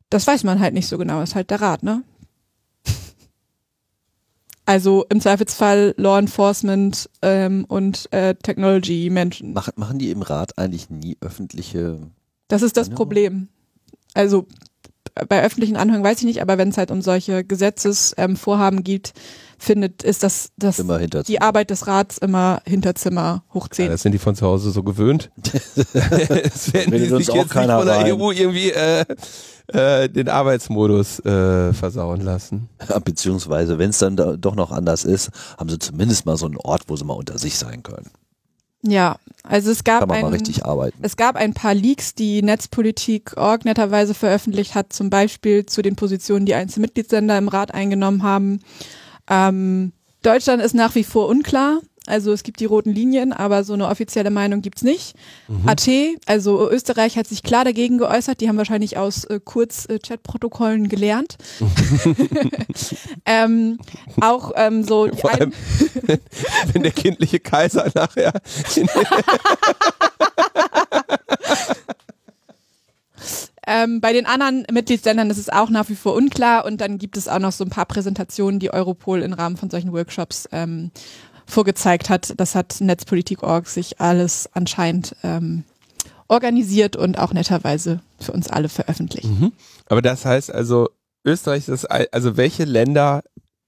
Das 0.09 0.27
weiß 0.27 0.43
man 0.43 0.59
halt 0.59 0.73
nicht 0.73 0.87
so 0.87 0.97
genau, 0.97 1.21
ist 1.21 1.35
halt 1.35 1.49
der 1.49 1.61
Rat, 1.61 1.83
ne? 1.83 2.03
Also 4.67 5.05
im 5.07 5.21
Zweifelsfall 5.21 5.93
Law 5.95 6.19
Enforcement 6.19 7.09
ähm, 7.21 7.63
und 7.69 8.11
äh, 8.11 8.35
Technology 8.35 9.09
Menschen. 9.09 9.53
Mach, 9.53 9.69
machen 9.77 9.97
die 9.97 10.11
im 10.11 10.21
Rat 10.21 10.57
eigentlich 10.57 10.89
nie 10.89 11.15
öffentliche 11.21 12.01
Das 12.49 12.61
ist 12.63 12.75
das 12.75 12.87
Anhörung? 12.87 12.97
Problem. 12.97 13.47
Also 14.13 14.45
bei 15.29 15.41
öffentlichen 15.41 15.77
Anhörungen 15.77 16.05
weiß 16.05 16.19
ich 16.19 16.25
nicht, 16.25 16.41
aber 16.41 16.57
wenn 16.57 16.67
es 16.67 16.77
halt 16.77 16.91
um 16.91 17.01
solche 17.01 17.45
Gesetzesvorhaben 17.45 18.79
ähm, 18.79 18.83
geht, 18.83 19.13
findet, 19.57 20.03
ist 20.03 20.23
das, 20.23 20.51
das 20.57 20.83
die 21.27 21.41
Arbeit 21.41 21.69
des 21.69 21.87
Rats 21.87 22.17
immer 22.17 22.61
Hinterzimmer 22.65 23.43
hoch 23.53 23.67
Ja, 23.67 23.75
10. 23.75 23.89
das 23.89 24.01
sind 24.01 24.11
die 24.11 24.19
von 24.19 24.35
zu 24.35 24.45
Hause 24.45 24.71
so 24.71 24.83
gewöhnt. 24.83 25.29
das 25.37 26.73
werden 26.73 26.91
die 26.91 26.99
sich 26.99 27.13
auch 27.13 27.19
jetzt 27.19 27.29
nicht 27.35 27.49
keiner 27.49 27.77
von 27.77 27.87
der 27.87 27.97
rein. 27.97 28.11
EU 28.11 28.31
irgendwie 28.31 28.71
äh, 28.71 29.05
äh, 29.67 30.09
den 30.09 30.29
Arbeitsmodus 30.29 31.19
äh, 31.25 31.73
versauen 31.73 32.21
lassen. 32.21 32.69
Ja, 32.87 32.99
beziehungsweise, 32.99 33.77
wenn 33.77 33.89
es 33.89 33.97
dann 33.99 34.15
da 34.15 34.37
doch 34.37 34.55
noch 34.55 34.71
anders 34.71 35.03
ist, 35.03 35.31
haben 35.57 35.69
sie 35.69 35.79
zumindest 35.79 36.25
mal 36.25 36.37
so 36.37 36.45
einen 36.45 36.57
Ort, 36.57 36.83
wo 36.87 36.95
sie 36.95 37.03
mal 37.03 37.13
unter 37.13 37.37
sich 37.37 37.57
sein 37.57 37.83
können. 37.83 38.09
ja, 38.83 39.17
also 39.43 39.71
es 39.71 39.83
gab 39.83 40.09
ein, 40.11 40.25
richtig 40.25 40.65
arbeiten. 40.65 40.97
es 41.01 41.17
gab 41.17 41.35
ein 41.35 41.53
paar 41.53 41.73
Leaks, 41.73 42.15
die 42.15 42.41
Netzpolitik.org 42.41 43.65
netterweise 43.65 44.13
veröffentlicht 44.13 44.75
hat, 44.75 44.93
zum 44.93 45.09
Beispiel 45.09 45.65
zu 45.65 45.81
den 45.81 45.95
Positionen, 45.95 46.45
die 46.45 46.53
einzelne 46.53 46.85
Mitgliedsländer 46.85 47.37
im 47.37 47.47
Rat 47.47 47.73
eingenommen 47.73 48.23
haben. 48.23 48.61
Ähm, 49.29 49.93
Deutschland 50.21 50.61
ist 50.61 50.75
nach 50.75 50.95
wie 50.95 51.03
vor 51.03 51.27
unklar. 51.27 51.81
Also 52.07 52.31
es 52.31 52.43
gibt 52.43 52.61
die 52.61 52.65
roten 52.65 52.93
Linien, 52.93 53.33
aber 53.33 53.65
so 53.65 53.73
eine 53.73 53.87
offizielle 53.89 54.31
Meinung 54.31 54.61
gibt's 54.61 54.81
nicht. 54.81 55.13
AT, 55.65 55.89
also 56.25 56.71
Österreich 56.71 57.17
hat 57.17 57.27
sich 57.27 57.43
klar 57.43 57.65
dagegen 57.65 57.97
geäußert. 57.97 58.39
Die 58.39 58.47
haben 58.47 58.57
wahrscheinlich 58.57 58.97
aus 58.97 59.25
äh, 59.25 59.41
Kurz-Chat-Protokollen 59.43 60.87
gelernt. 60.87 61.35
ähm, 63.25 63.77
auch 64.21 64.53
ähm, 64.55 64.85
so 64.85 65.07
die 65.07 65.17
Vor 65.17 65.33
allem, 65.33 65.51
wenn 66.73 66.83
der 66.83 66.93
kindliche 66.93 67.41
Kaiser 67.41 67.91
nachher 67.93 68.31
Ähm, 73.69 73.99
bei 73.99 74.13
den 74.13 74.25
anderen 74.25 74.65
Mitgliedsländern 74.71 75.29
ist 75.29 75.37
es 75.37 75.49
auch 75.49 75.69
nach 75.69 75.89
wie 75.89 75.95
vor 75.95 76.15
unklar 76.15 76.63
und 76.63 76.79
dann 76.79 76.97
gibt 76.97 77.17
es 77.17 77.27
auch 77.27 77.39
noch 77.39 77.51
so 77.51 77.65
ein 77.65 77.69
paar 77.69 77.85
Präsentationen, 77.85 78.61
die 78.61 78.71
Europol 78.71 79.21
im 79.21 79.33
Rahmen 79.33 79.57
von 79.57 79.69
solchen 79.69 79.91
Workshops 79.91 80.47
ähm, 80.53 80.89
vorgezeigt 81.45 82.09
hat. 82.09 82.33
Das 82.37 82.55
hat 82.55 82.77
Netzpolitik.org 82.79 83.67
sich 83.67 83.99
alles 83.99 84.49
anscheinend 84.53 85.17
ähm, 85.21 85.65
organisiert 86.29 86.95
und 86.95 87.19
auch 87.19 87.33
netterweise 87.33 87.99
für 88.19 88.31
uns 88.31 88.49
alle 88.49 88.69
veröffentlicht. 88.69 89.27
Aber 89.87 90.01
das 90.01 90.25
heißt 90.25 90.49
also, 90.49 90.89
Österreich 91.25 91.67
ist, 91.67 91.85
also 91.85 92.37
welche 92.37 92.63
Länder 92.63 93.21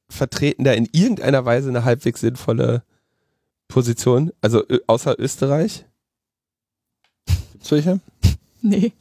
vertreten 0.08 0.64
da 0.64 0.72
in 0.72 0.88
irgendeiner 0.94 1.44
Weise 1.44 1.68
eine 1.68 1.84
halbwegs 1.84 2.22
sinnvolle 2.22 2.84
Position? 3.68 4.32
Also 4.40 4.64
außer 4.88 5.20
Österreich? 5.20 5.86
Gibt's 7.52 7.72
welche? 7.72 8.00
Nee. 8.62 8.94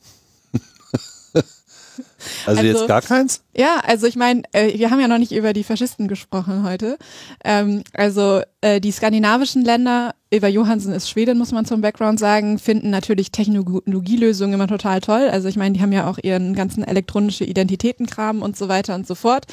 Also, 2.46 2.60
Also- 2.60 2.78
jetzt 2.80 2.88
gar 2.88 3.02
keins? 3.02 3.42
Ja, 3.56 3.80
also 3.86 4.06
ich 4.06 4.16
meine, 4.16 4.42
äh, 4.52 4.76
wir 4.78 4.90
haben 4.90 5.00
ja 5.00 5.08
noch 5.08 5.18
nicht 5.18 5.32
über 5.32 5.52
die 5.52 5.64
Faschisten 5.64 6.08
gesprochen 6.08 6.64
heute. 6.64 6.98
Ähm, 7.44 7.82
also 7.94 8.40
äh, 8.60 8.80
die 8.80 8.90
skandinavischen 8.92 9.64
Länder, 9.64 10.14
Eva 10.30 10.48
Johansen 10.48 10.92
ist 10.92 11.08
Schwedin, 11.08 11.38
muss 11.38 11.52
man 11.52 11.64
zum 11.64 11.80
Background 11.80 12.18
sagen, 12.18 12.58
finden 12.58 12.90
natürlich 12.90 13.30
Technologielösungen 13.30 14.54
immer 14.54 14.66
total 14.68 15.00
toll. 15.00 15.28
Also 15.30 15.48
ich 15.48 15.56
meine, 15.56 15.74
die 15.74 15.80
haben 15.82 15.92
ja 15.92 16.08
auch 16.08 16.18
ihren 16.22 16.54
ganzen 16.54 16.82
elektronische 16.84 17.44
Identitätenkram 17.44 18.42
und 18.42 18.56
so 18.56 18.68
weiter 18.68 18.94
und 18.94 19.06
so 19.06 19.14
fort. 19.14 19.46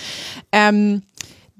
Ähm, 0.52 1.04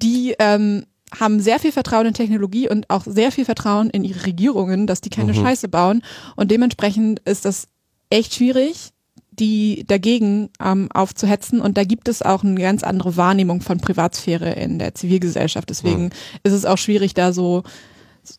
die 0.02 0.34
ähm, 0.38 0.84
haben 1.18 1.40
sehr 1.40 1.58
viel 1.60 1.72
Vertrauen 1.72 2.06
in 2.06 2.14
Technologie 2.14 2.68
und 2.68 2.90
auch 2.90 3.04
sehr 3.06 3.30
viel 3.32 3.44
Vertrauen 3.44 3.90
in 3.90 4.04
ihre 4.04 4.26
Regierungen, 4.26 4.86
dass 4.86 5.00
die 5.00 5.10
keine 5.10 5.32
Mhm. 5.32 5.36
Scheiße 5.42 5.68
bauen. 5.68 6.02
Und 6.34 6.50
dementsprechend 6.50 7.20
ist 7.20 7.44
das 7.44 7.68
echt 8.10 8.34
schwierig, 8.34 8.90
die 9.38 9.84
dagegen 9.86 10.50
ähm, 10.62 10.88
aufzuhetzen. 10.92 11.60
Und 11.60 11.76
da 11.76 11.84
gibt 11.84 12.08
es 12.08 12.22
auch 12.22 12.44
eine 12.44 12.60
ganz 12.60 12.82
andere 12.82 13.16
Wahrnehmung 13.16 13.60
von 13.60 13.78
Privatsphäre 13.78 14.52
in 14.52 14.78
der 14.78 14.94
Zivilgesellschaft. 14.94 15.70
Deswegen 15.70 16.10
ist 16.42 16.52
es 16.52 16.64
auch 16.64 16.78
schwierig, 16.78 17.14
da 17.14 17.32
so 17.32 17.62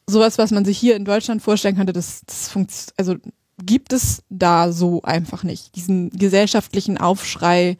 sowas, 0.09 0.37
was 0.37 0.51
man 0.51 0.65
sich 0.65 0.77
hier 0.77 0.95
in 0.95 1.05
Deutschland 1.05 1.41
vorstellen 1.41 1.75
könnte, 1.75 1.93
das, 1.93 2.21
das 2.25 2.49
funktioniert, 2.49 2.93
also 2.97 3.15
gibt 3.63 3.93
es 3.93 4.23
da 4.29 4.71
so 4.71 5.01
einfach 5.03 5.43
nicht. 5.43 5.75
Diesen 5.75 6.09
gesellschaftlichen 6.11 6.97
Aufschrei, 6.97 7.77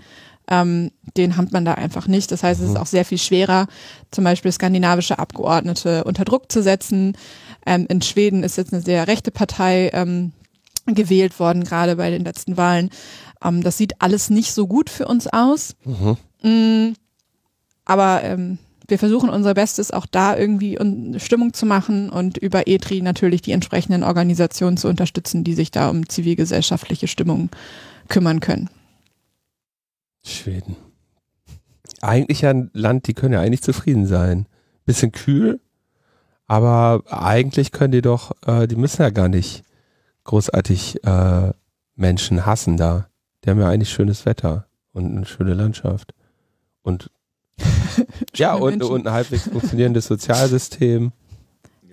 ähm, 0.50 0.92
den 1.18 1.38
hat 1.38 1.52
man 1.52 1.66
da 1.66 1.74
einfach 1.74 2.08
nicht. 2.08 2.32
Das 2.32 2.44
heißt, 2.44 2.62
es 2.62 2.70
ist 2.70 2.78
auch 2.78 2.88
sehr 2.88 3.06
viel 3.06 3.18
schwerer, 3.18 3.68
zum 4.12 4.24
Beispiel 4.24 4.52
skandinavische 4.52 5.20
Abgeordnete 5.20 6.04
unter 6.06 6.26
Druck 6.26 6.52
zu 6.52 6.64
setzen. 6.64 7.16
Ähm, 7.66 7.86
in 7.90 8.02
Schweden 8.02 8.44
ist 8.44 8.58
jetzt 8.58 8.74
eine 8.74 8.82
sehr 8.82 9.08
rechte 9.08 9.30
Partei 9.30 9.92
ähm, 9.94 10.32
gewählt 10.96 11.40
worden, 11.40 11.64
gerade 11.64 11.96
bei 11.96 12.10
den 12.10 12.24
letzten 12.24 12.58
Wahlen. 12.58 12.90
Ähm, 13.44 13.64
das 13.64 13.78
sieht 13.78 14.02
alles 14.02 14.30
nicht 14.30 14.54
so 14.54 14.68
gut 14.68 14.90
für 14.90 15.08
uns 15.08 15.28
aus. 15.28 15.76
Mm, 16.44 16.94
aber 17.86 18.24
ähm, 18.24 18.58
wir 18.88 19.00
versuchen 19.00 19.30
unser 19.30 19.54
Bestes, 19.54 19.92
auch 19.92 20.06
da 20.06 20.38
irgendwie 20.38 20.80
un- 20.80 21.20
Stimmung 21.20 21.54
zu 21.54 21.66
machen 21.66 22.10
und 22.10 22.38
über 22.38 22.68
ETRI 22.68 23.02
natürlich 23.02 23.42
die 23.42 23.52
entsprechenden 23.52 24.04
Organisationen 24.04 24.78
zu 24.78 24.88
unterstützen, 24.88 25.44
die 25.44 25.56
sich 25.56 25.72
da 25.72 25.90
um 25.90 26.08
zivilgesellschaftliche 26.08 27.08
Stimmung 27.08 27.50
kümmern 28.08 28.40
können. 28.40 28.70
Schweden. 30.24 30.76
Eigentlich 32.02 32.42
ja 32.42 32.52
ein 32.52 32.70
Land, 32.74 33.08
die 33.08 33.14
können 33.14 33.34
ja 33.34 33.42
eigentlich 33.42 33.64
zufrieden 33.64 34.06
sein. 34.06 34.46
Bisschen 34.86 35.12
kühl, 35.12 35.60
aber 36.46 37.04
eigentlich 37.08 37.72
können 37.72 37.92
die 37.92 38.02
doch, 38.02 38.32
äh, 38.46 38.68
die 38.68 38.78
müssen 38.78 39.02
ja 39.02 39.10
gar 39.10 39.28
nicht 39.28 39.64
großartig 40.28 41.04
äh, 41.04 41.52
Menschen 41.96 42.46
hassen 42.46 42.78
da. 42.78 43.08
Die 43.44 43.50
haben 43.50 43.60
ja 43.60 43.68
eigentlich 43.68 43.90
schönes 43.90 44.26
Wetter 44.26 44.68
und 44.94 45.06
eine 45.06 45.26
schöne 45.26 45.56
Landschaft. 45.56 46.14
Und 46.84 47.10
ja, 48.36 48.54
und, 48.54 48.78
Menschen. 48.78 48.92
und 48.92 49.08
ein 49.08 49.14
halbwegs 49.14 49.50
funktionierendes 49.50 50.06
Sozialsystem. 50.06 51.12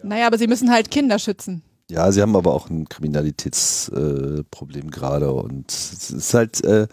Naja, 0.02 0.26
aber 0.26 0.36
sie 0.36 0.46
müssen 0.46 0.70
halt 0.70 0.90
Kinder 0.90 1.18
schützen. 1.18 1.62
Ja, 1.90 2.12
sie 2.12 2.22
haben 2.22 2.36
aber 2.36 2.54
auch 2.54 2.70
ein 2.70 2.88
Kriminalitätsproblem 2.88 4.88
äh, 4.88 4.90
gerade 4.90 5.32
und 5.32 5.70
es 5.70 6.10
ist 6.10 6.32
halt 6.34 6.64
äh, 6.64 6.88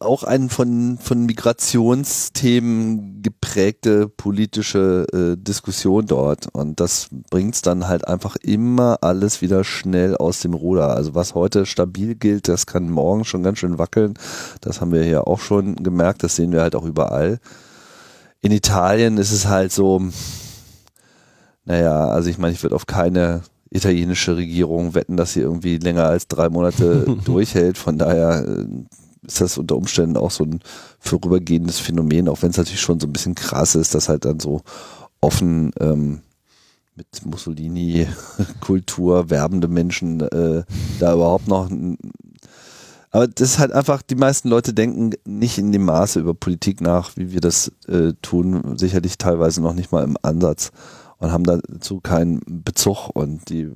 auch 0.00 0.22
ein 0.22 0.48
von, 0.48 0.98
von 0.98 1.26
Migrationsthemen 1.26 3.20
geprägte 3.22 4.08
politische 4.08 5.06
äh, 5.12 5.36
Diskussion 5.36 6.06
dort 6.06 6.46
und 6.54 6.78
das 6.78 7.08
bringt 7.30 7.56
es 7.56 7.62
dann 7.62 7.88
halt 7.88 8.06
einfach 8.06 8.36
immer 8.36 8.98
alles 9.02 9.42
wieder 9.42 9.64
schnell 9.64 10.16
aus 10.16 10.40
dem 10.40 10.54
Ruder. 10.54 10.94
Also 10.94 11.14
was 11.14 11.34
heute 11.34 11.66
stabil 11.66 12.14
gilt, 12.14 12.46
das 12.48 12.66
kann 12.66 12.90
morgen 12.90 13.24
schon 13.24 13.42
ganz 13.42 13.58
schön 13.58 13.78
wackeln. 13.78 14.14
Das 14.60 14.80
haben 14.80 14.92
wir 14.92 15.02
hier 15.02 15.26
auch 15.26 15.40
schon 15.40 15.76
gemerkt, 15.76 16.22
das 16.22 16.36
sehen 16.36 16.52
wir 16.52 16.62
halt 16.62 16.76
auch 16.76 16.84
überall. 16.84 17.40
In 18.40 18.52
Italien 18.52 19.18
ist 19.18 19.32
es 19.32 19.46
halt 19.46 19.72
so, 19.72 20.00
naja, 21.64 22.06
also 22.08 22.30
ich 22.30 22.38
meine, 22.38 22.54
ich 22.54 22.62
würde 22.62 22.76
auf 22.76 22.86
keine 22.86 23.42
italienische 23.70 24.36
Regierung 24.36 24.94
wetten, 24.94 25.16
dass 25.16 25.32
sie 25.32 25.40
irgendwie 25.40 25.78
länger 25.78 26.04
als 26.04 26.28
drei 26.28 26.48
Monate 26.48 27.04
durchhält. 27.24 27.78
Von 27.78 27.98
daher 27.98 28.46
äh, 28.46 28.66
ist 29.22 29.40
das 29.40 29.58
unter 29.58 29.76
Umständen 29.76 30.16
auch 30.16 30.30
so 30.30 30.44
ein 30.44 30.60
vorübergehendes 30.98 31.78
Phänomen, 31.78 32.28
auch 32.28 32.42
wenn 32.42 32.50
es 32.50 32.56
natürlich 32.56 32.80
schon 32.80 33.00
so 33.00 33.06
ein 33.06 33.12
bisschen 33.12 33.34
krass 33.34 33.74
ist, 33.74 33.94
dass 33.94 34.08
halt 34.08 34.24
dann 34.24 34.40
so 34.40 34.62
offen 35.20 35.72
ähm, 35.80 36.20
mit 36.94 37.06
Mussolini-Kultur 37.24 39.30
werbende 39.30 39.68
Menschen 39.68 40.20
äh, 40.20 40.64
da 40.98 41.14
überhaupt 41.14 41.48
noch 41.48 41.70
aber 43.10 43.26
das 43.26 43.52
ist 43.52 43.58
halt 43.58 43.72
einfach, 43.72 44.02
die 44.02 44.16
meisten 44.16 44.48
Leute 44.48 44.74
denken 44.74 45.12
nicht 45.24 45.58
in 45.58 45.72
dem 45.72 45.84
Maße 45.84 46.20
über 46.20 46.34
Politik 46.34 46.80
nach, 46.80 47.16
wie 47.16 47.32
wir 47.32 47.40
das 47.40 47.72
äh, 47.86 48.12
tun, 48.20 48.76
sicherlich 48.76 49.16
teilweise 49.16 49.62
noch 49.62 49.74
nicht 49.74 49.92
mal 49.92 50.04
im 50.04 50.16
Ansatz 50.22 50.72
und 51.18 51.32
haben 51.32 51.44
dazu 51.44 52.00
keinen 52.00 52.40
Bezug 52.46 53.08
und 53.14 53.48
die 53.48 53.72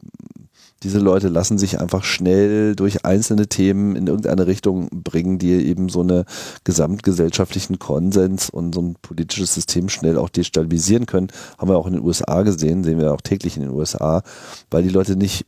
diese 0.83 0.99
Leute 0.99 1.29
lassen 1.29 1.59
sich 1.59 1.81
einfach 1.81 2.05
schnell 2.05 2.75
durch 2.75 3.05
einzelne 3.05 3.47
Themen 3.47 3.97
in 3.97 4.07
irgendeine 4.07 4.47
Richtung 4.47 4.89
bringen, 4.91 5.39
die 5.39 5.53
eben 5.53 5.89
so 5.89 6.01
eine 6.01 6.25
gesamtgesellschaftlichen 6.65 7.79
Konsens 7.79 8.51
und 8.51 8.75
so 8.75 8.83
ein 8.83 8.97
politisches 9.01 9.55
System 9.55 9.89
schnell 9.89 10.19
auch 10.19 10.29
destabilisieren 10.29 11.07
können. 11.07 11.29
Haben 11.59 11.71
wir 11.71 11.79
auch 11.79 11.87
in 11.87 11.95
den 11.95 12.03
USA 12.03 12.43
gesehen, 12.43 12.85
sehen 12.85 12.99
wir 12.99 13.13
auch 13.13 13.21
täglich 13.21 13.57
in 13.57 13.63
den 13.63 13.73
USA, 13.73 14.23
weil 14.71 14.83
die 14.83 14.89
Leute 14.89 15.17
nicht 15.17 15.47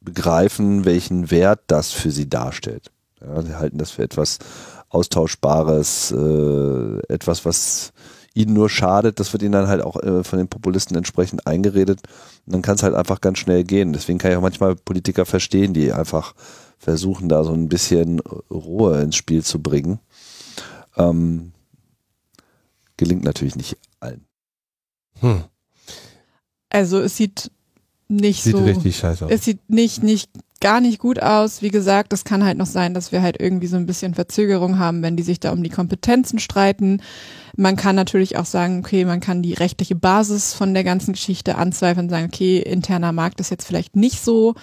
begreifen, 0.00 0.84
welchen 0.84 1.30
Wert 1.30 1.60
das 1.66 1.92
für 1.92 2.10
sie 2.10 2.28
darstellt. 2.28 2.90
Ja, 3.20 3.42
sie 3.42 3.54
halten 3.54 3.78
das 3.78 3.92
für 3.92 4.02
etwas 4.02 4.38
Austauschbares, 4.88 6.12
äh, 6.12 7.12
etwas, 7.12 7.44
was 7.44 7.92
ihnen 8.36 8.52
nur 8.52 8.68
schadet. 8.68 9.18
Das 9.18 9.32
wird 9.32 9.42
ihnen 9.42 9.52
dann 9.52 9.68
halt 9.68 9.82
auch 9.82 9.96
äh, 10.02 10.22
von 10.22 10.38
den 10.38 10.48
Populisten 10.48 10.96
entsprechend 10.96 11.46
eingeredet. 11.46 12.02
Und 12.46 12.52
dann 12.52 12.62
kann 12.62 12.76
es 12.76 12.82
halt 12.82 12.94
einfach 12.94 13.20
ganz 13.20 13.38
schnell 13.38 13.64
gehen. 13.64 13.92
Deswegen 13.92 14.18
kann 14.18 14.30
ich 14.30 14.36
auch 14.36 14.42
manchmal 14.42 14.76
Politiker 14.76 15.24
verstehen, 15.26 15.74
die 15.74 15.92
einfach 15.92 16.34
versuchen, 16.78 17.28
da 17.28 17.42
so 17.42 17.52
ein 17.52 17.68
bisschen 17.68 18.20
Ruhe 18.50 19.00
ins 19.00 19.16
Spiel 19.16 19.42
zu 19.42 19.62
bringen. 19.62 19.98
Ähm, 20.96 21.52
gelingt 22.96 23.24
natürlich 23.24 23.56
nicht 23.56 23.78
allen. 24.00 24.24
Hm. 25.20 25.44
Also 26.68 27.00
es 27.00 27.16
sieht 27.16 27.50
nicht 28.08 28.42
Sieht 28.42 28.56
so. 28.56 28.64
richtig 28.64 28.96
scheiße 28.96 29.24
aus. 29.24 29.30
Es 29.30 29.44
sieht 29.44 29.68
nicht, 29.68 30.02
nicht, 30.02 30.30
gar 30.60 30.80
nicht 30.80 30.98
gut 30.98 31.22
aus. 31.22 31.62
Wie 31.62 31.70
gesagt, 31.70 32.12
es 32.12 32.24
kann 32.24 32.44
halt 32.44 32.58
noch 32.58 32.66
sein, 32.66 32.94
dass 32.94 33.12
wir 33.12 33.22
halt 33.22 33.40
irgendwie 33.40 33.66
so 33.66 33.76
ein 33.76 33.86
bisschen 33.86 34.14
Verzögerung 34.14 34.78
haben, 34.78 35.02
wenn 35.02 35.16
die 35.16 35.22
sich 35.22 35.40
da 35.40 35.52
um 35.52 35.62
die 35.62 35.70
Kompetenzen 35.70 36.38
streiten. 36.38 37.02
Man 37.56 37.76
kann 37.76 37.96
natürlich 37.96 38.36
auch 38.36 38.44
sagen, 38.44 38.80
okay, 38.80 39.04
man 39.04 39.20
kann 39.20 39.42
die 39.42 39.54
rechtliche 39.54 39.94
Basis 39.94 40.54
von 40.54 40.74
der 40.74 40.84
ganzen 40.84 41.12
Geschichte 41.12 41.56
anzweifeln 41.56 42.06
und 42.06 42.10
sagen, 42.10 42.26
okay, 42.26 42.58
interner 42.58 43.12
Markt 43.12 43.40
ist 43.40 43.50
jetzt 43.50 43.66
vielleicht 43.66 43.96
nicht 43.96 44.22
so 44.22 44.54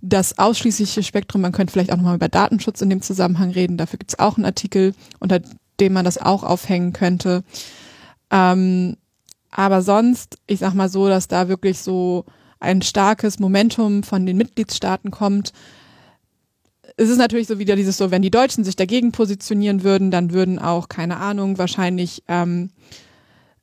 das 0.00 0.38
ausschließliche 0.38 1.02
Spektrum. 1.02 1.42
Man 1.42 1.52
könnte 1.52 1.72
vielleicht 1.72 1.92
auch 1.92 1.96
nochmal 1.96 2.16
über 2.16 2.28
Datenschutz 2.28 2.80
in 2.80 2.90
dem 2.90 3.02
Zusammenhang 3.02 3.50
reden. 3.50 3.76
Dafür 3.76 3.98
gibt's 3.98 4.18
auch 4.18 4.36
einen 4.36 4.46
Artikel, 4.46 4.94
unter 5.20 5.40
dem 5.80 5.92
man 5.92 6.04
das 6.04 6.18
auch 6.18 6.42
aufhängen 6.42 6.92
könnte. 6.92 7.44
Ähm, 8.30 8.96
aber 9.50 9.82
sonst, 9.82 10.38
ich 10.46 10.58
sag 10.58 10.74
mal 10.74 10.88
so, 10.88 11.08
dass 11.08 11.28
da 11.28 11.48
wirklich 11.48 11.78
so 11.78 12.24
ein 12.62 12.82
starkes 12.82 13.38
Momentum 13.38 14.02
von 14.02 14.24
den 14.24 14.36
Mitgliedstaaten 14.36 15.10
kommt. 15.10 15.52
Es 16.96 17.08
ist 17.08 17.18
natürlich 17.18 17.48
so 17.48 17.58
wieder 17.58 17.76
dieses 17.76 17.96
so, 17.96 18.10
wenn 18.10 18.22
die 18.22 18.30
Deutschen 18.30 18.64
sich 18.64 18.76
dagegen 18.76 19.12
positionieren 19.12 19.82
würden, 19.82 20.10
dann 20.10 20.32
würden 20.32 20.58
auch, 20.58 20.88
keine 20.88 21.16
Ahnung, 21.16 21.58
wahrscheinlich 21.58 22.22
ähm, 22.28 22.70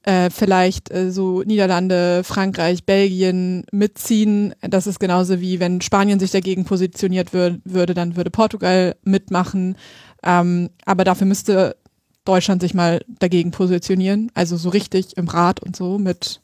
äh, 0.04 0.30
vielleicht 0.30 0.92
äh, 0.92 1.12
so 1.12 1.44
Niederlande, 1.44 2.24
Frankreich, 2.24 2.86
Belgien 2.86 3.66
mitziehen. 3.72 4.54
Das 4.62 4.88
ist 4.88 5.00
genauso 5.00 5.40
wie 5.40 5.60
wenn 5.60 5.82
Spanien 5.82 6.20
sich 6.20 6.32
dagegen 6.32 6.66
positioniert 6.66 7.34
wür 7.34 7.60
würde, 7.64 7.94
dann 7.94 8.16
würde 8.16 8.32
Portugal 8.32 8.96
mitmachen. 9.04 9.76
Ähm, 10.24 10.70
aber 10.86 11.04
dafür 11.04 11.28
müsste 11.28 11.78
Deutschland 12.26 12.62
sich 12.62 12.74
mal 12.74 13.02
dagegen 13.20 13.52
positionieren, 13.52 14.32
also 14.34 14.58
so 14.58 14.70
richtig 14.70 15.18
im 15.18 15.28
Rat 15.28 15.62
und 15.62 15.76
so 15.76 15.98
mit, 15.98 16.42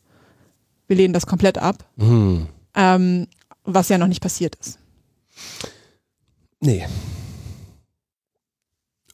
wir 0.88 0.96
lehnen 0.96 1.14
das 1.14 1.26
komplett 1.26 1.58
ab, 1.58 1.86
Hm. 1.98 2.48
ähm, 2.76 3.28
was 3.64 3.90
ja 3.90 3.98
noch 3.98 4.08
nicht 4.08 4.22
passiert 4.22 4.56
ist. 4.56 4.80
Nee. 6.60 6.86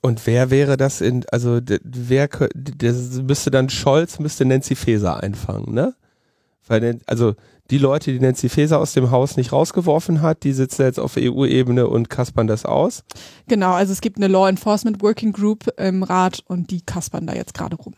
Und 0.02 0.26
wer 0.26 0.49
wäre 0.49 0.77
das 0.77 0.99
in, 1.02 1.26
also 1.31 1.60
wer 1.84 2.27
das 2.27 3.22
müsste 3.22 3.52
dann 3.52 3.69
Scholz, 3.69 4.19
müsste 4.19 4.45
Nancy 4.45 4.76
Faeser 4.76 5.22
einfangen, 5.22 5.73
ne? 5.73 5.93
Weil, 6.68 6.99
also 7.06 7.35
die 7.69 7.77
Leute, 7.77 8.11
die 8.11 8.19
Nancy 8.19 8.49
Faeser 8.49 8.80
aus 8.80 8.93
dem 8.93 9.11
Haus 9.11 9.38
nicht 9.38 9.52
rausgeworfen 9.52 10.22
hat, 10.22 10.43
die 10.43 10.53
sitzen 10.53 10.84
jetzt 10.84 10.99
auf 10.99 11.18
EU-Ebene 11.18 11.88
und 11.88 12.10
kaspern 12.10 12.48
das 12.48 12.65
aus. 12.65 13.03
Genau, 13.48 13.73
also 13.73 13.93
es 13.93 14.02
gibt 14.02 14.18
eine 14.18 14.27
Law 14.27 14.48
Enforcement 14.49 15.02
Working 15.02 15.31
Group 15.34 15.68
im 15.77 16.03
Rat 16.03 16.43
und 16.48 16.72
die 16.72 16.81
kaspern 16.81 17.27
da 17.27 17.34
jetzt 17.34 17.53
gerade 17.53 17.76
rum. 17.76 17.93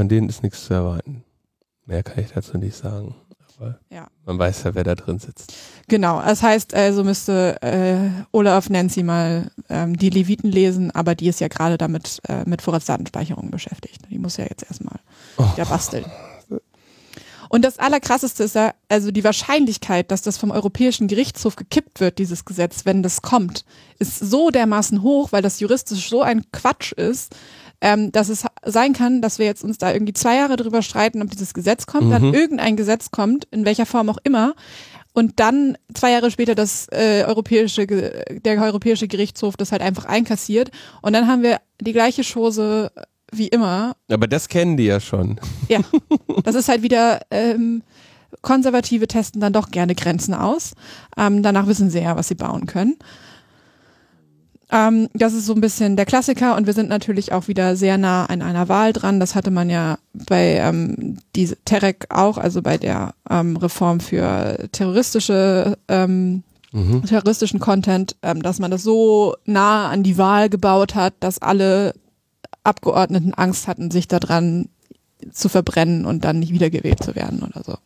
Von 0.00 0.08
denen 0.08 0.30
ist 0.30 0.42
nichts 0.42 0.64
zu 0.64 0.72
erwarten. 0.72 1.24
Mehr 1.84 2.02
kann 2.02 2.24
ich 2.24 2.32
dazu 2.32 2.56
nicht 2.56 2.74
sagen. 2.74 3.14
Ja. 3.90 4.06
man 4.24 4.38
weiß 4.38 4.62
ja, 4.62 4.74
wer 4.74 4.82
da 4.84 4.94
drin 4.94 5.18
sitzt. 5.18 5.52
Genau, 5.88 6.22
das 6.22 6.42
heißt, 6.42 6.72
also 6.72 7.04
müsste 7.04 7.60
äh, 7.60 8.08
Olaf 8.32 8.70
Nancy 8.70 9.02
mal 9.02 9.50
ähm, 9.68 9.94
die 9.98 10.08
Leviten 10.08 10.50
lesen, 10.50 10.90
aber 10.92 11.14
die 11.14 11.28
ist 11.28 11.40
ja 11.40 11.48
gerade 11.48 11.76
damit 11.76 12.22
äh, 12.30 12.48
mit 12.48 12.62
Vorratsdatenspeicherung 12.62 13.50
beschäftigt. 13.50 14.00
Die 14.08 14.18
muss 14.18 14.38
ja 14.38 14.46
jetzt 14.48 14.62
erstmal 14.62 14.98
Oh. 15.36 15.44
wieder 15.52 15.66
basteln. 15.66 16.06
Und 17.50 17.64
das 17.64 17.80
Allerkrasseste 17.80 18.44
ist 18.44 18.54
ja, 18.54 18.72
also 18.88 19.10
die 19.10 19.24
Wahrscheinlichkeit, 19.24 20.12
dass 20.12 20.22
das 20.22 20.38
vom 20.38 20.52
Europäischen 20.52 21.08
Gerichtshof 21.08 21.56
gekippt 21.56 21.98
wird, 22.00 22.18
dieses 22.18 22.44
Gesetz, 22.44 22.86
wenn 22.86 23.02
das 23.02 23.22
kommt, 23.22 23.64
ist 23.98 24.20
so 24.20 24.50
dermaßen 24.50 25.02
hoch, 25.02 25.32
weil 25.32 25.42
das 25.42 25.58
juristisch 25.58 26.08
so 26.08 26.22
ein 26.22 26.44
Quatsch 26.52 26.92
ist, 26.92 27.34
ähm, 27.80 28.12
dass 28.12 28.28
es 28.28 28.44
sein 28.64 28.92
kann, 28.92 29.22
dass 29.22 29.38
wir 29.38 29.46
jetzt 29.46 29.64
uns 29.64 29.78
da 29.78 29.92
irgendwie 29.92 30.12
zwei 30.12 30.36
Jahre 30.36 30.56
drüber 30.56 30.82
streiten, 30.82 31.22
ob 31.22 31.30
dieses 31.30 31.54
Gesetz 31.54 31.86
kommt, 31.86 32.12
dann 32.12 32.28
Mhm. 32.28 32.34
irgendein 32.34 32.76
Gesetz 32.76 33.10
kommt, 33.10 33.46
in 33.50 33.64
welcher 33.64 33.86
Form 33.86 34.08
auch 34.10 34.18
immer, 34.24 34.54
und 35.12 35.40
dann 35.40 35.76
zwei 35.94 36.12
Jahre 36.12 36.30
später 36.30 36.54
das 36.54 36.86
äh, 36.92 37.24
europäische, 37.26 37.86
der 37.86 38.62
Europäische 38.62 39.08
Gerichtshof 39.08 39.56
das 39.56 39.72
halt 39.72 39.82
einfach 39.82 40.04
einkassiert 40.04 40.70
und 41.02 41.12
dann 41.14 41.26
haben 41.26 41.42
wir 41.42 41.60
die 41.80 41.92
gleiche 41.92 42.22
Chose 42.22 42.92
wie 43.32 43.48
immer 43.48 43.96
Aber 44.08 44.26
das 44.28 44.48
kennen 44.48 44.76
die 44.76 44.84
ja 44.86 45.00
schon. 45.00 45.40
ja, 45.68 45.80
das 46.44 46.54
ist 46.54 46.68
halt 46.68 46.82
wieder, 46.82 47.20
ähm, 47.30 47.82
Konservative 48.42 49.08
testen 49.08 49.40
dann 49.40 49.52
doch 49.52 49.70
gerne 49.70 49.94
Grenzen 49.96 50.34
aus. 50.34 50.72
Ähm, 51.16 51.42
danach 51.42 51.66
wissen 51.66 51.90
sie 51.90 51.98
ja, 52.00 52.16
was 52.16 52.28
sie 52.28 52.36
bauen 52.36 52.66
können. 52.66 52.96
Ähm, 54.72 55.08
das 55.14 55.34
ist 55.34 55.46
so 55.46 55.54
ein 55.54 55.60
bisschen 55.60 55.96
der 55.96 56.06
Klassiker 56.06 56.56
und 56.56 56.66
wir 56.66 56.74
sind 56.74 56.88
natürlich 56.88 57.32
auch 57.32 57.48
wieder 57.48 57.74
sehr 57.76 57.98
nah 57.98 58.26
an 58.26 58.40
einer 58.40 58.68
Wahl 58.68 58.92
dran. 58.92 59.18
Das 59.18 59.34
hatte 59.34 59.50
man 59.50 59.68
ja 59.68 59.98
bei 60.12 60.56
ähm, 60.56 61.18
diese 61.34 61.56
Terek 61.64 62.06
auch, 62.10 62.38
also 62.38 62.62
bei 62.62 62.78
der 62.78 63.14
ähm, 63.28 63.56
Reform 63.56 64.00
für 64.00 64.68
terroristische 64.72 65.76
ähm, 65.88 66.44
Mhm. 66.72 67.02
terroristischen 67.04 67.58
Content, 67.58 68.16
ähm, 68.22 68.42
dass 68.42 68.60
man 68.60 68.70
das 68.70 68.82
so 68.82 69.34
nah 69.44 69.88
an 69.88 70.02
die 70.02 70.18
Wahl 70.18 70.48
gebaut 70.48 70.94
hat, 70.94 71.14
dass 71.20 71.42
alle 71.42 71.94
Abgeordneten 72.62 73.34
Angst 73.34 73.66
hatten, 73.66 73.90
sich 73.90 74.06
daran 74.06 74.68
zu 75.32 75.48
verbrennen 75.48 76.06
und 76.06 76.24
dann 76.24 76.38
nicht 76.38 76.52
wiedergewählt 76.52 77.02
zu 77.02 77.16
werden 77.16 77.42
oder 77.42 77.64
so. 77.64 77.76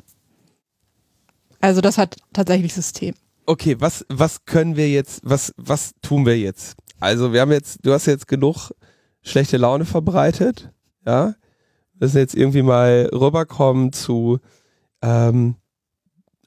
Also 1.60 1.80
das 1.80 1.96
hat 1.96 2.16
tatsächlich 2.32 2.74
System. 2.74 3.14
Okay, 3.46 3.76
was, 3.78 4.06
was 4.08 4.44
können 4.46 4.76
wir 4.76 4.88
jetzt, 4.88 5.20
was, 5.22 5.52
was 5.56 5.92
tun 6.00 6.24
wir 6.24 6.38
jetzt? 6.38 6.76
Also 6.98 7.32
wir 7.32 7.42
haben 7.42 7.52
jetzt, 7.52 7.84
du 7.84 7.92
hast 7.92 8.06
jetzt 8.06 8.26
genug 8.26 8.70
schlechte 9.22 9.58
Laune 9.58 9.84
verbreitet, 9.84 10.70
ja. 11.06 11.34
Wir 11.92 12.06
müssen 12.06 12.18
jetzt 12.18 12.34
irgendwie 12.34 12.62
mal 12.62 13.08
rüberkommen 13.12 13.92
zu, 13.92 14.40
ähm, 15.02 15.56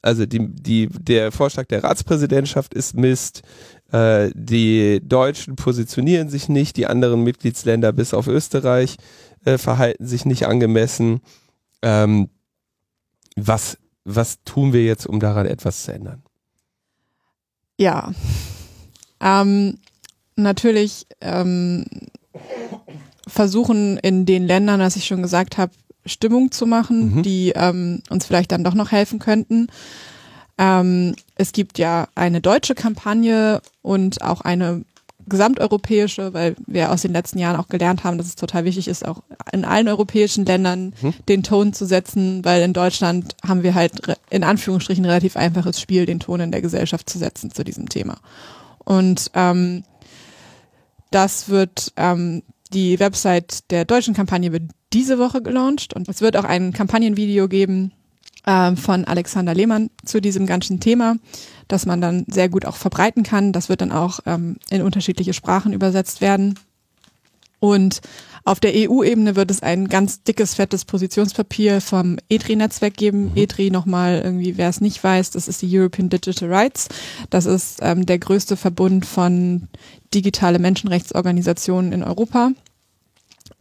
also 0.01 0.25
die, 0.25 0.47
die, 0.47 0.87
der 0.87 1.31
Vorschlag 1.31 1.65
der 1.67 1.83
Ratspräsidentschaft 1.83 2.73
ist 2.73 2.95
Mist, 2.95 3.43
äh, 3.91 4.29
die 4.33 4.99
Deutschen 5.03 5.55
positionieren 5.55 6.29
sich 6.29 6.49
nicht, 6.49 6.77
die 6.77 6.87
anderen 6.87 7.23
Mitgliedsländer 7.23 7.93
bis 7.93 8.13
auf 8.13 8.27
Österreich 8.27 8.97
äh, 9.45 9.57
verhalten 9.57 10.05
sich 10.05 10.25
nicht 10.25 10.47
angemessen. 10.47 11.21
Ähm, 11.81 12.29
was, 13.35 13.77
was 14.03 14.43
tun 14.43 14.73
wir 14.73 14.83
jetzt, 14.83 15.05
um 15.05 15.19
daran 15.19 15.45
etwas 15.45 15.83
zu 15.83 15.93
ändern? 15.93 16.23
Ja. 17.77 18.11
Ähm, 19.21 19.77
natürlich 20.35 21.07
ähm, 21.21 21.85
versuchen 23.27 23.97
in 23.97 24.25
den 24.25 24.45
Ländern, 24.45 24.79
was 24.79 24.95
ich 24.95 25.05
schon 25.05 25.21
gesagt 25.21 25.57
habe, 25.57 25.71
Stimmung 26.05 26.51
zu 26.51 26.65
machen, 26.65 27.17
Mhm. 27.17 27.23
die 27.23 27.51
ähm, 27.55 28.01
uns 28.09 28.25
vielleicht 28.25 28.51
dann 28.51 28.63
doch 28.63 28.73
noch 28.73 28.91
helfen 28.91 29.19
könnten. 29.19 29.67
Ähm, 30.57 31.15
es 31.35 31.51
gibt 31.51 31.77
ja 31.77 32.07
eine 32.15 32.41
deutsche 32.41 32.75
Kampagne 32.75 33.61
und 33.81 34.21
auch 34.21 34.41
eine 34.41 34.83
gesamteuropäische, 35.27 36.33
weil 36.33 36.55
wir 36.65 36.91
aus 36.91 37.01
den 37.01 37.13
letzten 37.13 37.39
Jahren 37.39 37.55
auch 37.57 37.67
gelernt 37.67 38.03
haben, 38.03 38.17
dass 38.17 38.27
es 38.27 38.35
total 38.35 38.65
wichtig 38.65 38.87
ist, 38.87 39.05
auch 39.05 39.23
in 39.51 39.65
allen 39.65 39.87
europäischen 39.87 40.45
Ländern 40.45 40.93
Mhm. 41.01 41.13
den 41.27 41.43
Ton 41.43 41.73
zu 41.73 41.85
setzen, 41.85 42.43
weil 42.45 42.61
in 42.61 42.73
Deutschland 42.73 43.35
haben 43.45 43.63
wir 43.63 43.75
halt 43.75 43.93
in 44.29 44.43
Anführungsstrichen 44.43 45.05
relativ 45.05 45.37
einfaches 45.37 45.79
Spiel, 45.81 46.05
den 46.05 46.19
Ton 46.19 46.39
in 46.39 46.51
der 46.51 46.61
Gesellschaft 46.61 47.09
zu 47.09 47.17
setzen 47.17 47.51
zu 47.51 47.63
diesem 47.63 47.89
Thema. 47.89 48.17
Und 48.83 49.31
ähm, 49.33 49.83
das 51.11 51.49
wird 51.49 51.93
ähm, 51.97 52.43
die 52.73 52.99
Website 52.99 53.69
der 53.71 53.85
deutschen 53.85 54.13
Kampagne 54.13 54.51
wird 54.51 54.63
diese 54.93 55.19
Woche 55.19 55.41
gelauncht 55.41 55.93
und 55.93 56.07
es 56.09 56.21
wird 56.21 56.37
auch 56.37 56.43
ein 56.43 56.73
Kampagnenvideo 56.73 57.47
geben 57.47 57.91
ähm, 58.45 58.77
von 58.77 59.05
Alexander 59.05 59.53
Lehmann 59.53 59.89
zu 60.05 60.21
diesem 60.21 60.45
ganzen 60.45 60.79
Thema, 60.79 61.15
das 61.67 61.85
man 61.85 62.01
dann 62.01 62.25
sehr 62.27 62.49
gut 62.49 62.65
auch 62.65 62.75
verbreiten 62.75 63.23
kann. 63.23 63.53
Das 63.53 63.69
wird 63.69 63.81
dann 63.81 63.91
auch 63.91 64.19
ähm, 64.25 64.57
in 64.69 64.81
unterschiedliche 64.81 65.33
Sprachen 65.33 65.73
übersetzt 65.73 66.21
werden. 66.21 66.55
Und 67.59 68.01
auf 68.43 68.59
der 68.59 68.71
EU-Ebene 68.73 69.35
wird 69.35 69.51
es 69.51 69.61
ein 69.61 69.87
ganz 69.87 70.23
dickes, 70.23 70.53
fettes 70.53 70.85
Positionspapier 70.85 71.81
vom 71.81 72.17
EDRI-Netzwerk 72.29 72.95
geben. 72.95 73.31
EDRI 73.35 73.71
nochmal 73.71 74.21
irgendwie, 74.23 74.57
wer 74.57 74.69
es 74.69 74.79
nicht 74.79 75.03
weiß, 75.03 75.31
das 75.31 75.47
ist 75.47 75.61
die 75.61 75.77
European 75.77 76.09
Digital 76.09 76.53
Rights. 76.53 76.87
Das 77.29 77.45
ist 77.45 77.79
ähm, 77.81 78.05
der 78.05 78.19
größte 78.19 78.55
Verbund 78.55 79.05
von 79.05 79.67
digitale 80.13 80.59
Menschenrechtsorganisationen 80.59 81.91
in 81.91 82.03
Europa. 82.03 82.51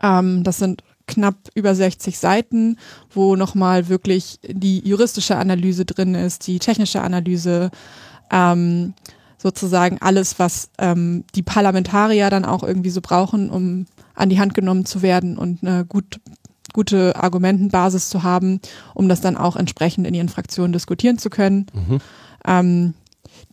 Ähm, 0.02 0.44
das 0.44 0.58
sind 0.58 0.82
knapp 1.06 1.36
über 1.54 1.74
60 1.74 2.18
Seiten, 2.18 2.78
wo 3.12 3.36
nochmal 3.36 3.88
wirklich 3.88 4.38
die 4.46 4.80
juristische 4.86 5.36
Analyse 5.36 5.84
drin 5.84 6.14
ist, 6.14 6.46
die 6.46 6.58
technische 6.58 7.00
Analyse, 7.02 7.70
ähm, 8.30 8.94
sozusagen 9.38 9.98
alles, 10.00 10.38
was 10.38 10.70
ähm, 10.78 11.24
die 11.34 11.42
Parlamentarier 11.42 12.30
dann 12.30 12.44
auch 12.44 12.62
irgendwie 12.62 12.90
so 12.90 13.00
brauchen, 13.00 13.50
um 13.50 13.86
an 14.14 14.28
die 14.28 14.40
Hand 14.40 14.54
genommen 14.54 14.86
zu 14.86 15.02
werden 15.02 15.38
und 15.38 15.62
eine 15.62 15.84
gut, 15.84 16.20
gute 16.72 17.16
Argumentenbasis 17.16 18.08
zu 18.08 18.22
haben, 18.22 18.60
um 18.94 19.08
das 19.08 19.20
dann 19.20 19.36
auch 19.36 19.56
entsprechend 19.56 20.06
in 20.06 20.14
ihren 20.14 20.28
Fraktionen 20.28 20.72
diskutieren 20.72 21.18
zu 21.18 21.30
können. 21.30 21.66
Mhm. 21.72 22.00
Ähm, 22.44 22.94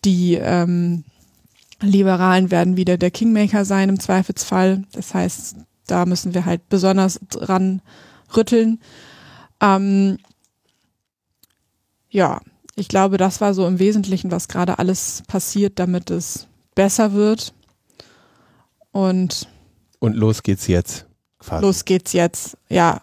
die 0.05 0.35
ähm, 0.35 1.03
Liberalen 1.81 2.49
werden 2.49 2.77
wieder 2.77 2.97
der 2.97 3.11
Kingmaker 3.11 3.65
sein 3.65 3.89
im 3.89 3.99
Zweifelsfall. 3.99 4.83
Das 4.93 5.13
heißt, 5.13 5.57
da 5.87 6.05
müssen 6.05 6.33
wir 6.33 6.45
halt 6.45 6.69
besonders 6.69 7.19
dran 7.29 7.81
rütteln. 8.35 8.79
Ähm, 9.61 10.17
ja, 12.09 12.41
ich 12.75 12.87
glaube, 12.87 13.17
das 13.17 13.41
war 13.41 13.53
so 13.53 13.67
im 13.67 13.79
Wesentlichen, 13.79 14.31
was 14.31 14.47
gerade 14.47 14.79
alles 14.79 15.23
passiert, 15.27 15.79
damit 15.79 16.09
es 16.11 16.47
besser 16.75 17.13
wird. 17.13 17.53
Und, 18.91 19.47
Und 19.99 20.15
los 20.15 20.43
geht's 20.43 20.67
jetzt. 20.67 21.05
Quasi. 21.39 21.61
los 21.63 21.85
geht's 21.85 22.13
jetzt. 22.13 22.57
Ja. 22.69 22.99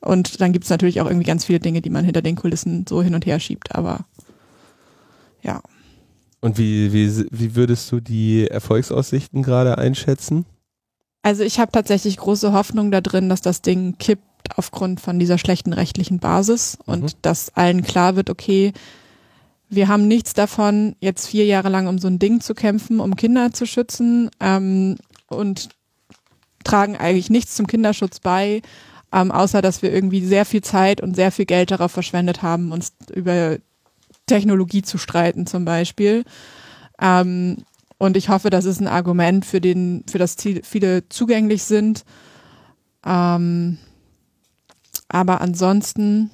Und 0.00 0.40
dann 0.40 0.52
gibt's 0.52 0.70
natürlich 0.70 1.00
auch 1.00 1.06
irgendwie 1.06 1.26
ganz 1.26 1.44
viele 1.44 1.60
Dinge, 1.60 1.82
die 1.82 1.90
man 1.90 2.04
hinter 2.04 2.22
den 2.22 2.36
Kulissen 2.36 2.86
so 2.88 3.02
hin 3.02 3.14
und 3.14 3.26
her 3.26 3.38
schiebt, 3.38 3.74
aber 3.74 4.06
ja. 5.42 5.60
Und 6.40 6.56
wie, 6.56 6.92
wie, 6.92 7.26
wie 7.30 7.54
würdest 7.54 7.92
du 7.92 8.00
die 8.00 8.48
Erfolgsaussichten 8.48 9.42
gerade 9.42 9.76
einschätzen? 9.76 10.46
Also 11.22 11.42
ich 11.42 11.58
habe 11.60 11.72
tatsächlich 11.72 12.16
große 12.16 12.52
Hoffnung 12.52 12.90
da 12.90 13.00
drin, 13.00 13.28
dass 13.28 13.40
das 13.40 13.62
Ding 13.62 13.96
kippt 13.98 14.24
aufgrund 14.56 15.00
von 15.00 15.18
dieser 15.18 15.38
schlechten 15.38 15.72
rechtlichen 15.72 16.18
Basis 16.18 16.78
und 16.86 17.02
Mhm. 17.02 17.08
dass 17.22 17.54
allen 17.56 17.82
klar 17.82 18.16
wird, 18.16 18.30
okay, 18.30 18.72
wir 19.68 19.86
haben 19.86 20.08
nichts 20.08 20.34
davon, 20.34 20.96
jetzt 21.00 21.28
vier 21.28 21.44
Jahre 21.46 21.68
lang 21.68 21.86
um 21.86 21.98
so 21.98 22.08
ein 22.08 22.18
Ding 22.18 22.40
zu 22.40 22.54
kämpfen, 22.54 22.98
um 23.00 23.14
Kinder 23.16 23.52
zu 23.52 23.66
schützen 23.66 24.30
ähm, 24.40 24.96
und 25.28 25.68
tragen 26.64 26.96
eigentlich 26.96 27.30
nichts 27.30 27.54
zum 27.54 27.66
Kinderschutz 27.66 28.18
bei, 28.18 28.62
ähm, 29.12 29.30
außer 29.30 29.62
dass 29.62 29.82
wir 29.82 29.92
irgendwie 29.92 30.24
sehr 30.24 30.44
viel 30.44 30.62
Zeit 30.62 31.00
und 31.00 31.14
sehr 31.14 31.30
viel 31.30 31.46
Geld 31.46 31.70
darauf 31.70 31.92
verschwendet 31.92 32.42
haben, 32.42 32.72
uns 32.72 32.92
über 33.14 33.58
Technologie 34.26 34.82
zu 34.82 34.98
streiten 34.98 35.46
zum 35.46 35.64
Beispiel. 35.64 36.24
Ähm, 37.00 37.58
und 38.00 38.16
ich 38.16 38.30
hoffe, 38.30 38.48
das 38.48 38.64
ist 38.64 38.80
ein 38.80 38.88
Argument, 38.88 39.44
für, 39.44 39.60
den, 39.60 40.04
für 40.10 40.16
das 40.16 40.34
viele 40.62 41.06
zugänglich 41.10 41.64
sind. 41.64 42.06
Ähm, 43.04 43.76
aber 45.08 45.42
ansonsten 45.42 46.30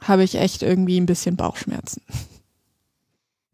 habe 0.00 0.24
ich 0.24 0.34
echt 0.34 0.64
irgendwie 0.64 0.98
ein 0.98 1.06
bisschen 1.06 1.36
Bauchschmerzen. 1.36 2.02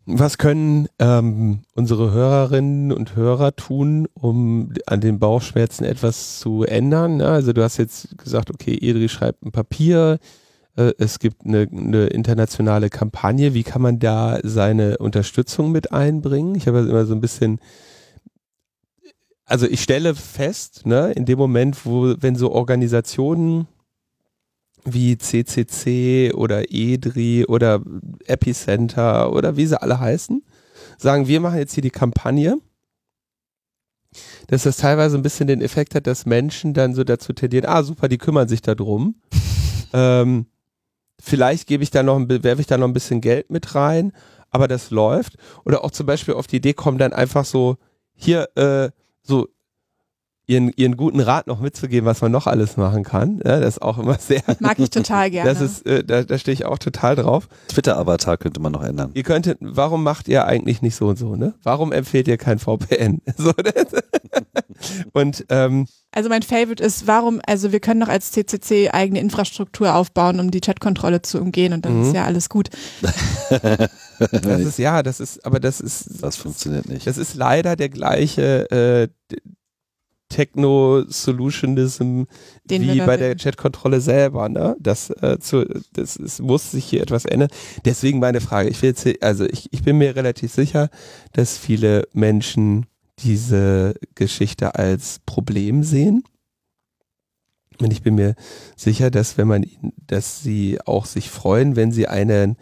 Was 0.06 0.38
können 0.38 0.88
ähm, 0.98 1.60
unsere 1.74 2.12
Hörerinnen 2.12 2.92
und 2.92 3.14
Hörer 3.14 3.56
tun, 3.56 4.08
um 4.14 4.72
an 4.86 5.02
den 5.02 5.18
Bauchschmerzen 5.18 5.84
etwas 5.84 6.40
zu 6.40 6.64
ändern? 6.64 7.20
Ja, 7.20 7.34
also 7.34 7.52
du 7.52 7.62
hast 7.62 7.76
jetzt 7.76 8.16
gesagt, 8.16 8.50
okay, 8.50 8.72
Edri 8.80 9.10
schreibt 9.10 9.42
ein 9.42 9.52
Papier, 9.52 10.18
es 10.74 11.18
gibt 11.18 11.44
eine, 11.44 11.68
eine 11.70 12.06
internationale 12.06 12.88
Kampagne. 12.88 13.52
Wie 13.52 13.62
kann 13.62 13.82
man 13.82 13.98
da 13.98 14.38
seine 14.42 14.98
Unterstützung 14.98 15.70
mit 15.70 15.92
einbringen? 15.92 16.54
Ich 16.54 16.66
habe 16.66 16.78
also 16.78 16.90
immer 16.90 17.04
so 17.04 17.14
ein 17.14 17.20
bisschen, 17.20 17.60
also 19.44 19.66
ich 19.66 19.82
stelle 19.82 20.14
fest, 20.14 20.86
ne, 20.86 21.12
in 21.12 21.26
dem 21.26 21.38
Moment, 21.38 21.84
wo, 21.84 22.14
wenn 22.18 22.36
so 22.36 22.52
Organisationen 22.52 23.66
wie 24.84 25.18
CCC 25.18 26.32
oder 26.34 26.70
EDRI 26.70 27.44
oder 27.46 27.82
Epicenter 28.24 29.32
oder 29.32 29.56
wie 29.56 29.66
sie 29.66 29.80
alle 29.80 30.00
heißen, 30.00 30.42
sagen, 30.96 31.28
wir 31.28 31.40
machen 31.40 31.58
jetzt 31.58 31.74
hier 31.74 31.82
die 31.82 31.90
Kampagne, 31.90 32.58
dass 34.48 34.64
das 34.64 34.78
teilweise 34.78 35.16
ein 35.16 35.22
bisschen 35.22 35.46
den 35.46 35.60
Effekt 35.60 35.94
hat, 35.94 36.06
dass 36.06 36.26
Menschen 36.26 36.74
dann 36.74 36.94
so 36.94 37.04
dazu 37.04 37.32
tendieren, 37.32 37.66
ah 37.66 37.82
super, 37.82 38.08
die 38.08 38.18
kümmern 38.18 38.48
sich 38.48 38.62
da 38.62 38.74
drum. 38.74 39.16
ähm, 39.92 40.46
vielleicht 41.20 41.66
gebe 41.66 41.82
ich 41.82 41.90
da 41.90 42.02
noch, 42.02 42.20
werfe 42.28 42.60
ich 42.60 42.66
da 42.66 42.78
noch 42.78 42.86
ein 42.86 42.92
bisschen 42.92 43.20
Geld 43.20 43.50
mit 43.50 43.74
rein, 43.74 44.12
aber 44.50 44.68
das 44.68 44.90
läuft. 44.90 45.36
Oder 45.64 45.84
auch 45.84 45.90
zum 45.90 46.06
Beispiel 46.06 46.34
auf 46.34 46.46
die 46.46 46.56
Idee 46.56 46.74
kommen, 46.74 46.98
dann 46.98 47.12
einfach 47.12 47.44
so, 47.44 47.76
hier, 48.14 48.48
äh, 48.56 48.90
so 49.22 49.48
ihren, 50.46 50.70
ihren 50.76 50.96
guten 50.96 51.20
Rat 51.20 51.46
noch 51.46 51.60
mitzugeben, 51.60 52.06
was 52.06 52.20
man 52.20 52.32
noch 52.32 52.46
alles 52.46 52.76
machen 52.76 53.04
kann. 53.04 53.40
Ja, 53.44 53.60
das 53.60 53.76
ist 53.76 53.82
auch 53.82 53.98
immer 53.98 54.14
sehr, 54.18 54.42
Mag 54.60 54.78
ich 54.78 54.90
total 54.90 55.30
gerne. 55.30 55.50
das 55.50 55.60
ist, 55.60 55.86
äh, 55.86 56.04
da, 56.04 56.22
da 56.22 56.38
stehe 56.38 56.52
ich 56.52 56.64
auch 56.64 56.78
total 56.78 57.16
drauf. 57.16 57.48
Twitter-Avatar 57.68 58.36
könnte 58.36 58.60
man 58.60 58.72
noch 58.72 58.82
ändern. 58.82 59.10
Ihr 59.14 59.22
könntet, 59.22 59.58
warum 59.60 60.02
macht 60.02 60.28
ihr 60.28 60.44
eigentlich 60.46 60.82
nicht 60.82 60.96
so 60.96 61.08
und 61.08 61.18
so, 61.18 61.36
ne? 61.36 61.54
Warum 61.62 61.92
empfehlt 61.92 62.28
ihr 62.28 62.36
kein 62.38 62.58
VPN? 62.58 63.20
So, 63.36 63.52
und 65.12 65.46
ähm, 65.48 65.86
also 66.12 66.28
mein 66.28 66.42
Favorite 66.42 66.82
ist, 66.82 67.06
warum, 67.06 67.40
also 67.46 67.72
wir 67.72 67.80
können 67.80 68.00
doch 68.00 68.08
als 68.08 68.30
CCC 68.32 68.90
eigene 68.90 69.20
Infrastruktur 69.20 69.94
aufbauen, 69.94 70.40
um 70.40 70.50
die 70.50 70.60
Chatkontrolle 70.60 71.22
zu 71.22 71.40
umgehen 71.40 71.72
und 71.72 71.84
dann 71.84 71.96
Mhm. 72.00 72.02
ist 72.08 72.14
ja 72.14 72.24
alles 72.24 72.48
gut. 72.48 72.68
das 73.50 74.60
ist 74.60 74.78
ja, 74.78 75.02
das 75.02 75.20
ist, 75.20 75.44
aber 75.44 75.58
das 75.60 75.80
ist, 75.80 76.22
Das 76.22 76.36
funktioniert 76.36 76.88
nicht. 76.88 77.06
das 77.06 77.16
ist 77.18 77.34
leider 77.34 77.76
der 77.76 77.88
gleiche 77.88 78.70
äh, 78.70 79.08
Techno-Solutionism 80.28 82.22
wie 82.66 83.00
bei 83.00 83.16
der. 83.16 83.36
Chatkontrolle 83.36 84.00
selber, 84.00 84.48
ne? 84.48 84.76
Das, 84.80 85.10
äh, 85.10 85.38
zu, 85.40 85.64
das 85.92 86.16
ist, 86.16 86.40
muss 86.40 86.70
sich 86.70 86.84
hier 86.86 87.02
etwas 87.02 87.24
ändern. 87.26 87.48
Deswegen 87.84 88.18
meine 88.18 88.40
Frage. 88.40 88.68
Ich 88.70 88.80
will 88.82 88.90
jetzt, 88.90 89.06
also 89.22 89.44
ich, 89.44 89.68
ich 89.72 89.82
bin 89.82 89.98
mir 89.98 90.16
relativ 90.16 90.52
sicher, 90.52 90.88
dass 91.32 91.58
viele 91.58 92.08
Menschen 92.12 92.86
diese 93.18 93.94
Geschichte 94.14 94.74
als 94.74 95.20
Problem 95.26 95.82
sehen. 95.82 96.24
Und 97.80 97.92
ich 97.92 98.02
bin 98.02 98.14
mir 98.14 98.34
sicher, 98.76 99.10
dass 99.10 99.38
wenn 99.38 99.48
man 99.48 99.66
dass 100.06 100.42
sie 100.42 100.78
auch 100.84 101.06
sich 101.06 101.30
freuen, 101.30 101.76
wenn 101.76 101.90
sie 101.90 102.06
eine 102.06 102.56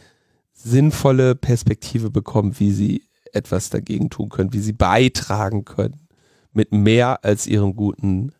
sinnvolle 0.52 1.34
Perspektive 1.34 2.10
bekommen, 2.10 2.58
wie 2.58 2.70
sie 2.70 3.04
etwas 3.32 3.70
dagegen 3.70 4.10
tun 4.10 4.28
können, 4.28 4.52
wie 4.52 4.60
sie 4.60 4.72
beitragen 4.72 5.64
können 5.64 6.08
mit 6.52 6.72
mehr 6.72 7.24
als 7.24 7.46
ihrem 7.46 7.76
guten, 7.76 8.32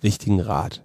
wichtigen 0.00 0.40
Rat. 0.40 0.84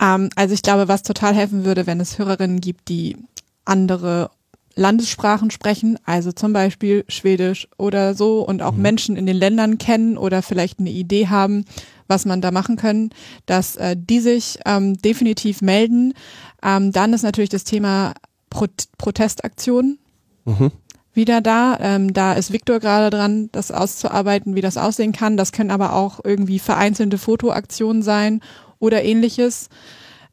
Ähm, 0.00 0.30
also 0.36 0.54
ich 0.54 0.62
glaube, 0.62 0.88
was 0.88 1.02
total 1.02 1.34
helfen 1.34 1.64
würde, 1.64 1.86
wenn 1.86 2.00
es 2.00 2.18
Hörerinnen 2.18 2.60
gibt, 2.60 2.88
die 2.88 3.16
andere 3.64 4.30
Landessprachen 4.76 5.50
sprechen, 5.50 5.98
also 6.04 6.32
zum 6.32 6.52
Beispiel 6.52 7.04
Schwedisch 7.08 7.68
oder 7.78 8.14
so 8.14 8.40
und 8.40 8.62
auch 8.62 8.72
Mhm. 8.72 8.82
Menschen 8.82 9.16
in 9.16 9.26
den 9.26 9.36
Ländern 9.36 9.78
kennen 9.78 10.16
oder 10.18 10.42
vielleicht 10.42 10.80
eine 10.80 10.90
Idee 10.90 11.28
haben, 11.28 11.64
was 12.08 12.24
man 12.24 12.40
da 12.40 12.50
machen 12.50 12.76
können, 12.76 13.10
dass 13.46 13.76
äh, 13.76 13.96
die 13.98 14.20
sich 14.20 14.58
ähm, 14.66 14.96
definitiv 14.98 15.62
melden. 15.62 16.14
Ähm, 16.62 16.92
dann 16.92 17.12
ist 17.12 17.22
natürlich 17.22 17.50
das 17.50 17.64
Thema 17.64 18.14
Pro 18.50 18.66
Protestaktionen 18.98 19.98
Mhm. 20.44 20.70
wieder 21.14 21.40
da. 21.40 21.78
Ähm, 21.80 22.12
da 22.12 22.34
ist 22.34 22.52
Viktor 22.52 22.80
gerade 22.80 23.10
dran, 23.14 23.48
das 23.52 23.70
auszuarbeiten, 23.70 24.54
wie 24.54 24.60
das 24.60 24.76
aussehen 24.76 25.12
kann. 25.12 25.36
Das 25.36 25.52
können 25.52 25.70
aber 25.70 25.94
auch 25.94 26.20
irgendwie 26.24 26.58
vereinzelte 26.58 27.18
Fotoaktionen 27.18 28.02
sein 28.02 28.40
oder 28.78 29.02
ähnliches. 29.04 29.68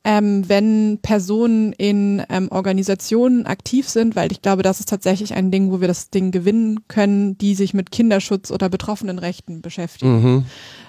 Ähm, 0.04 0.50
wenn 0.50 0.98
Personen 1.04 1.74
in 1.74 2.24
ähm, 2.30 2.48
Organisationen 2.50 3.46
aktiv 3.46 3.88
sind, 3.88 4.16
weil 4.16 4.32
ich 4.32 4.42
glaube, 4.42 4.64
das 4.64 4.80
ist 4.80 4.90
tatsächlich 4.90 5.36
ein 5.36 5.52
Ding, 5.52 5.72
wo 5.72 5.80
wir 5.80 5.88
das 5.88 6.10
Ding 6.10 6.32
gewinnen 6.32 6.88
können, 6.88 7.38
die 7.38 7.54
sich 7.54 7.76
mit 7.76 7.92
Kinderschutz 7.92 8.50
oder 8.50 8.68
Betroffenenrechten 8.70 9.62
beschäftigen 9.62 10.24
Mhm. 10.24 10.46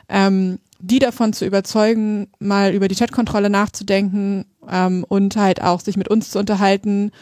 ähm, 0.08 0.58
die 0.84 0.98
davon 0.98 1.32
zu 1.32 1.46
überzeugen, 1.46 2.28
mal 2.40 2.74
über 2.74 2.88
die 2.88 2.96
Chatkontrolle 2.96 3.50
nachzudenken 3.50 4.46
ähm, 4.68 5.04
und 5.08 5.36
halt 5.36 5.62
auch 5.62 5.80
sich 5.80 5.96
mit 5.96 6.08
uns 6.08 6.30
zu 6.30 6.38
unterhalten 6.40 7.12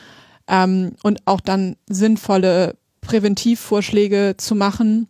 ähm, 0.48 0.92
und 1.02 1.20
auch 1.26 1.40
dann 1.40 1.76
sinnvolle 1.88 2.76
Präventivvorschläge 3.02 4.34
zu 4.36 4.54
machen. 4.54 5.08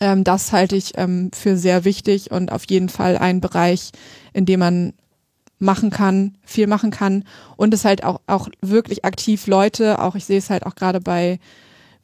Ähm, 0.00 0.24
das 0.24 0.52
halte 0.52 0.76
ich 0.76 0.92
ähm, 0.96 1.30
für 1.34 1.56
sehr 1.56 1.84
wichtig 1.84 2.30
und 2.30 2.50
auf 2.52 2.64
jeden 2.68 2.88
Fall 2.88 3.18
ein 3.18 3.40
Bereich, 3.40 3.90
in 4.32 4.46
dem 4.46 4.60
man 4.60 4.92
machen 5.58 5.90
kann, 5.90 6.36
viel 6.44 6.66
machen 6.66 6.90
kann 6.90 7.24
und 7.56 7.72
es 7.74 7.84
halt 7.84 8.04
auch, 8.04 8.20
auch 8.26 8.48
wirklich 8.60 9.04
aktiv 9.04 9.46
Leute, 9.46 10.00
auch 10.00 10.14
ich 10.14 10.24
sehe 10.24 10.38
es 10.38 10.50
halt 10.50 10.66
auch 10.66 10.74
gerade 10.74 11.00
bei, 11.00 11.38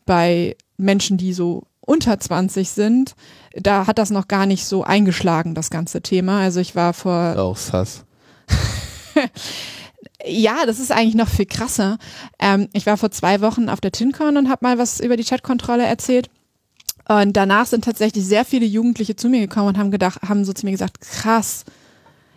bei 0.06 0.56
Menschen, 0.77 1.18
die 1.18 1.32
so 1.32 1.64
unter 1.81 2.18
20 2.20 2.70
sind, 2.70 3.14
da 3.55 3.86
hat 3.86 3.98
das 3.98 4.10
noch 4.10 4.28
gar 4.28 4.47
nicht 4.47 4.64
so 4.64 4.85
eingeschlagen, 4.85 5.55
das 5.55 5.70
ganze 5.70 6.02
Thema. 6.02 6.40
Also 6.40 6.60
ich 6.60 6.77
war 6.77 6.93
vor, 6.93 7.36
Auch 7.36 7.56
Sass. 7.56 8.05
ja, 10.24 10.66
das 10.66 10.78
ist 10.78 10.93
eigentlich 10.93 11.14
noch 11.14 11.28
viel 11.28 11.47
krasser. 11.47 11.98
Ähm, 12.39 12.68
ich 12.72 12.86
war 12.86 12.97
vor 12.97 13.10
zwei 13.10 13.40
Wochen 13.40 13.68
auf 13.68 13.81
der 13.81 13.93
TinCon 13.93 14.36
und 14.36 14.48
habe 14.48 14.64
mal 14.64 14.78
was 14.78 15.01
über 15.01 15.16
die 15.16 15.24
Chatkontrolle 15.24 15.85
erzählt. 15.85 16.31
Und 17.09 17.36
danach 17.36 17.66
sind 17.66 17.85
tatsächlich 17.85 18.24
sehr 18.24 18.44
viele 18.44 18.66
Jugendliche 18.66 19.16
zu 19.16 19.28
mir 19.28 19.40
gekommen 19.40 19.68
und 19.68 19.78
haben 19.78 19.90
gedacht, 19.90 20.22
haben 20.22 20.44
so 20.44 20.52
zu 20.52 20.64
mir 20.64 20.72
gesagt, 20.72 21.01
krass, 21.01 21.64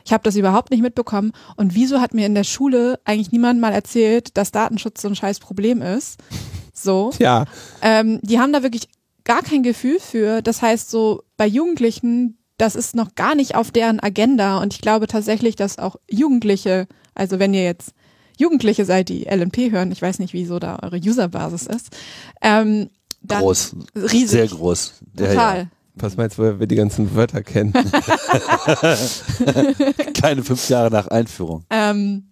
ich 0.06 0.14
habe 0.14 0.24
das 0.24 0.36
überhaupt 0.36 0.72
nicht 0.72 0.82
mitbekommen. 0.82 1.32
Und 1.56 1.76
wieso 1.76 2.02
hat 2.02 2.14
mir 2.14 2.26
in 2.26 2.36
der 2.36 2.44
Schule 2.44 3.00
eigentlich 3.06 3.32
niemand 3.32 3.60
mal 3.60 3.72
erzählt, 3.74 4.38
dass 4.38 4.52
Datenschutz 4.52 5.02
so 5.02 5.08
ein 5.08 5.16
scheiß 5.16 5.40
Problem 5.40 5.82
ist? 5.82 6.20
So. 6.74 7.12
Ja, 7.20 7.46
Ähm, 7.82 8.20
die 8.22 8.40
haben 8.40 8.54
da 8.54 8.64
wirklich 8.64 8.88
gar 9.24 9.42
kein 9.42 9.64
Gefühl 9.64 10.00
für. 10.00 10.42
Das 10.42 10.62
heißt, 10.62 10.90
so 10.92 11.24
bei 11.38 11.48
Jugendlichen, 11.48 12.38
das 12.58 12.76
ist 12.76 12.96
noch 12.96 13.16
gar 13.16 13.36
nicht 13.36 13.56
auf 13.56 13.72
deren 13.72 14.00
Agenda. 14.00 14.58
Und 14.60 14.74
ich 14.74 14.82
glaube 14.82 15.08
tatsächlich, 15.08 15.56
dass 15.56 15.80
auch 15.80 15.96
Jugendliche, 16.10 16.88
also 17.16 17.40
wenn 17.40 17.54
ihr 17.54 17.64
jetzt 17.64 17.94
Jugendliche 18.38 18.84
seid, 18.86 19.10
die 19.10 19.24
LNP 19.26 19.72
hören, 19.72 19.92
ich 19.92 20.02
weiß 20.02 20.20
nicht, 20.20 20.34
wieso 20.34 20.60
da 20.60 20.80
eure 20.82 20.98
Userbasis 20.98 21.68
ist, 21.68 21.90
ähm, 22.42 22.90
Groß. 23.26 23.76
riesig. 23.96 24.30
Sehr 24.30 24.48
groß. 24.48 24.94
Ja, 25.18 25.28
Total. 25.28 25.58
Ja. 25.60 25.68
Was 25.96 26.18
meinst 26.18 26.38
du, 26.38 26.42
woher 26.42 26.60
wir 26.60 26.68
die 26.68 26.76
ganzen 26.76 27.16
Wörter 27.16 27.44
kennen? 27.44 27.72
Keine 30.20 30.44
fünf 30.44 30.68
Jahre 30.70 30.90
nach 30.92 31.08
Einführung. 31.08 31.64
ähm, 31.70 32.26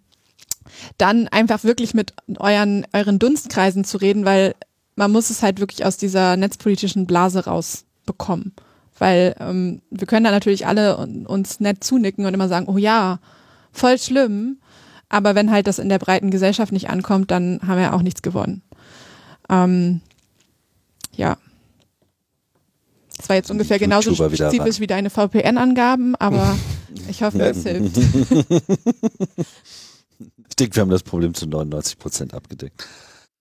dann 0.98 1.28
einfach 1.28 1.64
wirklich 1.64 1.94
mit 1.94 2.14
euren, 2.40 2.86
euren 2.94 3.20
Dunstkreisen 3.20 3.84
zu 3.84 3.98
reden, 3.98 4.26
weil 4.26 4.56
man 4.96 5.12
muss 5.12 5.30
es 5.30 5.44
halt 5.44 5.60
wirklich 5.60 5.86
aus 5.86 5.98
dieser 5.98 6.38
netzpolitischen 6.38 7.06
Blase 7.06 7.46
rausbekommen. 7.46 8.54
Weil 8.98 9.36
ähm, 9.40 9.82
wir 9.90 10.08
können 10.08 10.24
da 10.24 10.32
natürlich 10.32 10.66
alle 10.68 10.98
un- 10.98 11.26
uns 11.28 11.60
nett 11.60 11.84
zunicken 11.84 12.26
und 12.26 12.34
immer 12.34 12.48
sagen, 12.48 12.68
oh 12.68 12.78
ja, 12.78 13.20
voll 13.72 13.98
schlimm. 14.00 14.58
Aber 15.10 15.36
wenn 15.36 15.52
halt 15.52 15.68
das 15.68 15.78
in 15.80 15.90
der 15.90 16.00
breiten 16.00 16.32
Gesellschaft 16.32 16.72
nicht 16.72 16.90
ankommt, 16.90 17.32
dann 17.32 17.60
haben 17.68 17.80
wir 17.80 17.94
auch 17.94 18.02
nichts 18.02 18.22
gewonnen. 18.22 18.62
Ähm, 19.50 20.02
ja. 21.16 21.38
Das 23.22 23.30
war 23.30 23.36
jetzt 23.36 23.50
Die 23.50 23.54
ungefähr 23.54 23.78
genauso 23.78 24.10
YouTuber 24.10 24.32
wieder 24.32 24.50
spezifisch 24.50 24.80
wie 24.80 24.88
deine 24.88 25.12
VPN-Angaben, 25.12 26.16
aber 26.16 26.58
ich 27.10 27.22
hoffe, 27.22 27.42
es 27.42 27.64
hilft. 27.64 27.98
Ich 30.50 30.56
denke, 30.58 30.76
wir 30.76 30.82
haben 30.82 30.90
das 30.90 31.02
Problem 31.02 31.34
zu 31.34 31.48
99 31.48 31.98
Prozent 31.98 32.34
abgedeckt. 32.34 32.86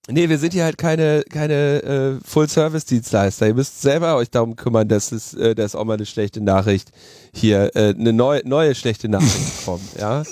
Nee, 0.08 0.28
wir 0.28 0.38
sind 0.38 0.52
hier 0.54 0.64
halt 0.64 0.78
keine, 0.78 1.24
keine 1.28 1.82
äh, 1.82 2.24
Full-Service-Dienstleister. 2.24 3.48
Ihr 3.48 3.54
müsst 3.54 3.82
selber 3.82 4.16
euch 4.16 4.30
darum 4.30 4.54
kümmern, 4.54 4.88
dass 4.88 5.10
es, 5.10 5.34
äh, 5.34 5.54
dass 5.56 5.74
auch 5.74 5.84
mal 5.84 5.94
eine 5.94 6.06
schlechte 6.06 6.40
Nachricht 6.40 6.92
hier, 7.34 7.72
äh, 7.74 7.94
eine 7.98 8.12
neue, 8.12 8.46
neue 8.48 8.74
schlechte 8.76 9.08
Nachricht 9.08 9.34
kommt, 9.64 9.96
ja. 9.98 10.22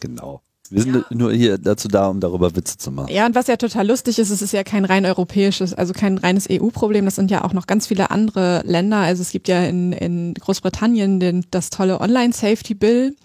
Genau. 0.00 0.42
Wir 0.70 0.82
sind 0.82 1.10
nur 1.10 1.32
hier 1.32 1.58
dazu 1.58 1.88
da, 1.88 2.06
um 2.06 2.20
darüber 2.20 2.54
Witze 2.54 2.78
zu 2.78 2.92
machen. 2.92 3.12
Ja, 3.12 3.26
und 3.26 3.34
was 3.34 3.48
ja 3.48 3.56
total 3.56 3.88
lustig 3.88 4.18
ist, 4.18 4.30
es 4.30 4.40
ist 4.40 4.52
ja 4.52 4.62
kein 4.62 4.84
rein 4.84 5.04
europäisches, 5.04 5.74
also 5.74 5.92
kein 5.92 6.16
reines 6.16 6.46
EU-Problem, 6.48 7.04
das 7.04 7.16
sind 7.16 7.30
ja 7.30 7.44
auch 7.44 7.52
noch 7.52 7.66
ganz 7.66 7.88
viele 7.88 8.10
andere 8.10 8.62
Länder. 8.64 8.98
Also 8.98 9.22
es 9.22 9.32
gibt 9.32 9.48
ja 9.48 9.64
in, 9.64 9.92
in 9.92 10.34
Großbritannien 10.34 11.18
den, 11.18 11.44
das 11.50 11.70
tolle 11.70 12.00
Online-Safety-Bill. 12.00 13.16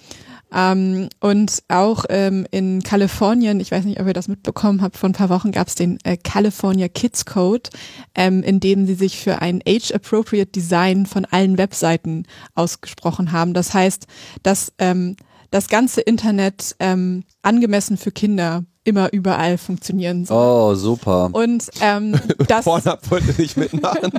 Ähm, 0.53 1.09
und 1.19 1.63
auch 1.67 2.05
ähm, 2.09 2.47
in 2.51 2.81
Kalifornien, 2.81 3.59
ich 3.59 3.71
weiß 3.71 3.83
nicht, 3.85 3.99
ob 3.99 4.07
ihr 4.07 4.13
das 4.13 4.27
mitbekommen 4.27 4.81
habt, 4.81 4.95
vor 4.95 5.09
ein 5.09 5.13
paar 5.13 5.29
Wochen 5.29 5.51
gab 5.51 5.67
es 5.67 5.75
den 5.75 5.99
äh, 6.03 6.17
California 6.17 6.87
Kids 6.87 7.25
Code, 7.25 7.69
ähm, 8.13 8.41
in 8.41 8.59
dem 8.59 8.85
sie 8.85 8.93
sich 8.93 9.17
für 9.17 9.41
ein 9.41 9.61
Age-Appropriate 9.67 10.51
Design 10.51 11.05
von 11.07 11.25
allen 11.25 11.57
Webseiten 11.57 12.23
ausgesprochen 12.53 13.31
haben. 13.31 13.53
Das 13.53 13.73
heißt, 13.73 14.07
dass 14.43 14.71
ähm, 14.77 15.17
das 15.51 15.67
ganze 15.67 16.01
Internet 16.01 16.75
ähm, 16.79 17.23
angemessen 17.41 17.97
für 17.97 18.11
Kinder 18.11 18.63
immer 18.85 19.11
überall 19.11 19.57
funktionieren 19.57 20.25
soll. 20.25 20.37
Oh, 20.37 20.75
super. 20.75 21.29
Und 21.33 21.69
ähm, 21.81 22.17
das 22.47 22.63
Pornhub 22.63 23.11
wollte 23.11 23.41
nicht 23.41 23.57
mitmachen. 23.57 24.11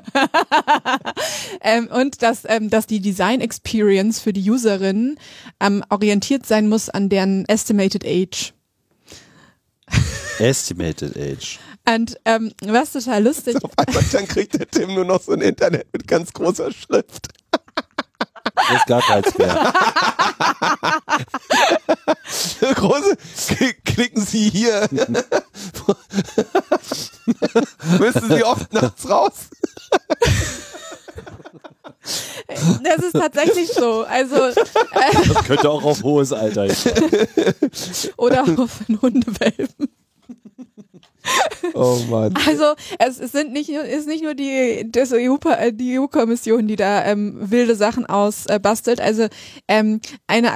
ähm, 1.63 1.87
und 1.87 2.21
dass, 2.21 2.43
ähm, 2.47 2.69
dass 2.69 2.87
die 2.87 3.01
Design 3.01 3.41
Experience 3.41 4.21
für 4.21 4.33
die 4.33 4.51
Userin 4.51 5.17
ähm, 5.61 5.85
orientiert 5.89 6.45
sein 6.47 6.69
muss 6.69 6.91
an 6.91 7.09
deren 7.09 7.45
Estimated 7.47 8.05
Age. 8.05 8.53
Estimated 10.39 11.17
Age. 11.17 11.61
Und 11.89 12.19
ähm, 12.25 12.53
was 12.63 12.93
total 12.93 13.23
lustig, 13.23 13.63
Auf 13.63 13.71
einmal 13.77 14.03
dann 14.11 14.27
kriegt 14.27 14.55
der 14.55 14.69
Tim 14.69 14.95
nur 14.95 15.05
noch 15.05 15.23
so 15.23 15.33
ein 15.33 15.41
Internet 15.41 15.87
mit 15.93 16.09
ganz 16.09 16.33
großer 16.33 16.73
Schrift. 16.73 17.29
Das 18.57 18.71
ist 18.79 18.87
gar 18.87 19.03
keins 19.03 19.37
mehr. 19.39 19.73
Große, 22.75 23.17
klicken 23.85 24.25
Sie 24.25 24.49
hier. 24.49 24.89
Müssen 27.99 28.29
Sie 28.29 28.45
oft 28.45 28.73
nachts 28.73 29.09
raus? 29.09 29.35
das 32.83 32.99
ist 32.99 33.13
tatsächlich 33.13 33.73
so. 33.73 34.05
Also 34.05 34.37
äh, 34.47 34.55
Das 35.33 35.45
könnte 35.45 35.71
auch 35.71 35.85
auf 35.85 36.03
hohes 36.03 36.33
Alter 36.33 36.65
hin. 36.65 36.77
oder 38.17 38.43
auf 38.43 38.81
einen 38.89 39.01
Hundewelpen. 39.03 39.89
Oh 41.75 41.99
Mann. 42.09 42.35
Also 42.47 42.65
es, 42.99 43.19
es 43.19 43.33
sind 43.33 43.53
nicht 43.53 43.69
ist 43.69 44.07
nicht 44.07 44.23
nur 44.23 44.35
die 44.35 44.87
das 44.91 45.13
EU, 45.13 45.37
äh, 45.59 45.73
die 45.73 45.99
EU-Kommission, 45.99 46.67
die 46.69 46.77
da 46.77 47.05
ähm, 47.05 47.35
wilde 47.39 47.75
Sachen 47.75 48.07
ausbastelt. 48.07 49.01
Also 49.01 49.27
ähm, 49.69 50.01
eine 50.27 50.53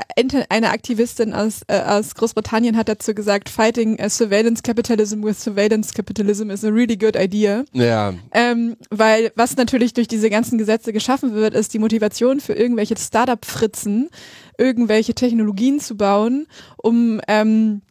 eine 0.49 0.71
Aktivistin 0.71 1.35
aus 1.35 1.63
äh, 1.67 1.81
aus 1.81 2.15
Großbritannien 2.15 2.77
hat 2.77 2.89
dazu 2.89 3.15
gesagt, 3.15 3.49
fighting 3.49 3.99
uh, 4.01 4.09
surveillance 4.09 4.63
capitalism 4.63 5.23
with 5.23 5.43
surveillance 5.43 5.93
capitalism 5.93 6.51
is 6.51 6.65
a 6.65 6.69
really 6.69 6.97
good 6.97 7.17
idea. 7.17 7.65
Ja, 7.73 8.15
Ähm, 8.33 8.77
weil 8.91 9.33
was 9.35 9.57
natürlich 9.57 9.93
durch 9.93 10.09
diese 10.09 10.31
ganzen 10.31 10.59
Gesetze 10.59 10.93
geschaffen 10.93 11.35
wird, 11.35 11.55
ist 11.55 11.75
die 11.75 11.79
Motivation 11.79 12.41
für 12.41 12.55
irgendwelche 12.55 12.97
Startup-Fritzen, 12.97 14.11
irgendwelche 14.59 15.15
Technologien 15.15 15.81
zu 15.81 15.97
bauen, 15.97 16.47
um 16.77 17.21
ähm, 17.29 17.83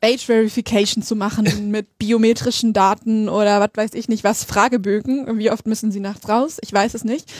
Age 0.00 0.26
Verification 0.26 1.02
zu 1.02 1.16
machen 1.16 1.48
mit 1.70 1.98
biometrischen 1.98 2.72
Daten 2.72 3.28
oder 3.28 3.60
was 3.60 3.70
weiß 3.74 3.94
ich 3.94 4.08
nicht 4.08 4.24
was, 4.24 4.44
Fragebögen. 4.44 5.38
Wie 5.38 5.50
oft 5.50 5.66
müssen 5.66 5.92
sie 5.92 6.00
nachts 6.00 6.28
raus? 6.28 6.58
Ich 6.62 6.72
weiß 6.72 6.94
es 6.94 7.04
nicht. 7.04 7.30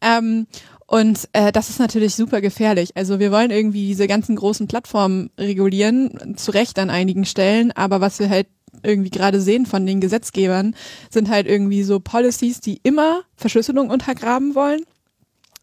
Ähm, 0.00 0.46
und 0.86 1.28
äh, 1.32 1.52
das 1.52 1.70
ist 1.70 1.78
natürlich 1.78 2.14
super 2.14 2.40
gefährlich. 2.40 2.96
Also 2.96 3.18
wir 3.18 3.32
wollen 3.32 3.50
irgendwie 3.50 3.86
diese 3.86 4.06
ganzen 4.06 4.36
großen 4.36 4.68
Plattformen 4.68 5.30
regulieren, 5.38 6.36
zu 6.36 6.50
Recht 6.50 6.78
an 6.78 6.90
einigen 6.90 7.24
Stellen, 7.24 7.72
aber 7.72 8.00
was 8.00 8.18
wir 8.18 8.28
halt 8.28 8.46
irgendwie 8.82 9.10
gerade 9.10 9.40
sehen 9.40 9.66
von 9.66 9.86
den 9.86 10.00
Gesetzgebern, 10.00 10.74
sind 11.10 11.30
halt 11.30 11.46
irgendwie 11.46 11.82
so 11.82 12.00
Policies, 12.00 12.60
die 12.60 12.80
immer 12.82 13.22
Verschlüsselung 13.36 13.90
untergraben 13.90 14.54
wollen 14.54 14.82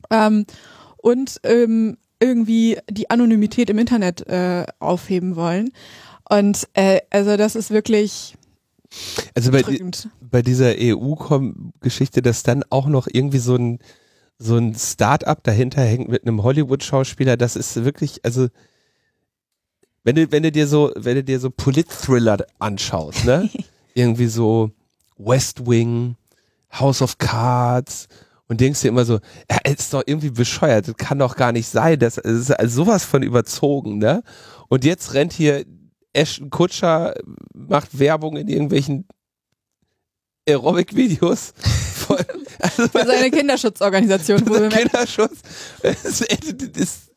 ähm, 0.09 0.45
und 0.97 1.39
ähm, 1.43 1.97
irgendwie 2.19 2.77
die 2.89 3.09
Anonymität 3.09 3.69
im 3.69 3.77
Internet 3.77 4.27
äh, 4.27 4.65
aufheben 4.79 5.35
wollen. 5.35 5.71
Und 6.29 6.67
äh, 6.73 7.01
also 7.09 7.35
das 7.37 7.55
ist 7.55 7.71
wirklich 7.71 8.35
also 9.35 9.51
bei, 9.51 9.61
di- 9.61 9.83
bei 10.21 10.41
dieser 10.41 10.73
EU-Geschichte, 10.77 12.21
dass 12.21 12.43
dann 12.43 12.63
auch 12.69 12.87
noch 12.87 13.07
irgendwie 13.11 13.39
so 13.39 13.55
ein 13.55 13.79
so 14.41 14.55
ein 14.55 14.73
Start-up 14.73 15.43
dahinter 15.43 15.81
hängt 15.81 16.07
mit 16.07 16.23
einem 16.25 16.43
Hollywood-Schauspieler, 16.43 17.35
das 17.35 17.57
ist 17.57 17.83
wirklich, 17.83 18.23
also 18.23 18.47
wenn 20.05 20.15
du, 20.15 20.31
wenn 20.31 20.43
du 20.43 20.51
dir 20.51 20.65
so, 20.65 20.93
wenn 20.95 21.15
du 21.15 21.23
dir 21.25 21.41
so 21.41 21.49
Polit-Thriller 21.49 22.45
anschaust, 22.57 23.25
ne? 23.25 23.49
irgendwie 23.95 24.27
so 24.27 24.71
West 25.17 25.67
Wing, 25.67 26.15
House 26.71 27.01
of 27.01 27.17
Cards 27.17 28.07
und 28.47 28.61
denkst 28.61 28.81
dir 28.81 28.87
immer 28.87 29.03
so, 29.03 29.19
ja, 29.51 29.57
ist 29.69 29.93
doch 29.93 30.03
irgendwie 30.05 30.29
bescheuert, 30.31 30.87
das 30.87 30.95
kann 30.95 31.19
doch 31.19 31.35
gar 31.35 31.51
nicht 31.51 31.67
sein, 31.67 31.99
das, 31.99 32.15
das 32.15 32.25
ist 32.25 32.51
also 32.51 32.85
sowas 32.85 33.03
von 33.03 33.23
überzogen, 33.23 33.97
ne? 33.97 34.23
Und 34.69 34.85
jetzt 34.85 35.13
rennt 35.15 35.33
hier 35.33 35.65
Ashton 36.13 36.49
Kutscher, 36.49 37.15
macht 37.53 37.99
Werbung 37.99 38.37
in 38.37 38.47
irgendwelchen 38.47 39.07
Aerobic-Videos 40.47 41.53
also 42.59 42.87
Für 42.89 43.05
seine 43.05 43.31
Kinderschutzorganisation, 43.31 44.45
wir 44.47 44.69
Kinderschutz. 44.69 45.39
Es 45.81 46.21
ist, 46.21 47.11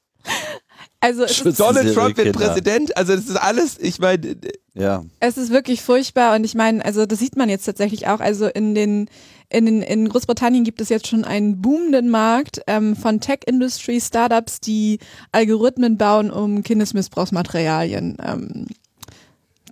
Also 1.01 1.25
es 1.25 1.31
ist, 1.31 1.37
Schützen 1.37 1.57
Donald 1.57 1.95
Trump 1.95 2.17
wird 2.17 2.33
Kinder. 2.33 2.47
Präsident, 2.47 2.97
also 2.97 3.15
das 3.15 3.27
ist 3.27 3.37
alles, 3.37 3.79
ich 3.79 3.99
meine, 3.99 4.37
Ja. 4.75 5.05
es 5.21 5.37
ist 5.37 5.51
wirklich 5.51 5.83
furchtbar 5.83 6.37
und 6.37 6.45
ich 6.45 6.55
meine, 6.55 6.85
also 6.85 7.07
das 7.07 7.19
sieht 7.19 7.37
man 7.37 7.49
jetzt 7.49 7.65
tatsächlich 7.65 8.07
auch. 8.07 8.21
Also 8.21 8.47
in 8.47 8.75
den 8.75 9.09
in, 9.49 9.67
den, 9.67 9.83
in 9.83 10.09
Großbritannien 10.09 10.65
gibt 10.65 10.81
es 10.81 10.89
jetzt 10.89 11.07
schon 11.09 11.25
einen 11.25 11.61
boomenden 11.61 12.09
Markt 12.09 12.63
ähm, 12.67 12.97
von 12.97 13.21
Tech-Industry-Startups, 13.21 14.61
die 14.61 14.99
Algorithmen 15.31 15.99
bauen, 15.99 16.31
um 16.31 16.63
Kindesmissbrauchsmaterialien 16.63 18.17
ähm, 18.25 18.67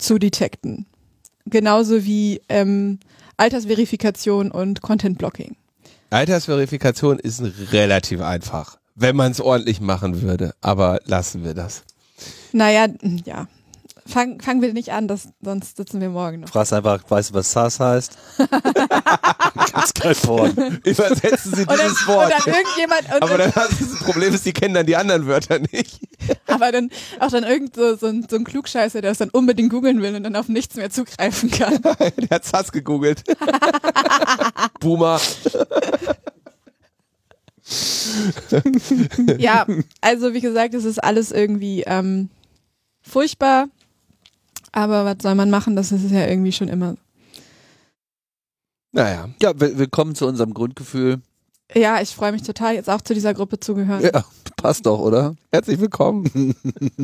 zu 0.00 0.18
detekten. 0.18 0.86
Genauso 1.46 2.04
wie 2.04 2.40
ähm, 2.48 2.98
Altersverifikation 3.36 4.50
und 4.50 4.82
Content-Blocking. 4.82 5.56
Altersverifikation 6.10 7.18
ist 7.18 7.42
relativ 7.72 8.20
einfach, 8.20 8.78
wenn 8.94 9.16
man 9.16 9.32
es 9.32 9.40
ordentlich 9.40 9.80
machen 9.80 10.22
würde, 10.22 10.54
aber 10.60 11.00
lassen 11.04 11.44
wir 11.44 11.54
das. 11.54 11.82
Naja, 12.52 12.86
ja. 13.24 13.48
Fangen 14.06 14.40
fangen 14.40 14.62
wir 14.62 14.72
nicht 14.72 14.92
an, 14.92 15.08
das, 15.08 15.28
sonst 15.42 15.76
sitzen 15.76 16.00
wir 16.00 16.08
morgen 16.10 16.40
noch. 16.40 16.48
Fragst 16.48 16.72
einfach, 16.72 17.00
weißt 17.08 17.30
du, 17.30 17.34
was 17.34 17.52
SARS 17.52 17.80
heißt? 17.80 18.12
Gibt's 18.38 19.94
kein 19.94 20.14
Porn. 20.16 20.80
Übersetzen 20.84 21.54
Sie 21.54 21.66
dann, 21.66 21.78
dieses 21.78 22.00
und 22.02 22.08
Wort. 22.08 22.32
dann 22.32 22.54
irgendjemand, 22.54 23.12
Aber 23.22 23.38
dann, 23.38 23.52
dann 23.52 23.68
das 23.78 23.98
Problem, 24.04 24.34
ist, 24.34 24.46
die 24.46 24.52
kennen 24.52 24.74
dann 24.74 24.86
die 24.86 24.96
anderen 24.96 25.26
Wörter 25.26 25.58
nicht. 25.58 26.00
aber 26.46 26.72
dann 26.72 26.90
auch 27.18 27.30
dann 27.30 27.44
irgend 27.44 27.76
so, 27.76 27.96
so, 27.96 28.06
ein, 28.06 28.26
so 28.28 28.36
ein 28.36 28.44
Klugscheißer, 28.44 29.00
der 29.00 29.10
es 29.12 29.18
dann 29.18 29.30
unbedingt 29.30 29.70
googeln 29.70 30.02
will 30.02 30.14
und 30.16 30.24
dann 30.24 30.36
auf 30.36 30.48
nichts 30.48 30.76
mehr 30.76 30.90
zugreifen 30.90 31.50
kann. 31.50 31.80
Der 31.82 32.28
hat 32.30 32.44
Sass 32.44 32.72
gegoogelt. 32.72 33.22
Boomer. 34.80 35.20
Ja, 39.38 39.66
also 40.00 40.32
wie 40.34 40.40
gesagt, 40.40 40.74
es 40.74 40.84
ist 40.84 40.98
alles 41.02 41.30
irgendwie 41.30 41.84
ähm, 41.86 42.30
furchtbar. 43.02 43.68
Aber 44.72 45.04
was 45.04 45.16
soll 45.22 45.34
man 45.34 45.50
machen? 45.50 45.76
Das 45.76 45.92
ist 45.92 46.10
ja 46.10 46.26
irgendwie 46.26 46.52
schon 46.52 46.68
immer. 46.68 46.96
Naja. 48.92 49.28
Ja, 49.42 49.58
will- 49.60 49.78
willkommen 49.78 50.14
zu 50.14 50.26
unserem 50.26 50.54
Grundgefühl. 50.54 51.20
Ja, 51.74 52.00
ich 52.00 52.10
freue 52.14 52.32
mich 52.32 52.42
total, 52.42 52.74
jetzt 52.74 52.90
auch 52.90 53.00
zu 53.00 53.14
dieser 53.14 53.32
Gruppe 53.34 53.60
zu 53.60 53.74
gehören. 53.74 54.02
Ja, 54.02 54.24
passt 54.56 54.86
doch, 54.86 54.98
oder? 54.98 55.36
Herzlich 55.52 55.78
willkommen. 55.80 56.54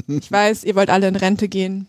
Ich 0.09 0.31
weiß, 0.33 0.65
ihr 0.65 0.75
wollt 0.75 0.91
alle 0.91 1.07
in 1.09 1.17
Rente 1.17 1.49
gehen. 1.49 1.87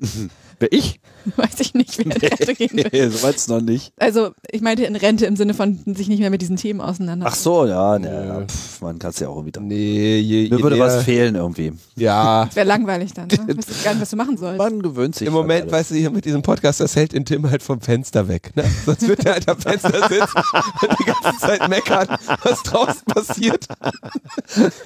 Wer 0.60 0.72
ich? 0.72 1.00
Weiß 1.36 1.60
ich 1.60 1.74
nicht, 1.74 1.98
wer 1.98 2.06
in 2.06 2.12
Rente 2.12 2.54
gehen 2.54 2.70
will. 2.72 2.88
Nee, 2.92 3.08
so 3.08 3.22
weit's 3.22 3.48
noch 3.48 3.60
nicht. 3.60 3.92
Also, 3.98 4.30
ich 4.50 4.60
meinte 4.62 4.84
in 4.84 4.96
Rente 4.96 5.26
im 5.26 5.36
Sinne 5.36 5.52
von 5.54 5.78
sich 5.94 6.08
nicht 6.08 6.20
mehr 6.20 6.30
mit 6.30 6.40
diesen 6.40 6.56
Themen 6.56 6.80
Ach 6.80 6.88
auseinandersetzen. 6.88 7.42
so, 7.42 7.66
ja, 7.66 7.98
ne, 7.98 8.26
ja, 8.26 8.40
pff, 8.46 8.80
man 8.80 8.98
kann's 8.98 9.18
ja 9.20 9.28
auch 9.28 9.44
wieder. 9.44 9.60
Nee, 9.60 10.18
je, 10.20 10.48
Mir 10.48 10.56
je 10.56 10.62
würde 10.62 10.76
näher- 10.76 10.86
was 10.86 11.04
fehlen 11.04 11.34
irgendwie. 11.34 11.72
Ja. 11.96 12.44
Das 12.48 12.56
wäre 12.56 12.66
langweilig 12.66 13.12
dann. 13.12 13.28
Ne? 13.28 13.56
Wüsste 13.56 13.72
ich 13.72 13.84
gar 13.84 13.92
nicht, 13.92 14.00
was 14.02 14.10
du 14.10 14.16
machen 14.16 14.36
sollst. 14.38 14.58
Man 14.58 14.80
gewöhnt 14.80 15.14
sich. 15.16 15.26
Im 15.28 15.34
an 15.34 15.40
Moment, 15.40 15.62
alles. 15.62 15.72
weißt 15.72 15.90
du, 15.90 15.94
hier 15.96 16.10
mit 16.10 16.24
diesem 16.24 16.40
Podcast, 16.42 16.80
das 16.80 16.96
hält 16.96 17.12
den 17.12 17.24
Tim 17.24 17.48
halt 17.50 17.62
vom 17.62 17.80
Fenster 17.80 18.26
weg. 18.28 18.52
Ne? 18.56 18.64
Sonst 18.86 19.06
wird 19.06 19.24
er 19.26 19.34
halt 19.34 19.48
am 19.48 19.58
Fenster 19.58 20.08
sitzen 20.08 20.38
und 20.82 20.98
die 20.98 21.04
ganze 21.04 21.38
Zeit 21.40 21.68
meckern, 21.68 22.08
was 22.42 22.62
draußen 22.62 23.02
passiert. 23.06 23.66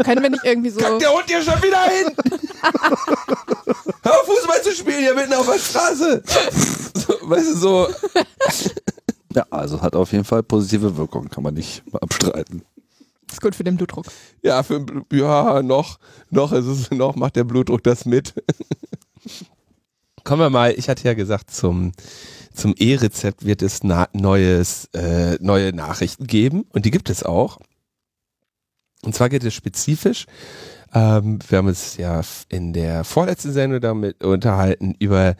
Können 0.05 0.23
wir 0.23 0.31
nicht 0.31 0.45
irgendwie 0.45 0.71
so. 0.71 0.81
Kackt 0.81 1.03
der 1.03 1.11
Hund 1.11 1.25
hier 1.27 1.43
schon 1.43 1.63
wieder 1.63 1.83
hin? 1.85 2.17
Hör 4.05 4.13
auf, 4.13 4.27
Fußball 4.27 4.63
zu 4.63 4.73
spielen 4.73 4.99
hier 5.01 5.15
mitten 5.15 5.33
auf 5.35 5.47
der 5.47 5.59
Straße. 5.63 6.23
So, 6.95 7.15
weißt 7.23 7.53
du, 7.53 7.57
so. 7.57 7.89
Ja, 9.35 9.47
also 9.51 9.81
hat 9.81 9.97
auf 9.97 10.13
jeden 10.13 10.25
Fall 10.25 10.43
positive 10.43 10.95
Wirkung, 10.99 11.29
kann 11.31 11.43
man 11.43 11.55
nicht 11.55 11.83
abstreiten. 11.93 12.63
Ist 13.31 13.41
gut 13.41 13.55
für 13.55 13.65
den 13.65 13.79
Blutdruck. 13.79 14.05
Ja, 14.43 14.63
für, 14.63 14.85
ja, 15.11 15.63
noch, 15.63 15.99
noch 16.29 16.53
ist 16.53 16.67
es, 16.67 16.91
noch 16.91 17.17
macht 17.17 17.37
der 17.37 17.45
Blutdruck 17.45 17.83
das 17.83 18.05
mit. 18.05 18.35
Kommen 20.25 20.41
wir 20.43 20.51
mal, 20.51 20.75
ich 20.77 20.91
hatte 20.91 21.05
ja 21.05 21.15
gesagt, 21.15 21.51
zum, 21.51 21.93
zum 22.53 22.75
E-Rezept 22.77 23.47
wird 23.47 23.63
es 23.63 23.83
na, 23.83 24.07
neues, 24.13 24.91
äh, 24.93 25.39
neue 25.41 25.73
Nachrichten 25.73 26.27
geben 26.27 26.67
und 26.69 26.85
die 26.85 26.91
gibt 26.91 27.09
es 27.09 27.23
auch. 27.23 27.59
Und 29.03 29.15
zwar 29.15 29.31
geht 29.31 29.45
es 29.45 29.55
spezifisch, 29.55 30.27
ähm, 30.93 31.39
wir 31.49 31.59
haben 31.59 31.69
uns 31.69 31.97
ja 31.97 32.21
in 32.49 32.73
der 32.73 33.05
vorletzten 33.05 33.53
Sendung 33.53 33.81
damit 33.81 34.23
unterhalten 34.23 34.95
über 34.99 35.37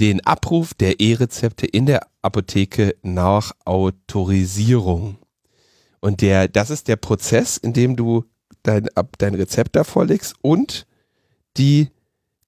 den 0.00 0.24
Abruf 0.24 0.74
der 0.74 1.00
E-Rezepte 1.00 1.66
in 1.66 1.86
der 1.86 2.06
Apotheke 2.22 2.96
nach 3.02 3.52
Autorisierung. 3.64 5.18
Und 6.00 6.22
der, 6.22 6.48
das 6.48 6.70
ist 6.70 6.88
der 6.88 6.96
Prozess, 6.96 7.58
in 7.58 7.72
dem 7.72 7.96
du 7.96 8.24
dein, 8.62 8.88
dein 9.18 9.34
Rezept 9.34 9.76
da 9.76 9.84
vorlegst 9.84 10.34
und 10.40 10.86
die 11.56 11.90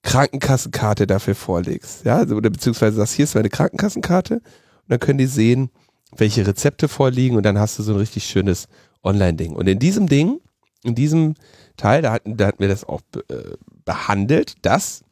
Krankenkassenkarte 0.02 1.06
dafür 1.06 1.34
vorlegst. 1.34 2.04
Ja, 2.04 2.16
also, 2.16 2.36
oder 2.36 2.50
beziehungsweise 2.50 2.96
sagst, 2.96 3.14
hier 3.14 3.24
ist 3.24 3.34
meine 3.34 3.50
Krankenkassenkarte 3.50 4.36
und 4.36 4.42
dann 4.88 5.00
können 5.00 5.18
die 5.18 5.26
sehen, 5.26 5.70
welche 6.16 6.46
Rezepte 6.46 6.88
vorliegen 6.88 7.36
und 7.36 7.44
dann 7.44 7.58
hast 7.58 7.78
du 7.78 7.82
so 7.82 7.92
ein 7.92 7.98
richtig 7.98 8.24
schönes 8.24 8.68
Online-Ding. 9.02 9.54
Und 9.54 9.68
in 9.68 9.78
diesem 9.78 10.08
Ding, 10.08 10.40
in 10.82 10.94
diesem 10.94 11.34
Teil, 11.76 12.02
da 12.02 12.12
hatten, 12.12 12.36
da 12.36 12.46
hatten 12.46 12.60
wir 12.60 12.68
das 12.68 12.84
auch 12.84 13.00
äh, 13.28 13.56
behandelt, 13.84 14.54
dass 14.62 15.04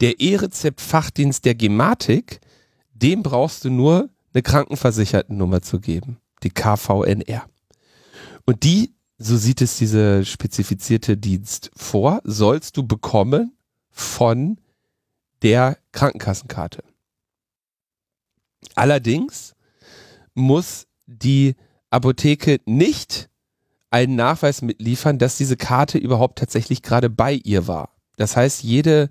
der 0.00 0.20
E-Rezept-Fachdienst 0.20 1.44
der 1.44 1.54
Gematik, 1.54 2.40
dem 2.92 3.22
brauchst 3.22 3.64
du 3.64 3.70
nur 3.70 4.10
eine 4.32 4.42
Krankenversichertennummer 4.42 5.62
zu 5.62 5.80
geben, 5.80 6.18
die 6.42 6.50
KVNR. 6.50 7.48
Und 8.44 8.62
die, 8.62 8.94
so 9.18 9.36
sieht 9.36 9.60
es 9.62 9.78
diese 9.78 10.24
spezifizierte 10.24 11.16
Dienst 11.16 11.70
vor, 11.74 12.20
sollst 12.24 12.76
du 12.76 12.86
bekommen 12.86 13.52
von 13.90 14.60
der 15.42 15.78
Krankenkassenkarte. 15.92 16.84
Allerdings 18.74 19.54
muss 20.34 20.86
die 21.06 21.56
Apotheke 21.90 22.60
nicht 22.66 23.28
einen 23.90 24.16
Nachweis 24.16 24.62
mitliefern, 24.62 25.18
dass 25.18 25.36
diese 25.36 25.56
Karte 25.56 25.98
überhaupt 25.98 26.38
tatsächlich 26.38 26.82
gerade 26.82 27.08
bei 27.10 27.34
ihr 27.34 27.66
war. 27.66 27.90
Das 28.16 28.36
heißt, 28.36 28.62
jede 28.62 29.10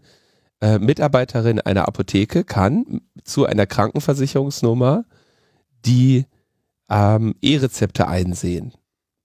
äh, 0.62 0.80
Mitarbeiterin 0.80 1.62
einer 1.62 1.88
Apotheke 1.88 2.44
kann 2.44 3.02
zu 3.24 3.46
einer 3.46 3.66
Krankenversicherungsnummer 3.66 5.06
die 5.86 6.26
ähm, 6.90 7.36
E-Rezepte 7.42 8.08
einsehen. 8.08 8.74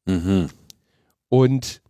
Mhm. 0.07 0.49
Und 1.29 1.83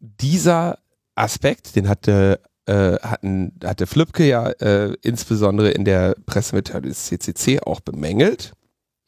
dieser 0.00 0.78
Aspekt, 1.14 1.76
den 1.76 1.88
hatte, 1.88 2.40
äh, 2.66 2.98
hatten, 3.00 3.52
hatte 3.64 3.86
Flipke 3.86 4.26
ja 4.26 4.48
äh, 4.48 4.94
insbesondere 5.02 5.70
in 5.70 5.84
der 5.84 6.16
Pressemitteilung 6.26 6.88
des 6.88 7.06
CCC 7.06 7.60
auch 7.60 7.80
bemängelt. 7.80 8.52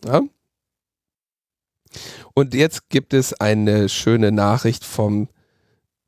Ja? 0.04 0.22
Und 2.34 2.54
jetzt 2.54 2.88
gibt 2.88 3.14
es 3.14 3.32
eine 3.34 3.88
schöne 3.88 4.32
Nachricht 4.32 4.84
vom 4.84 5.28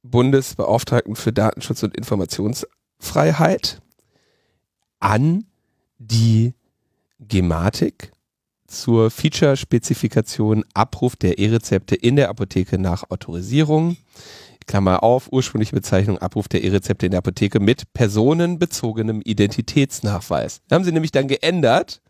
Bundesbeauftragten 0.03 1.17
für 1.17 1.33
Datenschutz 1.33 1.83
und 1.83 1.97
Informationsfreiheit 1.97 3.81
an 5.01 5.45
die 5.99 6.55
Gematik 7.19 8.13
zur 8.67 9.11
Feature-Spezifikation 9.11 10.65
Abruf 10.75 11.17
der 11.17 11.39
E-Rezepte 11.39 11.95
in 11.95 12.17
der 12.17 12.29
Apotheke 12.29 12.79
nach 12.79 13.11
Autorisierung. 13.11 13.97
Klammer 14.67 15.03
auf, 15.03 15.33
ursprüngliche 15.33 15.75
Bezeichnung 15.75 16.19
Abruf 16.19 16.47
der 16.47 16.63
E-Rezepte 16.63 17.07
in 17.07 17.13
der 17.13 17.19
Apotheke 17.19 17.59
mit 17.59 17.93
personenbezogenem 17.95 19.23
Identitätsnachweis. 19.23 20.61
Da 20.69 20.77
haben 20.77 20.85
sie 20.85 20.93
nämlich 20.93 21.11
dann 21.11 21.27
geändert, 21.27 22.03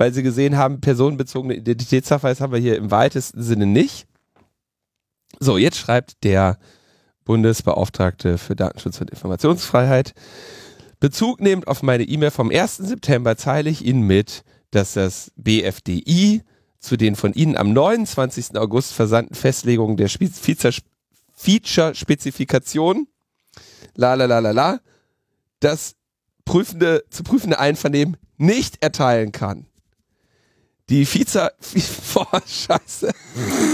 weil 0.00 0.14
sie 0.14 0.22
gesehen 0.22 0.56
haben, 0.56 0.80
personenbezogene 0.80 1.54
Identitätsnachweis 1.54 2.40
haben 2.40 2.54
wir 2.54 2.58
hier 2.58 2.76
im 2.78 2.90
weitesten 2.90 3.42
Sinne 3.42 3.66
nicht. 3.66 4.06
So, 5.38 5.58
jetzt 5.58 5.76
schreibt 5.76 6.24
der 6.24 6.58
Bundesbeauftragte 7.26 8.38
für 8.38 8.56
Datenschutz 8.56 8.98
und 9.02 9.10
Informationsfreiheit, 9.10 10.14
Bezug 11.00 11.42
nehmend 11.42 11.68
auf 11.68 11.82
meine 11.82 12.04
E-Mail 12.04 12.30
vom 12.30 12.50
1. 12.50 12.78
September 12.78 13.36
teile 13.36 13.68
ich 13.68 13.84
Ihnen 13.84 14.00
mit, 14.06 14.42
dass 14.70 14.94
das 14.94 15.32
BFDI 15.36 16.44
zu 16.78 16.96
den 16.96 17.14
von 17.14 17.34
Ihnen 17.34 17.58
am 17.58 17.74
29. 17.74 18.56
August 18.56 18.94
versandten 18.94 19.34
Festlegungen 19.36 19.98
der 19.98 20.08
Spe- 20.08 20.28
Feature- 20.30 20.80
Feature-Spezifikation, 21.34 23.06
la 23.96 24.14
la 24.14 24.24
la 24.24 24.38
la 24.38 24.50
la, 24.52 24.80
das 25.60 25.94
prüfende, 26.46 27.04
zu 27.10 27.22
prüfende 27.22 27.58
Einvernehmen 27.58 28.16
nicht 28.38 28.82
erteilen 28.82 29.32
kann. 29.32 29.66
Die 30.90 31.06
Vize, 31.06 31.50
boah, 32.14 32.42
scheiße, 32.44 33.12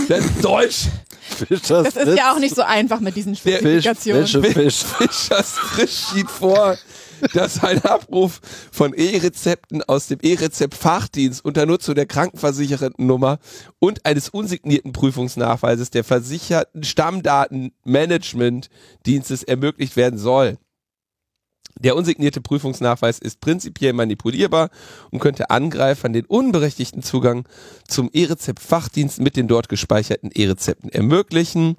das 0.09 0.25
ist 0.25 0.45
Deutsch. 0.45 0.85
Fischers 1.27 1.95
Das 1.95 2.09
ist 2.09 2.19
ja 2.19 2.33
auch 2.33 2.39
nicht 2.39 2.55
so 2.55 2.63
einfach 2.63 3.01
mit 3.01 3.17
diesen 3.17 3.35
Fisch, 3.35 3.57
Spezifikationen. 3.57 4.27
Fische, 4.27 4.43
Fisch. 4.43 4.85
Fischers 4.85 5.51
Frisch 5.51 5.97
sieht 6.15 6.31
vor, 6.31 6.79
dass 7.33 7.65
ein 7.65 7.83
Abruf 7.85 8.41
von 8.71 8.93
E-Rezepten 8.95 9.83
aus 9.83 10.07
dem 10.07 10.19
E-Rezept-Fachdienst 10.23 11.45
unter 11.45 11.67
Nutzung 11.67 11.95
der 11.95 12.07
Krankenversichertennummer 12.07 13.39
und 13.79 14.05
eines 14.07 14.29
unsignierten 14.29 14.93
Prüfungsnachweises 14.93 15.91
der 15.91 16.05
versicherten 16.05 16.85
Stammdatenmanagement-Dienstes 16.85 19.43
ermöglicht 19.43 19.97
werden 19.97 20.19
soll. 20.19 20.59
Der 21.79 21.95
unsignierte 21.95 22.41
Prüfungsnachweis 22.41 23.19
ist 23.19 23.41
prinzipiell 23.41 23.93
manipulierbar 23.93 24.71
und 25.11 25.21
könnte 25.21 25.51
Angreifern 25.51 26.13
den 26.13 26.25
unberechtigten 26.25 27.03
Zugang 27.03 27.47
zum 27.87 28.09
E-Rezept-Fachdienst 28.13 29.21
mit 29.21 29.37
den 29.37 29.47
dort 29.47 29.69
gespeicherten 29.69 30.31
E-Rezepten 30.33 30.91
ermöglichen. 30.91 31.77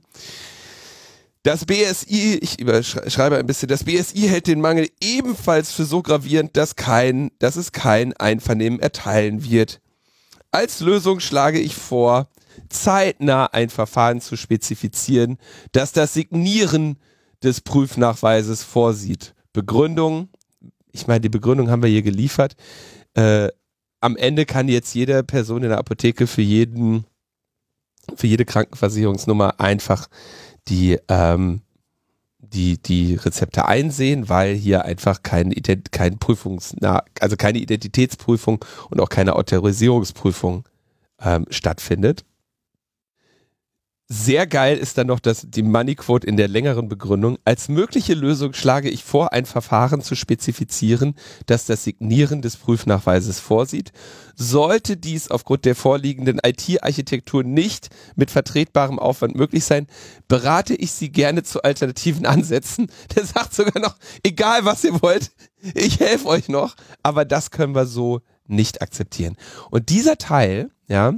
Das 1.42 1.66
BSI, 1.66 2.40
ich 2.42 2.60
überschreibe 2.60 3.38
ein 3.38 3.48
bisschen, 3.48 3.70
das 3.70 3.86
BSI 3.86 4.28
hält 4.28 4.48
den 4.48 4.62
Mangel 4.62 4.90
ebenfalls 5.02 5.72
für 5.72 5.86
so 5.86 6.02
gravierend, 6.02 6.58
dass 6.58 6.76
kein, 6.76 7.32
dass 7.40 7.56
es 7.56 7.72
kein 7.72 8.14
Einvernehmen 8.18 8.80
erteilen 8.80 9.44
wird. 9.50 9.80
Als 10.52 10.80
Lösung 10.82 11.20
schlage 11.20 11.60
ich 11.60 11.76
vor, 11.76 12.28
zeitnah 12.70 13.46
ein 13.48 13.70
Verfahren 13.70 14.22
zu 14.22 14.36
spezifizieren, 14.36 15.38
das 15.72 15.92
das 15.92 16.14
Signieren 16.14 16.98
des 17.44 17.62
Prüfnachweises 17.62 18.64
vorsieht. 18.64 19.34
Begründung, 19.58 20.30
ich 20.92 21.08
meine, 21.08 21.22
die 21.22 21.30
Begründung 21.30 21.72
haben 21.72 21.82
wir 21.82 21.90
hier 21.90 22.04
geliefert. 22.04 22.56
Äh, 23.16 23.50
am 24.02 24.16
Ende 24.16 24.46
kann 24.46 24.68
jetzt 24.68 24.94
jede 24.94 25.24
Person 25.24 25.64
in 25.64 25.70
der 25.70 25.80
Apotheke 25.80 26.28
für 26.28 26.44
jeden, 26.44 27.06
für 28.16 28.28
jede 28.28 28.46
Krankenversicherungsnummer 28.46 29.60
einfach 29.60 30.10
die, 30.68 31.00
ähm, 31.08 31.62
die, 32.38 32.80
die 32.80 33.16
Rezepte 33.16 33.66
einsehen, 33.66 34.30
weil 34.30 34.54
hier 34.54 34.86
einfach 34.86 35.24
kein, 35.24 35.52
Ident 35.52 35.92
kein 35.92 36.20
Prüfungs, 36.20 36.76
also 37.20 37.36
keine 37.36 37.58
Identitätsprüfung 37.58 38.64
und 38.92 39.02
auch 39.02 39.10
keine 39.10 39.36
Autorisierungsprüfung 39.36 40.70
ähm, 41.20 41.48
stattfindet. 41.50 42.26
Sehr 44.10 44.48
geil 44.48 44.78
ist 44.78 44.98
dann 44.98 45.08
noch 45.08 45.20
das, 45.20 45.46
die 45.50 45.64
Money 45.64 45.96
Quote 45.96 46.26
in 46.26 46.38
der 46.38 46.48
längeren 46.48 46.88
Begründung. 46.88 47.38
Als 47.44 47.68
mögliche 47.68 48.14
Lösung 48.14 48.54
schlage 48.54 48.90
ich 48.90 49.04
vor, 49.04 49.34
ein 49.34 49.46
Verfahren 49.46 50.02
zu 50.02 50.16
spezifizieren, 50.16 51.16
das 51.46 51.66
das 51.66 51.84
Signieren 51.84 52.42
des 52.42 52.56
Prüfnachweises 52.56 53.42
vorsieht. 53.42 53.92
Sollte 54.34 54.96
dies 54.96 55.30
aufgrund 55.30 55.66
der 55.66 55.76
vorliegenden 55.76 56.40
IT-Architektur 56.42 57.44
nicht 57.44 57.90
mit 58.16 58.32
vertretbarem 58.32 58.98
Aufwand 58.98 59.36
möglich 59.36 59.66
sein, 59.66 59.88
berate 60.30 60.74
ich 60.74 60.94
Sie 60.94 61.12
gerne 61.12 61.44
zu 61.44 61.64
alternativen 61.64 62.26
Ansätzen. 62.26 62.88
Der 63.16 63.26
sagt 63.26 63.54
sogar 63.54 63.82
noch, 63.82 63.98
egal 64.24 64.64
was 64.64 64.86
ihr 64.86 65.02
wollt, 65.02 65.32
ich 65.74 66.00
helfe 66.00 66.28
euch 66.28 66.48
noch, 66.48 66.76
aber 67.04 67.26
das 67.26 67.52
können 67.52 67.76
wir 67.76 67.86
so 67.86 68.22
nicht 68.46 68.82
akzeptieren. 68.82 69.36
Und 69.70 69.90
dieser 69.90 70.18
Teil, 70.18 70.70
ja, 70.88 71.14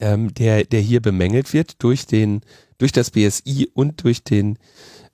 ähm, 0.00 0.32
der, 0.34 0.64
der 0.64 0.80
hier 0.80 1.00
bemängelt 1.00 1.52
wird 1.52 1.82
durch 1.82 2.06
den, 2.06 2.40
durch 2.78 2.92
das 2.92 3.10
BSI 3.10 3.70
und 3.74 4.02
durch 4.04 4.22
den 4.22 4.58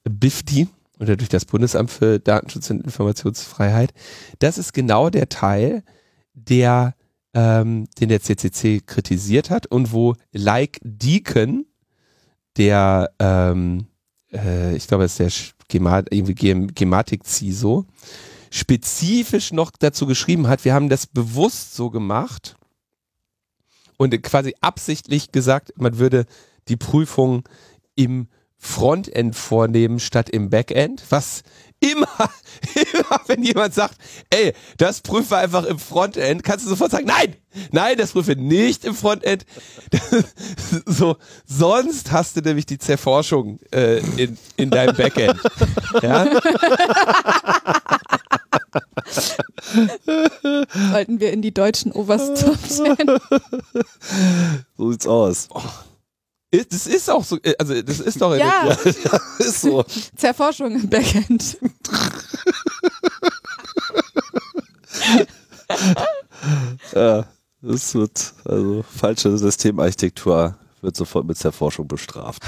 BIFDI 0.04 0.68
oder 0.98 1.16
durch 1.16 1.28
das 1.28 1.44
Bundesamt 1.44 1.90
für 1.90 2.18
Datenschutz 2.18 2.70
und 2.70 2.84
Informationsfreiheit. 2.84 3.92
Das 4.38 4.58
ist 4.58 4.72
genau 4.72 5.10
der 5.10 5.28
Teil, 5.28 5.82
der, 6.34 6.94
ähm, 7.32 7.86
den 8.00 8.08
der 8.08 8.20
CCC 8.20 8.80
kritisiert 8.84 9.50
hat 9.50 9.66
und 9.66 9.92
wo 9.92 10.14
Like 10.32 10.78
Deacon, 10.82 11.66
der, 12.56 13.10
ähm, 13.18 13.86
äh, 14.32 14.76
ich 14.76 14.86
glaube, 14.86 15.04
es 15.04 15.18
ist 15.18 15.54
der 15.54 15.54
Gemat, 15.68 16.08
irgendwie 16.10 16.34
Gematik-CISO, 16.34 17.86
spezifisch 18.50 19.52
noch 19.52 19.72
dazu 19.72 20.06
geschrieben 20.06 20.46
hat, 20.46 20.64
wir 20.64 20.74
haben 20.74 20.88
das 20.88 21.06
bewusst 21.06 21.74
so 21.74 21.90
gemacht, 21.90 22.54
und 24.04 24.22
quasi 24.22 24.54
absichtlich 24.60 25.32
gesagt, 25.32 25.72
man 25.76 25.98
würde 25.98 26.26
die 26.68 26.76
Prüfung 26.76 27.42
im 27.96 28.28
Frontend 28.56 29.36
vornehmen 29.36 30.00
statt 30.00 30.30
im 30.30 30.48
Backend, 30.48 31.04
was 31.10 31.42
immer, 31.80 32.08
immer, 32.92 33.20
wenn 33.26 33.42
jemand 33.42 33.74
sagt, 33.74 33.96
ey, 34.30 34.54
das 34.78 35.02
prüfe 35.02 35.36
einfach 35.36 35.64
im 35.64 35.78
Frontend, 35.78 36.42
kannst 36.44 36.64
du 36.64 36.70
sofort 36.70 36.90
sagen, 36.90 37.06
nein, 37.06 37.36
nein, 37.72 37.96
das 37.98 38.12
prüfe 38.12 38.36
nicht 38.36 38.84
im 38.84 38.94
Frontend. 38.94 39.44
so, 40.86 41.16
sonst 41.46 42.10
hast 42.10 42.36
du 42.36 42.40
nämlich 42.40 42.64
die 42.64 42.78
Zerforschung 42.78 43.58
äh, 43.70 43.98
in, 44.16 44.38
in 44.56 44.70
deinem 44.70 44.96
Backend. 44.96 45.38
ja? 46.02 46.26
Sollten 50.90 51.20
wir 51.20 51.32
in 51.32 51.42
die 51.42 51.54
deutschen 51.54 51.92
Obersttops 51.92 52.76
So 54.76 54.90
sieht's 54.90 55.06
aus. 55.06 55.48
Oh. 55.50 55.62
Das 56.70 56.86
ist 56.86 57.10
auch 57.10 57.24
so, 57.24 57.38
äh, 57.42 57.54
also 57.58 57.82
das 57.82 57.98
ist 58.00 58.20
doch 58.20 58.36
ja. 58.36 58.76
Ja, 58.84 59.20
ist 59.38 59.60
so. 59.62 59.84
Zerforschung 60.16 60.76
im 60.76 60.88
Backend. 60.88 61.58
Ja, 66.94 67.26
das 67.60 67.94
wird, 67.94 68.34
also 68.44 68.84
falsche 68.88 69.36
Systemarchitektur 69.36 70.56
wird 70.84 70.96
sofort 70.96 71.26
mit 71.26 71.36
Zerforschung 71.36 71.88
bestraft. 71.88 72.42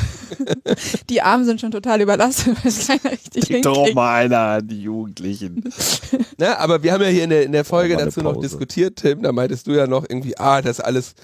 Die 1.10 1.22
Armen 1.22 1.44
sind 1.44 1.60
schon 1.60 1.70
total 1.70 2.00
überlastet, 2.00 2.56
weil 2.62 2.70
es 2.70 2.86
keiner 2.86 3.12
richtig 3.12 3.44
Denk 3.46 3.64
doch 3.64 3.74
hinkriegt. 3.76 3.96
mal 3.96 4.24
einer 4.24 4.38
an 4.38 4.68
die 4.68 4.82
Jugendlichen. 4.82 5.64
Na, 6.38 6.58
aber 6.58 6.82
wir 6.82 6.92
haben 6.92 7.02
ja 7.02 7.08
hier 7.08 7.24
in 7.24 7.30
der, 7.30 7.44
in 7.44 7.52
der 7.52 7.64
Folge 7.64 7.96
dazu 7.96 8.20
noch 8.20 8.34
Pause. 8.34 8.48
diskutiert, 8.48 8.96
Tim. 8.96 9.22
Da 9.22 9.32
meintest 9.32 9.66
du 9.66 9.72
ja 9.72 9.86
noch 9.86 10.04
irgendwie, 10.08 10.38
ah, 10.38 10.62
das 10.62 10.80
alles, 10.80 11.14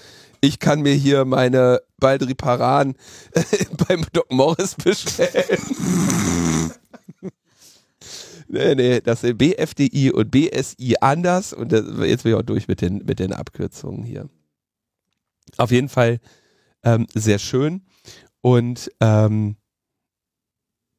ich 0.41 0.59
kann 0.59 0.81
mir 0.81 0.95
hier 0.95 1.25
meine 1.25 1.81
Baldriparan 1.99 2.95
beim 3.89 4.05
Doc 4.13 4.33
Morris 4.33 4.75
bestellen. 4.75 5.61
nee, 8.49 8.75
nee, 8.75 9.01
das 9.01 9.21
sind 9.21 9.39
BFDI 9.39 10.11
und 10.13 10.31
BSI 10.31 10.97
anders 11.01 11.53
und 11.53 11.73
das, 11.73 11.85
jetzt 12.05 12.25
bin 12.25 12.33
ich 12.33 12.39
auch 12.39 12.43
durch 12.43 12.69
mit 12.69 12.81
den, 12.81 12.99
mit 13.05 13.19
den 13.19 13.33
Abkürzungen 13.33 14.03
hier. 14.03 14.29
Auf 15.59 15.71
jeden 15.71 15.89
Fall 15.89 16.19
ähm, 16.85 17.07
sehr 17.15 17.39
schön 17.39 17.83
und 18.41 18.91
ähm, 19.01 19.57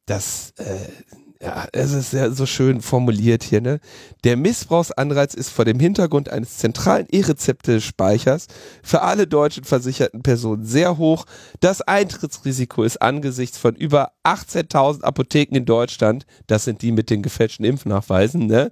das, 0.05 0.53
äh, 0.57 1.43
ja, 1.43 1.67
es 1.73 1.91
ist 1.91 2.11
sehr 2.11 2.31
so 2.31 2.45
schön 2.45 2.81
formuliert 2.81 3.43
hier, 3.43 3.59
ne? 3.59 3.79
Der 4.23 4.37
Missbrauchsanreiz 4.37 5.33
ist 5.33 5.49
vor 5.49 5.65
dem 5.65 5.79
Hintergrund 5.79 6.29
eines 6.29 6.57
zentralen 6.57 7.07
E-Rezepte-Speichers 7.09 8.47
für 8.81 9.01
alle 9.01 9.27
deutschen 9.27 9.65
versicherten 9.65 10.23
Personen 10.23 10.65
sehr 10.65 10.97
hoch. 10.97 11.25
Das 11.59 11.81
Eintrittsrisiko 11.81 12.83
ist 12.83 13.01
angesichts 13.01 13.57
von 13.57 13.75
über 13.75 14.13
18.000 14.23 15.03
Apotheken 15.03 15.55
in 15.55 15.65
Deutschland, 15.65 16.25
das 16.47 16.63
sind 16.63 16.81
die 16.81 16.93
mit 16.93 17.09
den 17.09 17.21
gefälschten 17.21 17.65
Impfnachweisen, 17.65 18.47
ne? 18.47 18.71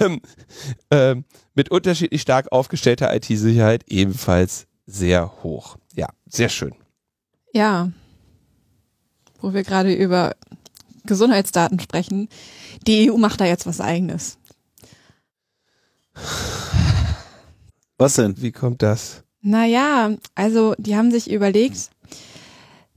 Ähm, 0.00 0.20
ähm, 0.90 1.24
mit 1.54 1.70
unterschiedlich 1.70 2.22
stark 2.22 2.52
aufgestellter 2.52 3.14
IT-Sicherheit 3.14 3.84
ebenfalls 3.88 4.66
sehr 4.86 5.42
hoch. 5.42 5.76
Ja, 5.96 6.08
sehr 6.26 6.50
schön. 6.50 6.74
Ja. 7.52 7.90
Wo 9.40 9.54
wir 9.54 9.64
gerade 9.64 9.92
über 9.94 10.36
Gesundheitsdaten 11.06 11.80
sprechen. 11.80 12.28
Die 12.86 13.10
EU 13.10 13.16
macht 13.16 13.40
da 13.40 13.46
jetzt 13.46 13.66
was 13.66 13.80
eigenes. 13.80 14.38
Was 17.98 18.14
denn? 18.14 18.40
Wie 18.42 18.52
kommt 18.52 18.82
das? 18.82 19.24
Naja, 19.40 20.10
also 20.34 20.74
die 20.76 20.96
haben 20.96 21.10
sich 21.10 21.30
überlegt, 21.30 21.90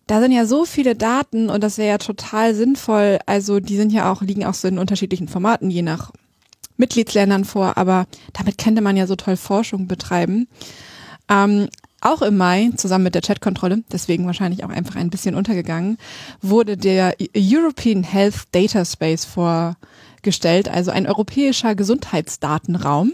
da 0.07 0.19
sind 0.19 0.31
ja 0.31 0.45
so 0.45 0.65
viele 0.65 0.95
Daten 0.95 1.49
und 1.49 1.63
das 1.63 1.77
wäre 1.77 1.89
ja 1.89 1.97
total 1.99 2.55
sinnvoll. 2.55 3.19
Also 3.25 3.59
die 3.59 3.77
sind 3.77 3.93
ja 3.93 4.11
auch, 4.11 4.21
liegen 4.21 4.45
auch 4.45 4.55
so 4.55 4.67
in 4.67 4.79
unterschiedlichen 4.79 5.27
Formaten, 5.27 5.69
je 5.69 5.83
nach 5.83 6.11
Mitgliedsländern 6.77 7.45
vor, 7.45 7.77
aber 7.77 8.07
damit 8.33 8.57
könnte 8.57 8.81
man 8.81 8.97
ja 8.97 9.05
so 9.05 9.15
toll 9.15 9.37
Forschung 9.37 9.87
betreiben. 9.87 10.47
Ähm, 11.29 11.69
auch 12.01 12.21
im 12.21 12.37
Mai, 12.37 12.71
zusammen 12.75 13.05
mit 13.05 13.15
der 13.15 13.21
Chatkontrolle, 13.21 13.83
deswegen 13.91 14.25
wahrscheinlich 14.25 14.63
auch 14.63 14.69
einfach 14.69 14.95
ein 14.95 15.09
bisschen 15.09 15.35
untergegangen, 15.35 15.97
wurde 16.41 16.77
der 16.77 17.15
European 17.35 18.03
Health 18.03 18.43
Data 18.51 18.85
Space 18.85 19.25
vorgestellt, 19.25 20.69
also 20.69 20.91
ein 20.91 21.07
europäischer 21.07 21.75
Gesundheitsdatenraum, 21.75 23.13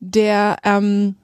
der 0.00 0.56
ähm, 0.64 1.16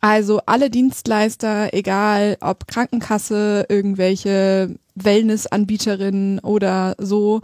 also 0.00 0.40
alle 0.44 0.68
Dienstleister, 0.68 1.72
egal 1.72 2.36
ob 2.40 2.66
Krankenkasse, 2.66 3.64
irgendwelche 3.70 4.76
Wellnessanbieterinnen 4.96 6.40
oder 6.40 6.94
so, 6.98 7.40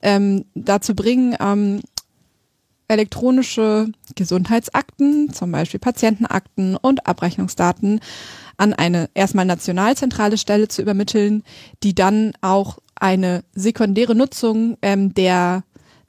ähm, 0.00 0.44
dazu 0.54 0.94
bringen, 0.94 1.34
ähm, 1.40 1.80
elektronische 2.88 3.88
Gesundheitsakten, 4.14 5.32
zum 5.32 5.52
Beispiel 5.52 5.80
Patientenakten 5.80 6.76
und 6.76 7.06
Abrechnungsdaten 7.06 8.00
an 8.56 8.72
eine 8.72 9.10
erstmal 9.14 9.46
nationalzentrale 9.46 10.38
Stelle 10.38 10.68
zu 10.68 10.82
übermitteln, 10.82 11.42
die 11.82 11.94
dann 11.94 12.32
auch 12.40 12.78
eine 12.94 13.42
sekundäre 13.54 14.14
Nutzung 14.14 14.76
ähm, 14.82 15.14
der 15.14 15.64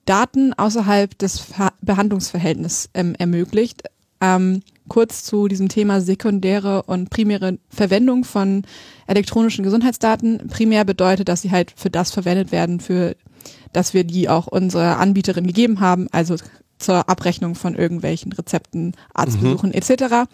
Daten 0.05 0.53
außerhalb 0.53 1.17
des 1.17 1.39
Ver 1.39 1.73
Behandlungsverhältnisses 1.81 2.89
ähm, 2.93 3.15
ermöglicht. 3.17 3.83
Ähm, 4.21 4.61
kurz 4.87 5.23
zu 5.23 5.47
diesem 5.47 5.67
Thema 5.67 5.99
sekundäre 6.01 6.83
und 6.83 7.09
primäre 7.09 7.57
Verwendung 7.69 8.23
von 8.23 8.63
elektronischen 9.07 9.63
Gesundheitsdaten. 9.63 10.47
Primär 10.47 10.85
bedeutet, 10.85 11.27
dass 11.27 11.41
sie 11.41 11.51
halt 11.51 11.73
für 11.75 11.89
das 11.89 12.11
verwendet 12.11 12.51
werden, 12.51 12.79
für 12.79 13.15
dass 13.73 13.93
wir 13.93 14.03
die 14.03 14.29
auch 14.29 14.47
unserer 14.47 14.99
Anbieterin 14.99 15.47
gegeben 15.47 15.79
haben, 15.79 16.07
also 16.11 16.35
zur 16.77 17.09
Abrechnung 17.09 17.55
von 17.55 17.75
irgendwelchen 17.75 18.31
Rezepten, 18.31 18.93
Arztbesuchen 19.13 19.73
etc. 19.73 20.29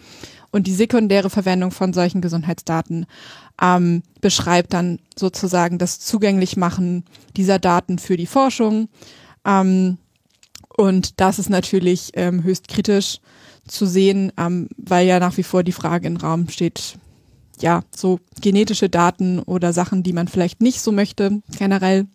Und 0.50 0.66
die 0.66 0.74
sekundäre 0.74 1.30
Verwendung 1.30 1.70
von 1.70 1.92
solchen 1.92 2.20
Gesundheitsdaten 2.20 3.06
ähm, 3.60 4.02
beschreibt 4.20 4.72
dann 4.72 4.98
sozusagen 5.16 5.78
das 5.78 6.00
Zugänglichmachen 6.00 7.04
dieser 7.36 7.58
Daten 7.58 7.98
für 7.98 8.16
die 8.16 8.26
Forschung. 8.26 8.88
Ähm, 9.46 9.98
und 10.76 11.20
das 11.20 11.38
ist 11.38 11.50
natürlich 11.50 12.10
ähm, 12.14 12.42
höchst 12.42 12.68
kritisch 12.68 13.20
zu 13.66 13.86
sehen, 13.86 14.32
ähm, 14.36 14.68
weil 14.76 15.06
ja 15.06 15.20
nach 15.20 15.36
wie 15.36 15.42
vor 15.42 15.62
die 15.62 15.72
Frage 15.72 16.06
im 16.06 16.16
Raum 16.16 16.48
steht, 16.48 16.98
ja, 17.60 17.82
so 17.94 18.18
genetische 18.40 18.88
Daten 18.88 19.38
oder 19.38 19.72
Sachen, 19.72 20.02
die 20.02 20.12
man 20.12 20.28
vielleicht 20.28 20.60
nicht 20.60 20.80
so 20.80 20.90
möchte, 20.90 21.42
generell, 21.56 22.06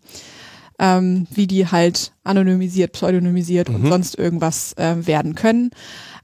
ähm, 0.79 1.27
wie 1.31 1.47
die 1.47 1.67
halt 1.67 2.11
anonymisiert, 2.23 2.91
pseudonymisiert 2.93 3.69
und 3.69 3.87
sonst 3.87 4.17
irgendwas 4.17 4.73
äh, 4.73 5.07
werden 5.07 5.35
können. 5.35 5.71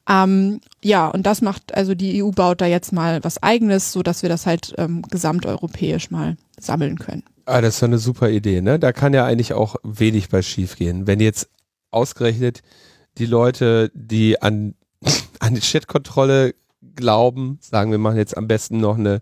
Ähm, 0.07 0.59
ja, 0.83 1.07
und 1.07 1.25
das 1.25 1.41
macht, 1.41 1.73
also 1.75 1.95
die 1.95 2.21
EU 2.21 2.31
baut 2.31 2.61
da 2.61 2.65
jetzt 2.65 2.91
mal 2.91 3.23
was 3.23 3.41
eigenes, 3.41 3.91
so 3.91 4.03
dass 4.03 4.21
wir 4.21 4.29
das 4.29 4.45
halt 4.45 4.73
ähm, 4.77 5.01
gesamteuropäisch 5.03 6.11
mal 6.11 6.35
sammeln 6.59 6.99
können. 6.99 7.23
Ah, 7.45 7.61
das 7.61 7.75
ist 7.75 7.81
ja 7.81 7.87
eine 7.87 7.97
super 7.97 8.29
Idee, 8.29 8.61
ne? 8.61 8.79
Da 8.79 8.91
kann 8.91 9.13
ja 9.13 9.25
eigentlich 9.25 9.53
auch 9.53 9.75
wenig 9.83 10.29
bei 10.29 10.41
schief 10.41 10.75
gehen. 10.75 11.07
Wenn 11.07 11.19
jetzt 11.19 11.49
ausgerechnet 11.91 12.61
die 13.17 13.25
Leute, 13.25 13.91
die 13.93 14.41
an, 14.41 14.75
an 15.39 15.55
die 15.55 15.61
Chatkontrolle 15.61 16.53
glauben, 16.95 17.59
sagen 17.61 17.91
wir 17.91 17.97
machen 17.97 18.17
jetzt 18.17 18.37
am 18.37 18.47
besten 18.47 18.79
noch 18.79 18.97
eine 18.97 19.21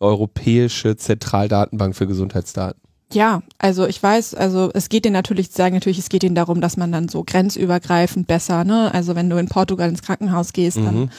europäische 0.00 0.96
Zentraldatenbank 0.96 1.94
für 1.96 2.06
Gesundheitsdaten. 2.06 2.80
Ja, 3.12 3.42
also 3.58 3.86
ich 3.86 4.02
weiß, 4.02 4.34
also 4.34 4.70
es 4.72 4.88
geht 4.88 5.04
ihnen 5.06 5.12
natürlich, 5.12 5.50
sagen 5.50 5.74
natürlich, 5.74 5.98
es 5.98 6.08
geht 6.08 6.24
ihnen 6.24 6.34
darum, 6.34 6.60
dass 6.60 6.76
man 6.76 6.90
dann 6.92 7.08
so 7.08 7.24
grenzübergreifend 7.24 8.26
besser, 8.26 8.64
ne, 8.64 8.92
also 8.94 9.14
wenn 9.14 9.28
du 9.28 9.36
in 9.36 9.48
Portugal 9.48 9.88
ins 9.88 10.02
Krankenhaus 10.02 10.52
gehst, 10.52 10.78
dann 10.78 10.94
Mhm. 11.02 11.10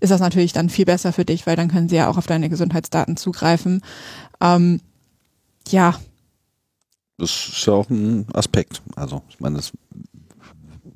ist 0.00 0.10
das 0.10 0.20
natürlich 0.20 0.52
dann 0.52 0.70
viel 0.70 0.86
besser 0.86 1.12
für 1.12 1.24
dich, 1.24 1.46
weil 1.46 1.56
dann 1.56 1.68
können 1.68 1.88
sie 1.88 1.96
ja 1.96 2.08
auch 2.08 2.16
auf 2.16 2.26
deine 2.26 2.48
Gesundheitsdaten 2.48 3.16
zugreifen. 3.16 3.82
Ähm, 4.40 4.80
ja, 5.68 5.94
Das 7.18 7.30
ist 7.52 7.66
ja 7.66 7.74
auch 7.74 7.88
ein 7.90 8.26
Aspekt. 8.32 8.80
Also, 8.96 9.22
ich 9.28 9.38
meine, 9.38 9.56
das 9.56 9.72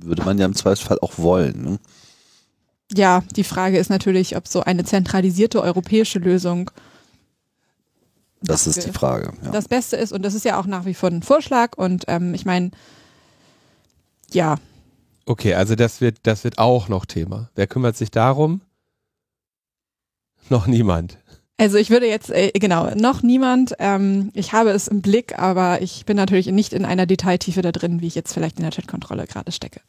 würde 0.00 0.24
man 0.24 0.38
ja 0.38 0.46
im 0.46 0.54
Zweifelsfall 0.54 0.98
auch 1.00 1.18
wollen. 1.18 1.62
Ne? 1.62 1.78
ja, 2.94 3.22
die 3.34 3.44
Frage 3.44 3.78
ist 3.78 3.90
natürlich, 3.90 4.36
ob 4.36 4.46
so 4.48 4.62
eine 4.62 4.84
zentralisierte 4.84 5.60
europäische 5.60 6.18
Lösung 6.18 6.70
Das 8.42 8.66
ist 8.66 8.86
die 8.86 8.92
Frage. 8.92 9.32
Ja. 9.42 9.50
das 9.50 9.68
Beste 9.68 9.96
ist 9.96 10.12
und 10.12 10.22
das 10.22 10.34
ist 10.34 10.44
ja 10.44 10.60
auch 10.60 10.66
nach 10.66 10.84
wie 10.84 10.94
vor 10.94 11.10
ein 11.10 11.22
Vorschlag 11.22 11.76
und 11.76 12.04
ähm, 12.08 12.34
ich 12.34 12.44
meine, 12.44 12.70
ja, 14.30 14.56
Okay, 15.26 15.54
also 15.54 15.74
das 15.74 16.00
wird, 16.00 16.18
das 16.22 16.44
wird 16.44 16.58
auch 16.58 16.88
noch 16.88 17.04
Thema. 17.04 17.50
Wer 17.56 17.66
kümmert 17.66 17.96
sich 17.96 18.12
darum? 18.12 18.60
Noch 20.48 20.68
niemand. 20.68 21.18
Also 21.58 21.78
ich 21.78 21.90
würde 21.90 22.06
jetzt, 22.06 22.30
äh, 22.30 22.52
genau, 22.52 22.94
noch 22.94 23.22
niemand, 23.22 23.74
ähm, 23.80 24.30
ich 24.34 24.52
habe 24.52 24.70
es 24.70 24.86
im 24.86 25.02
Blick, 25.02 25.36
aber 25.38 25.82
ich 25.82 26.06
bin 26.06 26.16
natürlich 26.16 26.46
nicht 26.46 26.72
in 26.72 26.84
einer 26.84 27.06
Detailtiefe 27.06 27.62
da 27.62 27.72
drin, 27.72 28.00
wie 28.00 28.06
ich 28.06 28.14
jetzt 28.14 28.32
vielleicht 28.32 28.58
in 28.58 28.62
der 28.62 28.70
Chatkontrolle 28.70 29.26
gerade 29.26 29.50
stecke. 29.50 29.80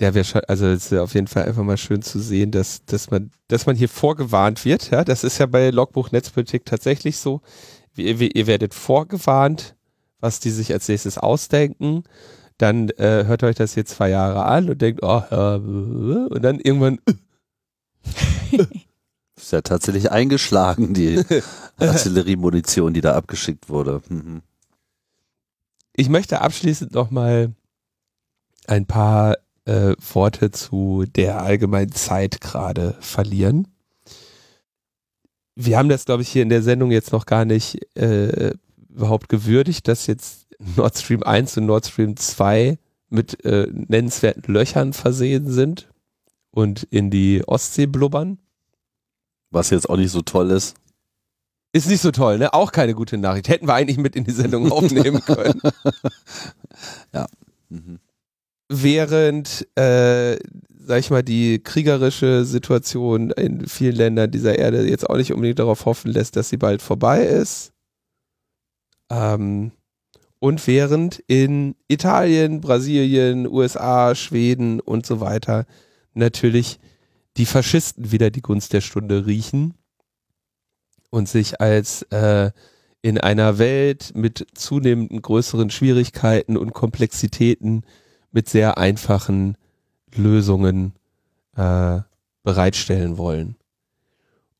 Ja, 0.00 0.14
wir 0.14 0.24
also 0.48 0.66
es 0.66 0.86
ist 0.86 0.92
ja 0.92 1.02
auf 1.02 1.14
jeden 1.14 1.26
Fall 1.26 1.44
einfach 1.44 1.62
mal 1.62 1.76
schön 1.76 2.00
zu 2.00 2.20
sehen, 2.20 2.50
dass, 2.50 2.84
dass 2.86 3.10
man, 3.10 3.30
dass 3.48 3.66
man 3.66 3.76
hier 3.76 3.88
vorgewarnt 3.88 4.64
wird. 4.64 4.90
Ja, 4.90 5.04
das 5.04 5.24
ist 5.24 5.38
ja 5.38 5.46
bei 5.46 5.70
Logbuch 5.70 6.10
Netzpolitik 6.10 6.64
tatsächlich 6.64 7.18
so. 7.18 7.42
Ihr, 7.96 8.18
ihr 8.34 8.46
werdet 8.46 8.72
vorgewarnt, 8.72 9.76
was 10.20 10.40
die 10.40 10.50
sich 10.50 10.72
als 10.72 10.88
nächstes 10.88 11.18
ausdenken. 11.18 12.04
Dann 12.56 12.88
äh, 12.90 13.24
hört 13.26 13.42
euch 13.42 13.56
das 13.56 13.74
hier 13.74 13.84
zwei 13.84 14.08
Jahre 14.08 14.44
an 14.44 14.70
und 14.70 14.80
denkt, 14.80 15.02
oh, 15.02 15.22
äh, 15.30 15.56
und 15.56 16.42
dann 16.42 16.60
irgendwann, 16.60 16.98
Ist 19.36 19.52
ja 19.52 19.62
tatsächlich 19.62 20.10
eingeschlagen, 20.10 20.92
die 20.92 21.22
Artilleriemunition, 21.78 22.92
die 22.92 23.00
da 23.00 23.14
abgeschickt 23.14 23.68
wurde. 23.68 24.02
Mhm. 24.08 24.42
Ich 25.94 26.08
möchte 26.08 26.40
abschließend 26.40 26.92
nochmal 26.92 27.52
ein 28.66 28.86
paar 28.86 29.36
äh, 29.64 29.94
Worte 30.12 30.50
zu 30.50 31.04
der 31.06 31.42
allgemeinen 31.42 31.92
Zeit 31.92 32.40
gerade 32.40 32.96
verlieren. 33.00 33.68
Wir 35.54 35.78
haben 35.78 35.88
das, 35.88 36.04
glaube 36.04 36.22
ich, 36.22 36.28
hier 36.28 36.42
in 36.42 36.48
der 36.48 36.62
Sendung 36.62 36.90
jetzt 36.90 37.12
noch 37.12 37.26
gar 37.26 37.44
nicht 37.44 37.78
äh, 37.96 38.54
überhaupt 38.88 39.28
gewürdigt, 39.28 39.88
dass 39.88 40.06
jetzt 40.06 40.46
Nord 40.76 40.96
Stream 40.96 41.22
1 41.22 41.58
und 41.58 41.66
Nord 41.66 41.86
Stream 41.86 42.16
2 42.16 42.78
mit 43.08 43.44
äh, 43.44 43.66
nennenswerten 43.70 44.52
Löchern 44.52 44.92
versehen 44.92 45.50
sind 45.50 45.88
und 46.50 46.84
in 46.84 47.10
die 47.10 47.42
Ostsee 47.46 47.86
blubbern. 47.86 48.38
Was 49.50 49.70
jetzt 49.70 49.88
auch 49.90 49.96
nicht 49.96 50.12
so 50.12 50.22
toll 50.22 50.50
ist. 50.50 50.76
Ist 51.72 51.88
nicht 51.88 52.00
so 52.00 52.10
toll, 52.10 52.38
ne? 52.38 52.52
Auch 52.52 52.72
keine 52.72 52.94
gute 52.94 53.16
Nachricht. 53.16 53.48
Hätten 53.48 53.68
wir 53.68 53.74
eigentlich 53.74 53.98
mit 53.98 54.16
in 54.16 54.24
die 54.24 54.32
Sendung 54.32 54.70
aufnehmen 54.72 55.20
können. 55.24 55.60
Mhm. 57.68 58.00
Während, 58.70 59.66
äh, 59.76 60.38
sag 60.78 61.00
ich 61.00 61.10
mal, 61.10 61.24
die 61.24 61.58
kriegerische 61.58 62.44
Situation 62.44 63.30
in 63.32 63.66
vielen 63.66 63.96
Ländern 63.96 64.30
dieser 64.30 64.58
Erde 64.58 64.88
jetzt 64.88 65.10
auch 65.10 65.16
nicht 65.16 65.32
unbedingt 65.32 65.58
darauf 65.58 65.84
hoffen 65.84 66.12
lässt, 66.12 66.36
dass 66.36 66.48
sie 66.48 66.56
bald 66.56 66.80
vorbei 66.80 67.24
ist. 67.24 67.72
Ähm, 69.10 69.72
und 70.38 70.66
während 70.68 71.18
in 71.26 71.74
Italien, 71.88 72.60
Brasilien, 72.60 73.46
USA, 73.46 74.14
Schweden 74.14 74.80
und 74.80 75.04
so 75.04 75.20
weiter 75.20 75.66
natürlich 76.14 76.78
die 77.36 77.46
Faschisten 77.46 78.12
wieder 78.12 78.30
die 78.30 78.40
Gunst 78.40 78.72
der 78.72 78.80
Stunde 78.80 79.26
riechen 79.26 79.74
und 81.10 81.28
sich 81.28 81.60
als 81.60 82.02
äh, 82.10 82.52
in 83.02 83.18
einer 83.18 83.58
Welt 83.58 84.12
mit 84.14 84.46
zunehmenden 84.54 85.22
größeren 85.22 85.70
Schwierigkeiten 85.70 86.56
und 86.56 86.72
Komplexitäten 86.72 87.84
mit 88.32 88.48
sehr 88.48 88.78
einfachen 88.78 89.56
Lösungen 90.14 90.94
äh, 91.56 92.00
bereitstellen 92.42 93.18
wollen. 93.18 93.56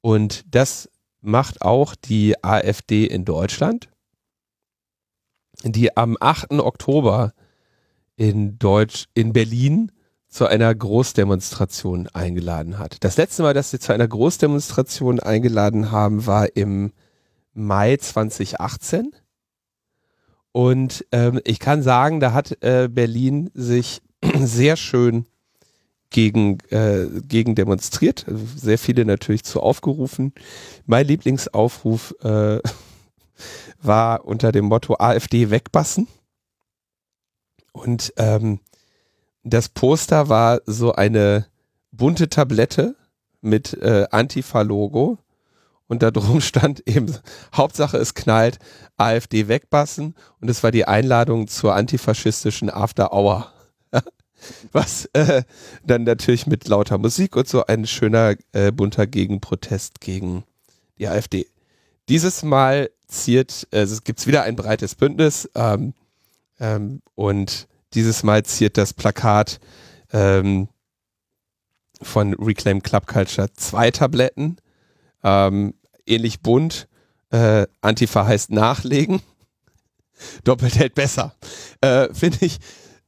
Und 0.00 0.44
das 0.54 0.88
macht 1.20 1.62
auch 1.62 1.94
die 1.94 2.42
AfD 2.42 3.04
in 3.04 3.24
Deutschland, 3.24 3.88
die 5.62 5.96
am 5.96 6.16
8. 6.18 6.52
Oktober 6.52 7.32
in 8.16 8.58
Deutsch, 8.58 9.06
in 9.14 9.32
Berlin 9.32 9.92
zu 10.28 10.46
einer 10.46 10.72
Großdemonstration 10.74 12.06
eingeladen 12.08 12.78
hat. 12.78 12.98
Das 13.00 13.16
letzte 13.16 13.42
Mal, 13.42 13.52
dass 13.52 13.70
sie 13.70 13.80
zu 13.80 13.92
einer 13.92 14.06
Großdemonstration 14.06 15.20
eingeladen 15.20 15.90
haben, 15.90 16.26
war 16.26 16.56
im 16.56 16.92
Mai 17.52 17.96
2018. 17.96 19.12
Und 20.52 21.06
ähm, 21.12 21.40
ich 21.44 21.60
kann 21.60 21.82
sagen, 21.82 22.20
da 22.20 22.32
hat 22.32 22.62
äh, 22.62 22.88
Berlin 22.88 23.50
sich 23.54 24.02
sehr 24.40 24.76
schön 24.76 25.26
gegen, 26.10 26.58
äh, 26.70 27.06
gegen 27.26 27.54
demonstriert. 27.54 28.26
Sehr 28.56 28.78
viele 28.78 29.04
natürlich 29.04 29.44
zu 29.44 29.60
aufgerufen. 29.60 30.32
Mein 30.86 31.06
Lieblingsaufruf 31.06 32.14
äh, 32.22 32.58
war 33.82 34.24
unter 34.24 34.52
dem 34.52 34.66
Motto 34.66 34.96
AfD 34.98 35.50
wegbassen. 35.50 36.08
Und 37.72 38.12
ähm, 38.16 38.58
das 39.44 39.68
Poster 39.68 40.28
war 40.28 40.60
so 40.66 40.92
eine 40.92 41.46
bunte 41.92 42.28
Tablette 42.28 42.96
mit 43.40 43.74
äh, 43.74 44.06
Antifa-Logo 44.10 45.18
und 45.90 46.04
da 46.04 46.12
drum 46.12 46.40
stand 46.40 46.88
eben 46.88 47.14
Hauptsache 47.54 47.98
es 47.98 48.14
knallt, 48.14 48.58
AfD 48.96 49.48
wegbassen 49.48 50.14
und 50.40 50.48
es 50.48 50.62
war 50.62 50.70
die 50.70 50.86
Einladung 50.86 51.48
zur 51.48 51.74
antifaschistischen 51.74 52.70
After 52.70 53.12
Hour. 53.12 53.52
Was 54.72 55.06
äh, 55.12 55.42
dann 55.84 56.04
natürlich 56.04 56.46
mit 56.46 56.68
lauter 56.68 56.96
Musik 56.96 57.36
und 57.36 57.48
so 57.48 57.66
ein 57.66 57.86
schöner 57.86 58.36
äh, 58.52 58.70
bunter 58.70 59.06
Gegenprotest 59.06 60.00
gegen 60.00 60.44
die 60.98 61.08
AfD. 61.08 61.46
Dieses 62.08 62.42
Mal 62.42 62.90
ziert, 63.08 63.66
äh, 63.72 63.80
es 63.80 64.04
gibt 64.04 64.24
wieder 64.28 64.44
ein 64.44 64.56
breites 64.56 64.94
Bündnis 64.94 65.50
ähm, 65.56 65.92
ähm, 66.60 67.02
und 67.16 67.66
dieses 67.94 68.22
Mal 68.22 68.44
ziert 68.44 68.78
das 68.78 68.94
Plakat 68.94 69.58
ähm, 70.12 70.68
von 72.00 72.32
Reclaim 72.34 72.80
Club 72.80 73.08
Culture 73.08 73.52
zwei 73.54 73.90
Tabletten, 73.90 74.56
ähm, 75.24 75.74
ähnlich 76.10 76.40
bunt. 76.40 76.88
Äh, 77.30 77.66
Antifa 77.80 78.26
heißt 78.26 78.50
nachlegen. 78.50 79.22
Doppelt 80.44 80.76
hält 80.78 80.94
besser. 80.94 81.34
Äh, 81.80 82.12
Finde 82.12 82.38
ich 82.40 82.58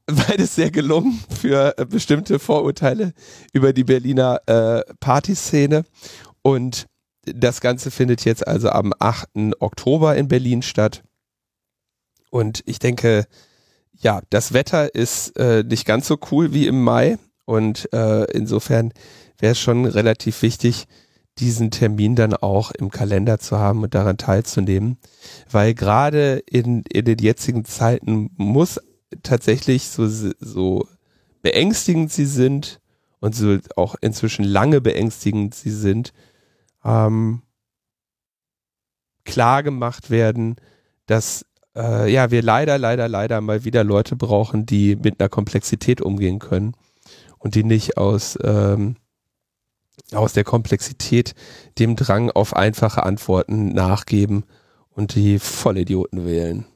beides 0.07 0.55
sehr 0.55 0.71
gelungen 0.71 1.23
für 1.41 1.77
äh, 1.79 1.85
bestimmte 1.85 2.39
Vorurteile 2.39 3.13
über 3.53 3.73
die 3.73 3.85
Berliner 3.85 4.41
äh, 4.47 4.83
Partyszene. 5.01 5.85
Und 6.43 6.87
das 7.25 7.61
Ganze 7.61 7.91
findet 7.91 8.25
jetzt 8.25 8.47
also 8.47 8.71
am 8.71 8.93
8. 8.99 9.29
Oktober 9.61 10.17
in 10.17 10.29
Berlin 10.29 10.63
statt. 10.63 11.03
Und 12.31 12.63
ich 12.67 12.79
denke, 12.79 13.27
ja, 13.93 14.23
das 14.31 14.53
Wetter 14.53 14.95
ist 14.95 15.37
äh, 15.39 15.63
nicht 15.63 15.87
ganz 15.87 16.09
so 16.09 16.19
cool 16.31 16.53
wie 16.53 16.67
im 16.67 16.83
Mai. 16.83 17.19
Und 17.45 17.93
äh, 17.93 18.25
insofern 18.33 18.93
wäre 19.39 19.53
es 19.53 19.61
schon 19.61 19.85
relativ 19.85 20.43
wichtig, 20.43 20.87
diesen 21.39 21.71
Termin 21.71 22.15
dann 22.15 22.35
auch 22.35 22.71
im 22.73 22.91
Kalender 22.91 23.39
zu 23.39 23.59
haben 23.59 23.83
und 23.83 23.95
daran 23.95 24.19
teilzunehmen. 24.19 24.99
Weil 25.51 25.75
gerade 25.75 26.43
in, 26.47 26.83
in 26.83 27.05
den 27.05 27.19
jetzigen 27.19 27.65
Zeiten 27.65 28.31
muss 28.37 28.81
tatsächlich 29.23 29.89
so, 29.89 30.07
so 30.09 30.87
beängstigend 31.43 32.13
sie 32.13 32.27
sind 32.27 32.81
und 33.21 33.35
so 33.35 33.59
auch 33.77 33.95
inzwischen 34.01 34.45
lange 34.45 34.81
beängstigend 34.81 35.55
sie 35.55 35.71
sind, 35.71 36.13
ähm, 36.85 37.43
klar 39.25 39.63
gemacht 39.63 40.11
werden, 40.11 40.57
dass 41.07 41.47
äh, 41.77 42.13
ja 42.13 42.31
wir 42.31 42.43
leider, 42.43 42.79
leider, 42.79 43.09
leider 43.09 43.41
mal 43.41 43.65
wieder 43.65 43.85
Leute 43.85 44.17
brauchen, 44.17 44.67
die 44.67 44.97
mit 44.97 45.21
einer 45.21 45.29
Komplexität 45.29 46.01
umgehen 46.01 46.39
können 46.39 46.75
und 47.39 47.55
die 47.55 47.65
nicht 47.65 47.97
aus 47.97 48.39
ähm, 48.43 48.97
aus 50.15 50.33
der 50.33 50.45
Komplexität 50.45 51.35
dem 51.79 51.97
Drang 51.97 52.31
auf 52.31 52.55
einfache 52.55 53.03
Antworten 53.03 53.69
nachgeben 53.69 54.45
und 54.91 55.15
die 55.15 55.39
Vollidioten 55.39 56.27
wählen. 56.27 56.67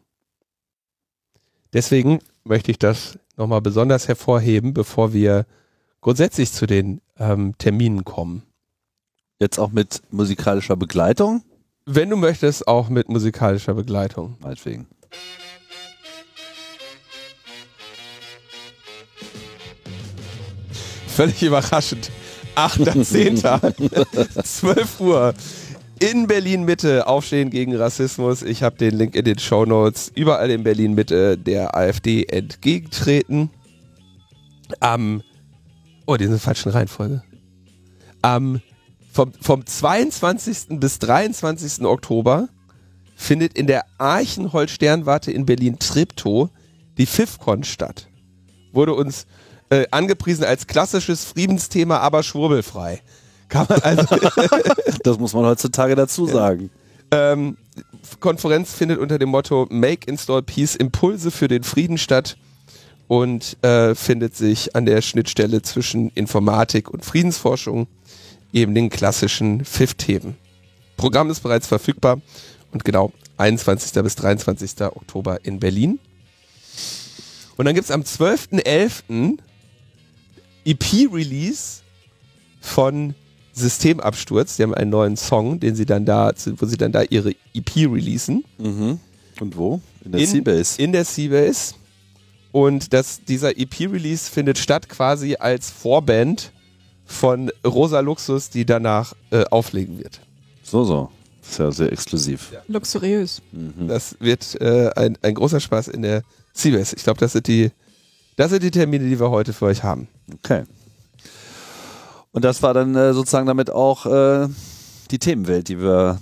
Deswegen 1.73 2.21
möchte 2.45 2.71
ich 2.71 2.79
das 2.79 3.19
nochmal 3.37 3.61
besonders 3.61 4.09
hervorheben, 4.09 4.73
bevor 4.73 5.13
wir 5.13 5.47
grundsätzlich 6.01 6.53
zu 6.53 6.67
den 6.67 7.01
ähm, 7.19 7.55
Terminen 7.59 8.05
kommen. 8.05 8.43
Jetzt 9.39 9.59
auch 9.59 9.71
mit 9.71 10.01
musikalischer 10.11 10.77
Begleitung. 10.77 11.43
Wenn 11.85 12.11
du 12.11 12.17
möchtest, 12.17 12.67
auch 12.67 12.89
mit 12.89 13.09
musikalischer 13.09 13.75
Begleitung. 13.75 14.37
Meinetwegen. 14.41 14.87
Völlig 21.07 21.43
überraschend. 21.43 22.11
8.10. 22.57 24.43
12 24.43 25.01
Uhr. 25.01 25.35
In 25.99 26.27
Berlin 26.27 26.65
Mitte 26.65 27.07
aufstehen 27.07 27.51
gegen 27.51 27.75
Rassismus. 27.75 28.43
Ich 28.43 28.63
habe 28.63 28.77
den 28.77 28.97
Link 28.97 29.15
in 29.15 29.25
den 29.25 29.39
Show 29.39 29.65
Notes. 29.65 30.13
Überall 30.15 30.51
in 30.51 30.63
Berlin 30.63 30.95
Mitte 30.95 31.39
der 31.39 31.75
AfD 31.75 32.25
entgegentreten. 32.25 33.51
Am, 34.81 35.23
oh, 36.07 36.17
die 36.17 36.27
der 36.27 36.39
falschen 36.39 36.71
Reihenfolge. 36.71 37.23
Am, 38.21 38.61
vom, 39.13 39.33
vom 39.41 39.65
22. 39.65 40.79
bis 40.81 40.99
23. 40.99 41.85
Oktober 41.85 42.49
findet 43.15 43.57
in 43.57 43.67
der 43.67 43.87
Archenhold-Sternwarte 43.97 45.31
in 45.31 45.47
Berlin 45.47 45.79
Treptow 45.79 46.51
die 46.99 47.07
FIFCON 47.07 47.65
statt. 47.65 48.09
Wurde 48.73 48.93
uns 48.95 49.27
äh, 49.71 49.87
angepriesen 49.91 50.45
als 50.45 50.67
klassisches 50.67 51.25
Friedensthema, 51.25 51.99
aber 51.99 52.23
schwurbelfrei. 52.23 53.03
Kann 53.49 53.67
man 53.69 53.81
also 53.81 54.07
Das 55.03 55.19
muss 55.19 55.33
man 55.33 55.45
heutzutage 55.45 55.95
dazu 55.95 56.27
sagen. 56.27 56.71
ähm, 57.11 57.57
Konferenz 58.21 58.73
findet 58.73 58.99
unter 58.99 59.19
dem 59.19 59.29
Motto 59.29 59.67
Make 59.71 60.11
Install 60.11 60.43
Peace 60.43 60.77
Impulse 60.77 61.31
für 61.31 61.49
den 61.49 61.63
Frieden 61.63 61.99
statt 61.99 62.37
und 63.09 63.63
äh, 63.63 63.95
findet 63.95 64.37
sich 64.37 64.75
an 64.75 64.87
der 64.87 65.01
Schnittstelle 65.03 65.63
zwischen 65.63 66.11
Informatik 66.11 66.91
und 66.91 67.05
Friedensforschung, 67.05 67.87
eben 68.53 68.75
den 68.75 68.91
klassischen 68.91 69.65
FIF-Themen. 69.65 70.37
Programm 70.97 71.31
ist 71.31 71.41
bereits 71.41 71.67
verfügbar 71.67 72.21
und 72.73 72.85
genau 72.85 73.13
21. 73.37 74.03
bis 74.03 74.17
23. 74.17 74.81
Oktober 74.83 75.45
in 75.45 75.61
Berlin. 75.61 75.99
Und 77.57 77.67
dann 77.67 77.75
gibt's 77.75 77.91
am 77.91 78.03
12.11. 78.03 79.39
EP-Release 80.67 81.81
von 82.61 83.15
Systemabsturz. 83.53 84.57
Die 84.57 84.63
haben 84.63 84.75
einen 84.75 84.91
neuen 84.91 85.17
Song, 85.17 85.61
den 85.61 85.75
sie 85.75 85.87
dann 85.87 86.05
da, 86.05 86.33
wo 86.59 86.67
sie 86.67 86.77
dann 86.77 86.93
da 86.93 87.03
ihre 87.03 87.31
EP 87.55 87.77
releasen. 87.77 88.45
Mhm. 88.59 89.01
Und 89.41 89.57
wo? 89.57 89.81
In 90.05 90.13
der 90.13 90.21
In- 90.21 90.27
Seabase. 90.27 90.83
In 90.83 90.93
der 90.93 91.05
Seabase. 91.05 91.75
Und 92.53 92.93
das, 92.93 93.21
dieser 93.25 93.59
EP-Release 93.59 94.31
findet 94.31 94.59
statt 94.59 94.89
quasi 94.89 95.37
als 95.39 95.71
Vorband 95.71 96.53
von 97.05 97.51
Rosa 97.67 98.01
Luxus, 98.01 98.51
die 98.51 98.65
danach 98.65 99.15
äh, 99.31 99.45
auflegen 99.51 99.99
wird. 99.99 100.21
So, 100.63 100.85
so. 100.85 101.11
Das 101.43 101.51
ist 101.53 101.59
ja 101.59 101.71
sehr 101.71 101.93
exklusiv. 101.93 102.53
Luxuriös. 102.67 103.41
Mhm. 103.53 103.87
Das 103.89 104.17
wird 104.19 104.61
äh, 104.61 104.91
ein, 104.97 105.17
ein 105.23 105.35
großer 105.35 105.61
Spaß 105.61 105.89
in 105.89 106.03
der 106.03 106.23
Seabase. 106.53 106.97
Ich 106.97 107.05
glaube, 107.05 107.21
das 107.21 107.33
sind 107.33 107.47
die, 107.47 107.71
das 108.37 108.51
sind 108.51 108.63
die 108.63 108.71
Termine, 108.71 109.09
die 109.09 109.19
wir 109.19 109.31
heute 109.31 109.53
für 109.53 109.67
euch 109.67 109.83
haben. 109.83 110.09
Okay. 110.35 110.65
Und 112.33 112.45
das 112.45 112.63
war 112.63 112.75
dann 112.75 112.95
äh, 112.95 113.15
sozusagen 113.15 113.47
damit 113.47 113.71
auch 113.71 114.07
äh, 114.07 114.49
die 115.11 115.19
Themenwelt, 115.19 115.69
die 115.69 115.81
wir 115.81 116.21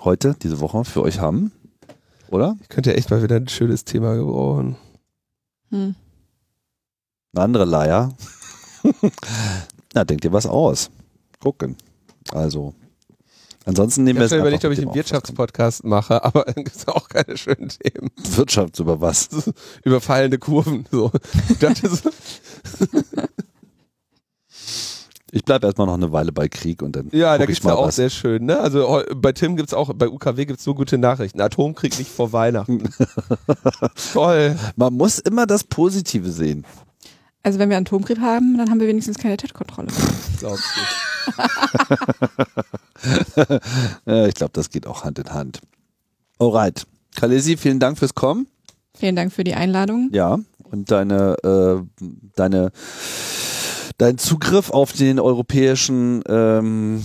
heute, 0.00 0.36
diese 0.42 0.60
Woche 0.60 0.84
für 0.84 1.02
euch 1.02 1.18
haben. 1.18 1.52
Oder? 2.28 2.56
Ich 2.60 2.68
könnte 2.68 2.94
echt 2.94 3.10
mal 3.10 3.22
wieder 3.22 3.36
ein 3.36 3.48
schönes 3.48 3.84
Thema 3.84 4.14
gebrauchen. 4.14 4.76
Hm. 5.70 5.94
Eine 7.32 7.44
andere 7.44 7.64
Leier. 7.64 8.12
Na, 9.94 10.04
denkt 10.04 10.24
ihr 10.24 10.32
was 10.32 10.46
aus. 10.46 10.90
Gucken. 11.40 11.76
Also. 12.32 12.74
Ansonsten 13.66 14.04
nehmen 14.04 14.16
Ich 14.16 14.20
wir 14.20 14.24
es 14.24 14.30
schon 14.30 14.40
überlegt, 14.40 14.64
ob 14.64 14.72
ich 14.72 14.80
einen 14.80 14.94
Wirtschaftspodcast 14.94 15.84
mache, 15.84 16.24
aber 16.24 16.44
dann 16.44 16.64
gibt 16.64 16.76
es 16.76 16.88
auch 16.88 17.08
keine 17.08 17.36
schönen 17.36 17.68
Themen. 17.68 18.10
Wirtschaft 18.16 18.78
über 18.78 19.00
was? 19.00 19.28
Über 19.84 20.00
fallende 20.00 20.38
Kurven. 20.38 20.86
So. 20.90 21.10
Ich 25.32 25.38
Ich 25.38 25.44
bleibe 25.44 25.66
erstmal 25.66 25.86
noch 25.86 25.94
eine 25.94 26.10
Weile 26.10 26.32
bei 26.32 26.48
Krieg 26.48 26.82
und 26.82 26.96
dann. 26.96 27.08
Ja, 27.12 27.36
da 27.38 27.44
ich 27.44 27.50
gibt's 27.50 27.64
ja 27.64 27.74
auch 27.74 27.86
was. 27.86 27.96
sehr 27.96 28.10
schön, 28.10 28.46
ne? 28.46 28.58
Also 28.58 29.04
bei 29.14 29.30
Tim 29.32 29.54
gibt's 29.56 29.72
auch, 29.72 29.92
bei 29.94 30.08
UKW 30.08 30.44
gibt's 30.46 30.64
so 30.64 30.74
gute 30.74 30.98
Nachrichten. 30.98 31.40
Atomkrieg 31.40 31.96
nicht 31.98 32.10
vor 32.10 32.32
Weihnachten. 32.32 32.82
Toll. 34.12 34.56
Man 34.74 34.94
muss 34.94 35.20
immer 35.20 35.46
das 35.46 35.62
Positive 35.62 36.30
sehen. 36.32 36.64
Also 37.42 37.58
wenn 37.58 37.70
wir 37.70 37.78
Atomkrieg 37.78 38.20
haben, 38.20 38.58
dann 38.58 38.68
haben 38.70 38.80
wir 38.80 38.86
wenigstens 38.86 39.18
keine 39.18 39.36
TED-Kontrolle. 39.36 39.88
Äh, 44.06 44.28
ich 44.28 44.34
glaube, 44.34 44.52
das 44.52 44.70
geht 44.70 44.86
auch 44.86 45.04
Hand 45.04 45.18
in 45.18 45.32
Hand. 45.32 45.60
Alright. 46.38 46.86
Kalesi, 47.16 47.56
vielen 47.56 47.80
Dank 47.80 47.98
fürs 47.98 48.14
Kommen. 48.14 48.46
Vielen 48.94 49.16
Dank 49.16 49.32
für 49.32 49.44
die 49.44 49.54
Einladung. 49.54 50.10
Ja. 50.12 50.38
Und 50.64 50.90
deine, 50.90 51.36
äh, 51.42 52.06
deine, 52.36 52.70
dein 53.98 54.18
Zugriff 54.18 54.70
auf 54.70 54.92
den 54.92 55.18
europäischen 55.18 56.22
ähm, 56.28 57.02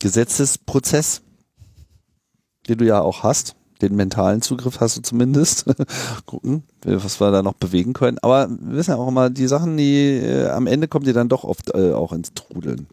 Gesetzesprozess, 0.00 1.22
den 2.68 2.78
du 2.78 2.86
ja 2.86 3.00
auch 3.00 3.22
hast. 3.22 3.54
Den 3.80 3.96
mentalen 3.96 4.42
Zugriff 4.42 4.80
hast 4.80 4.96
du 4.96 5.02
zumindest. 5.02 5.66
Gucken, 6.26 6.64
was 6.84 7.20
wir 7.20 7.30
da 7.30 7.42
noch 7.42 7.54
bewegen 7.54 7.92
können. 7.92 8.18
Aber 8.22 8.48
wir 8.48 8.76
wissen 8.76 8.90
ja 8.90 8.96
auch 8.96 9.08
immer, 9.08 9.30
die 9.30 9.46
Sachen, 9.46 9.76
die 9.76 10.18
äh, 10.18 10.48
am 10.48 10.66
Ende 10.66 10.88
kommen 10.88 11.04
die 11.04 11.12
dann 11.12 11.28
doch 11.28 11.44
oft 11.44 11.74
äh, 11.74 11.92
auch 11.92 12.12
ins 12.12 12.34
Trudeln. 12.34 12.88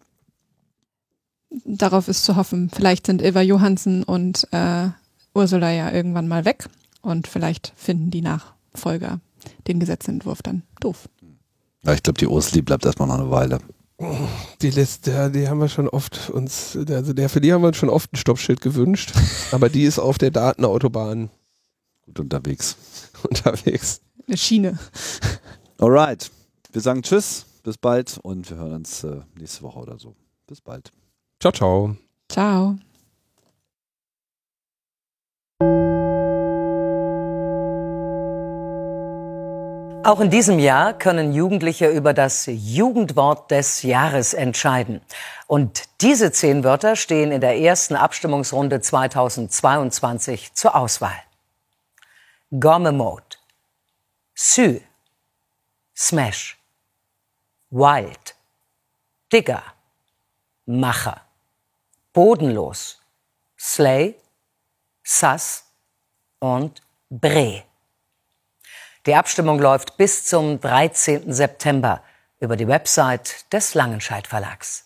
Darauf 1.63 2.07
ist 2.07 2.23
zu 2.23 2.35
hoffen. 2.35 2.69
Vielleicht 2.73 3.07
sind 3.07 3.21
Ilva 3.21 3.41
Johansen 3.41 4.03
und 4.03 4.47
äh, 4.51 4.89
Ursula 5.33 5.71
ja 5.71 5.91
irgendwann 5.91 6.27
mal 6.27 6.45
weg 6.45 6.67
und 7.01 7.27
vielleicht 7.27 7.73
finden 7.75 8.11
die 8.11 8.21
Nachfolger 8.21 9.19
den 9.67 9.79
Gesetzentwurf 9.79 10.41
dann 10.41 10.63
doof. 10.79 11.09
Ja, 11.83 11.93
ich 11.93 12.03
glaube, 12.03 12.17
die 12.17 12.27
Ursli 12.27 12.61
bleibt 12.61 12.85
erstmal 12.85 13.07
noch 13.07 13.19
eine 13.19 13.29
Weile. 13.29 13.59
Die 14.61 14.72
Liste, 14.72 15.31
die 15.31 15.47
haben 15.47 15.59
wir 15.59 15.69
schon 15.69 15.88
oft 15.88 16.30
uns, 16.30 16.76
also 16.76 17.13
der, 17.13 17.30
für 17.30 17.39
die 17.39 17.53
haben 17.53 17.61
wir 17.61 17.69
uns 17.69 17.77
schon 17.77 17.89
oft 17.89 18.11
ein 18.11 18.17
Stoppschild 18.17 18.59
gewünscht. 18.59 19.13
Aber 19.51 19.69
die 19.69 19.84
ist 19.84 19.99
auf 19.99 20.17
der 20.17 20.31
Datenautobahn 20.31 21.30
Gut 22.05 22.19
unterwegs. 22.19 22.77
unterwegs. 23.23 24.01
Eine 24.27 24.38
Schiene. 24.38 24.80
Alright. 25.80 26.31
Wir 26.72 26.81
sagen 26.81 27.01
Tschüss, 27.01 27.45
bis 27.63 27.77
bald 27.77 28.19
und 28.22 28.49
wir 28.49 28.57
hören 28.57 28.73
uns 28.73 29.03
äh, 29.03 29.22
nächste 29.38 29.63
Woche 29.63 29.80
oder 29.80 29.97
so. 29.97 30.15
Bis 30.47 30.61
bald. 30.61 30.91
Ciao, 31.39 31.51
ciao. 31.51 31.97
Ciao. 32.30 32.77
Auch 40.06 40.19
in 40.19 40.30
diesem 40.30 40.60
Jahr 40.60 40.94
können 40.94 41.34
Jugendliche 41.34 41.88
über 41.88 42.14
das 42.14 42.45
Jugendwort 42.45 43.49
des 43.49 43.82
Jahres 43.82 44.36
entscheiden. 44.36 45.02
Und 45.48 45.82
diese 45.99 46.32
zehn 46.32 46.64
Wörter 46.64 46.95
stehen 46.95 47.32
in 47.32 47.41
der 47.41 47.57
ersten 47.57 47.95
Abstimmungsrunde 47.95 48.82
2022 48.82 50.53
zur 50.53 50.76
Auswahl. 50.76 51.19
Gomme 52.52 52.91
Mode, 52.91 53.23
Sü, 54.36 54.80
Smash, 55.98 56.56
Wild, 57.72 58.36
Digger, 59.34 59.64
Macher, 60.68 61.22
Bodenlos, 62.14 63.02
Slay, 63.57 64.14
Sass 65.03 65.65
und 66.38 66.84
Bre. 67.10 67.64
Die 69.06 69.14
Abstimmung 69.14 69.60
läuft 69.60 69.98
bis 69.98 70.26
zum 70.26 70.60
13. 70.60 71.32
September 71.32 72.02
über 72.40 72.56
die 72.56 72.68
Website 72.68 73.52
des 73.53 73.76
Langenscheidt 73.76 74.26
Verlags. 74.26 74.84